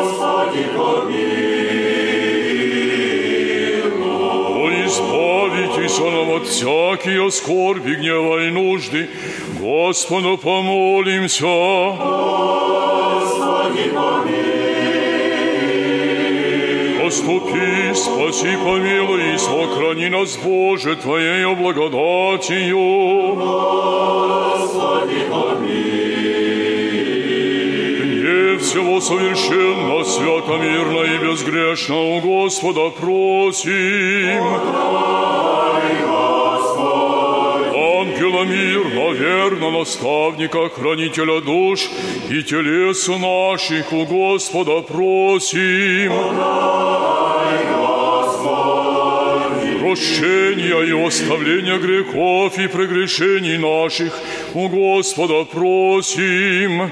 Господи, 0.02 0.66
О, 4.04 4.70
избавитесь 4.86 6.00
нам 6.00 6.30
от 6.32 6.48
всякие 6.48 7.30
скорби, 7.32 7.96
гнева 7.96 8.48
и 8.48 8.52
нужды, 8.52 9.10
Господу 9.60 10.38
помолимся. 10.38 11.46
Господи, 13.06 13.92
Поступи, 17.12 17.94
спаси, 17.94 18.56
помилуй 18.64 19.34
и 19.34 19.38
сохрани 19.38 20.08
нас, 20.08 20.38
Боже, 20.38 20.96
Твоею 20.96 21.58
благодатью. 21.58 23.36
Господи, 23.36 25.20
Не 28.16 28.58
всего 28.60 29.02
совершенно, 29.02 30.06
свято, 30.06 30.56
мирно 30.58 31.02
и 31.02 31.18
безгрешно 31.18 31.98
у 32.16 32.22
Господа 32.22 32.90
просим. 32.92 34.44
Ангела 37.76 38.44
мирно, 38.46 38.71
верно, 39.14 39.72
наставника, 39.72 40.70
хранителя 40.70 41.42
душ 41.42 41.90
и 42.30 42.44
телес 42.44 43.08
наших 43.08 43.92
у 43.94 44.06
Господа 44.06 44.82
просим. 44.82 46.12
Прощения 49.82 50.82
и 50.84 51.08
оставления 51.08 51.78
грехов 51.78 52.58
и 52.58 52.68
прегрешений 52.68 53.58
наших 53.58 54.14
у 54.54 54.70
Господа 54.70 55.44
просим. 55.46 56.90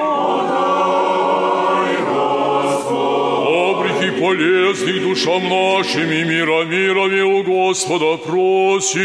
Добрых 3.46 4.04
и 4.04 4.12
полезных 4.22 5.04
душам 5.04 5.44
нашим 5.48 6.12
и 6.12 6.24
мира 6.24 6.66
мирове 6.66 7.24
у 7.24 7.44
Господа 7.44 8.18
просим. 8.18 9.00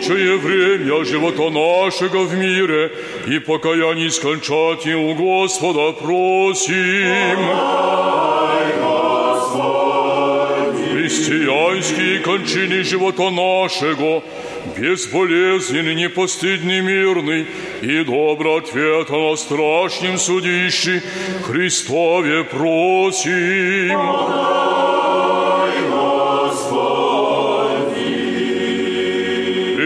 Прочее 0.00 0.36
время 0.38 1.04
живота 1.04 1.50
нашего 1.50 2.24
в 2.24 2.34
мире 2.34 2.90
и 3.26 3.38
покаяние 3.38 4.10
скончать 4.10 4.86
и 4.86 4.94
у 4.94 5.14
Господа 5.14 5.92
просим. 5.92 7.38
Христианские 10.92 12.20
кончины 12.20 12.82
живота 12.82 13.30
нашего, 13.30 14.22
безболезненный, 14.76 15.94
непостыдный, 15.94 16.80
мирный 16.80 17.46
и 17.82 18.04
добро 18.04 18.56
ответа 18.56 19.12
на 19.12 19.36
страшном 19.36 20.18
судище 20.18 21.02
Христове 21.46 22.44
просим. 22.44 23.98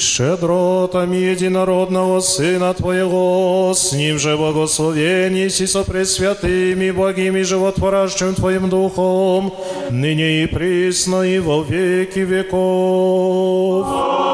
Щедротами 0.00 1.16
единородного 1.16 2.20
Сына 2.20 2.74
Твоего, 2.74 3.72
с 3.74 3.92
Ним 3.92 4.18
же 4.18 4.36
благословение 4.36 5.50
си 5.50 5.66
со 5.66 5.84
пресвятыми, 5.84 6.90
благими 6.90 7.42
животворящим 7.42 8.34
Твоим 8.34 8.68
Духом, 8.68 9.52
ныне 9.90 10.42
и 10.42 10.46
присно 10.46 11.22
и 11.22 11.38
во 11.38 11.62
веки 11.62 12.20
веков. 12.20 13.86
Мир 13.86 14.29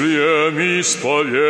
единомыслием 0.00 0.80
исповеми. 0.80 1.49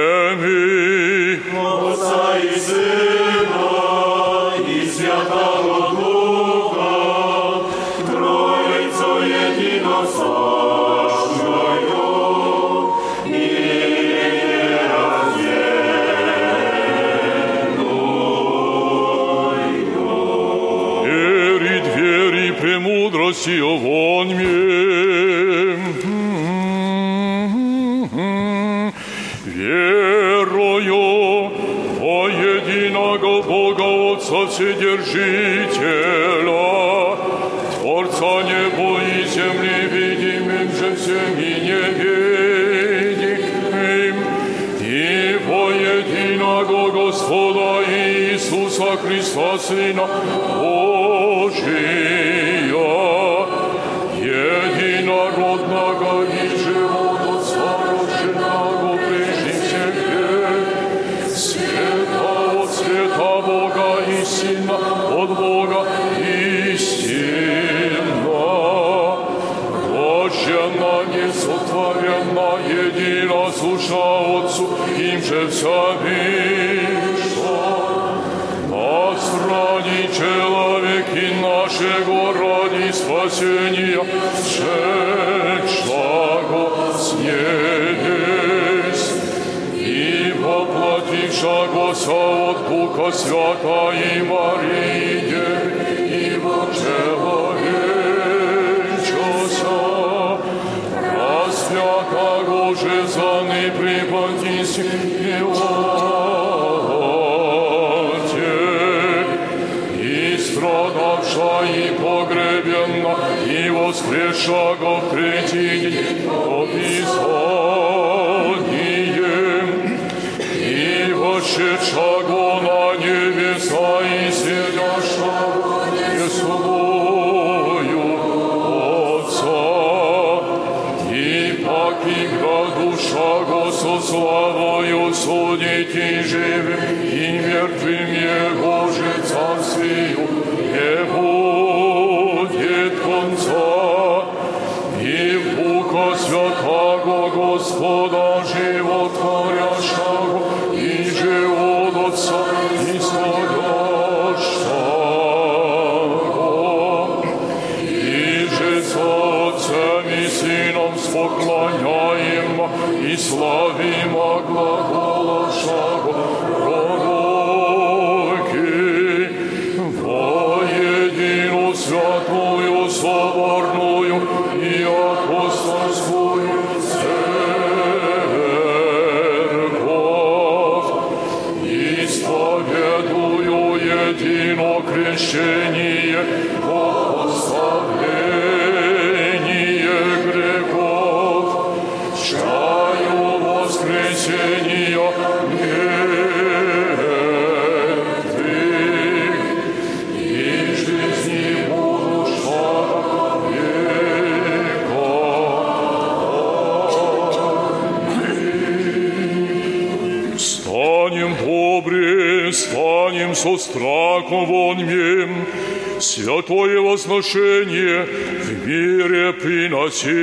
Святое 217.22 217.62
возношение 217.62 218.06
в 218.06 218.68
мире 218.68 219.34
приносите. 219.34 220.22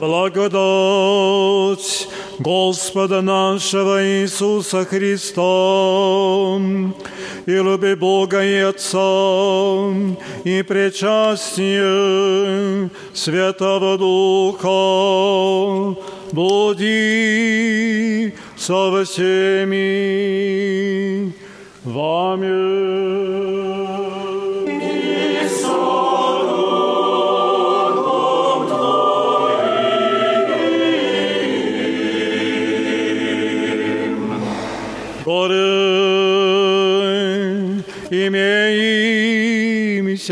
Благодать 0.00 1.52
Господа 2.38 3.20
нашего 3.22 4.04
Иисуса 4.04 4.84
Христа 4.84 6.58
и 7.46 7.52
люби 7.52 7.94
Бога 7.94 8.44
и 8.44 8.60
Отца 8.60 8.98
и 10.44 10.62
причастие 10.62 12.90
Святого 13.14 13.96
Духа. 13.98 15.96
Буди 16.32 18.32
со 18.56 19.04
всеми 19.04 20.21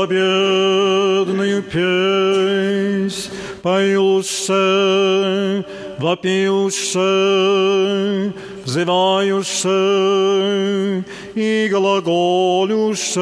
победную 0.00 1.62
песнь 1.62 3.30
поющая, 3.66 5.64
вопиющая, 5.98 7.02
взывающая 8.64 9.74
и 11.34 11.68
глаголющая. 11.68 13.16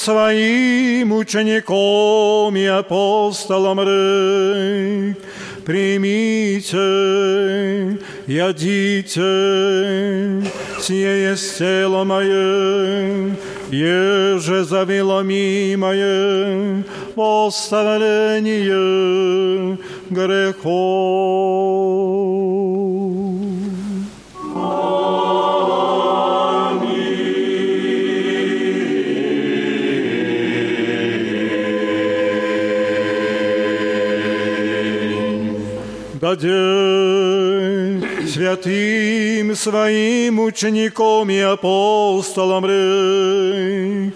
Своим 0.00 1.12
учеником 1.12 2.56
и 2.56 2.64
апостолом 2.64 3.80
рык, 3.80 5.18
примите, 5.66 6.78
ядите, 8.26 9.20
сие 10.80 11.30
есть 11.30 11.58
тело 11.58 12.04
мое, 12.04 13.36
еже 13.70 14.64
завело 14.64 15.20
мимое 15.22 16.82
восставление 17.14 19.76
грехов. 20.08 21.19
Своим 39.60 40.40
учеником 40.40 41.28
и 41.28 41.38
апостолам 41.38 42.64
рей, 42.64 44.10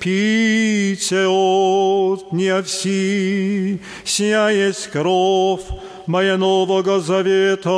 пейте 0.00 1.26
от 1.26 2.32
не 2.32 2.62
все, 2.62 3.78
сия 4.04 4.48
есть 4.48 4.88
кровь 4.88 5.64
моя 6.06 6.38
нового 6.38 7.00
завета. 7.00 7.68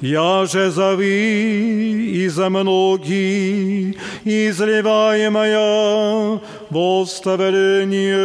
Я 0.00 0.46
же 0.46 0.72
за 0.72 0.96
вы 0.96 1.06
и 1.06 2.26
за 2.26 2.50
многие, 2.50 3.94
изливаемая 4.24 6.40
в 6.70 7.02
оставление 7.02 8.18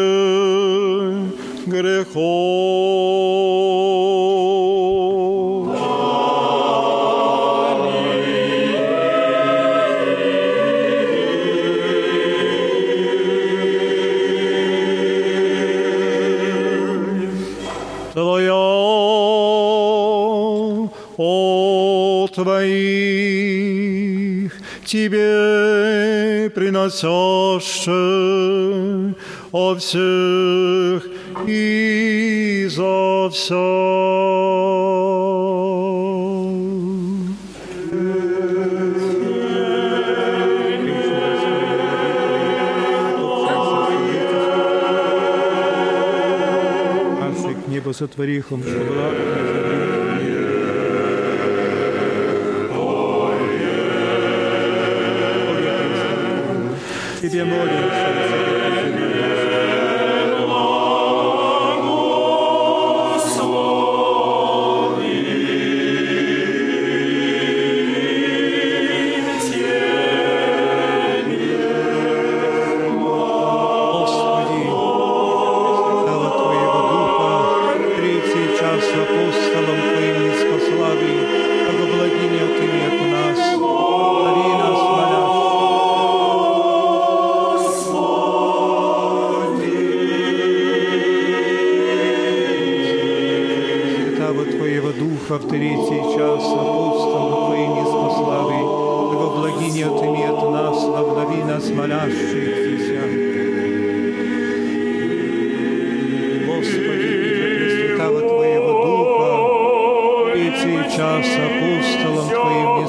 грехов. 1.67 3.27
Тебе 24.87 26.49
приносяще 26.55 27.91
о 29.51 29.75
всех 29.75 31.05
и 31.45 32.67
за 32.69 33.29
все. 33.33 34.07
К 47.65 47.69
небу 47.69 47.93
сотворихом, 47.93 48.63
что 48.63 49.26
die 57.29 57.37
dir 57.39 57.45
morgen. 57.45 58.06
Третий 95.57 96.01
час 96.15 96.43
апостолом 96.43 97.47
Твоим 97.47 97.73
не 97.73 97.85
спослави, 97.85 98.61
благовладение 99.11 99.85
Ты 99.85 100.23
от 100.23 100.51
нас, 100.51 100.83
обнови 100.83 101.43
нас, 101.43 101.69
молящихся. 101.71 103.01
Господи, 106.45 107.09
Святого 107.75 108.21
Твоего 108.21 108.71
Духа, 108.85 110.31
третий 110.33 110.95
час 110.95 111.25
апостолом 111.47 112.29
Твоим 112.29 112.69
не 112.81 112.87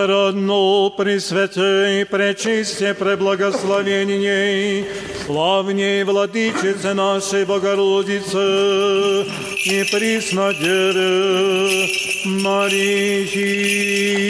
и 0.00 0.06
зародно 0.06 0.90
пресвяте, 0.96 2.06
пречисте, 2.10 2.94
преблагословенней, 2.94 4.86
славней 5.26 6.04
владычице 6.04 6.94
нашей 6.94 7.44
Богородице 7.44 9.26
и 9.66 9.84
Преснодере 9.90 11.00
Марии. 12.42 14.29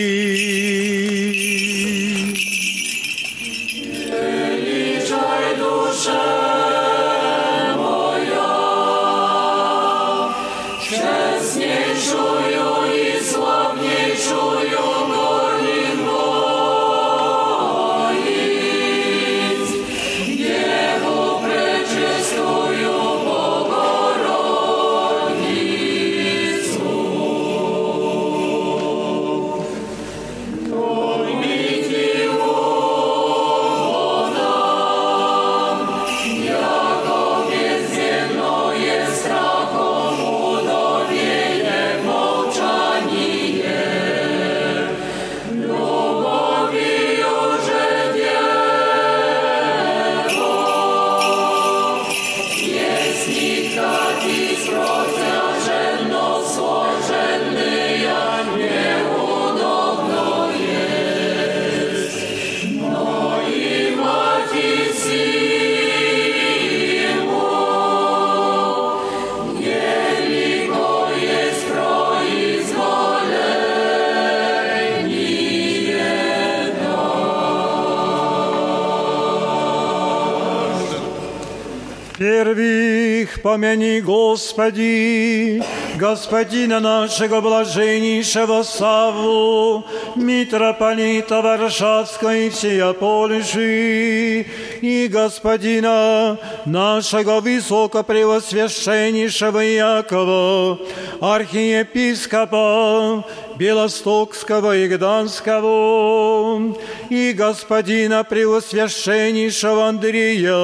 Помяни, 83.51 84.01
Господи, 84.01 85.62
Господина 85.97 86.79
нашего 86.79 87.41
блаженнейшего 87.41 88.62
Савву, 88.62 89.85
митрополита 90.15 91.43
Варшавского 91.43 92.37
и 92.37 92.51
всея 92.51 92.93
Польши, 92.93 94.47
и 94.83 95.09
Господина 95.09 96.39
нашего 96.65 97.41
высокопревосвященнейшего 97.41 99.59
Якова, 99.59 100.79
архиепископа 101.20 103.24
Белостокского 103.57 104.76
и 104.76 104.89
Гданского, 104.89 106.76
и 107.10 107.32
господина 107.32 108.24
Преосвященнейшего 108.24 109.89
Андрея, 109.89 110.57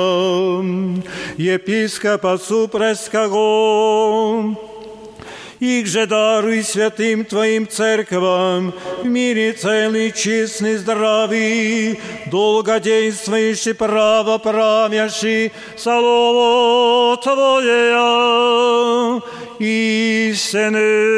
епископа 1.36 2.38
Супресского, 2.38 4.56
их 5.60 5.86
же 5.86 6.06
даруй 6.06 6.62
святым 6.62 7.24
Твоим 7.24 7.68
церквам 7.68 8.72
в 9.02 9.06
мире 9.06 9.52
целый, 9.52 10.12
честный, 10.12 10.76
здравый, 10.76 12.00
долгодействующий, 12.26 13.74
правоправящий, 13.74 15.52
слово 15.76 17.16
Твое 17.18 19.22
истины. 19.59 21.11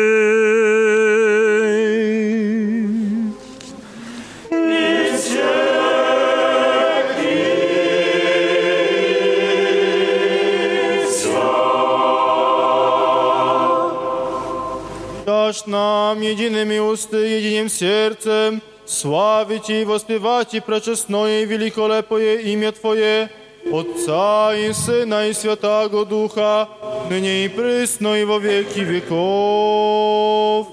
Дашь 15.26 15.66
нам 15.68 16.20
едиными 16.20 16.80
усты, 16.80 17.18
единым 17.18 17.70
сердцем, 17.70 18.62
славить 18.86 19.70
и 19.70 19.86
воспевать 19.86 20.54
и 20.54 20.60
прочестное 20.60 21.44
и 21.44 21.46
великолепое 21.46 22.40
имя 22.40 22.72
Твое, 22.72 23.30
Отца 23.67 24.55
и 24.55 24.73
Сына 24.73 25.29
и 25.29 25.35
Святаго 25.35 26.05
Духа, 26.05 26.69
ныне 27.11 27.45
и 27.45 27.49
присно 27.49 28.15
и 28.15 28.25
во 28.25 28.39
веки 28.39 28.81
веков. 28.81 30.67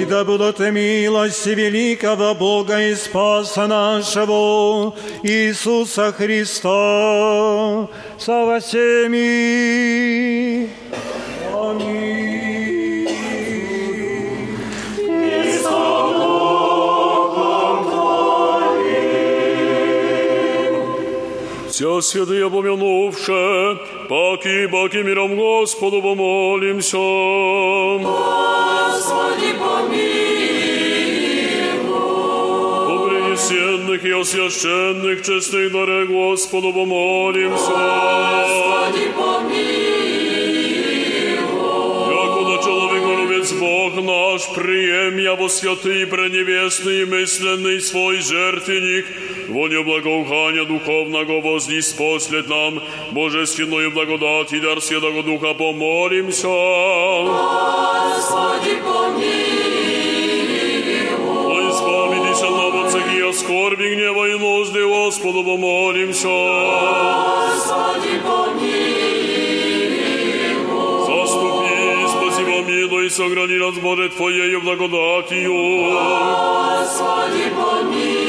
И 0.00 0.04
да 0.04 0.24
будут 0.24 0.60
милости 0.60 1.50
великого 1.50 2.34
Бога 2.34 2.80
и 2.80 2.94
Спаса 2.94 3.66
нашего 3.66 4.94
Иисуса 5.22 6.12
Христа 6.12 7.88
со 8.18 8.60
всеми. 8.60 9.98
Вся 21.77 22.01
святые 22.01 22.49
помянувши, 22.49 23.79
паки, 24.07 24.67
баки 24.67 24.97
миром 24.97 25.35
Господу 25.35 26.01
помолимся. 26.01 26.97
Господи, 28.03 29.53
помилуй. 29.59 30.23
О 32.93 33.07
принесенных 33.09 34.03
и 34.05 34.11
освященных 34.11 35.23
честных 35.23 35.71
даре 35.71 36.05
Господу 36.05 36.73
помолимся. 36.73 37.71
Господи, 37.71 39.11
помилуй. 39.17 39.96
прием 44.57 45.17
я 45.17 45.35
во 45.35 45.49
святый, 45.49 46.05
пренебесный, 46.07 47.05
мысленный 47.05 47.81
свой 47.81 48.21
жертвенник, 48.21 49.05
Воню 49.49 49.83
благоухания 49.83 50.65
духовного 50.65 51.41
вознись 51.41 51.93
послед 51.93 52.47
нам, 52.47 52.81
божественную 53.11 53.91
благодать 53.91 54.53
и 54.53 54.59
дар 54.59 54.81
Святого 54.81 55.21
Духа 55.23 55.53
помолимся. 55.53 56.47
Господи, 58.07 58.75
помилуй. 58.83 59.33
О, 61.19 61.69
избавитесь 61.69 62.41
от 62.41 62.51
нам 62.51 62.89
всякие 62.89 63.33
скорби, 63.33 63.95
гнева 63.95 64.25
и 64.29 64.39
нужды, 64.39 64.87
Господу 64.87 65.43
помолимся. 65.43 66.27
Господи, 67.53 68.21
помилуй. 68.23 69.16
помилуй, 73.07 73.09
сохрани 73.09 73.57
нас, 73.57 73.75
Боже, 73.75 74.09
Твоею 74.09 74.61
благодатью. 74.61 75.53
Господи, 75.93 77.49
помилуй. 77.55 78.23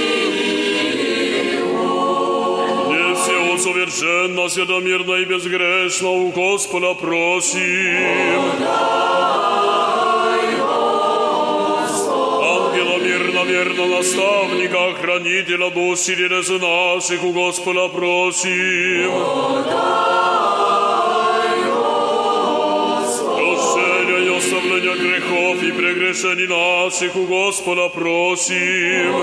Не 2.91 3.15
все 3.15 3.59
совершенно, 3.59 4.49
святомирно 4.49 5.15
и 5.15 5.25
безгрешно 5.25 6.11
у 6.11 6.31
Господа 6.31 6.95
просим. 6.95 8.43
Ангела 12.43 12.99
мирно, 12.99 13.45
верно, 13.45 13.87
наставника, 13.97 14.95
хранителя 15.01 15.71
душ 15.71 16.09
и 16.09 16.17
через 16.17 16.49
наших 16.49 17.25
у 17.25 17.33
Господа 17.33 17.89
просим. 17.89 19.11
Прощения 19.11 20.48
i 25.70 25.78
pregreseni 25.78 26.48
nasiku 26.48 27.26
Gospoda 27.26 27.90
prosim. 27.90 29.14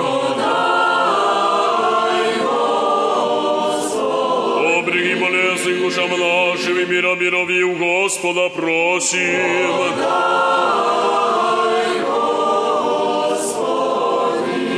Dobrih 4.63 5.11
i 5.11 5.21
bolesnih 5.21 5.83
dušama 5.83 6.17
našim 6.17 6.81
i 6.81 6.87
mira 6.87 7.15
mirovi 7.15 7.65
u 7.65 7.75
Gospoda 7.79 8.49
prosim. 8.57 9.41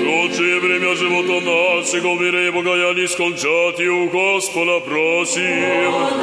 Doće 0.05 0.59
vremena 0.63 0.95
života 0.95 1.47
našega, 1.51 2.09
skončati 3.09 3.89
u 3.89 4.09
Gospoda 4.13 4.81
prosim. 4.87 6.19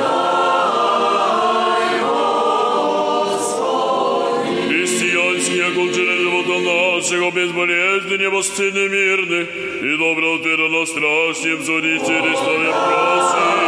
Господа 5.55 5.55
просим. 5.55 5.55
Христианские 5.55 5.67
окончили 5.67 6.17
живота 6.23 6.59
нашего 6.59 7.31
безболезненны, 7.31 8.17
невостынны, 8.19 8.89
мирны, 8.89 9.47
и 9.83 9.97
добро 9.97 10.35
ответа 10.35 10.69
на 10.69 10.87
страшнем 10.87 11.65
суде 11.65 11.99
через 11.99 12.39
Твое 12.41 12.73
просим. 12.73 13.61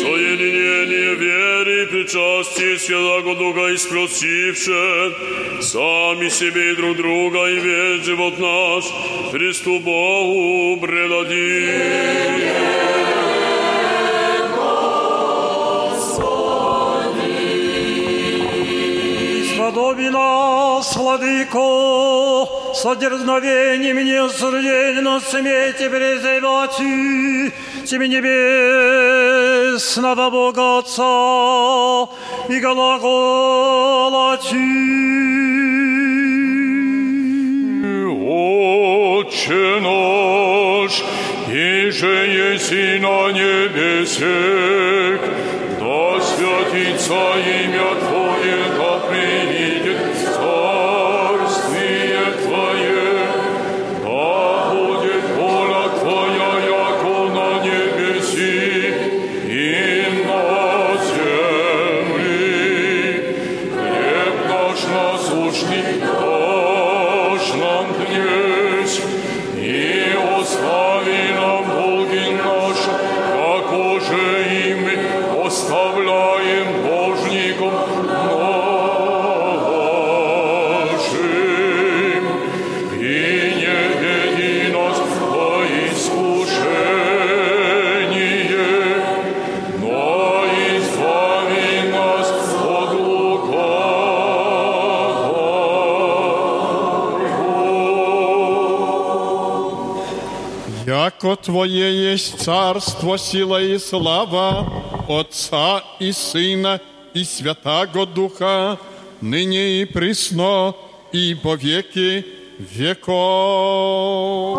Соединение 0.00 1.14
веры 1.14 1.82
и 1.82 1.86
причастие 1.86 2.78
Святого 2.78 3.34
Духа 3.34 3.74
испросивши, 3.74 5.14
сами 5.60 6.28
себе 6.28 6.72
и 6.72 6.76
друг 6.76 6.96
друга, 6.96 7.46
и 7.46 7.58
весь 7.58 8.04
живот 8.04 8.38
наш 8.38 8.84
Христу 9.32 9.80
Богу 9.80 10.80
предадим. 10.80 12.14
Сподоби 19.69 20.09
нас, 20.09 20.95
Владыко, 20.95 22.47
со 22.73 22.95
дерзновением 22.95 24.03
неосужденно 24.03 25.19
смейте 25.19 25.89
призывать 25.91 26.77
Тебе 27.85 28.07
небесного 29.77 30.29
Бога 30.31 30.79
Отца 30.79 32.07
и 32.49 32.59
глаголать. 32.59 34.53
Отче 39.28 39.80
наш, 39.86 40.92
иже 41.52 42.18
еси 42.52 42.98
на 43.04 43.30
небесех, 43.38 45.20
да 45.78 46.20
святится 46.22 47.22
имя 47.60 47.90
Твое, 48.00 48.60
да 48.78 48.92
приидет 49.06 49.77
Яко 100.89 101.35
Твое 101.35 102.11
есть 102.11 102.39
царство, 102.39 103.17
сила 103.17 103.61
и 103.61 103.77
слава 103.77 104.65
Отца 105.07 105.83
и 105.99 106.11
Сына 106.11 106.81
и 107.13 107.23
Святаго 107.23 108.07
Духа, 108.07 108.79
ныне 109.21 109.81
и 109.81 109.85
присно, 109.85 110.73
и 111.13 111.35
по 111.35 111.53
веки 111.53 112.25
веков. 112.57 114.57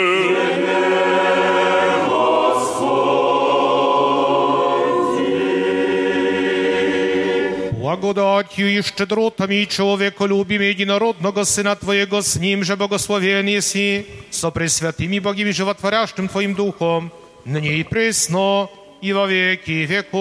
Благодатью 8.06 8.70
и 8.70 8.82
щедротами 8.84 9.64
и 9.64 9.68
человеколюбием 9.68 10.61
единородного 10.61 11.45
Сына 11.45 11.76
Твоего 11.76 12.22
с 12.22 12.36
Ним 12.36 12.64
же 12.64 12.78
благословен 12.78 13.48
еси, 13.48 14.06
со 14.30 14.52
пресвятым 14.52 15.11
и 15.11 15.20
Богим 15.20 15.48
и 15.48 15.52
животворящим 15.52 16.28
Твоим 16.28 16.53
Духом, 16.53 17.11
ныне 17.44 17.80
и 17.80 17.84
пресно, 17.84 18.70
и 19.02 19.14
во 19.14 19.26
веки 19.26 19.88
веков. 19.90 20.11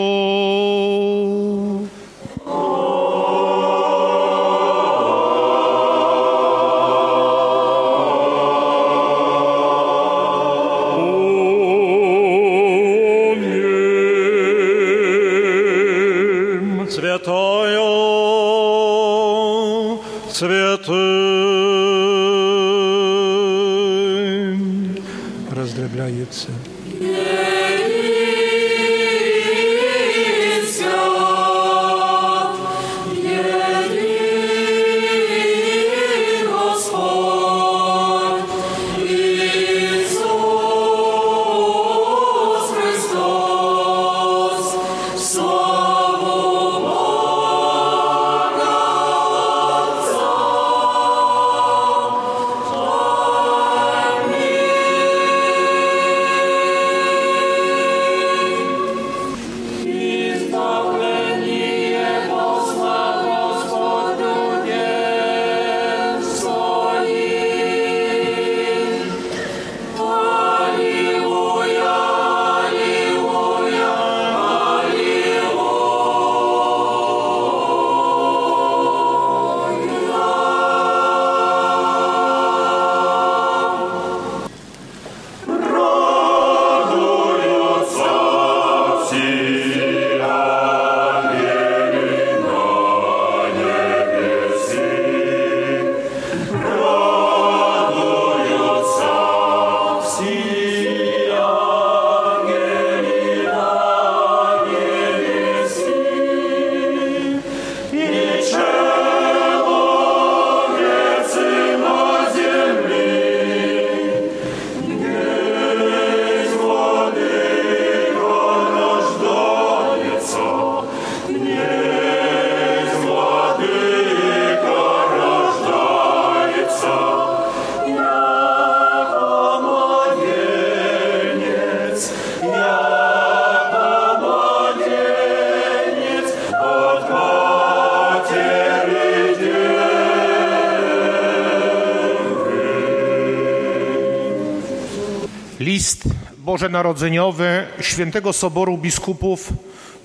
Bożonarodzeniowy 146.56 147.67
Świętego 147.82 148.34
Soboru 148.34 148.77
Biskupów 148.77 149.53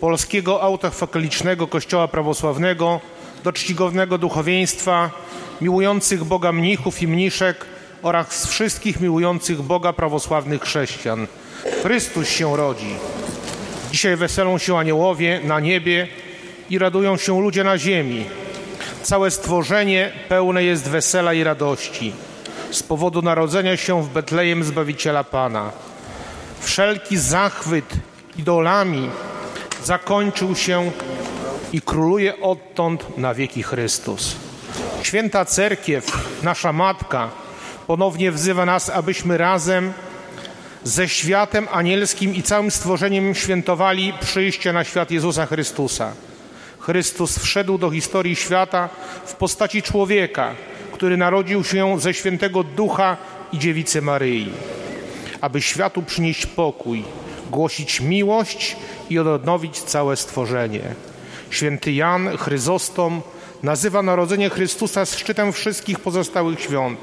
Polskiego 0.00 0.62
Autochefakalicznego 0.62 1.66
Kościoła 1.66 2.08
Prawosławnego 2.08 3.00
do 3.44 3.52
czcigodnego 3.52 4.18
duchowieństwa, 4.18 5.10
miłujących 5.60 6.24
Boga 6.24 6.52
mnichów 6.52 7.02
i 7.02 7.08
mniszek 7.08 7.66
oraz 8.02 8.46
wszystkich 8.46 9.00
miłujących 9.00 9.62
Boga 9.62 9.92
prawosławnych 9.92 10.62
chrześcijan. 10.62 11.26
Chrystus 11.82 12.28
się 12.28 12.56
rodzi. 12.56 12.94
Dzisiaj 13.92 14.16
weselą 14.16 14.58
się 14.58 14.78
aniołowie 14.78 15.40
na 15.44 15.60
niebie 15.60 16.08
i 16.70 16.78
radują 16.78 17.16
się 17.16 17.40
ludzie 17.40 17.64
na 17.64 17.78
ziemi. 17.78 18.24
Całe 19.02 19.30
stworzenie 19.30 20.12
pełne 20.28 20.64
jest 20.64 20.88
wesela 20.88 21.34
i 21.34 21.44
radości 21.44 22.12
z 22.70 22.82
powodu 22.82 23.22
narodzenia 23.22 23.76
się 23.76 24.02
w 24.02 24.08
Betlejem 24.08 24.64
Zbawiciela 24.64 25.24
Pana. 25.24 25.72
Wszelki 26.70 27.18
zachwyt 27.18 27.84
idolami 28.38 29.10
zakończył 29.84 30.56
się 30.56 30.90
i 31.72 31.80
króluje 31.80 32.40
odtąd 32.40 33.18
na 33.18 33.34
wieki 33.34 33.62
Chrystus. 33.62 34.36
Święta 35.02 35.44
Cerkiew, 35.44 36.04
nasza 36.42 36.72
Matka, 36.72 37.28
ponownie 37.86 38.32
wzywa 38.32 38.66
nas, 38.66 38.90
abyśmy 38.90 39.38
razem 39.38 39.92
ze 40.84 41.08
światem 41.08 41.68
anielskim 41.72 42.34
i 42.34 42.42
całym 42.42 42.70
stworzeniem 42.70 43.34
świętowali 43.34 44.12
przyjście 44.20 44.72
na 44.72 44.84
świat 44.84 45.10
Jezusa 45.10 45.46
Chrystusa. 45.46 46.12
Chrystus 46.78 47.38
wszedł 47.38 47.78
do 47.78 47.90
historii 47.90 48.36
świata 48.36 48.88
w 49.26 49.34
postaci 49.34 49.82
człowieka, 49.82 50.54
który 50.92 51.16
narodził 51.16 51.64
się 51.64 52.00
ze 52.00 52.14
świętego 52.14 52.62
Ducha 52.62 53.16
i 53.52 53.58
Dziewicy 53.58 54.02
Maryi, 54.02 54.52
aby 55.40 55.62
światu 55.62 56.02
przynieść 56.02 56.46
pokój, 56.46 57.04
głosić 57.50 58.00
miłość 58.00 58.76
i 59.10 59.18
odnowić 59.18 59.80
całe 59.82 60.16
stworzenie. 60.16 60.94
Święty 61.50 61.92
Jan 61.92 62.36
Chryzostom 62.36 63.22
nazywa 63.62 64.02
narodzenie 64.02 64.50
Chrystusa 64.50 65.06
szczytem 65.06 65.52
wszystkich 65.52 66.00
pozostałych 66.00 66.60
świąt, 66.60 67.00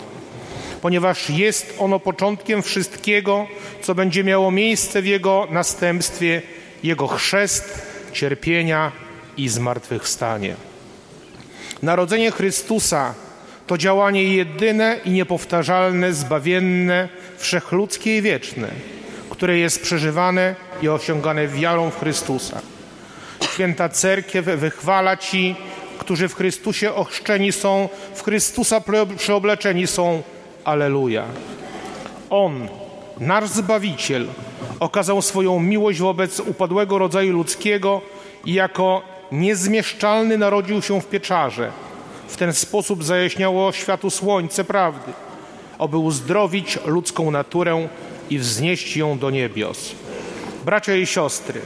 ponieważ 0.81 1.29
jest 1.29 1.75
ono 1.79 1.99
początkiem 1.99 2.63
wszystkiego, 2.63 3.47
co 3.81 3.95
będzie 3.95 4.23
miało 4.23 4.51
miejsce 4.51 5.01
w 5.01 5.05
Jego 5.05 5.47
następstwie, 5.51 6.41
Jego 6.83 7.07
chrzest, 7.07 7.81
cierpienia 8.13 8.91
i 9.37 9.49
zmartwychwstanie. 9.49 10.55
Narodzenie 11.81 12.31
Chrystusa 12.31 13.13
to 13.67 13.77
działanie 13.77 14.23
jedyne 14.23 14.99
i 15.05 15.09
niepowtarzalne, 15.11 16.13
zbawienne, 16.13 17.09
wszechludzkie 17.37 18.17
i 18.17 18.21
wieczne, 18.21 18.67
które 19.29 19.57
jest 19.57 19.81
przeżywane 19.81 20.55
i 20.81 20.89
osiągane 20.89 21.47
wiarą 21.47 21.89
w 21.89 21.99
Chrystusa. 21.99 22.61
Święta 23.53 23.89
Cerkiew 23.89 24.45
wychwala 24.45 25.17
ci, 25.17 25.55
którzy 25.99 26.27
w 26.27 26.35
Chrystusie 26.35 26.93
ochrzczeni 26.93 27.51
są, 27.51 27.89
w 28.15 28.23
Chrystusa 28.23 28.81
przeobleczeni 29.17 29.87
są. 29.87 30.23
Aleluja. 30.63 31.23
On, 32.29 32.67
Nasz 33.19 33.49
Zbawiciel 33.49 34.27
okazał 34.79 35.21
swoją 35.21 35.59
miłość 35.59 35.99
wobec 35.99 36.39
upadłego 36.39 36.97
rodzaju 36.97 37.33
ludzkiego 37.33 38.01
i 38.45 38.53
jako 38.53 39.01
niezmieszczalny 39.31 40.37
narodził 40.37 40.81
się 40.81 41.01
w 41.01 41.07
pieczarze. 41.07 41.71
W 42.27 42.37
ten 42.37 42.53
sposób 42.53 43.03
zajaśniało 43.03 43.71
światu 43.71 44.09
słońce 44.09 44.63
prawdy, 44.63 45.11
aby 45.79 45.97
uzdrowić 45.97 46.79
ludzką 46.85 47.31
naturę 47.31 47.87
i 48.29 48.39
wznieść 48.39 48.97
ją 48.97 49.19
do 49.19 49.29
niebios. 49.29 49.91
Bracia 50.65 50.95
i 50.95 51.05
siostry, 51.05 51.61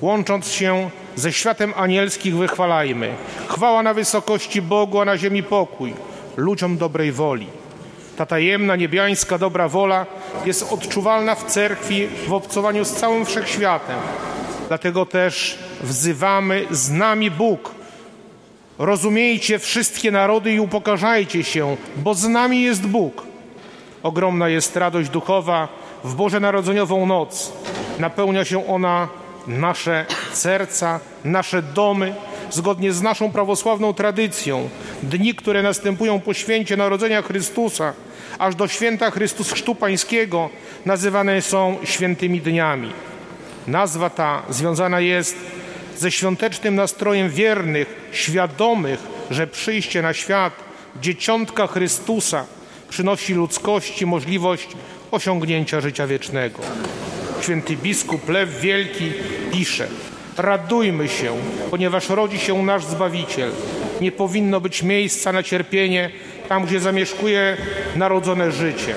łącząc 0.00 0.48
się 0.48 0.90
ze 1.16 1.32
światem 1.32 1.72
anielskich 1.76 2.36
wychwalajmy. 2.36 3.14
Chwała 3.48 3.82
na 3.82 3.94
wysokości 3.94 4.62
Bogu, 4.62 5.00
a 5.00 5.04
na 5.04 5.18
ziemi 5.18 5.42
pokój, 5.42 5.94
ludziom 6.36 6.76
dobrej 6.76 7.12
woli. 7.12 7.46
Ta 8.16 8.26
tajemna, 8.26 8.76
niebiańska 8.76 9.38
dobra 9.38 9.68
wola 9.68 10.06
jest 10.44 10.72
odczuwalna 10.72 11.34
w 11.34 11.44
cerkwi 11.44 12.08
w 12.28 12.32
obcowaniu 12.32 12.84
z 12.84 12.92
całym 12.92 13.26
wszechświatem. 13.26 13.98
Dlatego 14.68 15.06
też 15.06 15.58
wzywamy 15.82 16.66
z 16.70 16.90
nami 16.90 17.30
Bóg. 17.30 17.75
Rozumiejcie 18.78 19.58
wszystkie 19.58 20.10
narody 20.10 20.52
i 20.52 20.60
upokarzajcie 20.60 21.44
się, 21.44 21.76
bo 21.96 22.14
z 22.14 22.28
nami 22.28 22.62
jest 22.62 22.86
Bóg. 22.86 23.22
Ogromna 24.02 24.48
jest 24.48 24.76
radość 24.76 25.10
duchowa 25.10 25.68
w 26.04 26.14
Boże 26.14 26.40
Narodzeniową 26.40 27.06
noc. 27.06 27.52
Napełnia 27.98 28.44
się 28.44 28.66
ona 28.66 29.08
nasze 29.46 30.06
serca, 30.32 31.00
nasze 31.24 31.62
domy, 31.62 32.14
zgodnie 32.50 32.92
z 32.92 33.02
naszą 33.02 33.32
prawosławną 33.32 33.94
tradycją. 33.94 34.68
Dni, 35.02 35.34
które 35.34 35.62
następują 35.62 36.20
po 36.20 36.34
święcie 36.34 36.76
Narodzenia 36.76 37.22
Chrystusa, 37.22 37.92
aż 38.38 38.54
do 38.54 38.68
święta 38.68 39.10
Chrystus 39.10 39.52
Chrztu 39.52 39.74
Pańskiego, 39.74 40.50
nazywane 40.86 41.42
są 41.42 41.76
świętymi 41.84 42.40
dniami. 42.40 42.92
Nazwa 43.66 44.10
ta 44.10 44.42
związana 44.48 45.00
jest 45.00 45.36
ze 45.98 46.10
świątecznym 46.10 46.74
nastrojem 46.74 47.30
wiernych, 47.30 48.08
świadomych, 48.12 49.00
że 49.30 49.46
przyjście 49.46 50.02
na 50.02 50.12
świat 50.12 50.52
dzieciątka 51.00 51.66
Chrystusa 51.66 52.46
przynosi 52.88 53.34
ludzkości 53.34 54.06
możliwość 54.06 54.68
osiągnięcia 55.10 55.80
życia 55.80 56.06
wiecznego. 56.06 56.58
Święty 57.40 57.76
biskup 57.76 58.28
Lew 58.28 58.60
Wielki 58.60 59.12
pisze: 59.52 59.88
Radujmy 60.36 61.08
się, 61.08 61.36
ponieważ 61.70 62.08
rodzi 62.08 62.38
się 62.38 62.62
nasz 62.62 62.84
Zbawiciel. 62.84 63.50
Nie 64.00 64.12
powinno 64.12 64.60
być 64.60 64.82
miejsca 64.82 65.32
na 65.32 65.42
cierpienie 65.42 66.10
tam, 66.48 66.64
gdzie 66.64 66.80
zamieszkuje 66.80 67.56
narodzone 67.96 68.52
życie, 68.52 68.94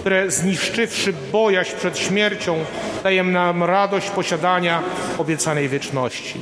które 0.00 0.30
zniszczywszy 0.30 1.12
bojaźń 1.32 1.76
przed 1.76 1.98
śmiercią, 1.98 2.64
daje 3.02 3.22
nam 3.22 3.62
radość 3.62 4.10
posiadania 4.10 4.82
obiecanej 5.18 5.68
wieczności. 5.68 6.40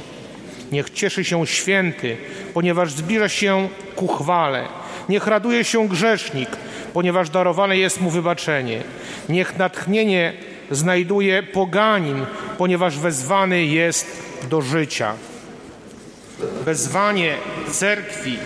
Niech 0.72 0.90
cieszy 0.90 1.24
się 1.24 1.46
święty, 1.46 2.16
ponieważ 2.54 2.92
zbliża 2.92 3.28
się 3.28 3.68
ku 3.96 4.08
chwale. 4.08 4.64
Niech 5.08 5.26
raduje 5.26 5.64
się 5.64 5.88
grzesznik, 5.88 6.48
ponieważ 6.92 7.30
darowane 7.30 7.76
jest 7.76 8.00
mu 8.00 8.10
wybaczenie. 8.10 8.82
Niech 9.28 9.58
natchnienie 9.58 10.32
znajduje 10.70 11.42
poganin, 11.42 12.26
ponieważ 12.58 12.98
wezwany 12.98 13.64
jest 13.64 14.22
do 14.50 14.60
życia. 14.62 15.14
Wezwanie 16.64 17.34
cerkwi, 17.70 18.38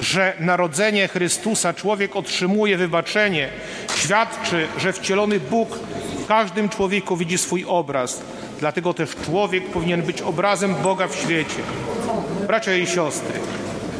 że 0.00 0.36
narodzenie 0.40 1.08
Chrystusa 1.08 1.74
człowiek 1.74 2.16
otrzymuje 2.16 2.76
wybaczenie, 2.76 3.48
świadczy, 3.96 4.66
że 4.78 4.92
wcielony 4.92 5.40
Bóg 5.40 5.78
w 6.18 6.26
każdym 6.26 6.68
człowieku 6.68 7.16
widzi 7.16 7.38
swój 7.38 7.64
obraz. 7.68 8.20
Dlatego 8.60 8.94
też 8.94 9.10
człowiek 9.24 9.66
powinien 9.66 10.02
być 10.02 10.22
obrazem 10.22 10.74
Boga 10.74 11.08
w 11.08 11.16
świecie. 11.16 11.62
Bracia 12.46 12.74
i 12.74 12.86
siostry, 12.86 13.40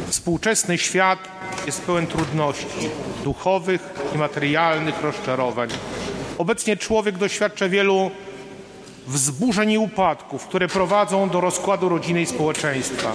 współczesny 0.09 0.79
świat 0.79 1.19
jest 1.67 1.83
pełen 1.83 2.07
trudności 2.07 2.91
duchowych 3.25 3.81
i 4.15 4.19
materialnych 4.19 5.03
rozczarowań. 5.03 5.69
Obecnie 6.39 6.77
człowiek 6.77 7.19
doświadcza 7.19 7.69
wielu 7.69 8.11
wzburzeń 9.07 9.71
i 9.71 9.79
upadków, 9.79 10.47
które 10.47 10.69
prowadzą 10.69 11.29
do 11.29 11.41
rozkładu 11.41 11.89
rodziny 11.89 12.23
i 12.23 12.27
społeczeństwa. 12.27 13.13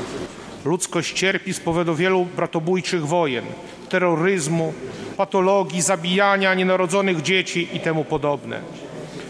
Ludzkość 0.66 1.14
cierpi 1.14 1.54
z 1.54 1.60
powodu 1.60 1.96
wielu 1.96 2.26
bratobójczych 2.26 3.08
wojen, 3.08 3.46
terroryzmu, 3.90 4.74
patologii, 5.18 5.82
zabijania 5.82 6.54
nienarodzonych 6.54 7.22
dzieci 7.22 7.68
i 7.74 7.80
temu 7.80 8.06
podobne. 8.06 8.62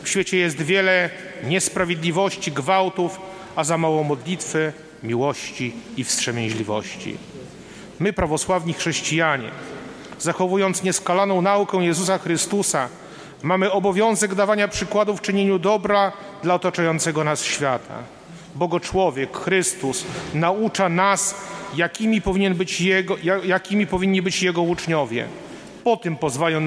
W 0.04 0.10
świecie 0.10 0.38
jest 0.38 0.62
wiele 0.62 1.10
niesprawiedliwości, 1.44 2.52
gwałtów, 2.52 3.20
a 3.56 3.64
za 3.64 3.78
mało 3.78 4.04
modlitwy, 4.04 4.74
miłości 5.04 5.74
i 5.98 6.04
wstrzemięźliwości. 6.04 7.18
My, 8.00 8.14
prawosławni 8.14 8.74
chrześcijanie, 8.74 9.50
zachowując 10.20 10.84
nieskalaną 10.84 11.42
naukę 11.42 11.78
Jezusa 11.78 12.18
Chrystusa, 12.18 12.90
mamy 13.44 13.72
obowiązek 13.72 14.36
dawania 14.36 14.68
przykładów 14.68 15.20
w 15.20 15.22
czynieniu 15.22 15.60
dobra 15.60 16.12
dla 16.44 16.54
otaczającego 16.54 17.24
nas 17.24 17.44
świata. 17.44 18.04
Bogo 18.56 18.80
człowiek, 18.80 19.38
Chrystus, 19.38 20.06
naucza 20.34 20.90
nas, 20.90 21.36
jakimi, 21.76 22.22
powinien 22.22 22.56
być 22.56 22.82
jego, 22.82 23.18
jakimi 23.46 23.88
powinni 23.88 24.22
być 24.22 24.44
Jego 24.44 24.62
uczniowie. 24.62 25.28
Po 25.84 25.98
tym 25.98 26.16
pozwają, 26.18 26.62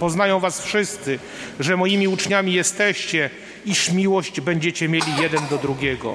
poznają 0.00 0.40
was 0.40 0.64
wszyscy, 0.64 1.18
że 1.60 1.76
moimi 1.76 2.08
uczniami 2.08 2.52
jesteście, 2.52 3.30
iż 3.66 3.92
miłość 3.92 4.40
będziecie 4.40 4.88
mieli 4.88 5.16
jeden 5.20 5.46
do 5.50 5.58
drugiego. 5.58 6.14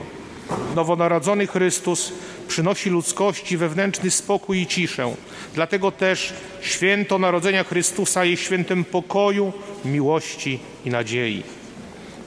Nowonarodzony 0.76 1.48
Chrystus 1.48 2.14
przynosi 2.48 2.90
ludzkości 2.90 3.58
wewnętrzny 3.58 4.12
spokój 4.12 4.62
i 4.62 4.68
ciszę. 4.68 5.16
Dlatego 5.54 5.92
też 5.92 6.34
święto 6.62 7.20
Narodzenia 7.20 7.64
Chrystusa 7.64 8.26
jest 8.26 8.44
świętem 8.44 8.84
pokoju, 8.84 9.54
miłości 9.86 10.60
i 10.86 10.90
nadziei. 10.90 11.44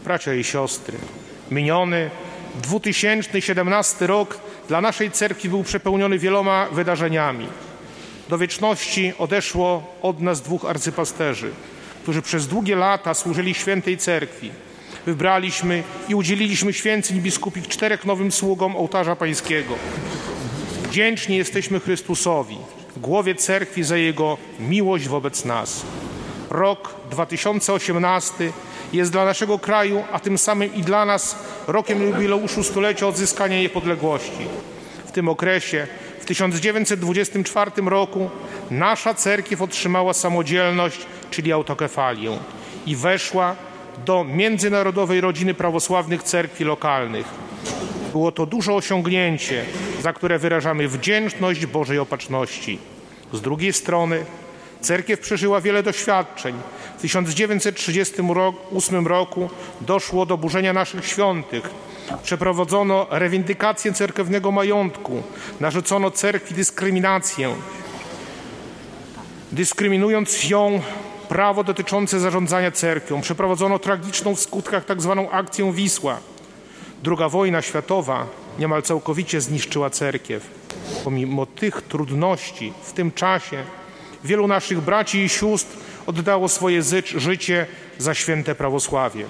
Bracia 0.05 0.35
i 0.35 0.45
siostry, 0.45 0.99
miniony 1.51 2.11
2017 2.61 4.07
rok 4.07 4.39
dla 4.69 4.81
naszej 4.81 5.11
cerkwi 5.11 5.49
był 5.49 5.62
przepełniony 5.62 6.19
wieloma 6.19 6.67
wydarzeniami. 6.73 7.47
Do 8.28 8.39
wieczności 8.39 9.12
odeszło 9.19 9.95
od 10.03 10.20
nas 10.20 10.41
dwóch 10.41 10.65
arcypasterzy, 10.65 11.51
którzy 12.03 12.23
przez 12.23 12.47
długie 12.47 12.77
lata 12.77 13.15
służyli 13.15 13.55
świętej 13.55 13.99
cerkwi. 13.99 14.51
Wybraliśmy 15.07 15.83
i 16.09 16.15
udzieliliśmy 16.15 16.73
święceń 16.73 17.20
biskupich 17.20 17.69
czterech 17.69 18.05
nowym 18.05 18.33
sługom 18.33 18.77
ołtarza 18.77 19.17
pańskiego. 19.17 19.75
Wdzięczni 20.83 21.37
jesteśmy 21.37 21.81
Chrystusowi, 21.81 22.59
głowie 22.97 23.35
cerkwi 23.35 23.85
za 23.85 23.97
jego 23.97 24.39
miłość 24.61 25.09
wobec 25.09 25.45
nas. 25.45 25.83
Rok 26.51 26.95
2018 27.11 28.53
jest 28.92 29.12
dla 29.12 29.25
naszego 29.25 29.58
kraju, 29.58 30.05
a 30.12 30.20
tym 30.20 30.39
samym 30.39 30.75
i 30.75 30.83
dla 30.83 31.05
nas 31.05 31.36
rokiem 31.67 32.02
jubileuszu 32.02 32.65
stulecia 32.65 33.07
odzyskania 33.07 33.60
niepodległości. 33.60 34.47
W 35.07 35.12
tym 35.12 35.28
okresie, 35.28 35.86
w 36.20 36.25
1924 36.25 37.70
roku, 37.86 38.31
nasza 38.70 39.15
cerkiew 39.15 39.62
otrzymała 39.62 40.12
samodzielność, 40.12 41.07
czyli 41.31 41.52
autokefalię 41.52 42.39
i 42.86 42.97
weszła 42.97 43.57
do 44.05 44.25
międzynarodowej 44.25 45.20
rodziny 45.20 45.55
prawosławnych 45.55 46.23
cerkwi 46.23 46.65
lokalnych. 46.65 47.26
Było 48.12 48.33
to 48.33 48.47
duże 48.47 48.73
osiągnięcie, 48.73 49.65
za 50.02 50.12
które 50.12 50.39
wyrażamy 50.39 50.89
wdzięczność 50.89 51.67
Bożej 51.67 51.99
Opatrzności. 51.99 52.78
Z 53.33 53.41
drugiej 53.41 53.73
strony 53.73 54.25
cerkiew 54.81 55.21
przeżyła 55.21 55.61
wiele 55.61 55.83
doświadczeń. 55.83 56.55
W 56.99 57.01
1938 57.01 59.07
roku 59.07 59.51
doszło 59.81 60.27
do 60.27 60.39
burzenia 60.39 60.73
naszych 60.73 61.07
świątyń. 61.07 61.61
Przeprowadzono 62.23 63.07
rewindykację 63.11 63.93
cerkewnego 63.93 64.53
majątku. 64.53 65.23
Narzucono 65.61 66.11
cerkwi 66.11 66.55
dyskryminację, 66.55 67.55
dyskryminując 69.53 70.51
ją 70.51 70.81
prawo 71.29 71.65
dotyczące 71.65 72.21
zarządzania 72.21 72.71
cerkwią. 72.71 73.21
Przeprowadzono 73.21 73.79
tragiczną 73.79 74.35
w 74.35 74.41
skutkach 74.41 74.85
tzw. 74.85 75.27
Tak 75.31 75.41
akcję 75.41 75.73
Wisła. 75.73 76.19
Druga 77.03 77.29
wojna 77.29 77.63
światowa 77.63 78.27
niemal 78.59 78.83
całkowicie 78.83 79.41
zniszczyła 79.41 79.91
cerkiew. 79.91 80.47
Pomimo 81.05 81.47
tych 81.47 81.83
trudności 81.83 82.73
w 82.83 82.93
tym 82.93 83.13
czasie 83.13 83.65
wielu 84.25 84.47
naszych 84.47 84.81
braci 84.81 85.19
i 85.19 85.29
sióstr 85.29 85.77
oddało 86.07 86.49
swoje 86.49 86.83
życie 87.17 87.67
za 87.99 88.15
święte 88.15 88.55
prawosławie. 88.55 89.25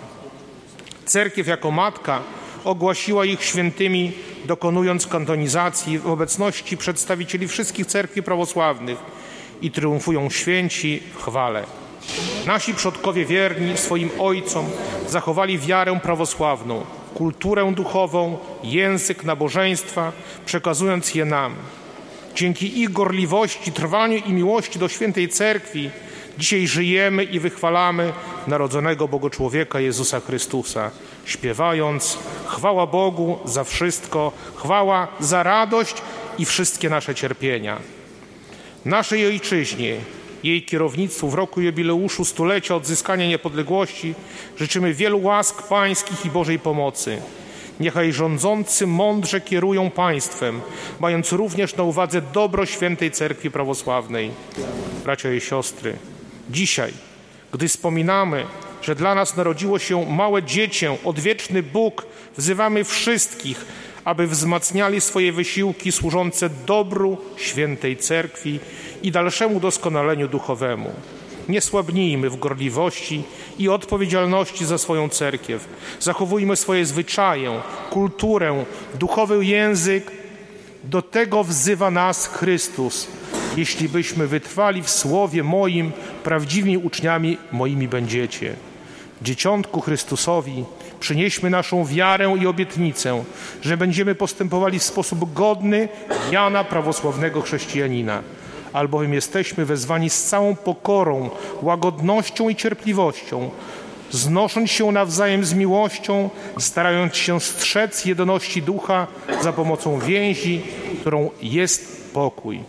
Cerkiew 1.05 1.47
jako 1.47 1.70
matka 1.70 2.23
ogłosiła 2.65 3.25
ich 3.25 3.44
świętymi, 3.44 4.12
dokonując 4.44 5.07
kantonizacji 5.07 5.99
w 5.99 6.07
obecności 6.07 6.76
przedstawicieli 6.76 7.49
wszystkich 7.49 7.86
cerkwi 7.86 8.23
prawosławnych 8.23 8.99
i 9.62 9.70
triumfują 9.70 10.31
święci 10.31 11.02
w 11.15 11.23
chwale. 11.23 11.65
Nasi 12.47 12.75
przodkowie 12.75 13.25
wierni 13.25 13.76
swoim 13.76 14.10
ojcom 14.18 14.67
zachowali 15.08 15.58
wiarę 15.58 16.00
prawosławną, 16.02 16.86
kulturę 17.15 17.73
duchową, 17.73 18.39
język 18.62 19.25
nabożeństwa, 19.25 20.12
przekazując 20.47 21.15
je 21.15 21.25
nam. 21.25 21.55
Dzięki 22.39 22.81
ich 22.81 22.92
gorliwości, 22.92 23.73
trwaniu 23.73 24.17
i 24.17 24.33
miłości 24.33 24.78
do 24.78 24.89
świętej 24.89 25.28
cerkwi 25.28 25.91
dzisiaj 26.39 26.67
żyjemy 26.67 27.25
i 27.25 27.41
wychwalamy 27.41 28.12
narodzonego 28.47 29.08
Bogu 29.08 29.31
człowieka 29.31 29.81
Jezusa 29.81 30.20
Chrystusa, 30.20 30.91
śpiewając 31.25 32.18
chwała 32.47 32.86
Bogu 32.86 33.39
za 33.44 33.65
wszystko, 33.65 34.33
chwała 34.55 35.08
za 35.20 35.42
radość 35.42 35.94
i 36.39 36.44
wszystkie 36.44 36.91
nasze 36.91 37.15
cierpienia. 37.15 37.78
Naszej 38.84 39.26
ojczyźnie, 39.26 39.97
jej 40.44 40.62
kierownictwu 40.62 41.28
w 41.28 41.34
roku 41.34 41.60
jubileuszu 41.60 42.25
stulecia 42.25 42.75
odzyskania 42.75 43.26
niepodległości 43.26 44.15
życzymy 44.58 44.94
wielu 44.94 45.23
łask 45.23 45.68
pańskich 45.68 46.26
i 46.26 46.31
Bożej 46.31 46.58
pomocy. 46.58 47.23
Niechaj 47.81 48.12
rządzący 48.12 48.86
mądrze 48.86 49.40
kierują 49.40 49.90
państwem, 49.90 50.60
mając 51.00 51.32
również 51.32 51.76
na 51.76 51.82
uwadze 51.82 52.23
dobro 52.23 52.66
świętej 52.66 53.10
cerkwi 53.10 53.50
prawosławnej. 53.50 54.31
Bracia 55.05 55.32
i 55.32 55.40
siostry, 55.40 55.97
dzisiaj, 56.50 56.92
gdy 57.52 57.68
wspominamy, 57.68 58.47
że 58.82 58.94
dla 58.94 59.15
nas 59.15 59.36
narodziło 59.36 59.78
się 59.78 60.07
małe 60.10 60.42
dziecię, 60.42 60.97
odwieczny 61.05 61.62
Bóg, 61.62 62.07
wzywamy 62.36 62.84
wszystkich, 62.84 63.65
aby 64.05 64.26
wzmacniali 64.26 65.00
swoje 65.00 65.32
wysiłki 65.32 65.92
służące 65.92 66.50
dobru 66.66 67.18
świętej 67.36 67.97
cerkwi 67.97 68.60
i 69.02 69.10
dalszemu 69.12 69.60
doskonaleniu 69.60 70.28
duchowemu. 70.28 70.92
Nie 71.49 71.60
słabnijmy 71.60 72.31
w 72.31 72.39
gorliwości 72.39 73.23
i 73.59 73.68
odpowiedzialności 73.68 74.65
za 74.65 74.78
swoją 74.78 75.09
cerkiew. 75.09 75.68
Zachowujmy 76.01 76.57
swoje 76.57 76.86
zwyczaje, 76.86 77.60
kulturę, 77.91 78.65
duchowy 78.94 79.44
język. 79.44 80.10
Do 80.85 81.02
tego 81.02 81.44
wzywa 81.44 81.91
nas 81.91 82.27
Chrystus. 82.27 83.09
Jeśli 83.57 83.89
byśmy 83.89 84.27
wytrwali 84.27 84.83
w 84.83 84.91
słowie 84.91 85.43
moim, 85.44 85.93
prawdziwymi 86.25 86.78
uczniami 86.78 87.39
moimi 87.52 87.89
będziecie. 87.89 88.55
Dzieciątku 89.23 89.81
Chrystusowi 89.81 90.65
przynieśmy 91.01 91.51
naszą 91.51 91.85
wiarę 91.85 92.36
i 92.41 92.47
obietnicę, 92.47 93.25
że 93.62 93.77
będziemy 93.77 94.15
postępowali 94.15 94.78
w 94.78 94.83
sposób 94.83 95.33
godny 95.33 95.89
Jana 96.31 96.65
prawosławnego 96.65 97.43
chrześcijanina 97.43 98.23
albowiem 98.78 99.15
jesteśmy 99.15 99.65
wezwani 99.65 100.10
z 100.10 100.24
całą 100.24 100.57
pokorą, 100.57 101.31
łagodnością 101.62 102.48
i 102.48 102.57
cierpliwością, 102.57 103.50
znosząc 104.10 104.70
się 104.70 104.92
nawzajem 104.92 105.44
z 105.44 105.55
miłością, 105.55 106.31
starając 106.58 107.16
się 107.16 107.40
strzec 107.40 108.05
jedności 108.05 108.62
ducha 108.62 109.07
za 109.42 109.52
pomocą 109.52 109.98
więzi, 109.98 110.62
którą 111.00 111.31
jest 111.42 112.12
pokój. 112.12 112.60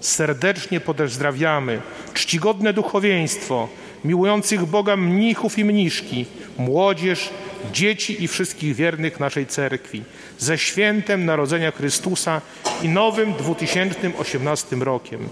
Serdecznie 0.00 0.80
pozdrawiamy 0.80 1.80
czcigodne 2.14 2.72
duchowieństwo, 2.72 3.68
miłujących 4.04 4.66
Boga 4.66 4.96
mnichów 4.96 5.58
i 5.58 5.64
mniszki, 5.64 6.26
młodzież, 6.58 7.30
dzieci 7.72 8.24
i 8.24 8.28
wszystkich 8.28 8.74
wiernych 8.74 9.20
naszej 9.20 9.46
cerkwi 9.46 10.02
ze 10.38 10.58
świętem 10.58 11.24
Narodzenia 11.24 11.70
Chrystusa 11.70 12.40
i 12.82 12.88
nowym 12.88 13.32
2018 13.32 14.76
rokiem. 14.76 15.28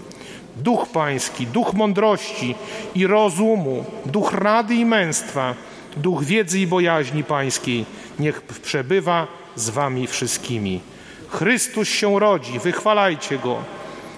Duch 0.55 0.89
Pański, 0.89 1.47
duch 1.47 1.73
mądrości 1.73 2.55
i 2.95 3.07
rozumu, 3.07 3.85
duch 4.05 4.33
rady 4.33 4.75
i 4.75 4.85
męstwa, 4.85 5.55
duch 5.97 6.23
wiedzy 6.23 6.59
i 6.59 6.67
bojaźni 6.67 7.23
Pańskiej, 7.23 7.85
niech 8.19 8.41
przebywa 8.41 9.27
z 9.55 9.69
Wami 9.69 10.07
wszystkimi. 10.07 10.81
Chrystus 11.29 11.87
się 11.87 12.19
rodzi, 12.19 12.59
wychwalajcie 12.59 13.37
Go. 13.37 13.57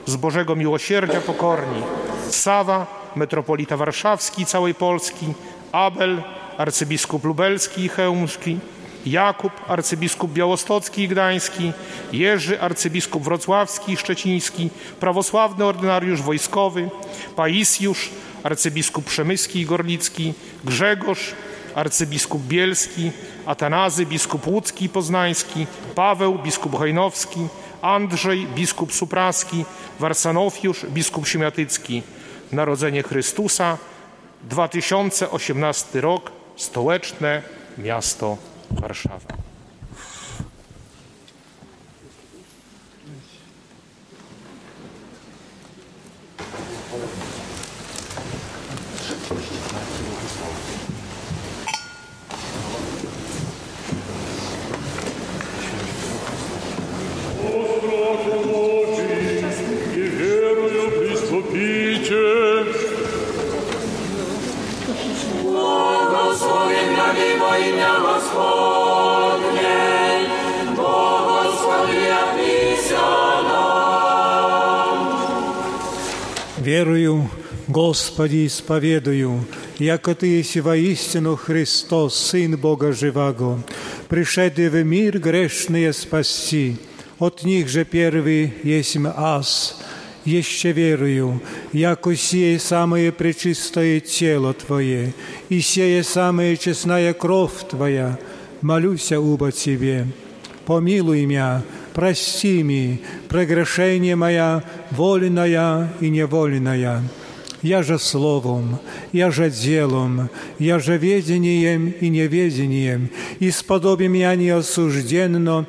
Z 0.06 0.16
Bożego 0.16 0.56
miłosierdzia 0.56 1.22
pokorni. 1.22 1.82
Sawa, 2.30 2.86
metropolita 3.16 3.78
warszawski 3.78 4.46
całej 4.46 4.76
Polski, 4.76 5.26
Abel, 5.72 6.22
arcybiskup 6.58 7.24
lubelski 7.24 7.86
i 7.86 7.90
chełmski, 7.90 8.60
Jakub, 9.12 9.52
arcybiskup 9.68 10.32
białostocki 10.32 11.04
i 11.04 11.08
gdański, 11.08 11.72
Jerzy, 12.12 12.62
arcybiskup 12.62 13.24
wrocławski 13.24 13.92
i 13.92 13.98
szczeciński, 13.98 14.70
prawosławny 15.00 15.66
ordynariusz 15.66 16.22
wojskowy, 16.22 16.90
Paisjusz, 17.36 18.10
arcybiskup 18.44 19.06
przemyski 19.06 19.60
i 19.60 19.66
gorlicki, 19.66 20.34
Grzegorz, 20.64 21.34
arcybiskup 21.76 22.42
bielski, 22.42 23.12
Atanazy, 23.46 24.06
biskup 24.06 24.48
łódzki 24.48 24.86
i 24.86 24.90
poznański, 24.90 25.68
Paweł, 25.96 26.40
biskup 26.40 26.78
hojnowski, 26.78 27.48
Andrzej, 27.82 28.48
biskup 28.56 28.94
supraski, 28.94 29.66
Warsanofiusz, 30.00 30.86
biskup 30.86 31.28
siemiatycki. 31.28 32.04
Narodzenie 32.52 33.04
Chrystusa, 33.04 33.78
2018 34.44 36.02
rok, 36.02 36.32
stołeczne 36.56 37.42
miasto 37.78 38.38
Warszawa. 38.76 39.22
и 59.98 60.00
верую 60.00 60.92
приступите. 60.92 62.77
Верую, 76.68 77.30
Господи, 77.70 78.46
исповедую, 78.46 79.46
яко 79.80 80.14
Ты 80.14 80.28
есть 80.28 80.58
воистину 80.58 81.38
Христос, 81.38 82.16
Сын 82.16 82.58
Бога 82.58 82.92
Живаго, 82.92 83.60
пришедший 84.10 84.68
в 84.68 84.84
мир 84.84 85.18
грешные 85.18 85.94
спасти. 85.94 86.78
От 87.20 87.44
них 87.44 87.70
же 87.70 87.86
первый 87.86 88.54
есть 88.64 88.98
аз, 89.16 89.82
еще 90.28 90.74
верую, 90.74 91.42
яко 91.72 92.14
сие 92.16 92.60
самое 92.60 93.12
пречистое 93.12 94.02
тело 94.02 94.54
Твое, 94.54 95.14
и 95.48 95.62
сие 95.62 96.04
самая 96.04 96.58
честная 96.58 97.14
кровь 97.14 97.68
Твоя, 97.70 98.20
молюся 98.62 99.20
уба 99.22 99.52
Тебе. 99.52 100.06
Помилуй 100.66 101.26
меня, 101.26 101.64
прости 101.94 102.62
ми, 102.62 103.02
прегрешение 103.30 104.18
моя, 104.18 104.64
вольная 104.92 105.94
и 106.02 106.10
невольная. 106.10 107.04
Я 107.62 107.82
же 107.84 107.98
словом, 107.98 108.80
я 109.14 109.32
же 109.32 109.50
делом, 109.50 110.30
я 110.60 110.80
же 110.80 110.98
ведением 110.98 111.94
и 112.02 112.10
неведением, 112.10 113.10
и 113.40 113.50
сподобие 113.50 114.10
меня 114.10 114.36
неосужденно, 114.36 115.66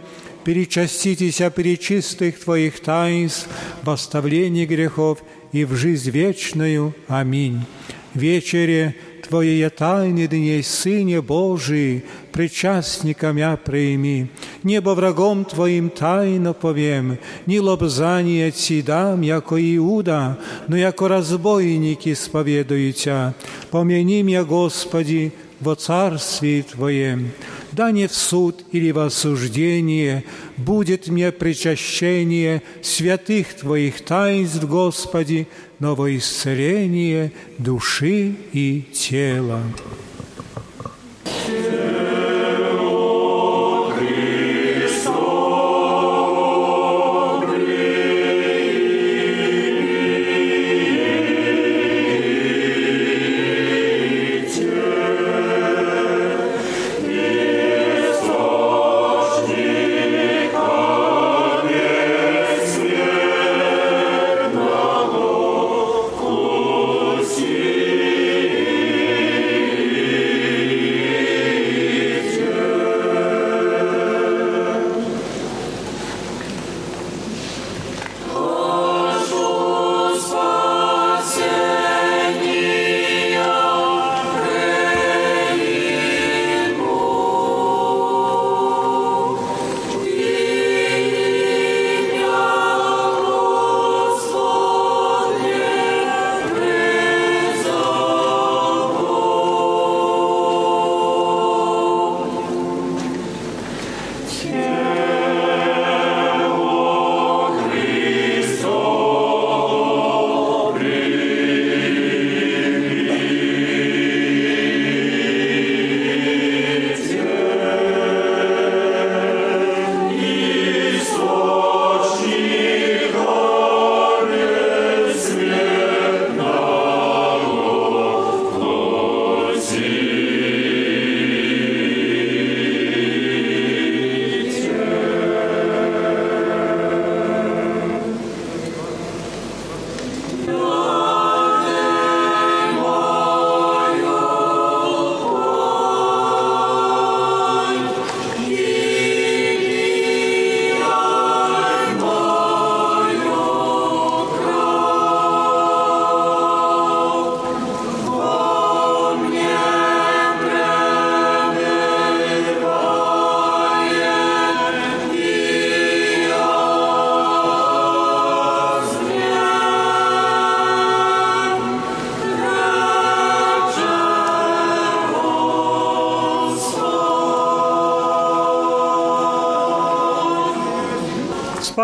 перечаститеся 0.48 1.50
при 1.50 1.76
чистых 1.76 2.40
Твоих 2.40 2.80
таинств, 2.80 3.50
в 3.82 3.90
оставлении 3.90 4.64
грехов 4.64 5.22
и 5.52 5.66
в 5.66 5.74
жизнь 5.74 6.08
вечную. 6.08 6.94
Аминь. 7.06 7.66
Вечере 8.14 8.96
Твоей 9.28 9.68
тайны 9.68 10.26
дней, 10.26 10.62
Сыне 10.64 11.20
Божий, 11.20 12.02
причастником 12.32 13.36
я 13.36 13.58
прими. 13.58 14.28
Небо 14.62 14.94
врагом 14.94 15.44
Твоим 15.44 15.90
тайно 15.90 16.54
повем, 16.54 17.18
ни 17.44 17.58
лобзание 17.58 18.50
Ти 18.50 18.80
дам, 18.80 19.20
яко 19.20 19.56
Иуда, 19.76 20.38
но 20.66 20.78
яко 20.78 21.08
разбойники 21.08 22.14
споведуются. 22.14 23.34
Помяни 23.70 24.22
меня, 24.22 24.44
Господи, 24.44 25.34
во 25.60 25.74
Царстве 25.74 26.62
Твоем. 26.62 27.32
Да 27.72 27.90
не 27.90 28.06
в 28.08 28.14
суд 28.14 28.64
или 28.72 28.90
в 28.90 28.98
осуждение 28.98 30.24
будет 30.56 31.08
мне 31.08 31.32
причащение 31.32 32.62
святых 32.82 33.54
Твоих 33.54 34.00
таинств, 34.00 34.64
Господи, 34.64 35.46
но 35.78 35.94
во 35.94 36.16
исцеление 36.16 37.32
души 37.58 38.34
и 38.52 38.82
тела. 38.92 39.62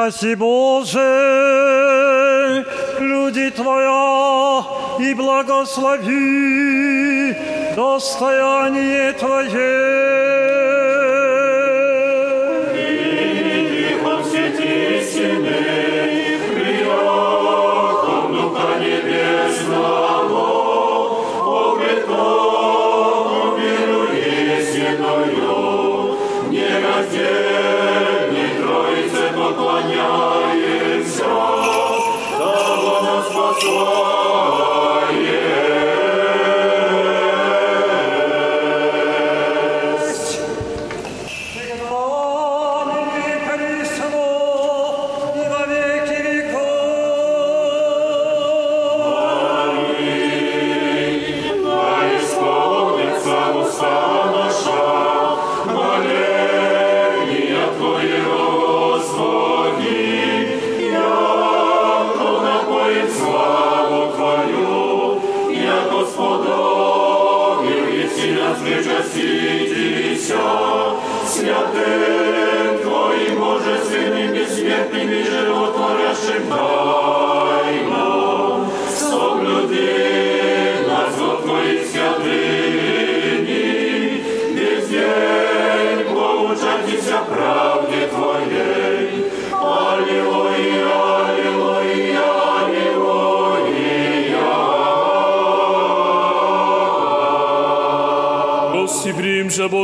Спаси 0.05 0.35
Боже, 0.35 1.01
люди 3.01 3.51
Твоя, 3.51 4.63
и 5.01 5.15
благослови 5.15 6.15
достояние 7.75 9.13
Твое. 9.15 9.84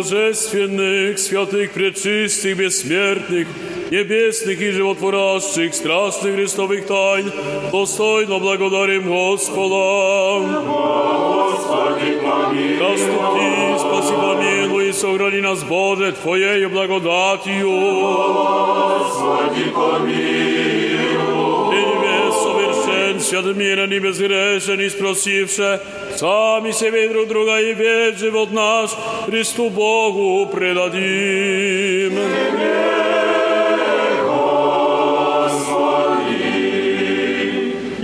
божественных, 0.10 1.20
святых, 1.20 1.72
пречистых, 1.72 2.58
бессмертных, 2.58 3.48
небесных 3.92 4.62
и 4.62 4.72
животворящих, 4.72 5.74
страстных 5.74 6.36
Христовых 6.36 6.86
тайн, 6.88 7.32
достойно 7.72 8.40
благодарим 8.40 9.08
Господа. 9.08 10.40
Господи, 10.66 12.20
помилуй. 12.22 12.78
Заступи, 12.80 13.80
спаси, 13.80 14.14
помилуй 14.16 14.90
и 14.90 14.94
сохрани 14.94 15.42
нас, 15.42 15.64
Боже, 15.64 16.12
Твоею 16.14 16.70
благодатью. 16.70 17.72
Господи, 19.06 19.70
помилуй. 19.74 20.86
И 21.72 21.78
небес 21.78 22.36
совершен, 22.44 23.20
свят 23.20 23.46
мирен 23.56 23.92
и 23.92 24.00
безгрешен, 24.00 24.82
и 24.82 24.90
спросивше, 24.90 25.82
сами 26.16 26.72
себе 26.72 27.06
и 27.06 27.10
друг 27.10 27.28
друга 27.28 27.60
и 27.60 27.74
весь 27.74 28.18
живот 28.20 28.52
наш 28.52 28.92
Христу 29.30 29.70
Богу 29.70 30.48
предадим. 30.48 32.14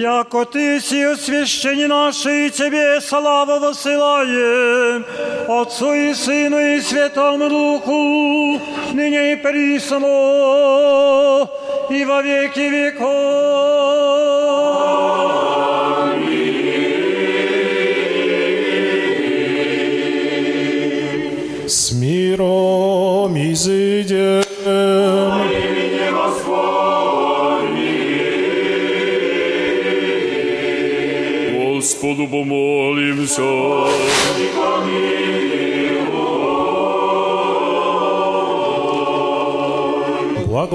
Яко 0.02 0.46
Ты 0.46 0.80
си 0.82 1.16
священи 1.16 1.86
наши, 1.86 2.48
и 2.48 2.50
Тебе 2.50 3.00
славу 3.02 3.60
высылаем, 3.60 5.06
Отцу 5.48 5.94
и 5.94 6.14
Сыну 6.14 6.60
и 6.60 6.82
Святому 6.82 7.50
Духу, 7.50 8.60
ныне 8.94 9.34
и 9.34 9.36
присно, 9.36 10.08
и 11.90 12.04
во 12.04 12.22
веки 12.22 12.68
веков. 12.76 13.25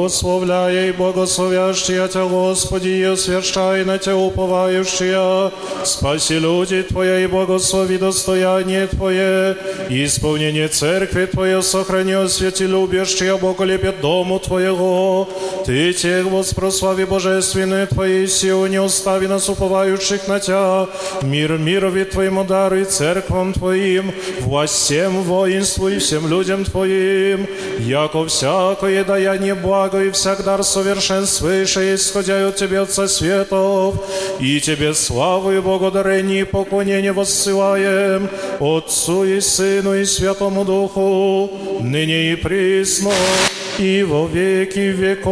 Благословляя 0.00 0.88
и 0.88 0.92
благословящая 0.92 2.08
Тебя, 2.08 2.24
Господи, 2.24 2.88
и 2.88 3.02
освящай 3.02 3.84
на 3.84 3.98
Тебя 3.98 4.16
уповающая, 4.16 5.52
спаси 5.84 6.38
люди 6.38 6.82
Твоя 6.82 7.20
и 7.20 7.26
благослови 7.26 7.98
достояние 7.98 8.86
Твое, 8.86 9.55
и 9.90 10.06
исполнение 10.06 10.68
церкви 10.68 11.26
Твое 11.26 11.60
сохрани, 11.60 12.12
освети 12.12 12.62
любящая, 12.62 13.36
Боголепет 13.36 14.00
дому 14.00 14.38
Твоего. 14.38 15.28
Ты 15.64 15.92
тех 15.92 16.26
воспрослави 16.26 17.05
божественные 17.05 17.86
Твои 17.86 18.26
силы, 18.26 18.68
не 18.68 18.76
остави 18.76 19.26
нас 19.26 19.48
уповающих 19.48 20.28
на 20.28 20.38
Тебя, 20.38 20.86
мир 21.22 21.58
мирови 21.58 22.05
Твоему 22.05 22.44
дару 22.44 22.76
и 22.76 22.84
церквам 22.84 23.52
Твоим, 23.52 24.12
власть 24.40 24.74
всем 24.74 25.22
воинству 25.22 25.88
и 25.88 25.98
всем 25.98 26.28
людям 26.28 26.64
Твоим, 26.64 27.48
яко 27.78 28.24
всякое 28.26 29.05
даяние 29.05 29.55
благо 29.55 30.02
и 30.02 30.10
всяк 30.10 30.44
дар 30.44 30.62
совершен 30.62 31.26
свыше, 31.26 31.94
исходя 31.94 32.46
от 32.46 32.56
Тебя, 32.56 32.82
Отца 32.82 33.08
Светов, 33.08 33.96
и 34.38 34.60
Тебе 34.60 34.94
славу 34.94 35.50
и 35.50 35.60
благодарение 35.60 36.42
и 36.42 36.44
поклонение 36.44 37.12
воссылаем 37.12 38.28
Отцу 38.60 39.24
и 39.24 39.40
Сыну 39.40 39.94
и 39.94 40.05
Святому 40.05 40.64
Духу, 40.64 41.50
ныне 41.80 42.32
и 42.32 42.36
присно, 42.36 43.10
i 43.81 44.03
wo 44.05 44.27
wieki 44.27 44.93
wieków. 44.93 45.31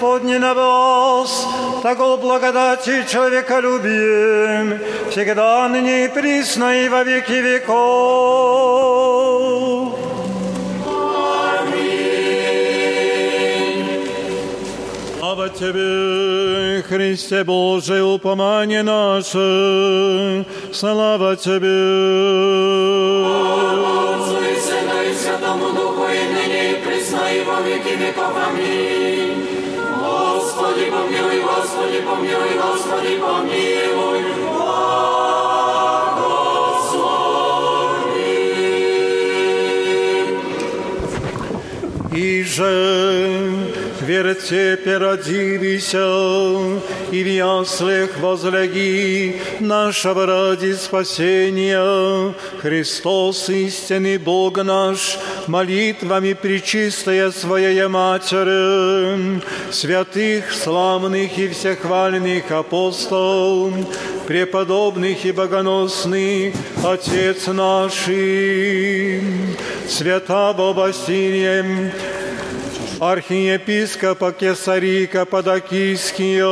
Господне 0.00 0.38
на 0.38 0.54
вас, 0.54 1.46
того 1.82 2.16
благодати 2.16 3.04
человеколюбием, 3.06 4.78
всегда 5.10 5.68
ныне 5.68 6.06
и 6.06 6.08
присно 6.08 6.84
и 6.84 6.88
во 6.88 7.04
веки 7.04 7.32
веков. 7.32 8.80
Слава 15.18 15.50
Тебе, 15.50 16.82
Христе 16.88 17.44
Божий, 17.44 18.00
упомание 18.02 18.82
наше, 18.82 20.46
слава 20.72 21.36
Тебе. 21.36 22.99
Же 42.50 43.50
вертепе 44.00 44.98
родилися, 44.98 46.06
и 47.12 47.22
в 47.22 47.26
яслях 47.26 48.10
возляги 48.20 49.40
нашего 49.60 50.26
ради 50.26 50.74
спасения. 50.74 52.34
Христос, 52.62 53.48
истинный 53.48 54.18
Бог 54.18 54.56
наш, 54.64 55.18
молитвами 55.46 56.32
причистая 56.32 57.30
Своя 57.30 57.88
Матерь, 57.88 59.40
святых, 59.70 60.52
славных 60.52 61.38
и 61.38 61.48
всехвальных 61.48 62.50
апостол, 62.50 63.72
преподобных 64.26 65.24
и 65.24 65.32
богоносных, 65.32 66.54
Отец 66.84 67.46
наший, 67.46 69.22
святого 69.88 70.72
Василия, 70.72 71.92
архиепископа 73.00 74.32
Кесарика 74.32 75.24
Подокийския, 75.24 76.46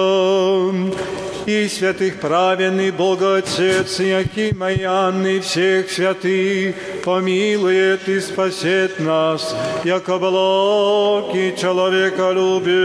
и 1.47 1.69
святых 1.69 2.21
праведный 2.21 2.91
Богоотец 2.91 4.01
Якима 4.01 4.73
и 4.73 4.83
Анны, 4.83 5.41
всех 5.41 5.91
святых, 5.91 6.75
помилует 7.05 8.09
и 8.09 8.21
спасет 8.21 8.99
нас, 8.99 9.55
яко 9.85 10.19
благ 10.19 11.35
и 11.35 11.55
человека 11.57 12.33
Господина 12.33 12.79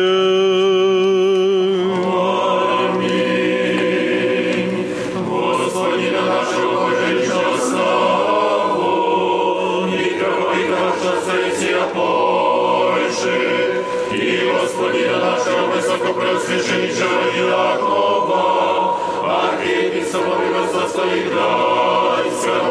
Высокопреосвященнейшего 16.53 17.23
Иакова, 17.35 18.95
архиепископа 19.23 20.33
Богословства 20.35 21.03
Игнатьевского, 21.03 22.61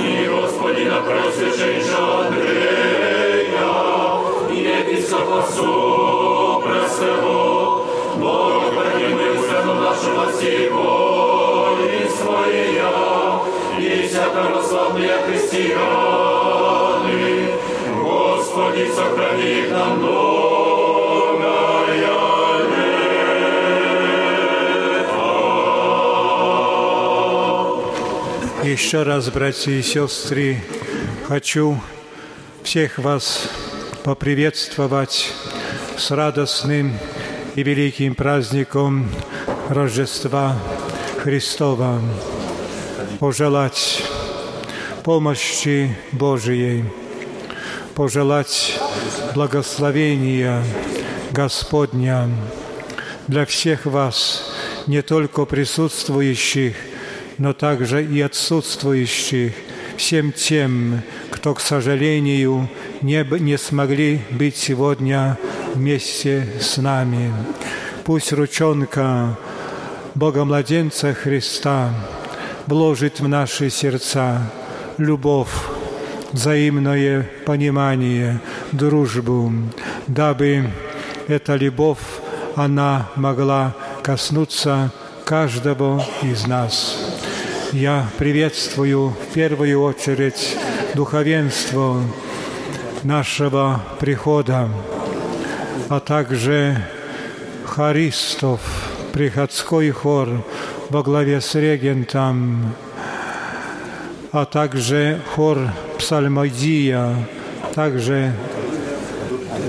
и 0.00 0.26
Господина 0.26 0.98
Преосвященнейшего 1.02 2.26
Андрея, 2.28 3.70
и 4.50 4.52
епископа 4.56 5.40
Супресского, 5.54 7.04
Бога, 8.16 8.84
сыну 8.96 9.74
нашего 9.74 10.26
сего, 10.40 11.76
и 11.84 12.08
своя, 12.08 12.96
и 13.78 13.82
вся 14.08 14.24
православные 14.30 15.16
христианы, 15.26 16.48
Господи, 18.02 18.84
сохрани 18.94 19.48
их 19.60 19.68
на 19.72 19.84
многое 19.84 20.47
Еще 28.68 29.02
раз, 29.02 29.30
братья 29.30 29.72
и 29.72 29.80
сестры, 29.80 30.62
хочу 31.26 31.80
всех 32.62 32.98
вас 32.98 33.48
поприветствовать 34.04 35.32
с 35.96 36.10
радостным 36.10 36.92
и 37.54 37.62
великим 37.62 38.14
праздником 38.14 39.08
Рождества 39.70 40.54
Христова. 41.22 41.98
Пожелать 43.18 44.02
помощи 45.02 45.96
Божией, 46.12 46.84
пожелать 47.94 48.78
благословения 49.34 50.62
Господня 51.30 52.28
для 53.28 53.46
всех 53.46 53.86
вас, 53.86 54.52
не 54.86 55.00
только 55.00 55.46
присутствующих, 55.46 56.76
но 57.38 57.52
также 57.52 58.04
и 58.04 58.20
отсутствующих, 58.20 59.52
всем 59.96 60.32
тем, 60.32 61.02
кто, 61.30 61.54
к 61.54 61.60
сожалению, 61.60 62.68
не, 63.00 63.24
не 63.40 63.56
смогли 63.56 64.20
быть 64.30 64.56
сегодня 64.56 65.38
вместе 65.74 66.46
с 66.60 66.76
нами. 66.76 67.32
Пусть 68.04 68.32
ручонка 68.32 69.38
Бога-младенца 70.14 71.14
Христа 71.14 71.92
вложит 72.66 73.20
в 73.20 73.28
наши 73.28 73.70
сердца 73.70 74.50
любовь, 74.98 75.52
взаимное 76.32 77.28
понимание, 77.46 78.40
дружбу, 78.72 79.52
дабы 80.06 80.70
эта 81.28 81.54
любовь, 81.54 81.98
она 82.56 83.08
могла 83.14 83.74
коснуться 84.02 84.92
каждого 85.24 86.04
из 86.22 86.46
нас. 86.46 87.07
Я 87.72 88.06
приветствую 88.16 89.10
в 89.10 89.34
первую 89.34 89.82
очередь 89.82 90.56
духовенство 90.94 92.02
нашего 93.02 93.82
прихода, 94.00 94.70
а 95.90 96.00
также 96.00 96.82
хористов, 97.66 98.60
приходской 99.12 99.90
хор 99.90 100.42
во 100.88 101.02
главе 101.02 101.42
с 101.42 101.54
регентом, 101.56 102.74
а 104.32 104.46
также 104.46 105.20
хор 105.34 105.58
псалмодия, 105.98 107.14
также 107.74 108.32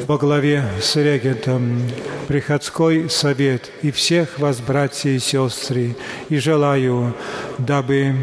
во 0.07 0.17
главе 0.17 0.63
с 0.81 0.95
регентом, 0.95 1.81
приходской 2.29 3.09
совет 3.09 3.71
и 3.81 3.89
всех 3.89 4.37
вас, 4.37 4.59
братья 4.59 5.09
и 5.09 5.17
сестры, 5.17 5.95
и 6.29 6.37
желаю, 6.37 7.15
дабы 7.57 8.13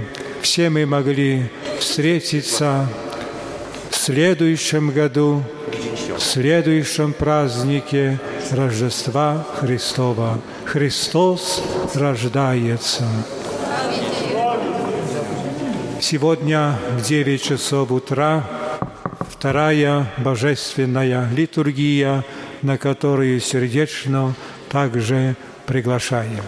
все 0.43 0.71
мы 0.71 0.87
могли 0.87 1.51
встретиться 1.81 2.89
в 3.91 3.97
следующем 3.97 4.93
году, 4.93 5.43
в 6.17 6.21
следующем 6.21 7.15
празднике 7.15 8.21
Рождества 8.53 9.45
Христова. 9.59 10.41
Христос 10.65 11.61
рождается. 11.93 13.03
Сегодня 16.01 16.79
в 16.97 17.03
9 17.03 17.43
часов 17.43 17.91
утра 17.91 18.45
вторая 19.37 20.07
божественная 20.19 21.29
литургия, 21.31 22.25
на 22.63 22.79
которую 22.79 23.41
сердечно 23.41 24.35
также 24.69 25.37
приглашаем. 25.67 26.43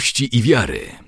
Miłości 0.00 0.36
i 0.36 0.42
Wiary. 0.42 0.99